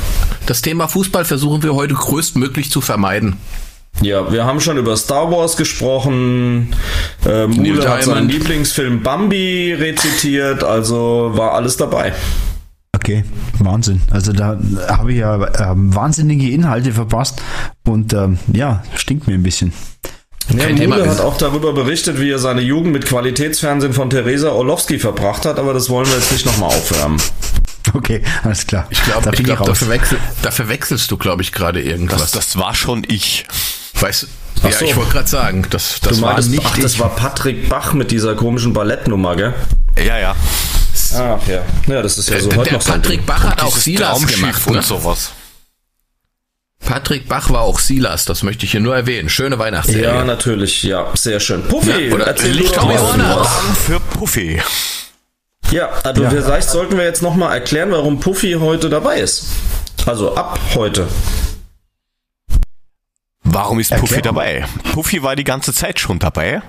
das 0.47 0.63
Thema 0.63 0.87
Fußball 0.87 1.25
versuchen 1.25 1.65
wir 1.65 1.75
heute 1.75 1.95
größtmöglich 1.95 2.71
zu 2.71 2.81
vermeiden. 2.81 3.37
Ja, 4.03 4.31
wir 4.33 4.45
haben 4.45 4.61
schon 4.61 4.77
über 4.77 4.97
Star 4.97 5.31
Wars 5.33 5.57
gesprochen. 5.57 6.75
Äh, 7.27 7.47
Mule 7.49 7.89
hat 7.89 8.05
seinen. 8.05 8.29
Lieblingsfilm 8.29 9.03
Bambi 9.03 9.73
rezitiert, 9.73 10.63
also 10.63 11.33
war 11.35 11.55
alles 11.55 11.77
dabei. 11.77 12.13
Okay, 13.05 13.23
Wahnsinn. 13.59 14.01
Also 14.11 14.33
da 14.33 14.59
habe 14.89 15.13
ich 15.13 15.19
ja 15.19 15.71
ähm, 15.73 15.95
wahnsinnige 15.95 16.49
Inhalte 16.51 16.91
verpasst 16.91 17.43
und 17.87 18.15
ähm, 18.15 18.39
ja, 18.51 18.83
stinkt 18.97 19.27
mir 19.29 19.35
ein 19.35 19.43
bisschen. 19.43 19.75
Ja, 20.49 20.65
Kein 20.65 20.77
Thema. 20.77 20.97
Mule 20.97 21.11
hat 21.11 21.21
auch 21.21 21.37
darüber 21.37 21.75
berichtet, 21.75 22.19
wie 22.19 22.31
er 22.31 22.39
seine 22.39 22.63
Jugend 22.63 22.93
mit 22.95 23.05
Qualitätsfernsehen 23.05 23.93
von 23.93 24.09
Theresa 24.09 24.49
Orlowski 24.53 24.99
verbracht 24.99 25.45
hat, 25.45 25.59
aber 25.59 25.75
das 25.75 25.91
wollen 25.91 26.07
wir 26.07 26.15
jetzt 26.15 26.33
nicht 26.33 26.47
nochmal 26.47 26.71
aufwärmen. 26.71 27.21
Okay, 27.93 28.23
alles 28.43 28.67
klar. 28.67 28.87
Ich 28.89 29.03
glaube, 29.05 29.23
da 29.23 29.33
ich 29.33 29.45
glaub, 29.45 29.59
ich 29.61 29.65
da, 29.67 29.71
raus. 29.71 29.79
verwechsel, 29.79 30.19
da 30.41 30.51
verwechselst 30.51 31.11
du, 31.11 31.19
glaube 31.19 31.43
ich, 31.43 31.53
gerade 31.53 31.83
irgendwas. 31.83 32.21
Das, 32.23 32.31
das 32.33 32.57
war 32.59 32.75
schon 32.75 33.05
ich. 33.07 33.45
weißt, 34.01 34.27
Ach 34.63 34.71
ja, 34.71 34.79
so. 34.79 34.85
ich 34.87 34.97
wollte 34.97 35.13
gerade 35.13 35.29
sagen, 35.29 35.67
das, 35.69 36.01
das 36.01 36.17
Du 36.17 36.23
war 36.23 36.31
meintest, 36.33 36.51
nicht 36.53 36.63
ach, 36.65 36.79
das 36.79 36.95
ich. 36.95 37.01
war 37.01 37.11
Patrick 37.15 37.69
Bach 37.69 37.93
mit 37.93 38.11
dieser 38.11 38.35
komischen 38.35 38.73
Ballettnummer, 38.73 39.37
gell? 39.37 39.53
Ja, 40.03 40.19
ja. 40.19 40.35
Ach 41.17 41.47
ja. 41.49 41.63
Ja, 41.87 42.03
das 42.03 42.19
ist 42.19 42.29
ja 42.29 42.41
so 42.41 42.49
der 42.49 42.59
heute 42.59 42.71
der 42.71 42.79
noch 42.79 42.85
so 42.85 42.93
Patrick 42.93 43.19
Ding. 43.19 43.27
Bach 43.27 43.45
hat 43.45 43.63
auch 43.63 43.77
Silas 43.77 44.11
Traumschiff 44.19 44.41
gemacht. 44.41 44.67
und 44.67 44.75
Ne? 44.77 44.83
sowas. 44.83 45.33
Patrick 46.85 47.29
Bach 47.29 47.51
war 47.51 47.63
auch 47.63 47.79
Silas, 47.79 48.27
das 48.27 48.43
möchte 48.43 48.67
ich 48.67 48.73
hier 48.73 48.81
nur 48.81 48.95
erwähnen. 48.95 49.29
Schöne 49.31 49.59
Weihnachtsserie. 49.59 50.03
Ja, 50.05 50.25
natürlich, 50.25 50.83
ja, 50.83 51.07
sehr 51.15 51.41
schön. 51.41 51.63
Puffy, 51.67 52.09
Ja, 52.09 52.15
oder 52.15 52.27
erzähl 52.27 52.53
du 52.53 52.59
Licht 52.59 52.77
doch 52.77 52.85
mal. 52.85 53.45
Für 53.87 54.01
Puffy. 54.01 54.61
Ja, 55.71 55.89
also 56.05 56.23
Ja. 56.25 56.31
vielleicht 56.31 56.69
sollten 56.69 56.97
wir 56.99 57.05
jetzt 57.05 57.23
nochmal 57.23 57.55
erklären, 57.55 57.91
warum 57.91 58.21
Puffy 58.21 58.53
heute 58.61 58.91
dabei 58.91 59.21
ist. 59.21 59.47
Also 60.05 60.35
ab 60.37 60.59
heute. 60.75 61.09
Warum 63.45 63.79
ist 63.81 63.91
Puffy 63.91 64.17
Erklär 64.17 64.23
dabei? 64.23 64.65
Puffy 64.93 65.23
war 65.23 65.37
die 65.37 65.45
ganze 65.45 65.73
Zeit 65.73 66.01
schon 66.01 66.19
dabei. 66.19 66.63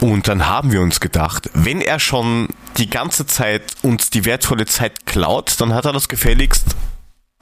Und 0.00 0.28
dann 0.28 0.46
haben 0.46 0.70
wir 0.70 0.80
uns 0.80 1.00
gedacht, 1.00 1.50
wenn 1.54 1.80
er 1.80 1.98
schon 1.98 2.48
die 2.76 2.88
ganze 2.88 3.26
Zeit 3.26 3.62
uns 3.82 4.10
die 4.10 4.24
wertvolle 4.24 4.66
Zeit 4.66 5.06
klaut, 5.06 5.60
dann 5.60 5.74
hat 5.74 5.86
er 5.86 5.92
das 5.92 6.08
gefälligst 6.08 6.64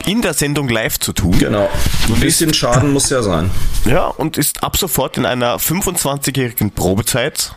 in 0.04 0.22
der 0.22 0.34
Sendung 0.34 0.68
live 0.68 0.98
zu 0.98 1.12
tun. 1.12 1.38
Genau. 1.38 1.68
Ein 2.08 2.20
bisschen 2.20 2.54
Schaden 2.54 2.92
muss 2.92 3.10
ja 3.10 3.22
sein. 3.22 3.50
Ja, 3.84 4.06
und 4.06 4.38
ist 4.38 4.62
ab 4.62 4.76
sofort 4.76 5.18
in 5.18 5.26
einer 5.26 5.58
25-jährigen 5.58 6.70
Probezeit 6.70 7.54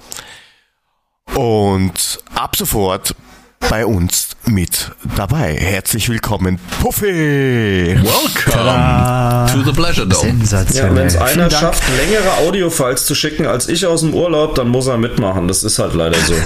und 1.36 2.20
ab 2.34 2.56
sofort 2.56 3.16
bei 3.60 3.86
uns 3.86 4.30
mit 4.46 4.92
dabei. 5.16 5.56
Herzlich 5.56 6.10
willkommen, 6.10 6.60
Puffy! 6.82 7.96
Welcome 8.02 9.52
to 9.52 9.64
the 9.64 9.72
Pleasure 9.76 10.08
Dome. 10.08 10.24
Sensationell. 10.24 10.92
Ja, 10.92 10.96
wenn 10.96 11.08
es 11.08 11.18
einer 11.18 11.50
schafft, 11.52 11.84
längere 11.98 12.38
Audiofiles 12.38 13.06
zu 13.06 13.16
schicken 13.16 13.46
als 13.46 13.68
ich 13.68 13.86
aus 13.86 14.02
dem 14.02 14.14
Urlaub, 14.14 14.56
dann 14.56 14.70
muss 14.70 14.88
er 14.88 14.98
mitmachen. 14.98 15.48
Das 15.48 15.64
ist 15.64 15.80
halt 15.80 15.94
leider 15.94 16.20
so. 16.20 16.34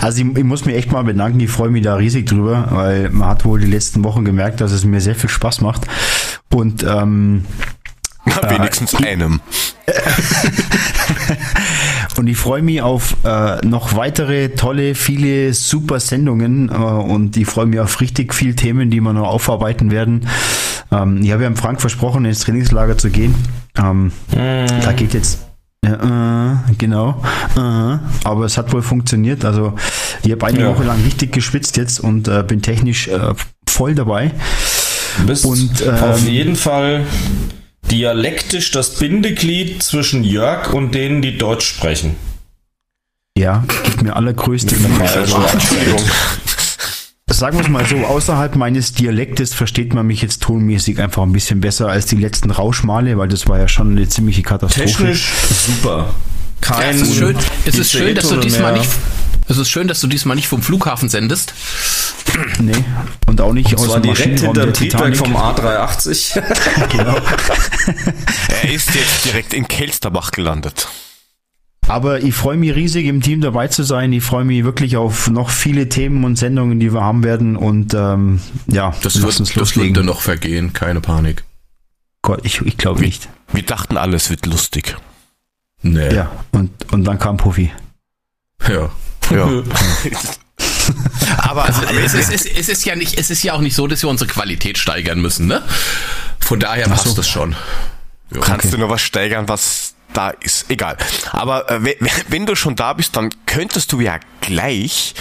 Also 0.00 0.20
ich, 0.22 0.36
ich 0.36 0.44
muss 0.44 0.66
mich 0.66 0.76
echt 0.76 0.92
mal 0.92 1.02
bedanken, 1.02 1.40
ich 1.40 1.50
freue 1.50 1.70
mich 1.70 1.82
da 1.82 1.94
riesig 1.94 2.26
drüber, 2.26 2.68
weil 2.72 3.08
man 3.08 3.28
hat 3.28 3.46
wohl 3.46 3.58
die 3.58 3.66
letzten 3.66 4.04
Wochen 4.04 4.22
gemerkt, 4.26 4.60
dass 4.60 4.70
es 4.70 4.84
mir 4.84 5.00
sehr 5.00 5.14
viel 5.14 5.30
Spaß 5.30 5.62
macht. 5.62 5.86
Und 6.52 6.82
ähm, 6.82 7.46
Na, 8.26 8.50
wenigstens 8.50 8.94
einem. 8.96 9.40
Und 12.16 12.28
ich 12.28 12.36
freue 12.36 12.62
mich 12.62 12.80
auf 12.82 13.16
äh, 13.24 13.64
noch 13.66 13.96
weitere 13.96 14.50
tolle, 14.50 14.94
viele 14.94 15.52
super 15.52 15.98
Sendungen 16.00 16.68
äh, 16.68 16.72
und 16.74 17.36
ich 17.36 17.46
freue 17.46 17.66
mich 17.66 17.80
auf 17.80 18.00
richtig 18.00 18.34
viel 18.34 18.54
Themen, 18.54 18.90
die 18.90 19.00
wir 19.00 19.12
noch 19.12 19.26
aufarbeiten 19.28 19.90
werden. 19.90 20.26
Ähm, 20.92 21.20
ich 21.22 21.32
habe 21.32 21.42
ja 21.42 21.48
im 21.48 21.56
Frank 21.56 21.80
versprochen, 21.80 22.24
ins 22.24 22.40
Trainingslager 22.40 22.96
zu 22.98 23.10
gehen. 23.10 23.34
Ähm, 23.76 24.12
Da 24.30 24.92
geht 24.92 25.14
jetzt 25.14 25.40
ja, 25.84 26.52
äh, 26.70 26.74
genau. 26.78 27.20
Äh, 27.56 27.60
aber 27.60 28.44
es 28.46 28.56
hat 28.56 28.72
wohl 28.72 28.80
funktioniert. 28.80 29.44
Also 29.44 29.74
ich 30.22 30.32
habe 30.32 30.46
eine 30.46 30.60
Ja. 30.60 30.68
Woche 30.70 30.84
lang 30.84 31.02
richtig 31.04 31.32
geschwitzt 31.32 31.76
jetzt 31.76 32.00
und 32.00 32.26
äh, 32.26 32.42
bin 32.42 32.62
technisch 32.62 33.08
äh, 33.08 33.34
voll 33.68 33.94
dabei. 33.94 34.30
Du 35.18 35.26
bist 35.26 35.44
Und, 35.44 35.82
ähm, 35.86 35.94
auf 36.02 36.26
jeden 36.26 36.56
Fall 36.56 37.04
dialektisch 37.90 38.70
das 38.70 38.96
Bindeglied 38.96 39.82
zwischen 39.82 40.24
Jörg 40.24 40.72
und 40.72 40.94
denen, 40.94 41.22
die 41.22 41.38
Deutsch 41.38 41.66
sprechen. 41.66 42.16
Ja, 43.36 43.64
gibt 43.84 44.02
mir 44.02 44.14
allergrößte 44.14 44.74
Entschuldigung. 44.76 46.00
sagen 47.30 47.58
wir 47.58 47.64
es 47.64 47.68
mal 47.68 47.84
so, 47.84 47.96
außerhalb 47.96 48.54
meines 48.54 48.92
Dialektes 48.92 49.54
versteht 49.54 49.92
man 49.92 50.06
mich 50.06 50.22
jetzt 50.22 50.42
tonmäßig 50.42 51.00
einfach 51.00 51.22
ein 51.22 51.32
bisschen 51.32 51.60
besser 51.60 51.88
als 51.88 52.06
die 52.06 52.16
letzten 52.16 52.50
Rauschmale, 52.50 53.18
weil 53.18 53.28
das 53.28 53.48
war 53.48 53.58
ja 53.58 53.66
schon 53.68 53.92
eine 53.92 54.08
ziemliche 54.08 54.42
Katastrophe. 54.42 54.88
Technisch 54.88 55.32
super. 55.66 56.14
Ja, 56.62 56.76
Kein 56.76 56.94
es 56.94 57.02
ist 57.02 57.16
schön, 57.16 57.36
es 57.66 57.74
ist 57.76 57.92
schön 57.92 58.14
dass 58.14 58.28
du 58.28 58.36
diesmal 58.36 58.72
mehr. 58.72 58.80
nicht. 58.80 58.92
Es 59.46 59.58
ist 59.58 59.68
schön, 59.68 59.88
dass 59.88 60.00
du 60.00 60.06
diesmal 60.06 60.36
nicht 60.36 60.48
vom 60.48 60.62
Flughafen 60.62 61.08
sendest. 61.08 61.52
Nee, 62.58 62.72
und 63.26 63.40
auch 63.40 63.52
nicht 63.52 63.72
Das 63.72 63.86
war 63.88 64.00
dem 64.00 64.14
direkt 64.14 64.40
hinter 64.40 64.64
dem 64.66 64.72
Triebwerk 64.74 65.16
vom 65.16 65.36
A380. 65.36 66.42
Genau. 66.90 67.16
Er 68.62 68.70
ist 68.72 68.94
jetzt 68.94 69.24
direkt 69.26 69.52
in 69.54 69.68
Kelsterbach 69.68 70.30
gelandet. 70.30 70.88
Aber 71.86 72.22
ich 72.22 72.34
freue 72.34 72.56
mich 72.56 72.74
riesig, 72.74 73.04
im 73.06 73.20
Team 73.20 73.42
dabei 73.42 73.68
zu 73.68 73.82
sein. 73.82 74.12
Ich 74.14 74.24
freue 74.24 74.44
mich 74.44 74.64
wirklich 74.64 74.96
auf 74.96 75.28
noch 75.28 75.50
viele 75.50 75.88
Themen 75.90 76.24
und 76.24 76.36
Sendungen, 76.36 76.80
die 76.80 76.92
wir 76.94 77.02
haben 77.02 77.22
werden. 77.22 77.56
Und 77.56 77.92
ähm, 77.92 78.40
ja, 78.66 78.94
Das 79.02 79.16
wird, 79.16 79.26
uns 79.26 79.36
das 79.36 79.48
wird 79.50 79.56
loslegen. 79.56 79.92
dann 79.94 80.06
noch 80.06 80.22
vergehen, 80.22 80.72
keine 80.72 81.02
Panik. 81.02 81.44
Gott, 82.22 82.40
ich, 82.42 82.62
ich 82.62 82.78
glaube 82.78 83.00
nicht. 83.02 83.28
Wir 83.52 83.62
dachten, 83.62 83.98
alles 83.98 84.30
wird 84.30 84.46
lustig. 84.46 84.96
Nee. 85.82 86.14
Ja, 86.14 86.32
und, 86.52 86.70
und 86.92 87.04
dann 87.04 87.18
kam 87.18 87.36
Puffy. 87.36 87.70
ja. 88.66 88.90
Ja. 89.30 89.48
aber 91.38 91.64
Also 91.64 91.82
es 91.84 92.14
ist, 92.14 92.30
es, 92.30 92.44
ist, 92.44 92.56
es 92.58 92.68
ist 92.68 92.84
ja 92.84 92.94
nicht, 92.96 93.18
es 93.18 93.30
ist 93.30 93.42
ja 93.42 93.54
auch 93.54 93.60
nicht 93.60 93.74
so, 93.74 93.86
dass 93.86 94.02
wir 94.02 94.08
unsere 94.10 94.28
Qualität 94.30 94.78
steigern 94.78 95.20
müssen, 95.20 95.46
ne? 95.46 95.62
Von 96.40 96.60
daher 96.60 96.88
passt 96.88 97.04
so. 97.06 97.14
das 97.14 97.28
schon. 97.28 97.56
kannst 98.42 98.72
du 98.72 98.78
noch 98.78 98.88
was 98.90 99.00
steigern, 99.02 99.48
was 99.48 99.94
da 100.12 100.30
ist. 100.30 100.70
Egal. 100.70 100.96
Aber 101.32 101.70
äh, 101.70 101.82
we- 101.84 101.96
wenn 102.28 102.46
du 102.46 102.54
schon 102.54 102.76
da 102.76 102.92
bist, 102.92 103.16
dann 103.16 103.30
könntest 103.46 103.92
du 103.92 104.00
ja 104.00 104.18
gleich 104.40 105.14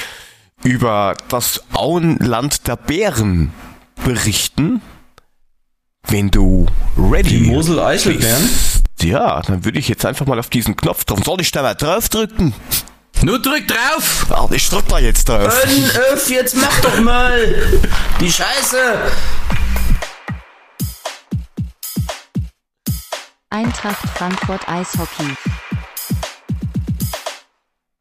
über 0.64 1.16
das 1.30 1.62
Auenland 1.74 2.68
der 2.68 2.76
Bären 2.76 3.52
berichten, 4.04 4.82
wenn 6.08 6.30
du 6.30 6.66
ready 6.98 7.30
Die 7.30 7.42
Mosel-Eichelbeeren? 7.48 8.42
bist. 8.44 8.84
Ja, 9.02 9.42
dann 9.42 9.66
würde 9.66 9.80
ich 9.80 9.88
jetzt 9.90 10.06
einfach 10.06 10.26
mal 10.26 10.40
auf 10.40 10.50
diesen 10.50 10.76
Knopf 10.76 11.06
drücken. 11.06 11.24
Soll 11.24 11.42
ich 11.42 11.52
da 11.52 11.62
mal 11.62 11.74
drauf 11.74 12.08
drücken? 12.10 12.54
Nur 13.24 13.42
drück 13.42 13.66
drauf! 13.70 14.28
Ah, 14.32 14.48
ich 14.52 14.68
drück 14.70 14.86
da 14.90 15.00
jetzt 15.00 15.30
drauf. 15.30 15.54
Öff, 16.12 16.30
jetzt 16.30 16.58
mach 16.58 16.82
doch 16.82 17.00
mal 17.00 17.56
die 18.20 18.30
Scheiße. 18.30 18.78
Eintracht 23.50 24.10
Frankfurt 24.18 24.68
Eishockey. 24.68 25.36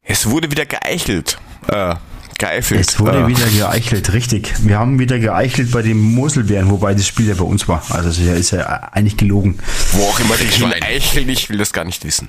Es 0.03 0.29
wurde 0.29 0.51
wieder 0.51 0.67
geeichelt. 0.67 1.39
Äh, 1.69 1.95
geeifelt. 2.39 2.81
Es 2.81 2.99
wurde 2.99 3.21
äh, 3.21 3.27
wieder 3.29 3.47
geeichelt, 3.47 4.13
richtig. 4.13 4.53
Wir 4.59 4.81
haben 4.81 4.99
wieder 4.99 5.21
geeichelt 5.21 5.71
bei 5.71 5.83
den 5.83 5.99
Moselbären, 5.99 6.69
wobei 6.69 6.95
das 6.95 7.07
Spiel 7.07 7.29
ja 7.29 7.35
bei 7.35 7.45
uns 7.45 7.69
war. 7.69 7.81
Also 7.91 8.09
es 8.09 8.19
ist 8.19 8.27
ja, 8.27 8.35
ist 8.35 8.51
ja 8.51 8.67
eigentlich 8.93 9.17
gelogen. 9.17 9.61
Wo 9.93 10.03
auch 10.03 10.19
immer 10.19 10.35
die 10.37 10.83
eicheln, 10.83 11.29
ich 11.29 11.49
will 11.49 11.59
das 11.59 11.73
gar 11.73 11.85
nicht 11.85 12.05
wissen. 12.05 12.29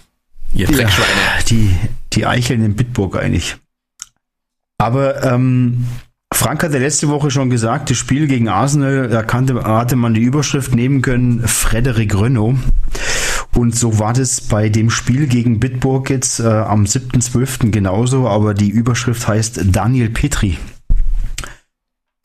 Ihr 0.53 0.67
Dreckschweine. 0.67 1.43
Die, 1.49 1.75
die 2.15 2.25
Eicheln 2.25 2.63
in 2.63 2.75
Bitburg 2.75 3.17
eigentlich. 3.17 3.57
Aber 4.77 5.23
ähm, 5.23 5.85
Frank 6.33 6.63
hatte 6.63 6.77
letzte 6.77 7.09
Woche 7.09 7.31
schon 7.31 7.49
gesagt, 7.49 7.89
das 7.89 7.97
Spiel 7.97 8.27
gegen 8.27 8.49
Arsenal, 8.49 9.07
da 9.07 9.23
kannte, 9.23 9.63
hatte 9.63 9.95
man 9.95 10.13
die 10.13 10.21
Überschrift 10.21 10.73
nehmen 10.75 11.01
können, 11.01 11.47
Frederik 11.47 12.19
Renault. 12.19 12.57
Und 13.55 13.75
so 13.75 13.99
war 13.99 14.13
das 14.13 14.41
bei 14.41 14.69
dem 14.69 14.89
Spiel 14.89 15.27
gegen 15.27 15.59
Bitburg 15.59 16.09
jetzt 16.09 16.39
äh, 16.39 16.47
am 16.47 16.85
7.12. 16.85 17.69
genauso, 17.69 18.27
aber 18.27 18.53
die 18.53 18.69
Überschrift 18.69 19.27
heißt 19.27 19.61
Daniel 19.65 20.09
Petri. 20.09 20.57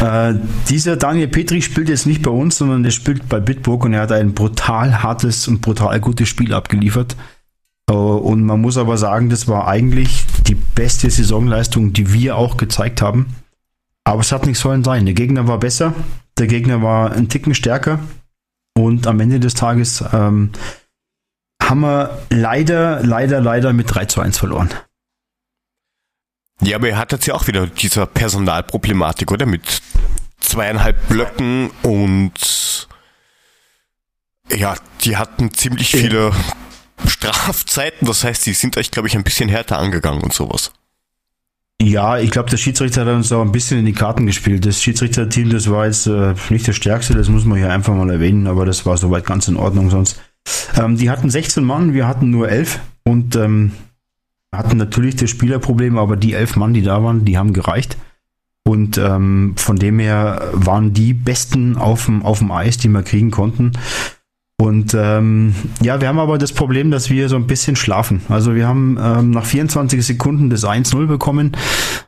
Äh, 0.01 0.35
dieser 0.69 0.97
Daniel 0.97 1.29
Petri 1.29 1.61
spielt 1.61 1.89
jetzt 1.89 2.07
nicht 2.07 2.23
bei 2.23 2.31
uns, 2.31 2.57
sondern 2.57 2.83
der 2.83 2.93
spielt 2.93 3.29
bei 3.29 3.41
Bitburg 3.41 3.85
und 3.85 3.93
er 3.93 4.03
hat 4.03 4.13
ein 4.13 4.33
brutal 4.33 5.03
hartes 5.03 5.49
und 5.49 5.61
brutal 5.61 6.01
gutes 6.01 6.29
Spiel 6.29 6.55
abgeliefert. 6.55 7.15
Äh, 7.89 7.93
Und 7.93 8.45
man 8.45 8.61
muss 8.61 8.77
aber 8.77 8.97
sagen, 8.99 9.29
das 9.31 9.49
war 9.49 9.67
eigentlich 9.67 10.25
die 10.47 10.55
beste 10.55 11.11
Saisonleistung, 11.11 11.93
die 11.93 12.13
wir 12.13 12.37
auch 12.37 12.57
gezeigt 12.57 13.03
haben. 13.03 13.35
Aber 14.05 14.21
es 14.21 14.33
hat 14.33 14.47
nicht 14.47 14.59
sollen 14.59 14.85
sein. 14.85 15.05
Der 15.05 15.15
Gegner 15.15 15.49
war 15.49 15.59
besser, 15.59 15.95
der 16.39 16.47
Gegner 16.47 16.83
war 16.83 17.13
ein 17.13 17.29
Ticken 17.29 17.55
stärker 17.55 17.99
und 18.77 19.07
am 19.07 19.21
Ende 19.21 19.41
des 19.41 19.55
Tages 19.55 20.03
ähm, 20.13 20.53
haben 21.63 21.81
wir 21.81 22.19
leider, 22.31 23.03
leider, 23.03 23.41
leider 23.41 23.73
mit 23.73 23.93
3 23.93 24.07
zu 24.07 24.21
1 24.21 24.39
verloren. 24.39 24.71
Ja, 26.63 26.77
aber 26.77 26.89
er 26.89 26.97
hat 26.99 27.13
jetzt 27.13 27.27
ja 27.27 27.35
auch 27.35 27.47
wieder 27.47 27.67
dieser 27.67 28.07
Personalproblematik, 28.07 29.31
oder? 29.31 29.47
Mit 29.47 29.83
zweieinhalb 30.41 31.09
Blöcken 31.09 31.71
und 31.83 32.89
ja, 34.51 34.75
die 35.03 35.17
hatten 35.17 35.53
ziemlich 35.53 35.91
viele 35.91 36.33
Strafzeiten. 37.07 38.07
Das 38.07 38.25
heißt, 38.25 38.47
die 38.47 38.53
sind 38.53 38.77
euch, 38.77 38.91
glaube 38.91 39.09
ich, 39.09 39.17
ein 39.17 39.25
bisschen 39.25 39.49
härter 39.49 39.79
angegangen 39.79 40.23
und 40.23 40.33
sowas. 40.33 40.73
Ja, 41.81 42.19
ich 42.19 42.33
glaube, 42.33 42.51
der 42.51 42.57
Schiedsrichter 42.57 43.03
hat 43.03 43.09
uns 43.09 43.31
auch 43.31 43.43
ein 43.43 43.53
bisschen 43.53 43.79
in 43.79 43.87
die 43.87 43.93
Karten 43.93 44.27
gespielt. 44.27 44.67
Das 44.67 44.83
Schiedsrichterteam, 44.83 45.51
das 45.51 45.71
war 45.71 45.87
jetzt 45.87 46.09
äh, 46.09 46.35
nicht 46.51 46.67
das 46.67 46.75
stärkste, 46.75 47.15
das 47.15 47.29
muss 47.29 47.45
man 47.45 47.59
hier 47.59 47.73
einfach 47.73 47.95
mal 47.95 48.11
erwähnen, 48.11 48.49
aber 48.49 48.67
das 48.67 48.85
war 48.85 48.97
soweit 48.97 49.25
ganz 49.25 49.47
in 49.47 49.57
Ordnung 49.57 49.89
sonst. 49.89 50.21
Ähm, 50.77 50.97
die 50.97 51.09
hatten 51.09 51.31
16 51.31 51.63
Mann, 51.63 51.95
wir 51.95 52.09
hatten 52.09 52.31
nur 52.31 52.49
11 52.49 52.81
und 53.05 53.37
ähm, 53.37 53.73
hatten 54.53 54.77
natürlich 54.77 55.15
das 55.17 55.31
Spielerproblem, 55.31 55.99
aber 55.99 56.17
die 56.17 56.33
11 56.33 56.57
Mann, 56.57 56.75
die 56.75 56.83
da 56.83 57.03
waren, 57.05 57.25
die 57.25 57.39
haben 57.39 57.53
gereicht. 57.53 57.97
Und 58.65 58.99
ähm, 58.99 59.55
von 59.57 59.77
dem 59.77 59.99
her 59.99 60.51
waren 60.53 60.93
die 60.93 61.15
Besten 61.15 61.77
auf 61.77 62.07
dem, 62.07 62.23
auf 62.23 62.41
dem 62.41 62.51
Eis, 62.51 62.77
die 62.77 62.89
wir 62.89 63.03
kriegen 63.03 63.31
konnten. 63.31 63.73
Und 64.61 64.93
ähm, 64.93 65.55
ja, 65.81 66.01
wir 66.01 66.09
haben 66.09 66.19
aber 66.19 66.37
das 66.37 66.53
Problem, 66.53 66.91
dass 66.91 67.11
wir 67.11 67.29
so 67.29 67.37
ein 67.37 67.47
bisschen 67.47 67.77
schlafen. 67.77 68.23
Also 68.29 68.57
wir 68.57 68.67
haben 68.67 68.99
ähm, 69.01 69.31
nach 69.31 69.45
24 69.45 70.05
Sekunden 70.05 70.51
das 70.51 70.65
1-0 70.65 71.07
bekommen, 71.07 71.53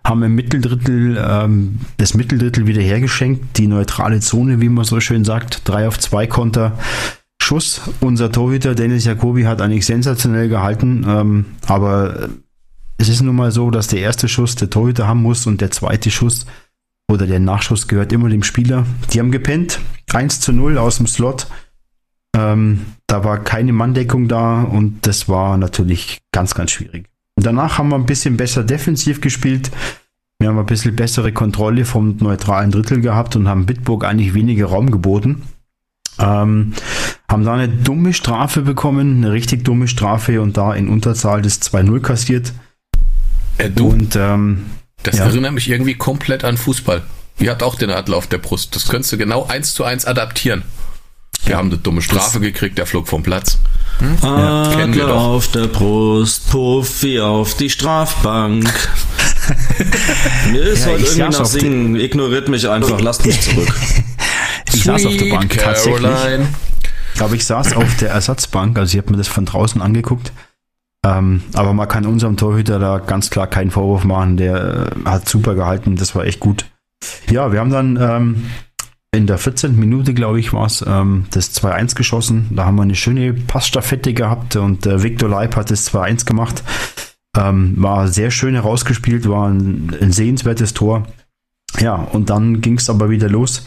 haben 0.05 0.25
im 0.25 0.35
Mitteldrittel 0.35 1.17
ähm, 1.25 1.79
das 1.99 2.15
Mitteldrittel 2.15 2.67
wieder 2.67 2.83
hergeschenkt, 2.83 3.57
die 3.57 3.69
neutrale 3.69 4.19
Zone, 4.19 4.61
wie 4.61 4.69
man 4.69 4.85
so 4.85 4.99
schön 4.99 5.25
sagt, 5.25 5.69
3 5.69 5.87
auf 5.87 5.99
2 6.01 6.27
Konter. 6.27 6.77
Schuss. 7.41 7.81
Unser 8.01 8.31
Torhüter 8.31 8.75
Dennis 8.75 9.05
Jacobi 9.05 9.45
hat 9.45 9.61
eigentlich 9.61 9.87
sensationell 9.87 10.49
gehalten, 10.49 11.05
ähm, 11.09 11.45
aber 11.67 12.29
es 12.99 13.09
ist 13.09 13.23
nun 13.23 13.35
mal 13.35 13.51
so, 13.51 13.71
dass 13.71 13.89
der 13.89 14.01
erste 14.01 14.29
Schuss 14.29 14.55
der 14.57 14.71
Torhüter 14.71 15.09
haben 15.09 15.23
muss 15.23 15.47
und 15.47 15.61
der 15.61 15.71
zweite 15.71 16.11
Schuss 16.11 16.47
oder 17.11 17.27
der 17.27 17.41
Nachschuss 17.41 17.89
gehört 17.89 18.13
immer 18.13 18.29
dem 18.29 18.43
Spieler. 18.43 18.87
Die 19.13 19.19
haben 19.19 19.33
gepennt, 19.33 19.81
1 20.13 20.41
zu 20.41 20.53
0 20.53 20.79
aus 20.79 20.99
dem 20.99 21.07
Slot. 21.07 21.47
Ähm, 22.37 22.87
da 23.07 23.25
war 23.25 23.39
keine 23.39 23.73
Manndeckung 23.73 24.29
da 24.29 24.63
und 24.63 25.07
das 25.07 25.29
war 25.29 25.57
natürlich 25.59 26.21
ganz, 26.33 26.55
ganz 26.55 26.71
schwierig. 26.71 27.07
Und 27.37 27.47
danach 27.47 27.79
haben 27.79 27.89
wir 27.89 27.97
ein 27.97 28.07
bisschen 28.07 28.37
besser 28.37 28.63
defensiv 28.65 29.21
gespielt. 29.21 29.71
Wir 30.39 30.49
haben 30.49 30.59
ein 30.59 30.67
bisschen 30.67 30.97
bessere 30.97 31.33
Kontrolle 31.33 31.85
vom 31.85 32.17
neutralen 32.19 32.71
Drittel 32.71 33.01
gehabt 33.01 33.37
und 33.37 33.49
haben 33.49 33.67
Bitburg 33.67 34.05
eigentlich 34.05 34.35
weniger 34.35 34.67
Raum 34.67 34.91
geboten. 34.91 35.43
Ähm, 36.19 36.73
haben 37.29 37.45
da 37.45 37.55
eine 37.55 37.69
dumme 37.69 38.13
Strafe 38.13 38.63
bekommen, 38.63 39.19
eine 39.19 39.33
richtig 39.33 39.65
dumme 39.65 39.89
Strafe 39.89 40.41
und 40.41 40.57
da 40.57 40.75
in 40.75 40.89
Unterzahl 40.89 41.43
das 41.43 41.61
2-0 41.63 42.01
kassiert. 42.01 42.53
Äh, 43.59 43.71
du, 43.71 43.89
Und 43.89 44.17
ähm, 44.17 44.67
das 45.03 45.19
ja. 45.19 45.25
erinnert 45.25 45.53
mich 45.53 45.69
irgendwie 45.69 45.95
komplett 45.95 46.45
an 46.45 46.57
Fußball. 46.57 47.03
Ihr 47.39 47.51
habt 47.51 47.63
auch 47.63 47.75
den 47.75 47.91
Adler 47.91 48.17
auf 48.17 48.27
der 48.27 48.39
Brust. 48.39 48.77
Das 48.77 48.89
könntest 48.89 49.13
du 49.13 49.19
genau 49.19 49.47
eins 49.47 49.75
zu 49.75 49.85
eins 49.85 50.05
adaptieren. 50.05 50.63
Wir 51.45 51.57
haben 51.57 51.69
eine 51.69 51.79
dumme 51.79 52.03
Strafe 52.03 52.41
gekriegt, 52.41 52.79
der 52.79 52.87
flog 52.87 53.09
vom 53.09 53.23
Platz. 53.23 53.59
kennen 53.99 54.95
wir 54.95 55.05
Adler 55.05 55.07
doch. 55.09 55.25
auf 55.25 55.49
der 55.49 55.67
Brust, 55.67 56.51
Puffy 56.51 57.21
auf 57.21 57.55
die 57.57 57.71
Strafbank. 57.71 58.67
Mir 60.53 60.63
ist 60.63 60.85
Ja, 60.87 60.93
heute 60.93 61.03
ich 61.03 61.17
irgendwie 61.19 61.39
nach 61.39 61.45
Singen. 61.47 61.97
Ignoriert 61.97 62.49
mich 62.49 62.69
einfach, 62.69 63.01
lasst 63.01 63.27
mich 63.27 63.41
zurück. 63.41 63.73
ich 64.73 64.85
saß 64.85 65.07
auf 65.07 65.17
der 65.17 65.27
Bank 65.31 65.53
Sweet 65.53 65.63
tatsächlich. 65.63 66.03
Caroline. 66.03 66.49
Aber 67.19 67.35
ich 67.35 67.45
saß 67.45 67.73
auf 67.75 67.97
der 67.97 68.11
Ersatzbank, 68.11 68.79
also 68.79 68.97
ich 68.97 69.03
habe 69.03 69.11
mir 69.13 69.19
das 69.19 69.29
von 69.29 69.45
draußen 69.45 69.83
angeguckt. 69.83 70.33
Ähm, 71.05 71.43
aber 71.55 71.73
man 71.73 71.89
kann 71.89 72.05
unserem 72.07 72.37
Torhüter 72.37 72.79
da 72.79 72.99
ganz 72.99 73.31
klar 73.31 73.47
keinen 73.47 73.71
Vorwurf 73.71 74.05
machen. 74.05 74.37
Der 74.37 74.93
äh, 75.05 75.09
hat 75.09 75.29
super 75.29 75.55
gehalten, 75.55 75.97
das 75.97 76.15
war 76.15 76.25
echt 76.25 76.41
gut. 76.41 76.67
Ja, 77.31 77.53
wir 77.53 77.61
haben 77.61 77.71
dann 77.71 77.97
ähm, 78.01 78.51
in 79.13 79.27
der 79.27 79.39
14. 79.39 79.77
Minute, 79.77 80.15
glaube 80.15 80.39
ich, 80.41 80.53
war 80.53 80.67
es, 80.67 80.85
ähm, 80.87 81.27
das 81.31 81.53
2-1 81.55 81.95
geschossen. 81.97 82.49
Da 82.51 82.65
haben 82.65 82.77
wir 82.77 82.83
eine 82.83 82.95
schöne 82.95 83.33
Passstaffette 83.33 84.15
gehabt 84.15 84.57
und 84.57 84.87
äh, 84.87 85.03
Victor 85.03 85.29
Leib 85.29 85.57
hat 85.57 85.71
das 85.71 85.93
2-1 85.93 86.27
gemacht. 86.27 86.63
Ähm, 87.37 87.75
war 87.77 88.09
sehr 88.09 88.31
schön 88.31 88.55
herausgespielt, 88.55 89.29
war 89.29 89.49
ein, 89.49 89.97
ein 90.01 90.13
sehenswertes 90.13 90.75
Tor. 90.75 91.07
Ja, 91.79 91.95
und 91.95 92.31
dann 92.31 92.61
ging 92.61 92.79
es 92.79 92.91
aber 92.91 93.11
wieder 93.11 93.29
los 93.29 93.65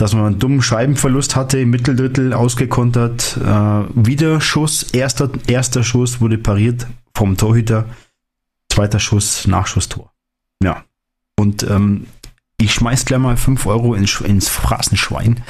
dass 0.00 0.14
man 0.14 0.24
einen 0.24 0.38
dummen 0.38 0.62
Scheibenverlust 0.62 1.36
hatte 1.36 1.58
im 1.58 1.70
Mitteldrittel, 1.70 2.32
ausgekontert. 2.32 3.36
Äh, 3.36 3.84
wieder 3.94 4.40
Schuss, 4.40 4.82
erster, 4.82 5.30
erster 5.46 5.84
Schuss 5.84 6.22
wurde 6.22 6.38
pariert 6.38 6.86
vom 7.14 7.36
Torhüter. 7.36 7.84
Zweiter 8.70 8.98
Schuss, 8.98 9.46
Nachschusstor. 9.46 10.10
Ja. 10.62 10.84
Und 11.36 11.64
ähm, 11.64 12.06
ich 12.60 12.74
schmeiß 12.74 13.04
gleich 13.04 13.20
mal 13.20 13.36
5 13.36 13.66
Euro 13.66 13.94
ins, 13.94 14.20
ins 14.20 14.48
Phrasenschwein. 14.48 15.40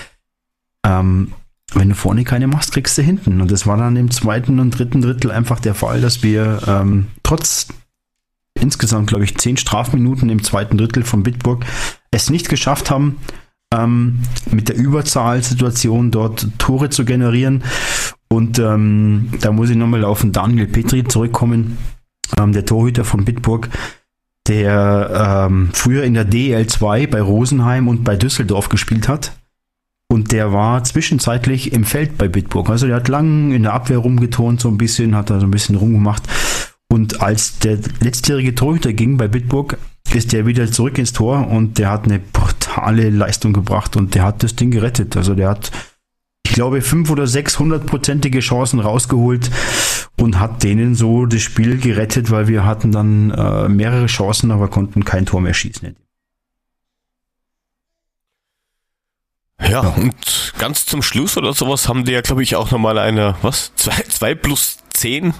Ähm, 0.87 1.33
wenn 1.75 1.89
du 1.89 1.95
vorne 1.95 2.25
keine 2.25 2.47
machst, 2.47 2.73
kriegst 2.73 2.99
du 2.99 3.03
hinten. 3.03 3.41
Und 3.41 3.51
das 3.51 3.67
war 3.67 3.77
dann 3.77 3.97
im 3.97 4.11
zweiten 4.11 4.59
und 4.59 4.71
dritten 4.71 5.03
Drittel 5.03 5.31
einfach 5.31 5.61
der 5.61 5.75
Fall, 5.75 6.01
dass 6.01 6.23
wir 6.23 6.61
ähm, 6.67 7.09
trotz 7.23 7.69
insgesamt, 8.55 9.09
glaube 9.09 9.25
ich, 9.25 9.39
zehn 9.39 9.57
Strafminuten 9.57 10.29
im 10.31 10.43
zweiten 10.43 10.77
Drittel 10.79 11.05
von 11.05 11.23
Bitburg 11.23 11.65
es 12.11 12.31
nicht 12.31 12.49
geschafft 12.49 12.91
haben, 12.91 13.19
ähm, 13.73 14.21
mit 14.51 14.69
der 14.69 14.77
Überzahlsituation 14.77 16.11
dort 16.11 16.49
Tore 16.59 16.91
zu 16.91 17.05
generieren. 17.05 17.63
Und 18.29 18.59
ähm, 18.59 19.31
da 19.41 19.53
muss 19.53 19.71
ich 19.71 19.77
nochmal 19.77 20.05
auf 20.05 20.21
den 20.21 20.33
Daniel 20.33 20.67
Petri 20.67 21.05
zurückkommen, 21.05 21.79
ähm, 22.39 22.53
der 22.53 22.67
Torhüter 22.67 23.05
von 23.05 23.25
Bitburg, 23.25 23.69
der 24.51 25.47
ähm, 25.49 25.71
früher 25.73 26.03
in 26.03 26.15
der 26.15 26.29
DL2 26.29 27.07
bei 27.07 27.23
Rosenheim 27.23 27.87
und 27.87 28.03
bei 28.03 28.17
Düsseldorf 28.17 28.69
gespielt 28.69 29.09
hat. 29.09 29.33
Und 30.09 30.33
der 30.33 30.53
war 30.53 30.83
zwischenzeitlich 30.83 31.73
im 31.73 31.85
Feld 31.85 32.19
bei 32.19 32.27
Bitburg. 32.27 32.69
Also 32.69 32.89
der 32.89 32.97
hat 32.97 33.07
lang 33.07 33.53
in 33.53 33.63
der 33.63 33.75
Abwehr 33.75 33.99
rumgetont, 33.99 34.61
so 34.61 34.69
ein 34.69 34.77
bisschen, 34.77 35.15
hat 35.15 35.31
da 35.31 35.39
so 35.39 35.47
ein 35.47 35.53
bisschen 35.53 35.77
rumgemacht. 35.77 36.25
Und 36.93 37.23
als 37.23 37.61
der 37.61 37.79
letztjährige 38.01 38.57
Torhüter 38.57 38.93
ging 38.93 39.17
bei 39.17 39.29
Bitburg, 39.29 39.79
ist 40.13 40.33
der 40.33 40.47
wieder 40.47 40.71
zurück 40.73 40.99
ins 40.99 41.13
Tor 41.13 41.47
und 41.47 41.79
der 41.79 41.89
hat 41.93 42.07
eine 42.07 42.19
brutale 42.19 43.09
Leistung 43.11 43.53
gebracht 43.53 43.95
und 43.95 44.17
der 44.17 44.25
hat 44.25 44.43
das 44.43 44.57
Ding 44.57 44.73
gerettet. 44.73 45.17
Also 45.17 45.37
der 45.37 45.51
hat, 45.51 45.71
ich 46.45 46.53
glaube, 46.53 46.83
fünf 46.83 47.09
oder 47.09 47.29
sechs 47.29 47.61
hundertprozentige 47.61 48.41
Chancen 48.41 48.81
rausgeholt 48.81 49.49
und 50.21 50.39
hat 50.39 50.63
denen 50.63 50.95
so 50.95 51.25
das 51.27 51.41
Spiel 51.41 51.79
gerettet, 51.79 52.31
weil 52.31 52.47
wir 52.47 52.65
hatten 52.65 52.93
dann 52.93 53.31
äh, 53.31 53.69
mehrere 53.69 54.07
Chancen, 54.07 54.51
aber 54.51 54.69
konnten 54.69 55.05
kein 55.05 55.25
Tor 55.27 55.41
mehr 55.41 55.55
schießen. 55.55 55.97
Ja, 59.69 59.81
und 59.81 60.55
ganz 60.59 60.87
zum 60.87 61.03
Schluss 61.03 61.37
oder 61.37 61.53
sowas 61.53 61.89
haben 61.89 62.05
die 62.05 62.13
ja, 62.13 62.21
glaube 62.21 62.43
ich, 62.43 62.57
auch 62.57 62.71
nochmal 62.71 62.99
eine, 62.99 63.37
was? 63.43 63.73
Zwei, 63.77 64.03
zwei 64.09 64.35
plus 64.35 64.79
zehn 64.91 65.35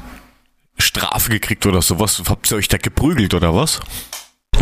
Strafe 0.79 1.31
gekriegt 1.31 1.67
oder 1.67 1.83
sowas. 1.83 2.23
Habt 2.29 2.51
ihr 2.51 2.57
euch 2.57 2.69
da 2.69 2.79
geprügelt 2.79 3.35
oder 3.35 3.55
was? 3.55 3.81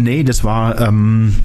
Nee, 0.00 0.22
das 0.22 0.44
war, 0.44 0.80
ähm, 0.80 1.36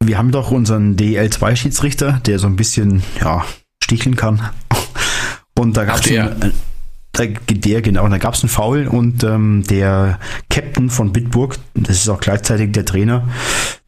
wir 0.00 0.18
haben 0.18 0.30
doch 0.30 0.50
unseren 0.50 0.96
DL2-Schiedsrichter, 0.96 2.20
der 2.26 2.38
so 2.38 2.46
ein 2.46 2.56
bisschen, 2.56 3.02
ja, 3.20 3.44
sticheln 3.82 4.16
kann. 4.16 4.50
Und 5.58 5.76
da 5.76 5.84
gab 5.84 5.96
es 5.96 6.02
der. 6.02 6.36
Da, 7.12 7.26
der, 7.26 7.82
genau, 7.82 8.08
da 8.08 8.16
gab 8.16 8.34
es 8.34 8.42
einen 8.42 8.48
Foul 8.48 8.86
und 8.86 9.22
ähm, 9.22 9.64
der 9.68 10.18
Captain 10.48 10.88
von 10.88 11.12
Bitburg, 11.12 11.58
das 11.74 11.96
ist 11.96 12.08
auch 12.08 12.20
gleichzeitig 12.20 12.72
der 12.72 12.86
Trainer, 12.86 13.28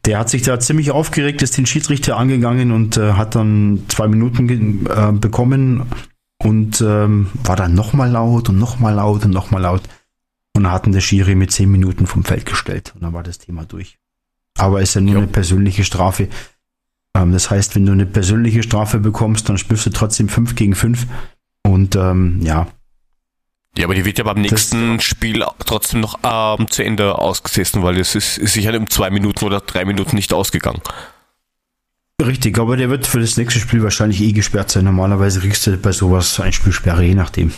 der 0.05 0.19
hat 0.19 0.29
sich 0.29 0.43
da 0.43 0.59
ziemlich 0.59 0.91
aufgeregt, 0.91 1.41
ist 1.41 1.57
den 1.57 1.65
Schiedsrichter 1.65 2.17
angegangen 2.17 2.71
und 2.71 2.97
äh, 2.97 3.13
hat 3.13 3.33
dann 3.33 3.83
zwei 3.87 4.07
Minuten 4.07 4.85
äh, 4.85 5.11
bekommen 5.11 5.87
und 6.37 6.81
ähm, 6.81 7.29
war 7.43 7.55
dann 7.55 7.73
nochmal 7.73 8.11
laut 8.11 8.49
und 8.49 8.59
nochmal 8.59 8.93
laut 8.93 9.25
und 9.25 9.31
nochmal 9.31 9.63
laut. 9.63 9.81
Und 10.55 10.71
hatten 10.71 10.93
der 10.93 11.01
Schiri 11.01 11.35
mit 11.35 11.51
zehn 11.51 11.69
Minuten 11.69 12.07
vom 12.07 12.23
Feld 12.23 12.45
gestellt. 12.45 12.93
Und 12.95 13.03
dann 13.03 13.11
war 13.11 13.23
das 13.23 13.39
Thema 13.39 13.65
durch. 13.65 13.97
Aber 14.57 14.81
ist 14.81 14.93
ja 14.93 15.01
nur 15.01 15.15
jo. 15.15 15.19
eine 15.19 15.27
persönliche 15.27 15.83
Strafe. 15.83 16.29
Ähm, 17.13 17.33
das 17.33 17.49
heißt, 17.49 17.75
wenn 17.75 17.85
du 17.85 17.91
eine 17.91 18.05
persönliche 18.05 18.63
Strafe 18.63 18.99
bekommst, 18.99 19.49
dann 19.49 19.57
spielst 19.57 19.85
du 19.85 19.89
trotzdem 19.89 20.29
5 20.29 20.55
gegen 20.55 20.75
5. 20.75 21.07
Und 21.63 21.95
ähm, 21.95 22.39
ja. 22.41 22.67
Ja, 23.77 23.85
aber 23.85 23.95
die 23.95 24.05
wird 24.05 24.17
ja 24.17 24.23
beim 24.23 24.39
nächsten 24.39 24.97
das, 24.97 25.05
Spiel 25.05 25.43
trotzdem 25.65 25.99
noch 25.99 26.19
ähm, 26.23 26.69
zu 26.69 26.83
Ende 26.83 27.17
ausgesessen, 27.17 27.83
weil 27.83 27.99
es 27.99 28.15
ist, 28.15 28.37
ist 28.37 28.53
sicher 28.53 28.73
in 28.73 28.87
zwei 28.87 29.09
Minuten 29.09 29.43
oder 29.43 29.59
drei 29.59 29.83
Minuten 29.83 30.15
nicht 30.15 30.33
ausgegangen. 30.33 30.81
Richtig, 32.23 32.57
aber 32.57 32.77
der 32.77 32.89
wird 32.89 33.05
für 33.05 33.19
das 33.19 33.35
nächste 33.35 33.59
Spiel 33.59 33.83
wahrscheinlich 33.83 34.21
eh 34.21 34.31
gesperrt 34.31 34.71
sein. 34.71 34.85
Normalerweise 34.85 35.41
kriegst 35.41 35.67
du 35.67 35.75
bei 35.77 35.91
sowas 35.91 36.39
ein 36.39 36.53
Spielsperre, 36.53 37.03
je 37.03 37.15
nachdem. 37.15 37.51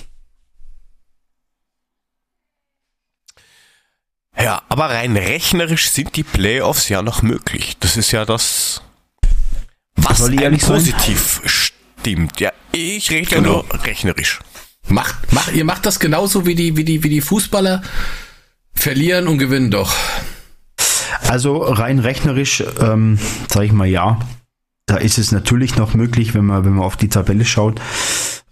Ja, 4.35 4.61
aber 4.69 4.89
rein 4.89 5.15
rechnerisch 5.17 5.89
sind 5.89 6.15
die 6.15 6.23
Playoffs 6.23 6.89
ja 6.89 7.01
noch 7.01 7.21
möglich. 7.21 7.77
Das 7.79 7.97
ist 7.97 8.11
ja 8.11 8.25
das, 8.25 8.81
was 9.95 10.21
ein 10.21 10.57
positiv 10.57 11.41
sein? 11.41 11.71
stimmt. 11.99 12.39
Ja, 12.39 12.51
ich 12.71 13.09
rede 13.09 13.29
ja 13.29 13.37
genau. 13.37 13.63
nur 13.63 13.83
rechnerisch. 13.83 14.39
Macht, 14.89 15.33
macht, 15.33 15.53
ihr 15.53 15.65
macht 15.65 15.85
das 15.85 15.99
genauso 15.99 16.45
wie 16.45 16.55
die, 16.55 16.77
wie 16.77 16.83
die, 16.83 17.03
wie 17.03 17.09
die 17.09 17.21
Fußballer 17.21 17.81
verlieren 18.73 19.27
und 19.27 19.37
gewinnen 19.37 19.71
doch. 19.71 19.93
Also 21.27 21.57
rein 21.57 21.99
rechnerisch, 21.99 22.63
ähm, 22.79 23.19
sage 23.49 23.65
ich 23.65 23.71
mal 23.73 23.87
ja. 23.87 24.19
Da 24.85 24.95
ist 24.95 25.17
es 25.17 25.31
natürlich 25.31 25.75
noch 25.75 25.93
möglich, 25.93 26.33
wenn 26.33 26.45
man, 26.45 26.63
wenn 26.63 26.73
man 26.73 26.85
auf 26.85 26.95
die 26.95 27.09
Tabelle 27.09 27.43
schaut. 27.43 27.81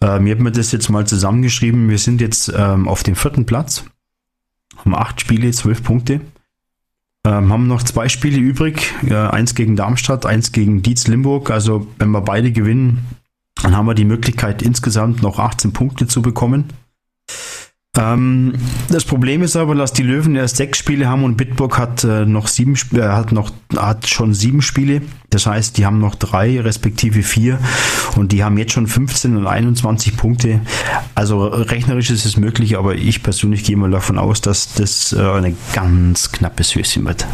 Äh, 0.01 0.19
mir 0.19 0.35
hat 0.35 0.41
mir 0.41 0.51
das 0.51 0.73
jetzt 0.73 0.89
mal 0.89 1.07
zusammengeschrieben. 1.07 1.89
Wir 1.89 1.99
sind 1.99 2.19
jetzt 2.19 2.51
ähm, 2.55 2.89
auf 2.89 3.03
dem 3.03 3.15
vierten 3.15 3.45
Platz 3.45 3.85
haben 4.85 4.95
acht 4.95 5.19
Spiele, 5.21 5.51
zwölf 5.51 5.83
Punkte. 5.83 6.21
Ähm, 7.25 7.51
haben 7.51 7.67
noch 7.67 7.81
zwei 7.83 8.07
Spiele 8.07 8.37
übrig. 8.37 8.93
Äh, 9.07 9.15
eins 9.15 9.55
gegen 9.55 9.75
Darmstadt, 9.75 10.25
eins 10.25 10.51
gegen 10.51 10.83
Dietz 10.83 11.07
Limburg. 11.07 11.49
Also 11.49 11.87
wenn 11.97 12.11
wir 12.11 12.21
beide 12.21 12.51
gewinnen, 12.51 13.05
dann 13.61 13.75
haben 13.75 13.87
wir 13.87 13.95
die 13.95 14.05
Möglichkeit, 14.05 14.61
insgesamt 14.61 15.21
noch 15.21 15.39
18 15.39 15.73
Punkte 15.73 16.07
zu 16.07 16.21
bekommen. 16.21 16.69
Ähm, 17.97 18.53
das 18.89 19.05
Problem 19.05 19.41
ist 19.41 19.55
aber, 19.55 19.75
dass 19.75 19.93
die 19.93 20.03
Löwen 20.03 20.35
erst 20.35 20.57
sechs 20.57 20.77
Spiele 20.77 21.07
haben 21.07 21.23
und 21.23 21.37
Bitburg 21.37 21.77
hat 21.77 22.03
äh, 22.03 22.25
noch 22.25 22.47
sieben, 22.47 22.77
äh, 22.93 23.01
hat 23.01 23.31
noch, 23.31 23.51
hat 23.75 24.07
schon 24.07 24.33
sieben 24.33 24.61
Spiele. 24.61 25.01
Das 25.29 25.45
heißt, 25.45 25.77
die 25.77 25.85
haben 25.85 25.99
noch 25.99 26.15
drei 26.15 26.59
respektive 26.59 27.23
vier 27.23 27.57
und 28.15 28.31
die 28.31 28.43
haben 28.43 28.57
jetzt 28.57 28.73
schon 28.73 28.87
15 28.87 29.37
und 29.37 29.47
21 29.47 30.17
Punkte. 30.17 30.59
Also 31.15 31.45
rechnerisch 31.47 32.09
ist 32.09 32.25
es 32.25 32.37
möglich, 32.37 32.77
aber 32.77 32.95
ich 32.95 33.23
persönlich 33.23 33.63
gehe 33.63 33.77
mal 33.77 33.91
davon 33.91 34.17
aus, 34.17 34.41
dass 34.41 34.73
das 34.73 35.13
äh, 35.13 35.21
ein 35.21 35.57
ganz 35.73 36.31
knappes 36.31 36.75
Höschen 36.75 37.05
wird. 37.05 37.25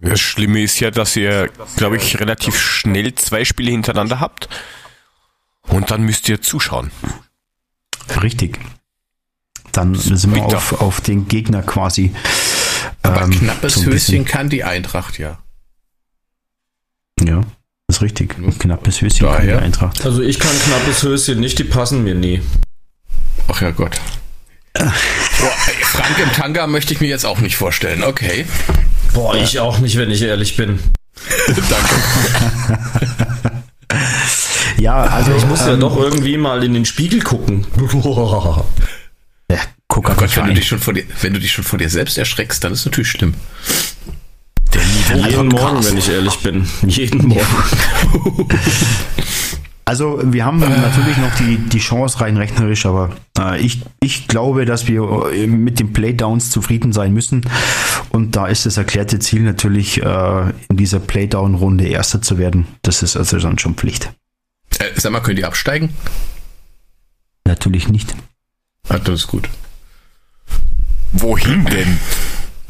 Das 0.00 0.20
Schlimme 0.20 0.62
ist 0.62 0.78
ja, 0.78 0.90
dass 0.90 1.16
ihr, 1.16 1.48
glaube 1.76 1.96
ich, 1.96 2.20
relativ 2.20 2.58
schnell 2.58 3.14
zwei 3.14 3.46
Spiele 3.46 3.70
hintereinander 3.70 4.20
habt 4.20 4.48
und 5.68 5.90
dann 5.90 6.02
müsst 6.02 6.28
ihr 6.28 6.40
zuschauen. 6.40 6.90
Richtig 8.22 8.58
dann 9.76 9.94
sind 9.94 10.34
wir 10.34 10.44
auf, 10.44 10.80
auf 10.80 11.00
den 11.00 11.28
Gegner 11.28 11.62
quasi. 11.62 12.12
Aber 13.02 13.22
ähm, 13.22 13.30
knappes 13.30 13.74
so 13.74 13.84
Höschen 13.84 14.24
kann 14.24 14.48
die 14.48 14.64
Eintracht 14.64 15.18
ja. 15.18 15.38
Ja, 17.22 17.42
ist 17.88 18.02
richtig. 18.02 18.36
Ein 18.38 18.58
knappes 18.58 19.00
Höschen 19.00 19.26
Daher. 19.26 19.38
kann 19.38 19.46
die 19.46 19.64
Eintracht. 19.64 20.04
Also 20.04 20.22
ich 20.22 20.38
kann 20.38 20.58
knappes 20.64 21.02
Höschen 21.02 21.40
nicht, 21.40 21.58
die 21.58 21.64
passen 21.64 22.04
mir 22.04 22.14
nie. 22.14 22.42
Ach 23.48 23.60
ja 23.60 23.70
Gott. 23.70 24.00
Boah, 24.74 24.92
Frank 25.82 26.18
im 26.18 26.32
Tanga 26.32 26.66
möchte 26.66 26.92
ich 26.92 27.00
mir 27.00 27.08
jetzt 27.08 27.24
auch 27.24 27.38
nicht 27.38 27.56
vorstellen. 27.56 28.02
Okay. 28.02 28.46
Boah, 29.14 29.34
ich 29.36 29.58
auch 29.60 29.78
nicht, 29.78 29.96
wenn 29.96 30.10
ich 30.10 30.22
ehrlich 30.22 30.56
bin. 30.56 30.78
Danke. 31.46 33.26
ja, 34.78 34.96
also 35.04 35.32
ich 35.34 35.46
muss 35.46 35.62
ähm, 35.62 35.68
ja 35.68 35.76
doch 35.76 35.96
irgendwie 35.96 36.36
mal 36.36 36.62
in 36.62 36.74
den 36.74 36.84
Spiegel 36.84 37.22
gucken. 37.22 37.66
Ja, 39.48 39.58
guck 39.86 40.10
oh 40.10 40.14
Gott, 40.14 40.36
wenn 40.36 40.46
du, 40.46 40.54
dich 40.54 40.66
schon 40.66 40.80
vor 40.80 40.92
dir, 40.92 41.04
wenn 41.20 41.32
du 41.32 41.38
dich 41.38 41.52
schon 41.52 41.62
vor 41.62 41.78
dir 41.78 41.88
selbst 41.88 42.18
erschreckst, 42.18 42.64
dann 42.64 42.72
ist 42.72 42.80
es 42.80 42.86
natürlich 42.86 43.10
schlimm. 43.10 43.34
Der 44.74 44.82
Jeden 45.18 45.48
Morgen, 45.48 45.84
wenn 45.84 45.96
ich 45.96 46.08
ehrlich 46.08 46.36
bin. 46.38 46.66
Jeden 46.86 47.28
Morgen. 47.28 47.46
Also 49.88 50.18
wir 50.20 50.44
haben 50.44 50.58
natürlich 50.58 51.16
noch 51.16 51.32
die, 51.36 51.58
die 51.58 51.78
Chance 51.78 52.20
rein 52.20 52.36
rechnerisch, 52.36 52.86
aber 52.86 53.10
äh, 53.38 53.60
ich, 53.60 53.82
ich 54.00 54.26
glaube, 54.26 54.64
dass 54.64 54.88
wir 54.88 55.30
äh, 55.32 55.46
mit 55.46 55.78
den 55.78 55.92
Playdowns 55.92 56.50
zufrieden 56.50 56.92
sein 56.92 57.12
müssen. 57.12 57.42
Und 58.10 58.34
da 58.34 58.48
ist 58.48 58.66
das 58.66 58.78
erklärte 58.78 59.20
Ziel 59.20 59.42
natürlich, 59.42 60.02
äh, 60.02 60.52
in 60.68 60.76
dieser 60.76 60.98
Playdown-Runde 60.98 61.86
Erster 61.86 62.20
zu 62.20 62.36
werden. 62.36 62.66
Das 62.82 63.04
ist 63.04 63.16
also 63.16 63.38
dann 63.38 63.60
schon 63.60 63.76
Pflicht. 63.76 64.12
Äh, 64.78 64.90
sag 64.96 65.12
mal, 65.12 65.20
können 65.20 65.36
die 65.36 65.44
absteigen? 65.44 65.90
Natürlich 67.44 67.88
nicht. 67.88 68.14
Ah, 68.88 68.98
das 68.98 69.20
ist 69.20 69.26
gut. 69.28 69.48
Wohin 71.12 71.64
denn? 71.66 71.98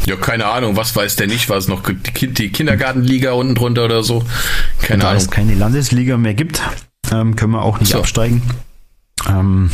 Ja, 0.06 0.16
keine 0.16 0.46
Ahnung, 0.46 0.76
was 0.76 0.94
weiß 0.94 1.16
der 1.16 1.26
nicht, 1.26 1.48
was 1.48 1.66
noch 1.66 1.82
die, 1.82 2.28
die 2.28 2.50
Kindergartenliga 2.50 3.32
unten 3.32 3.56
drunter 3.56 3.86
oder 3.86 4.04
so. 4.04 4.24
Keine 4.80 5.02
da 5.02 5.08
Ahnung. 5.08 5.22
es 5.22 5.30
keine 5.30 5.54
Landesliga 5.54 6.16
mehr 6.16 6.34
gibt, 6.34 6.62
ähm, 7.10 7.34
können 7.34 7.52
wir 7.52 7.62
auch 7.62 7.80
nicht 7.80 7.92
so. 7.92 7.98
absteigen. 7.98 8.42
Ähm, 9.28 9.70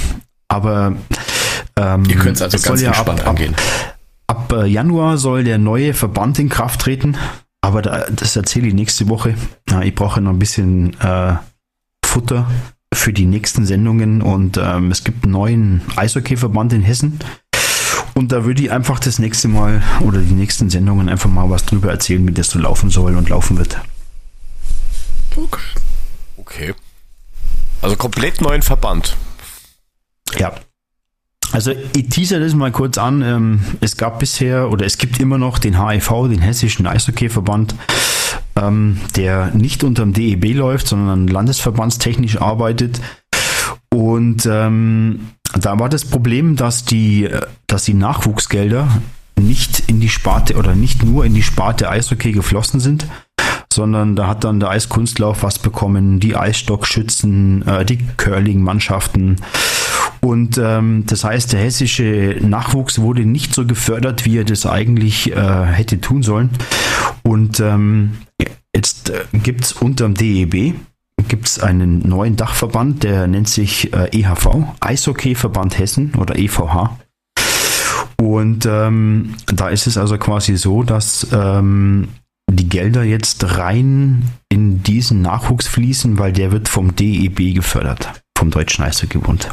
aber 0.48 0.96
ähm, 1.76 2.04
ihr 2.06 2.16
könnt 2.16 2.36
es 2.36 2.42
also 2.42 2.58
ganz 2.58 2.80
entspannt 2.80 3.18
ja 3.18 3.24
ab, 3.26 3.30
angehen. 3.30 3.54
Ab, 4.26 4.52
ab 4.52 4.62
äh, 4.62 4.66
Januar 4.66 5.18
soll 5.18 5.44
der 5.44 5.58
neue 5.58 5.92
Verband 5.92 6.38
in 6.38 6.48
Kraft 6.48 6.80
treten, 6.80 7.16
aber 7.60 7.82
da, 7.82 8.06
das 8.10 8.34
erzähle 8.34 8.68
ich 8.68 8.74
nächste 8.74 9.08
Woche. 9.08 9.34
Ja, 9.68 9.82
ich 9.82 9.94
brauche 9.94 10.22
noch 10.22 10.30
ein 10.30 10.38
bisschen 10.38 10.98
äh, 11.00 11.34
Futter 12.12 12.46
für 12.92 13.14
die 13.14 13.24
nächsten 13.24 13.64
Sendungen 13.64 14.20
und 14.20 14.58
ähm, 14.62 14.90
es 14.90 15.02
gibt 15.02 15.24
einen 15.24 15.32
neuen 15.32 15.80
Eishockey-Verband 15.96 16.74
in 16.74 16.82
Hessen. 16.82 17.18
Und 18.12 18.32
da 18.32 18.44
würde 18.44 18.62
ich 18.62 18.70
einfach 18.70 19.00
das 19.00 19.18
nächste 19.18 19.48
Mal 19.48 19.82
oder 20.00 20.18
die 20.18 20.34
nächsten 20.34 20.68
Sendungen 20.68 21.08
einfach 21.08 21.30
mal 21.30 21.48
was 21.48 21.64
drüber 21.64 21.90
erzählen, 21.90 22.28
wie 22.28 22.32
das 22.32 22.50
so 22.50 22.58
laufen 22.58 22.90
soll 22.90 23.16
und 23.16 23.30
laufen 23.30 23.56
wird. 23.56 23.78
Okay. 25.34 25.62
Okay. 26.36 26.74
Also 27.80 27.96
komplett 27.96 28.42
neuen 28.42 28.60
Verband. 28.60 29.16
Ja. 30.38 30.52
Also 31.50 31.72
ich 31.96 32.10
teaser 32.10 32.40
das 32.40 32.52
mal 32.52 32.72
kurz 32.72 32.98
an. 32.98 33.22
Ähm, 33.22 33.64
Es 33.80 33.96
gab 33.96 34.18
bisher 34.18 34.70
oder 34.70 34.84
es 34.84 34.98
gibt 34.98 35.18
immer 35.18 35.38
noch 35.38 35.58
den 35.58 35.82
HIV, 35.82 36.28
den 36.28 36.40
Hessischen 36.40 36.86
Eishockeyverband, 36.86 37.74
ähm, 38.56 39.00
der 39.16 39.50
nicht 39.54 39.84
unterm 39.84 40.12
DEB 40.12 40.54
läuft, 40.54 40.88
sondern 40.88 41.26
landesverbandstechnisch 41.26 42.40
arbeitet. 42.40 43.00
Und 43.92 44.46
ähm, 44.50 45.28
da 45.58 45.78
war 45.78 45.88
das 45.88 46.04
Problem, 46.04 46.56
dass 46.56 46.84
die, 46.84 47.28
dass 47.66 47.84
die 47.84 47.94
Nachwuchsgelder 47.94 48.88
nicht 49.38 49.84
in 49.88 50.00
die 50.00 50.08
Sparte 50.08 50.56
oder 50.56 50.74
nicht 50.74 51.02
nur 51.02 51.24
in 51.24 51.34
die 51.34 51.42
Sparte 51.42 51.90
Eishockey 51.90 52.32
geflossen 52.32 52.80
sind, 52.80 53.06
sondern 53.72 54.16
da 54.16 54.28
hat 54.28 54.44
dann 54.44 54.60
der 54.60 54.70
Eiskunstlauf 54.70 55.42
was 55.42 55.58
bekommen, 55.58 56.20
die 56.20 56.36
Eisstockschützen, 56.36 57.66
äh, 57.66 57.84
die 57.84 57.98
Curling-Mannschaften. 58.16 59.36
Und 60.24 60.56
ähm, 60.56 61.04
das 61.06 61.24
heißt, 61.24 61.52
der 61.52 61.60
hessische 61.60 62.36
Nachwuchs 62.40 63.00
wurde 63.00 63.24
nicht 63.24 63.54
so 63.54 63.66
gefördert, 63.66 64.24
wie 64.24 64.38
er 64.38 64.44
das 64.44 64.66
eigentlich 64.66 65.32
äh, 65.32 65.64
hätte 65.66 66.00
tun 66.00 66.22
sollen. 66.22 66.50
Und 67.22 67.58
ähm, 67.60 68.18
jetzt 68.74 69.10
äh, 69.10 69.24
gibt 69.32 69.64
es 69.64 69.72
unterm 69.72 70.14
DEB 70.14 70.74
gibt's 71.28 71.58
einen 71.58 72.06
neuen 72.08 72.36
Dachverband, 72.36 73.04
der 73.04 73.26
nennt 73.26 73.48
sich 73.48 73.92
äh, 73.92 74.08
EHV, 74.12 74.74
Eishockeyverband 74.80 75.78
Hessen 75.78 76.12
oder 76.18 76.36
EVH. 76.36 76.98
Und 78.20 78.66
ähm, 78.66 79.34
da 79.46 79.68
ist 79.68 79.86
es 79.86 79.98
also 79.98 80.16
quasi 80.18 80.56
so, 80.56 80.82
dass 80.82 81.26
ähm, 81.32 82.08
die 82.50 82.68
Gelder 82.68 83.02
jetzt 83.02 83.56
rein 83.56 84.22
in 84.48 84.82
diesen 84.82 85.22
Nachwuchs 85.22 85.66
fließen, 85.66 86.18
weil 86.18 86.32
der 86.32 86.52
wird 86.52 86.68
vom 86.68 86.94
DEB 86.94 87.54
gefördert, 87.54 88.22
vom 88.36 88.50
Deutschen 88.50 88.84
Eishockeybund. 88.84 89.48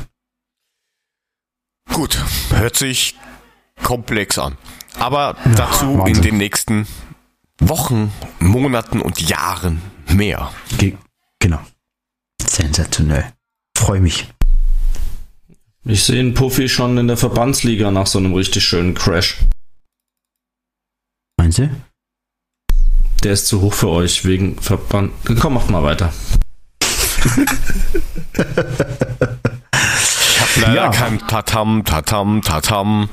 Gut, 1.93 2.23
hört 2.51 2.75
sich 2.75 3.15
komplex 3.83 4.37
an. 4.37 4.57
Aber 4.97 5.35
dazu 5.55 5.91
in 5.91 5.99
Wahnsinn. 5.99 6.23
den 6.23 6.37
nächsten 6.37 6.87
Wochen, 7.59 8.11
Monaten 8.39 9.01
und 9.01 9.19
Jahren 9.21 9.81
mehr. 10.07 10.51
Ge 10.77 10.95
genau. 11.39 11.59
Sensationell. 12.41 13.33
Freue 13.77 14.01
mich. 14.01 14.27
Ich 15.85 16.03
sehe 16.03 16.19
einen 16.19 16.33
Puffy 16.33 16.67
schon 16.69 16.97
in 16.97 17.07
der 17.07 17.17
Verbandsliga 17.17 17.91
nach 17.91 18.07
so 18.07 18.19
einem 18.19 18.33
richtig 18.33 18.63
schönen 18.63 18.93
Crash. 18.95 19.37
Meinen 21.37 21.51
Sie? 21.51 21.69
Der 23.23 23.33
ist 23.33 23.47
zu 23.47 23.61
hoch 23.61 23.73
für 23.73 23.89
euch 23.89 24.25
wegen 24.25 24.61
Verband. 24.61 25.13
Komm, 25.39 25.55
macht 25.55 25.69
mal 25.69 25.83
weiter. 25.83 26.13
Leider 30.59 30.75
Ja. 30.75 30.89
kein 30.89 31.19
Tatam, 31.27 31.83
Tatam, 31.85 32.41
Tatam. 32.41 33.09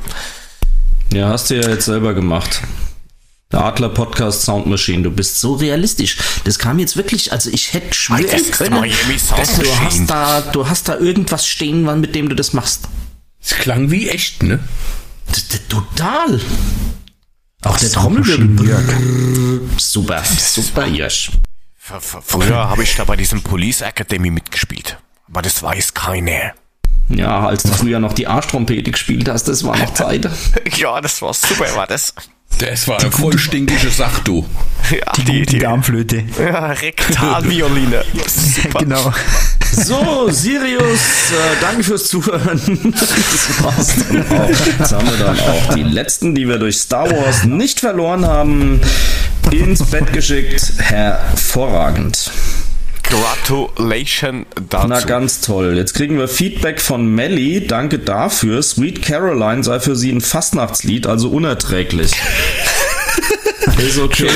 Ja, 1.13 1.29
hast 1.31 1.51
du 1.51 1.55
ja 1.61 1.69
jetzt 1.69 1.87
selber 1.87 2.15
gemacht. 2.15 2.63
Der 3.53 3.65
Adler 3.65 3.91
Podcast 3.91 4.43
Sound 4.43 4.67
Machine, 4.67 5.03
du 5.03 5.11
bist 5.11 5.41
so 5.41 5.55
realistisch. 5.55 6.17
Das 6.45 6.59
kam 6.59 6.81
jetzt 6.81 6.97
wirklich, 6.97 7.31
also 7.31 7.49
ich 7.51 7.73
hätte 7.73 7.95
schwören 7.95 8.51
können, 8.51 8.93
dass 9.37 9.57
du 9.59 9.79
hast 9.81 10.07
da, 10.11 10.41
du 10.41 10.69
hast 10.69 10.89
da 10.89 10.97
irgendwas 10.99 11.47
stehen, 11.47 12.01
mit 12.01 12.15
dem 12.17 12.29
du 12.29 12.35
das 12.35 12.53
machst. 12.53 12.89
Es 13.41 13.51
klang 13.55 13.91
wie 13.93 14.09
echt, 14.09 14.43
ne? 14.43 14.59
Total. 15.69 16.41
Auch 17.63 17.79
der 17.79 17.91
Trommelwirbel. 17.93 19.61
Super, 19.79 20.25
super, 20.25 20.87
Josh. 20.87 21.31
Früher 21.79 22.69
habe 22.69 22.83
ich 22.83 22.97
da 22.97 23.05
bei 23.05 23.15
diesem 23.17 23.43
Police 23.43 23.83
Academy 23.83 24.31
mitgespielt. 24.31 24.99
Aber 25.29 25.43
das 25.43 25.63
weiß 25.63 25.95
keine. 25.95 26.53
Ja, 27.09 27.47
als 27.47 27.63
du 27.63 27.69
früher 27.73 28.01
noch 28.01 28.13
die 28.13 28.27
Arschtrompete 28.27 28.91
gespielt 28.91 29.29
hast, 29.29 29.45
das 29.49 29.65
war 29.65 29.77
noch 29.79 29.95
Zeit. 29.95 30.29
Ja, 30.77 31.01
das 31.01 31.23
war 31.23 31.33
super, 31.35 31.67
war 31.77 31.87
das. 31.87 32.15
Das 32.59 32.89
war 32.89 32.99
eine 33.01 33.11
vollstinkige 33.13 33.91
Sache, 33.91 34.23
du. 34.25 34.47
Ja, 34.91 35.13
Die, 35.25 35.45
die 35.45 35.59
Darmflöte. 35.59 36.25
ja, 36.39 36.67
Rektalvioline. 36.73 38.03
Genau. 38.79 39.13
So, 39.73 40.31
Sirius, 40.31 40.83
äh, 41.33 41.57
danke 41.61 41.83
fürs 41.85 42.09
Zuhören. 42.09 42.95
Das 42.99 43.63
war's 43.63 43.95
dann 44.09 44.27
auch. 44.41 44.49
Jetzt 44.49 44.93
haben 44.93 45.07
wir 45.11 45.17
dann 45.19 45.39
auch 45.39 45.75
die 45.75 45.83
letzten, 45.83 46.35
die 46.35 46.49
wir 46.49 46.59
durch 46.59 46.79
Star 46.79 47.11
Wars 47.11 47.45
nicht 47.45 47.81
verloren 47.81 48.25
haben, 48.25 48.81
ins 49.51 49.83
Bett 49.85 50.13
geschickt. 50.15 50.73
Hervorragend. 50.79 52.31
Gratulation 53.11 54.47
dazu. 54.69 54.89
Na, 54.89 55.01
ganz 55.01 55.41
toll. 55.41 55.77
Jetzt 55.77 55.95
kriegen 55.95 56.19
wir 56.19 56.29
Feedback 56.29 56.81
von 56.81 57.07
Melly. 57.07 57.67
Danke 57.67 57.99
dafür. 57.99 58.63
Sweet 58.63 59.03
Caroline 59.03 59.63
sei 59.65 59.81
für 59.81 59.97
sie 59.97 60.11
ein 60.11 60.21
Fastnachtslied, 60.21 61.07
also 61.07 61.31
unerträglich. 61.31 62.13
Ist 63.79 63.99
okay. 63.99 64.31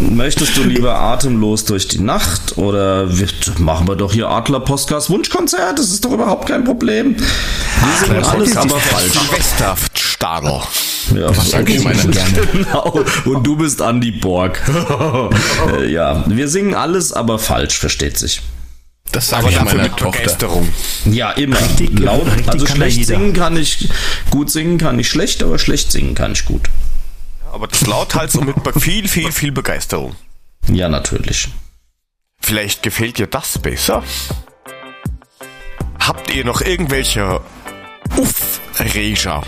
Möchtest 0.00 0.56
du 0.56 0.62
lieber 0.62 1.00
atemlos 1.00 1.64
durch 1.64 1.88
die 1.88 2.00
Nacht 2.00 2.56
oder 2.56 3.18
wir, 3.18 3.26
machen 3.58 3.88
wir 3.88 3.96
doch 3.96 4.12
hier 4.12 4.28
Adler 4.28 4.60
Podcast 4.60 5.10
Wunschkonzert? 5.10 5.78
Das 5.78 5.90
ist 5.90 6.04
doch 6.04 6.12
überhaupt 6.12 6.46
kein 6.46 6.62
Problem. 6.62 7.16
Wir 7.16 8.06
sind 8.06 8.24
alles 8.24 8.56
aber 8.56 8.78
falsch. 8.78 9.12
Ja, 11.14 11.36
was 11.36 11.50
sag 11.50 11.68
ich 11.68 11.82
meine? 11.82 12.00
Genau. 12.52 13.04
Und 13.24 13.44
du 13.46 13.56
bist 13.56 13.80
Andy 13.80 14.12
Borg. 14.12 14.60
Äh, 15.78 15.90
ja, 15.90 16.24
wir 16.28 16.48
singen 16.48 16.74
alles, 16.74 17.12
aber 17.12 17.38
falsch, 17.38 17.78
versteht 17.78 18.18
sich. 18.18 18.42
Das 19.12 19.28
sage 19.28 19.48
ich 19.50 19.60
meiner 19.62 19.84
mit 19.84 19.96
Tochter. 19.96 20.18
Begeisterung. 20.20 20.68
Ja, 21.06 21.30
immer. 21.32 21.56
Richtig- 21.60 21.98
Laut, 21.98 22.26
richtig 22.26 22.48
also 22.48 22.66
schlecht 22.66 23.06
singen 23.06 23.32
kann 23.32 23.56
ich, 23.56 23.88
gut 24.30 24.50
singen 24.50 24.78
kann 24.78 24.98
ich 24.98 25.08
schlecht, 25.08 25.42
aber 25.42 25.58
schlecht 25.58 25.92
singen 25.92 26.14
kann 26.14 26.32
ich 26.32 26.44
gut. 26.44 26.62
Aber 27.52 27.68
das 27.68 27.86
lauthals 27.86 28.34
und 28.34 28.46
mit 28.46 28.82
viel, 28.82 29.06
viel, 29.08 29.30
viel 29.30 29.52
Begeisterung. 29.52 30.16
Ja, 30.68 30.88
natürlich. 30.88 31.48
Vielleicht 32.40 32.82
gefällt 32.82 33.18
dir 33.18 33.26
das 33.28 33.58
besser? 33.58 34.02
Habt 36.00 36.34
ihr 36.34 36.44
noch 36.44 36.60
irgendwelche 36.60 37.40
Uff-Reger? 38.16 39.42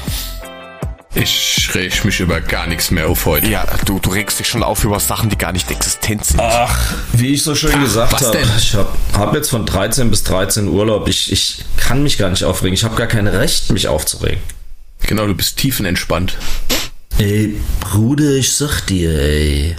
Ich 1.19 1.71
reg 1.75 2.05
mich 2.05 2.21
über 2.21 2.41
gar 2.43 2.67
nichts 2.67 2.91
mehr 2.91 3.09
auf 3.09 3.25
heute. 3.25 3.47
Ja, 3.49 3.65
du, 3.87 3.99
du 3.99 4.11
regst 4.11 4.39
dich 4.39 4.49
schon 4.49 4.63
auf 4.63 4.85
über 4.85 5.01
Sachen, 5.01 5.31
die 5.31 5.39
gar 5.39 5.53
nicht 5.53 5.71
existent 5.71 6.25
sind. 6.25 6.41
Ach, 6.41 6.95
wie 7.13 7.29
ich 7.35 7.43
so 7.43 7.55
schön 7.55 7.81
gesagt 7.81 8.13
was 8.13 8.23
habe, 8.23 8.39
ich 8.59 8.75
habe 8.75 8.89
hab 9.15 9.35
jetzt 9.35 9.49
von 9.49 9.65
13 9.65 10.11
bis 10.11 10.25
13 10.25 10.69
Urlaub. 10.69 11.09
Ich, 11.09 11.33
ich 11.33 11.65
kann 11.79 12.03
mich 12.03 12.19
gar 12.19 12.29
nicht 12.29 12.45
aufregen. 12.45 12.75
Ich 12.75 12.85
habe 12.85 12.97
gar 12.97 13.07
kein 13.07 13.27
Recht, 13.27 13.71
mich 13.73 13.89
aufzuregen. 13.89 14.41
Genau, 15.07 15.27
du 15.27 15.35
bist 15.35 15.57
tiefenentspannt. 15.57 16.37
Ey, 17.19 17.59
Bruder, 17.81 18.33
ich 18.33 18.53
sag 18.53 18.83
dir, 18.87 19.11
ey. 19.19 19.77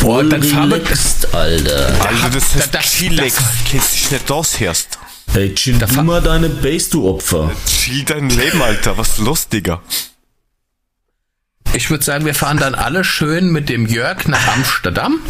Boah, 0.00 0.22
dann 0.24 0.42
fahr 0.42 0.64
relaxed, 0.70 1.34
Alter. 1.34 1.94
Also 2.00 2.28
das 2.38 2.52
da- 2.52 2.58
ist 2.60 2.74
das- 2.74 2.92
chillax. 2.92 3.34
das- 3.36 3.44
Kennst 3.70 3.92
dich 3.94 4.10
nicht 4.12 4.30
aushörst. 4.30 4.98
Ey, 5.34 5.54
chill 5.54 5.78
du 5.78 6.02
mal 6.02 6.20
deine 6.20 6.48
Base, 6.48 6.90
du 6.90 7.08
Opfer. 7.08 7.50
Chill 7.66 8.04
dein 8.04 8.28
Leben, 8.30 8.60
Alter. 8.62 8.96
Was 8.98 9.10
ist 9.10 9.18
los, 9.18 9.48
Digga? 9.48 9.80
Ich 11.74 11.90
würde 11.90 12.04
sagen, 12.04 12.24
wir 12.26 12.34
fahren 12.34 12.58
dann 12.58 12.74
alle 12.74 13.02
schön 13.04 13.50
mit 13.50 13.68
dem 13.68 13.86
Jörg 13.86 14.26
nach 14.28 14.54
Amsterdam. 14.56 15.20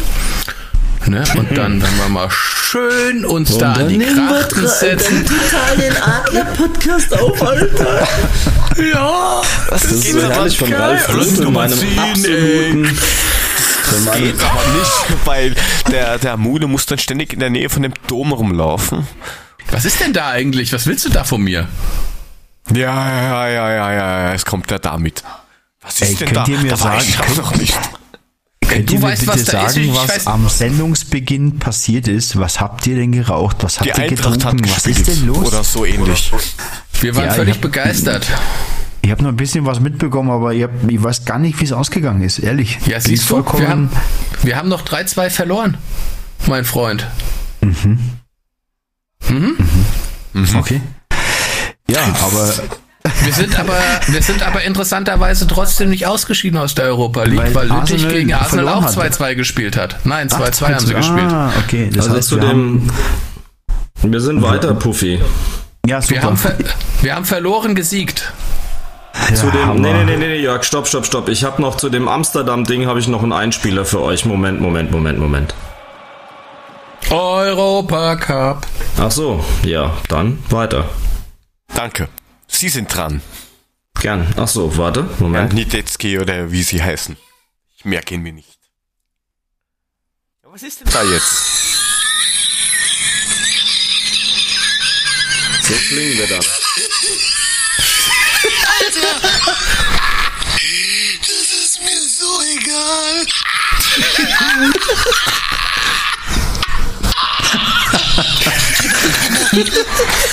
Ne? 1.05 1.23
Und 1.37 1.51
dann 1.57 1.81
werden 1.81 1.97
wir 1.97 2.09
mal 2.09 2.29
schön 2.31 3.25
uns 3.25 3.57
da 3.57 3.73
an 3.73 3.89
die 3.89 3.99
Krachten 3.99 4.67
setzen. 4.67 5.25
total 5.25 5.77
den 5.77 5.95
Adler-Podcast 5.95 7.19
auf, 7.19 7.41
Alter. 7.41 8.07
Ja, 8.75 9.43
Das 9.69 9.83
ist 9.83 10.11
so 10.11 10.19
herrlich 10.19 10.57
von 10.57 10.73
Ralf 10.73 11.07
Rüssel, 11.13 11.45
du 11.45 11.51
mal 11.51 11.69
meinem 11.69 11.99
absoluten... 11.99 12.81
Meinem, 12.81 12.97
Geht 14.15 14.41
aber 14.41 14.61
nicht, 14.79 15.03
weil 15.25 15.55
der, 15.91 16.17
der 16.17 16.37
Mune 16.37 16.65
muss 16.65 16.87
dann 16.87 16.97
ständig 16.97 17.33
in 17.33 17.39
der 17.39 17.51
Nähe 17.51 17.69
von 17.69 17.83
dem 17.83 17.93
Dom 18.07 18.31
rumlaufen. 18.31 19.07
was 19.69 19.85
ist 19.85 19.99
denn 19.99 20.13
da 20.13 20.29
eigentlich? 20.29 20.73
Was 20.73 20.87
willst 20.87 21.05
du 21.05 21.09
da 21.09 21.23
von 21.23 21.41
mir? 21.43 21.67
Ja, 22.73 23.09
ja, 23.21 23.47
ja, 23.47 23.71
ja, 23.71 23.91
ja, 23.91 24.19
ja, 24.27 24.33
es 24.33 24.45
kommt 24.45 24.71
ja 24.71 24.79
damit. 24.79 25.23
Was 25.83 25.95
ist 26.01 26.01
Ey, 26.09 26.15
denn 26.15 26.27
könnt 26.33 26.37
da? 26.37 26.51
ihr 26.51 26.59
mir 26.59 26.69
da 26.71 26.79
war 26.81 26.97
ich 26.97 27.13
sagen- 27.15 27.31
auch 27.31 27.35
noch 27.37 27.55
nicht. 27.55 27.77
Könnt 28.67 28.89
Du 28.89 28.93
ihr 28.93 28.99
mir 28.99 29.05
weißt, 29.07 29.19
bitte 29.21 29.33
was 29.33 29.41
ist, 29.41 29.51
sagen, 29.51 29.79
ich 29.81 29.93
was 29.95 30.09
weiß- 30.09 30.27
am 30.27 30.47
Sendungsbeginn 30.49 31.59
passiert 31.59 32.07
ist? 32.07 32.39
Was 32.39 32.59
habt 32.61 32.87
ihr 32.87 32.95
denn 32.95 33.11
geraucht? 33.11 33.57
Was 33.61 33.79
habt 33.79 33.85
Die 33.85 33.89
ihr 33.89 33.95
Eintracht 34.09 34.33
getrunken? 34.33 34.69
Was 34.69 34.87
ist 34.87 35.07
denn 35.07 35.25
los? 35.27 35.47
Oder 35.47 35.63
so 35.63 35.85
ähnlich. 35.85 36.31
Wir 37.01 37.15
waren 37.15 37.25
Ja, 37.25 37.33
völlig 37.33 37.55
hab- 37.55 37.61
begeistert. 37.61 38.25
Ich 39.01 39.11
habe 39.11 39.21
noch 39.21 39.29
ein 39.31 39.35
bisschen 39.35 39.65
was 39.65 39.81
mitbekommen, 39.81 40.31
aber 40.31 40.53
ich, 40.53 40.63
hab, 40.63 40.71
ich 40.89 41.03
weiß 41.03 41.25
gar 41.25 41.37
nicht, 41.37 41.59
wie 41.59 41.65
es 41.65 41.73
ausgegangen 41.73 42.21
ist, 42.23 42.39
ehrlich. 42.39 42.77
Ja, 42.85 42.93
Bin 42.99 43.01
siehst 43.01 43.23
du, 43.23 43.27
vollkommen. 43.35 43.61
wir 43.61 43.69
haben, 43.69 43.89
wir 44.43 44.55
haben 44.55 44.69
noch 44.69 44.81
3-2 44.83 45.29
verloren, 45.29 45.77
mein 46.47 46.63
Freund. 46.63 47.05
Okay. 50.55 50.81
Ja, 51.89 51.99
aber 52.21 52.53
Wir 53.23 53.33
sind 53.33 53.59
aber, 53.59 53.77
wir 54.07 54.21
sind 54.21 54.43
aber 54.43 54.63
interessanterweise 54.63 55.45
trotzdem 55.47 55.89
nicht 55.89 56.07
ausgeschieden 56.07 56.57
aus 56.57 56.73
der 56.75 56.85
Europa 56.85 57.23
League, 57.23 57.37
Weil 57.37 57.55
weil, 57.55 57.67
Lüttich 57.67 57.95
Arsenal 58.03 58.13
gegen 58.13 58.33
Arsenal 58.33 58.67
auch 58.69 58.89
verloren 58.89 59.09
hat. 59.11 59.13
2-2 59.13 59.35
gespielt 59.35 59.77
hat. 59.77 59.97
Nein, 60.05 60.29
Ach, 60.31 60.39
2-2 60.39 60.73
haben 60.73 60.79
sie 60.79 60.95
ah, 60.95 60.97
gespielt. 60.97 61.33
okay. 61.65 61.89
Das 61.93 62.05
Also 62.05 62.17
heißt, 62.17 62.27
zu 62.29 62.35
wir 62.41 62.47
dem. 62.47 62.89
Wir 64.03 64.21
sind 64.21 64.41
weiter, 64.41 64.73
Puffy. 64.73 65.21
ja, 65.85 66.01
super. 66.01 66.13
Wir 66.15 66.23
haben, 66.23 66.37
ver 66.37 66.55
wir 67.01 67.15
haben 67.15 67.25
verloren 67.25 67.75
gesiegt. 67.75 68.31
Zu 69.35 69.51
dem, 69.51 69.75
nee, 69.81 69.93
nee, 69.93 70.03
nee, 70.05 70.17
nee, 70.17 70.35
Jörg, 70.41 70.63
stopp, 70.63 70.87
stopp, 70.87 71.05
stopp. 71.05 71.29
Ich 71.29 71.43
habe 71.43 71.61
noch 71.61 71.77
zu 71.77 71.89
dem 71.89 72.07
Amsterdam-Ding 72.07 72.87
habe 72.87 72.99
ich 72.99 73.07
noch 73.07 73.21
einen 73.21 73.31
Einspieler 73.33 73.85
für 73.85 74.01
euch. 74.01 74.25
Moment, 74.25 74.59
Moment, 74.59 74.91
Moment, 74.91 75.19
Moment. 75.19 75.53
Europa 77.11 78.15
Cup. 78.15 78.65
Ach 78.99 79.11
so, 79.11 79.43
ja, 79.63 79.91
dann 80.09 80.39
weiter. 80.49 80.85
Danke. 81.75 82.07
Sie 82.63 82.69
sind 82.69 82.95
dran. 82.95 83.21
Gern. 83.99 84.33
Ach 84.37 84.47
so, 84.47 84.77
warte, 84.77 85.01
Ja, 85.01 85.07
Moment. 85.19 85.51
Niedetzky 85.51 86.17
oder 86.17 86.49
wie 86.49 86.63
sie 86.63 86.81
heißen. 86.81 87.17
Ich 87.75 87.83
merke 87.83 88.15
ihn 88.15 88.21
mir 88.21 88.31
nicht. 88.31 88.57
Ja, 90.41 90.49
was 90.49 90.63
ist 90.63 90.79
denn 90.79 90.87
da 90.89 91.03
jetzt? 91.03 91.43
So 95.63 95.73
klingen 95.73 96.17
wir 96.17 96.27
dann. 96.27 96.39
Das 101.19 101.51
ist 101.65 101.81
mir 101.81 101.99
so 102.07 102.41
egal. 102.55 103.25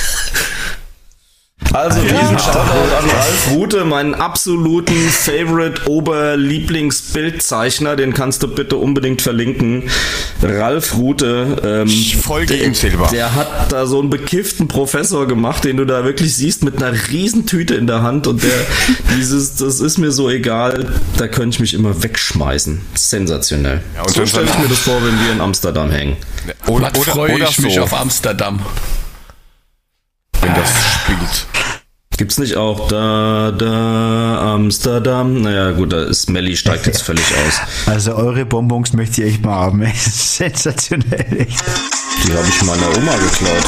Also, 1.72 2.00
riesen 2.00 2.36
Shoutout 2.38 2.96
an 2.98 3.08
Ralf 3.10 3.50
Rute, 3.52 3.84
meinen 3.84 4.14
absoluten 4.14 4.96
Favorite 5.08 5.88
Oberlieblingsbildzeichner. 5.88 7.94
Den 7.94 8.12
kannst 8.12 8.42
du 8.42 8.48
bitte 8.48 8.74
unbedingt 8.76 9.22
verlinken. 9.22 9.88
Ralf 10.42 10.96
Rute. 10.96 11.56
Ähm, 11.62 11.86
Ich 11.86 12.16
folge 12.16 12.56
der, 12.56 12.66
ihm 12.66 12.74
selber. 12.74 13.06
Der 13.12 13.36
hat 13.36 13.70
da 13.70 13.86
so 13.86 14.00
einen 14.00 14.10
bekifften 14.10 14.66
Professor 14.66 15.28
gemacht, 15.28 15.62
den 15.64 15.76
du 15.76 15.84
da 15.84 16.02
wirklich 16.04 16.34
siehst 16.34 16.64
mit 16.64 16.82
einer 16.82 16.92
riesen 17.10 17.46
Tüte 17.46 17.76
in 17.76 17.86
der 17.86 18.02
Hand 18.02 18.26
und 18.26 18.42
der 18.42 18.66
dieses, 19.16 19.54
das 19.56 19.78
ist 19.78 19.98
mir 19.98 20.10
so 20.10 20.28
egal, 20.28 20.88
da 21.18 21.28
könnte 21.28 21.54
ich 21.54 21.60
mich 21.60 21.74
immer 21.74 22.02
wegschmeißen. 22.02 22.80
Sensationell. 22.94 23.80
Ja, 23.94 24.02
und 24.02 24.10
so 24.12 24.26
stelle 24.26 24.46
ich 24.46 24.58
mir 24.58 24.66
das 24.68 24.78
vor, 24.80 24.96
wenn 25.04 25.16
wir 25.24 25.30
in 25.32 25.40
Amsterdam 25.40 25.88
hängen. 25.90 26.16
Oder, 26.66 26.88
oder, 26.98 27.12
freue 27.12 27.32
oder 27.34 27.48
ich 27.48 27.60
mich 27.60 27.76
so, 27.76 27.82
auf 27.82 27.94
Amsterdam. 27.94 28.58
wenn 30.40 30.52
das 30.54 30.68
spielt. 31.02 31.46
Gibt's 32.20 32.36
nicht 32.36 32.54
auch 32.58 32.86
da, 32.86 33.50
da, 33.50 34.52
Amsterdam? 34.52 35.40
Naja, 35.40 35.70
gut, 35.70 35.94
da 35.94 36.02
ist 36.02 36.28
Melly 36.28 36.54
steigt 36.54 36.84
jetzt 36.84 37.00
völlig 37.00 37.24
aus. 37.24 37.60
Also 37.86 38.14
eure 38.14 38.44
Bonbons 38.44 38.92
möchte 38.92 39.22
ich 39.22 39.32
echt 39.32 39.42
mal 39.42 39.54
haben. 39.54 39.80
ey. 39.84 39.94
Sensationell. 39.96 41.26
echt. 41.38 41.64
Die 42.26 42.32
habe 42.34 42.46
ich 42.46 42.62
meiner 42.64 42.94
Oma 42.94 43.16
geklaut. 43.16 43.64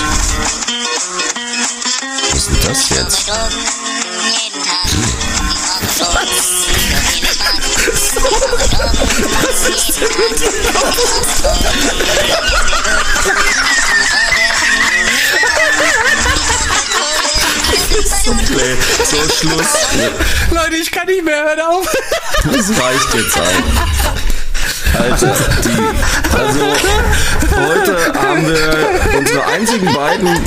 Was 2.31 2.35
ist 2.35 2.51
denn 2.51 2.59
das 2.69 2.91
jetzt? 2.91 3.33
Okay, 18.27 18.77
so 19.05 19.17
Schluss. 19.17 19.67
Leute, 20.51 20.77
ich 20.81 20.91
kann 20.91 21.07
nicht 21.07 21.25
mehr, 21.25 21.45
hört 21.45 21.61
auf. 21.61 21.87
Das 22.45 22.71
reicht 22.71 23.15
jetzt 23.15 23.39
auch. 23.39 24.03
Alter, 24.99 25.35
die, 25.65 26.37
also 26.37 26.61
heute 27.57 28.15
haben 28.15 28.47
wir 28.47 29.19
unsere 29.19 29.45
einzigen 29.47 29.93
beiden 29.95 30.39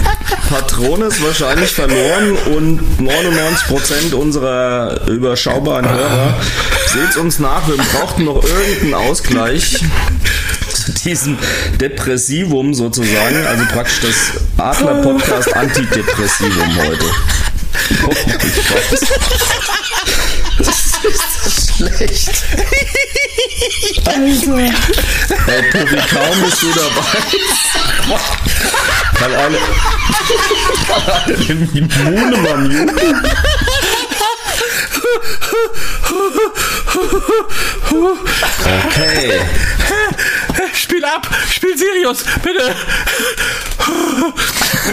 Patrones 0.50 1.22
wahrscheinlich 1.24 1.74
verloren 1.74 2.38
und 2.56 2.80
99% 3.00 4.14
unserer 4.14 5.08
überschaubaren 5.08 5.90
Hörer. 5.90 6.36
Seht 6.88 7.18
uns 7.18 7.40
nach, 7.40 7.68
wir 7.68 7.78
brauchten 7.78 8.26
noch 8.26 8.44
irgendeinen 8.44 8.94
Ausgleich 8.94 9.80
zu 10.91 10.91
diesem 10.91 11.38
Depressivum 11.80 12.74
sozusagen, 12.74 13.45
also 13.48 13.66
praktisch 13.66 13.99
das 14.02 14.41
Adler 14.57 15.02
Podcast 15.02 15.53
Antidepressivum 15.56 16.76
heute. 16.78 17.06
Das 20.60 20.68
ist 20.68 21.78
so 21.78 21.88
schlecht. 21.88 22.30
Alter. 24.06 24.74
Hey, 25.45 25.64
Puffy, 25.72 25.98
kaum 26.10 26.41
bist 26.44 26.62
du 26.62 26.68
dabei. 26.74 27.20
Weil 29.20 29.36
alle, 29.36 29.57
weil 30.88 31.14
alle 31.14 31.38
den 31.38 31.70
Immune 31.74 32.38
muten. 32.38 32.91
Okay. 38.66 39.41
Spiel 40.76 41.04
ab, 41.06 41.28
spiel 41.50 41.78
Sirius, 41.78 42.24
bitte. 42.44 42.76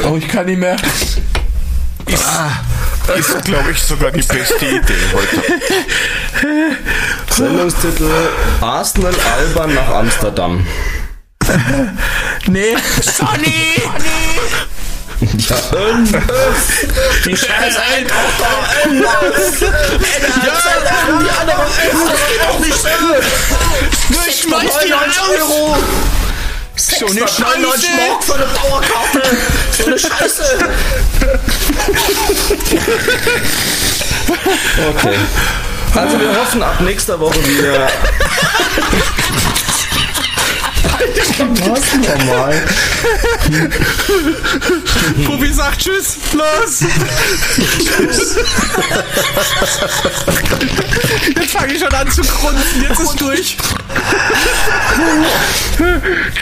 Oh, 0.04 0.16
ich 0.16 0.28
kann 0.28 0.46
nicht 0.46 0.58
mehr. 0.58 0.76
Ist, 2.06 3.44
glaube 3.44 3.72
ich, 3.72 3.80
sogar 3.80 4.10
die 4.10 4.22
beste 4.22 4.64
Idee 4.64 4.94
heute. 5.12 5.42
Sendungstitel 7.30 8.10
Arsenal 8.60 9.14
albern 9.38 9.74
nach 9.74 9.88
Amsterdam. 9.88 10.66
Nee. 12.46 12.76
Sonny! 13.00 13.82
Ja, 15.22 15.56
irgendwas. 15.72 16.22
Die 17.24 17.36
scheiß 17.36 17.76
Eintracht 17.94 18.38
irgendwas. 18.84 19.60
Ja, 19.60 19.68
die 21.20 21.30
anderen 21.30 21.62
das 22.08 22.20
geht 22.28 22.42
doch 22.42 22.58
nicht 22.58 22.82
so. 22.82 22.88
Ich 24.26 24.40
schmeiß 24.42 24.72
die 24.84 24.92
Euro! 24.92 25.78
So 26.74 27.06
eine 27.06 27.20
Scheiße. 27.20 27.42
Mark 27.96 28.24
für 28.24 28.34
eine 28.34 28.46
Dauerkarte. 28.46 29.22
So 29.78 29.86
eine 29.86 29.98
Scheiße. 29.98 30.44
Okay. 34.90 35.18
Also 35.94 36.18
wir 36.18 36.34
hoffen 36.34 36.62
ab 36.62 36.80
nächster 36.80 37.20
Woche 37.20 37.46
wieder. 37.46 37.88
Was 41.02 41.94
normal? 42.18 42.62
Pupi 45.26 45.52
sagt 45.52 45.80
Tschüss, 45.80 46.16
los! 46.32 46.80
Jetzt 51.34 51.50
fange 51.52 51.72
ich 51.74 51.80
schon 51.80 51.92
an 51.92 52.10
zu 52.10 52.22
grunzen, 52.22 52.82
jetzt 52.88 53.00
ist 53.00 53.20
durch. 53.20 53.56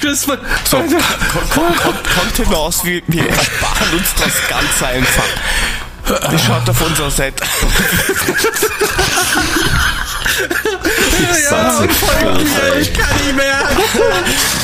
Das 0.03 0.29
war, 0.29 0.39
So, 0.65 0.77
kommt, 0.79 1.81
kommt, 1.81 2.37
hinaus, 2.37 2.85
wir, 2.85 3.03
wir 3.07 3.29
ersparen 3.29 3.91
uns 3.93 4.15
das 4.15 4.49
ganz 4.49 4.83
einfach. 4.83 5.25
Schaut 6.47 6.69
auf 6.69 6.81
unserer 6.83 7.11
Seite. 7.11 7.45
Krass, 11.27 11.81
ey. 11.81 12.81
ich 12.81 12.93
kann 12.95 13.17
nicht 13.17 13.37
mehr. 13.37 13.59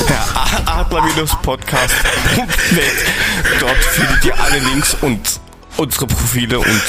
Ja, 0.09 0.79
Adler-Podcast. 0.79 1.93
Dort 3.59 3.83
findet 3.91 4.25
ihr 4.25 4.39
alle 4.39 4.59
Links 4.59 4.95
und 5.01 5.19
unsere 5.77 6.07
Profile 6.07 6.59
und 6.59 6.81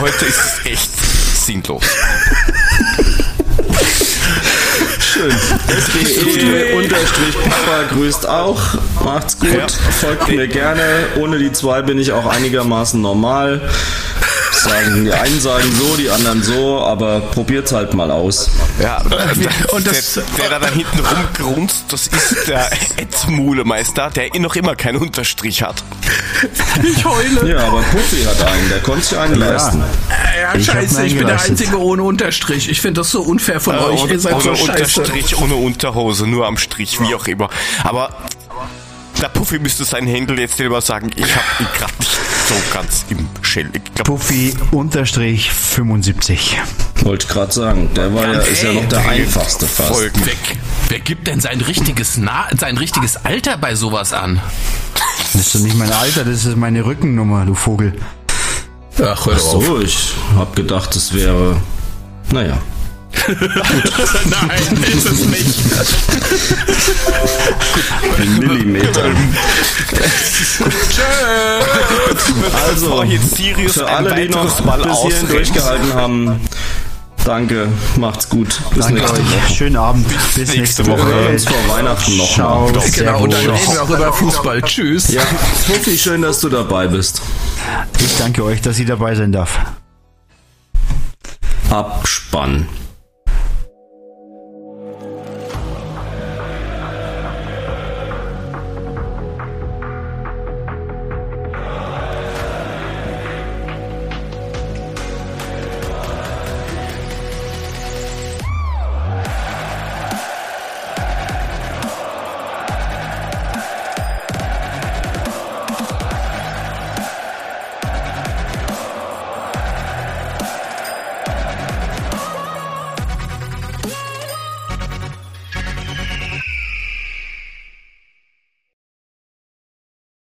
heute 0.00 0.24
ist 0.26 0.38
es 0.38 0.66
echt 0.66 0.90
sinnlos. 1.44 1.82
Schön. 5.00 5.30
SGE 5.30 6.74
unterstrich 6.74 7.34
Papa 7.44 7.82
grüßt 7.90 8.26
auch. 8.28 8.60
Macht's 9.04 9.38
gut. 9.38 9.70
Folgt 10.00 10.28
mir 10.28 10.48
gerne. 10.48 11.06
Ohne 11.16 11.38
die 11.38 11.52
zwei 11.52 11.82
bin 11.82 11.98
ich 11.98 12.12
auch 12.12 12.26
einigermaßen 12.26 13.00
normal. 13.00 13.60
Sagen, 14.62 15.04
die 15.04 15.12
einen 15.12 15.40
sagen 15.40 15.64
so, 15.76 15.96
die 15.96 16.08
anderen 16.08 16.42
so, 16.42 16.80
aber 16.80 17.20
probiert's 17.20 17.72
halt 17.72 17.94
mal 17.94 18.10
aus. 18.10 18.50
Ja, 18.80 18.98
und 19.72 19.86
das- 19.86 20.14
der, 20.14 20.22
der 20.38 20.50
da, 20.50 20.58
da 20.66 20.68
hinten 20.72 21.00
rumgrunzt, 21.00 21.84
das 21.88 22.06
ist 22.06 22.46
der 22.48 22.70
Ed 22.96 23.08
Mulemeister, 23.28 24.10
der 24.10 24.28
noch 24.40 24.54
immer 24.56 24.76
keinen 24.76 24.98
Unterstrich 24.98 25.62
hat. 25.62 25.82
Ich 26.82 27.04
heule. 27.04 27.48
Ja, 27.50 27.66
aber 27.66 27.82
Puffy 27.82 28.22
hat 28.24 28.40
einen, 28.46 28.68
der 28.68 28.80
konnte 28.80 29.04
sich 29.04 29.18
einen 29.18 29.34
leisten. 29.36 29.82
Ja, 30.40 30.54
Ich 30.54 30.66
scheiße, 30.66 31.04
ich 31.06 31.16
bin 31.16 31.26
der. 31.26 31.40
Einzige 31.40 31.80
ohne 31.80 32.02
Unterstrich. 32.04 32.68
Ich 32.68 32.80
finde 32.80 33.00
das 33.00 33.10
so 33.10 33.22
unfair 33.22 33.60
von 33.60 33.76
euch. 33.78 34.00
ohne, 34.02 34.12
Ihr 34.12 34.20
seid 34.20 34.34
ohne 34.34 34.42
so 34.42 34.54
scheiße. 34.54 35.00
Unterstrich, 35.00 35.38
ohne 35.38 35.54
Unterhose, 35.56 36.26
nur 36.26 36.46
am 36.46 36.56
Strich, 36.56 37.00
wie 37.00 37.14
auch 37.14 37.26
immer. 37.26 37.48
Aber 37.84 38.10
der 39.20 39.28
Puffy 39.28 39.58
müsste 39.58 39.84
seinen 39.84 40.06
Händel 40.06 40.38
jetzt 40.38 40.56
selber 40.56 40.80
sagen, 40.80 41.10
ich 41.16 41.34
hab 41.34 41.60
ihn 41.60 41.66
gerade 41.76 41.92
nicht. 41.98 42.10
So 42.48 42.54
ganz 42.72 43.04
im 43.08 43.28
Shell. 43.42 43.70
Puffy 44.04 44.54
unterstrich 44.70 45.50
75. 45.52 46.58
Wollte 47.02 47.26
ich 47.26 47.32
gerade 47.32 47.52
sagen, 47.52 47.90
der 47.94 48.14
war 48.14 48.26
ja, 48.32 48.40
ist 48.40 48.62
ja 48.62 48.72
noch 48.72 48.88
der 48.88 49.08
einfachste 49.08 49.66
fast. 49.66 49.90
Folgen. 49.92 50.20
Wer, 50.24 50.34
wer 50.88 51.00
gibt 51.00 51.26
denn 51.26 51.40
sein 51.40 51.60
richtiges, 51.60 52.16
Na 52.16 52.46
sein 52.56 52.76
richtiges 52.78 53.16
Alter 53.24 53.56
bei 53.58 53.74
sowas 53.74 54.12
an? 54.12 54.40
Das 55.32 55.46
ist 55.46 55.54
doch 55.54 55.60
nicht 55.60 55.76
mein 55.76 55.90
Alter, 55.90 56.24
das 56.24 56.44
ist 56.44 56.56
meine 56.56 56.84
Rückennummer, 56.84 57.46
du 57.46 57.54
Vogel. 57.54 57.94
Ach, 58.96 59.00
hör 59.00 59.08
Ach 59.08 59.24
doch 59.38 59.54
auf. 59.54 59.64
so, 59.64 59.80
ich 59.80 60.12
hab 60.36 60.54
gedacht, 60.54 60.94
es 60.96 61.12
wäre. 61.14 61.56
Naja. 62.30 62.58
Nein, 64.30 64.84
ist 64.96 65.06
es 65.06 65.24
nicht. 65.26 65.58
Millimeter. 68.38 69.04
Also, 72.66 73.04
für 73.68 73.88
alle, 73.88 74.14
die 74.14 74.28
noch 74.28 74.64
Mal 74.64 74.82
bis 74.82 75.02
hierhin 75.02 75.28
durchgehalten 75.28 75.94
haben, 75.94 76.40
danke, 77.24 77.68
macht's 77.96 78.28
gut. 78.28 78.60
Bis 78.74 78.86
Danke 78.86 79.00
nächste. 79.00 79.18
Woche. 79.18 79.54
Schönen 79.54 79.76
Abend. 79.76 80.08
Bis, 80.08 80.36
nächste 80.36 80.58
nächste 80.58 80.86
Woche. 80.86 81.06
Wir 81.06 81.14
hören 81.14 81.32
uns 81.32 81.44
vor 81.44 81.68
Weihnachten 81.68 82.16
noch 82.16 82.34
Ciao. 82.34 82.60
mal. 82.70 82.90
Genau, 82.90 83.22
und 83.22 83.32
dann 83.32 83.40
reden 83.50 83.72
wir 83.72 83.82
auch 83.82 83.90
über 83.90 84.12
Fußball. 84.12 84.62
Tschüss. 84.62 85.12
Ja, 85.12 85.22
Fuffi, 85.66 85.96
schön, 85.96 86.22
dass 86.22 86.40
du 86.40 86.48
dabei 86.48 86.88
bist. 86.88 87.22
Ich 88.00 88.16
danke 88.18 88.44
euch, 88.44 88.60
dass 88.62 88.78
ich 88.78 88.86
dabei 88.86 89.14
sein 89.14 89.32
darf. 89.32 89.58
Abspann. 91.70 92.68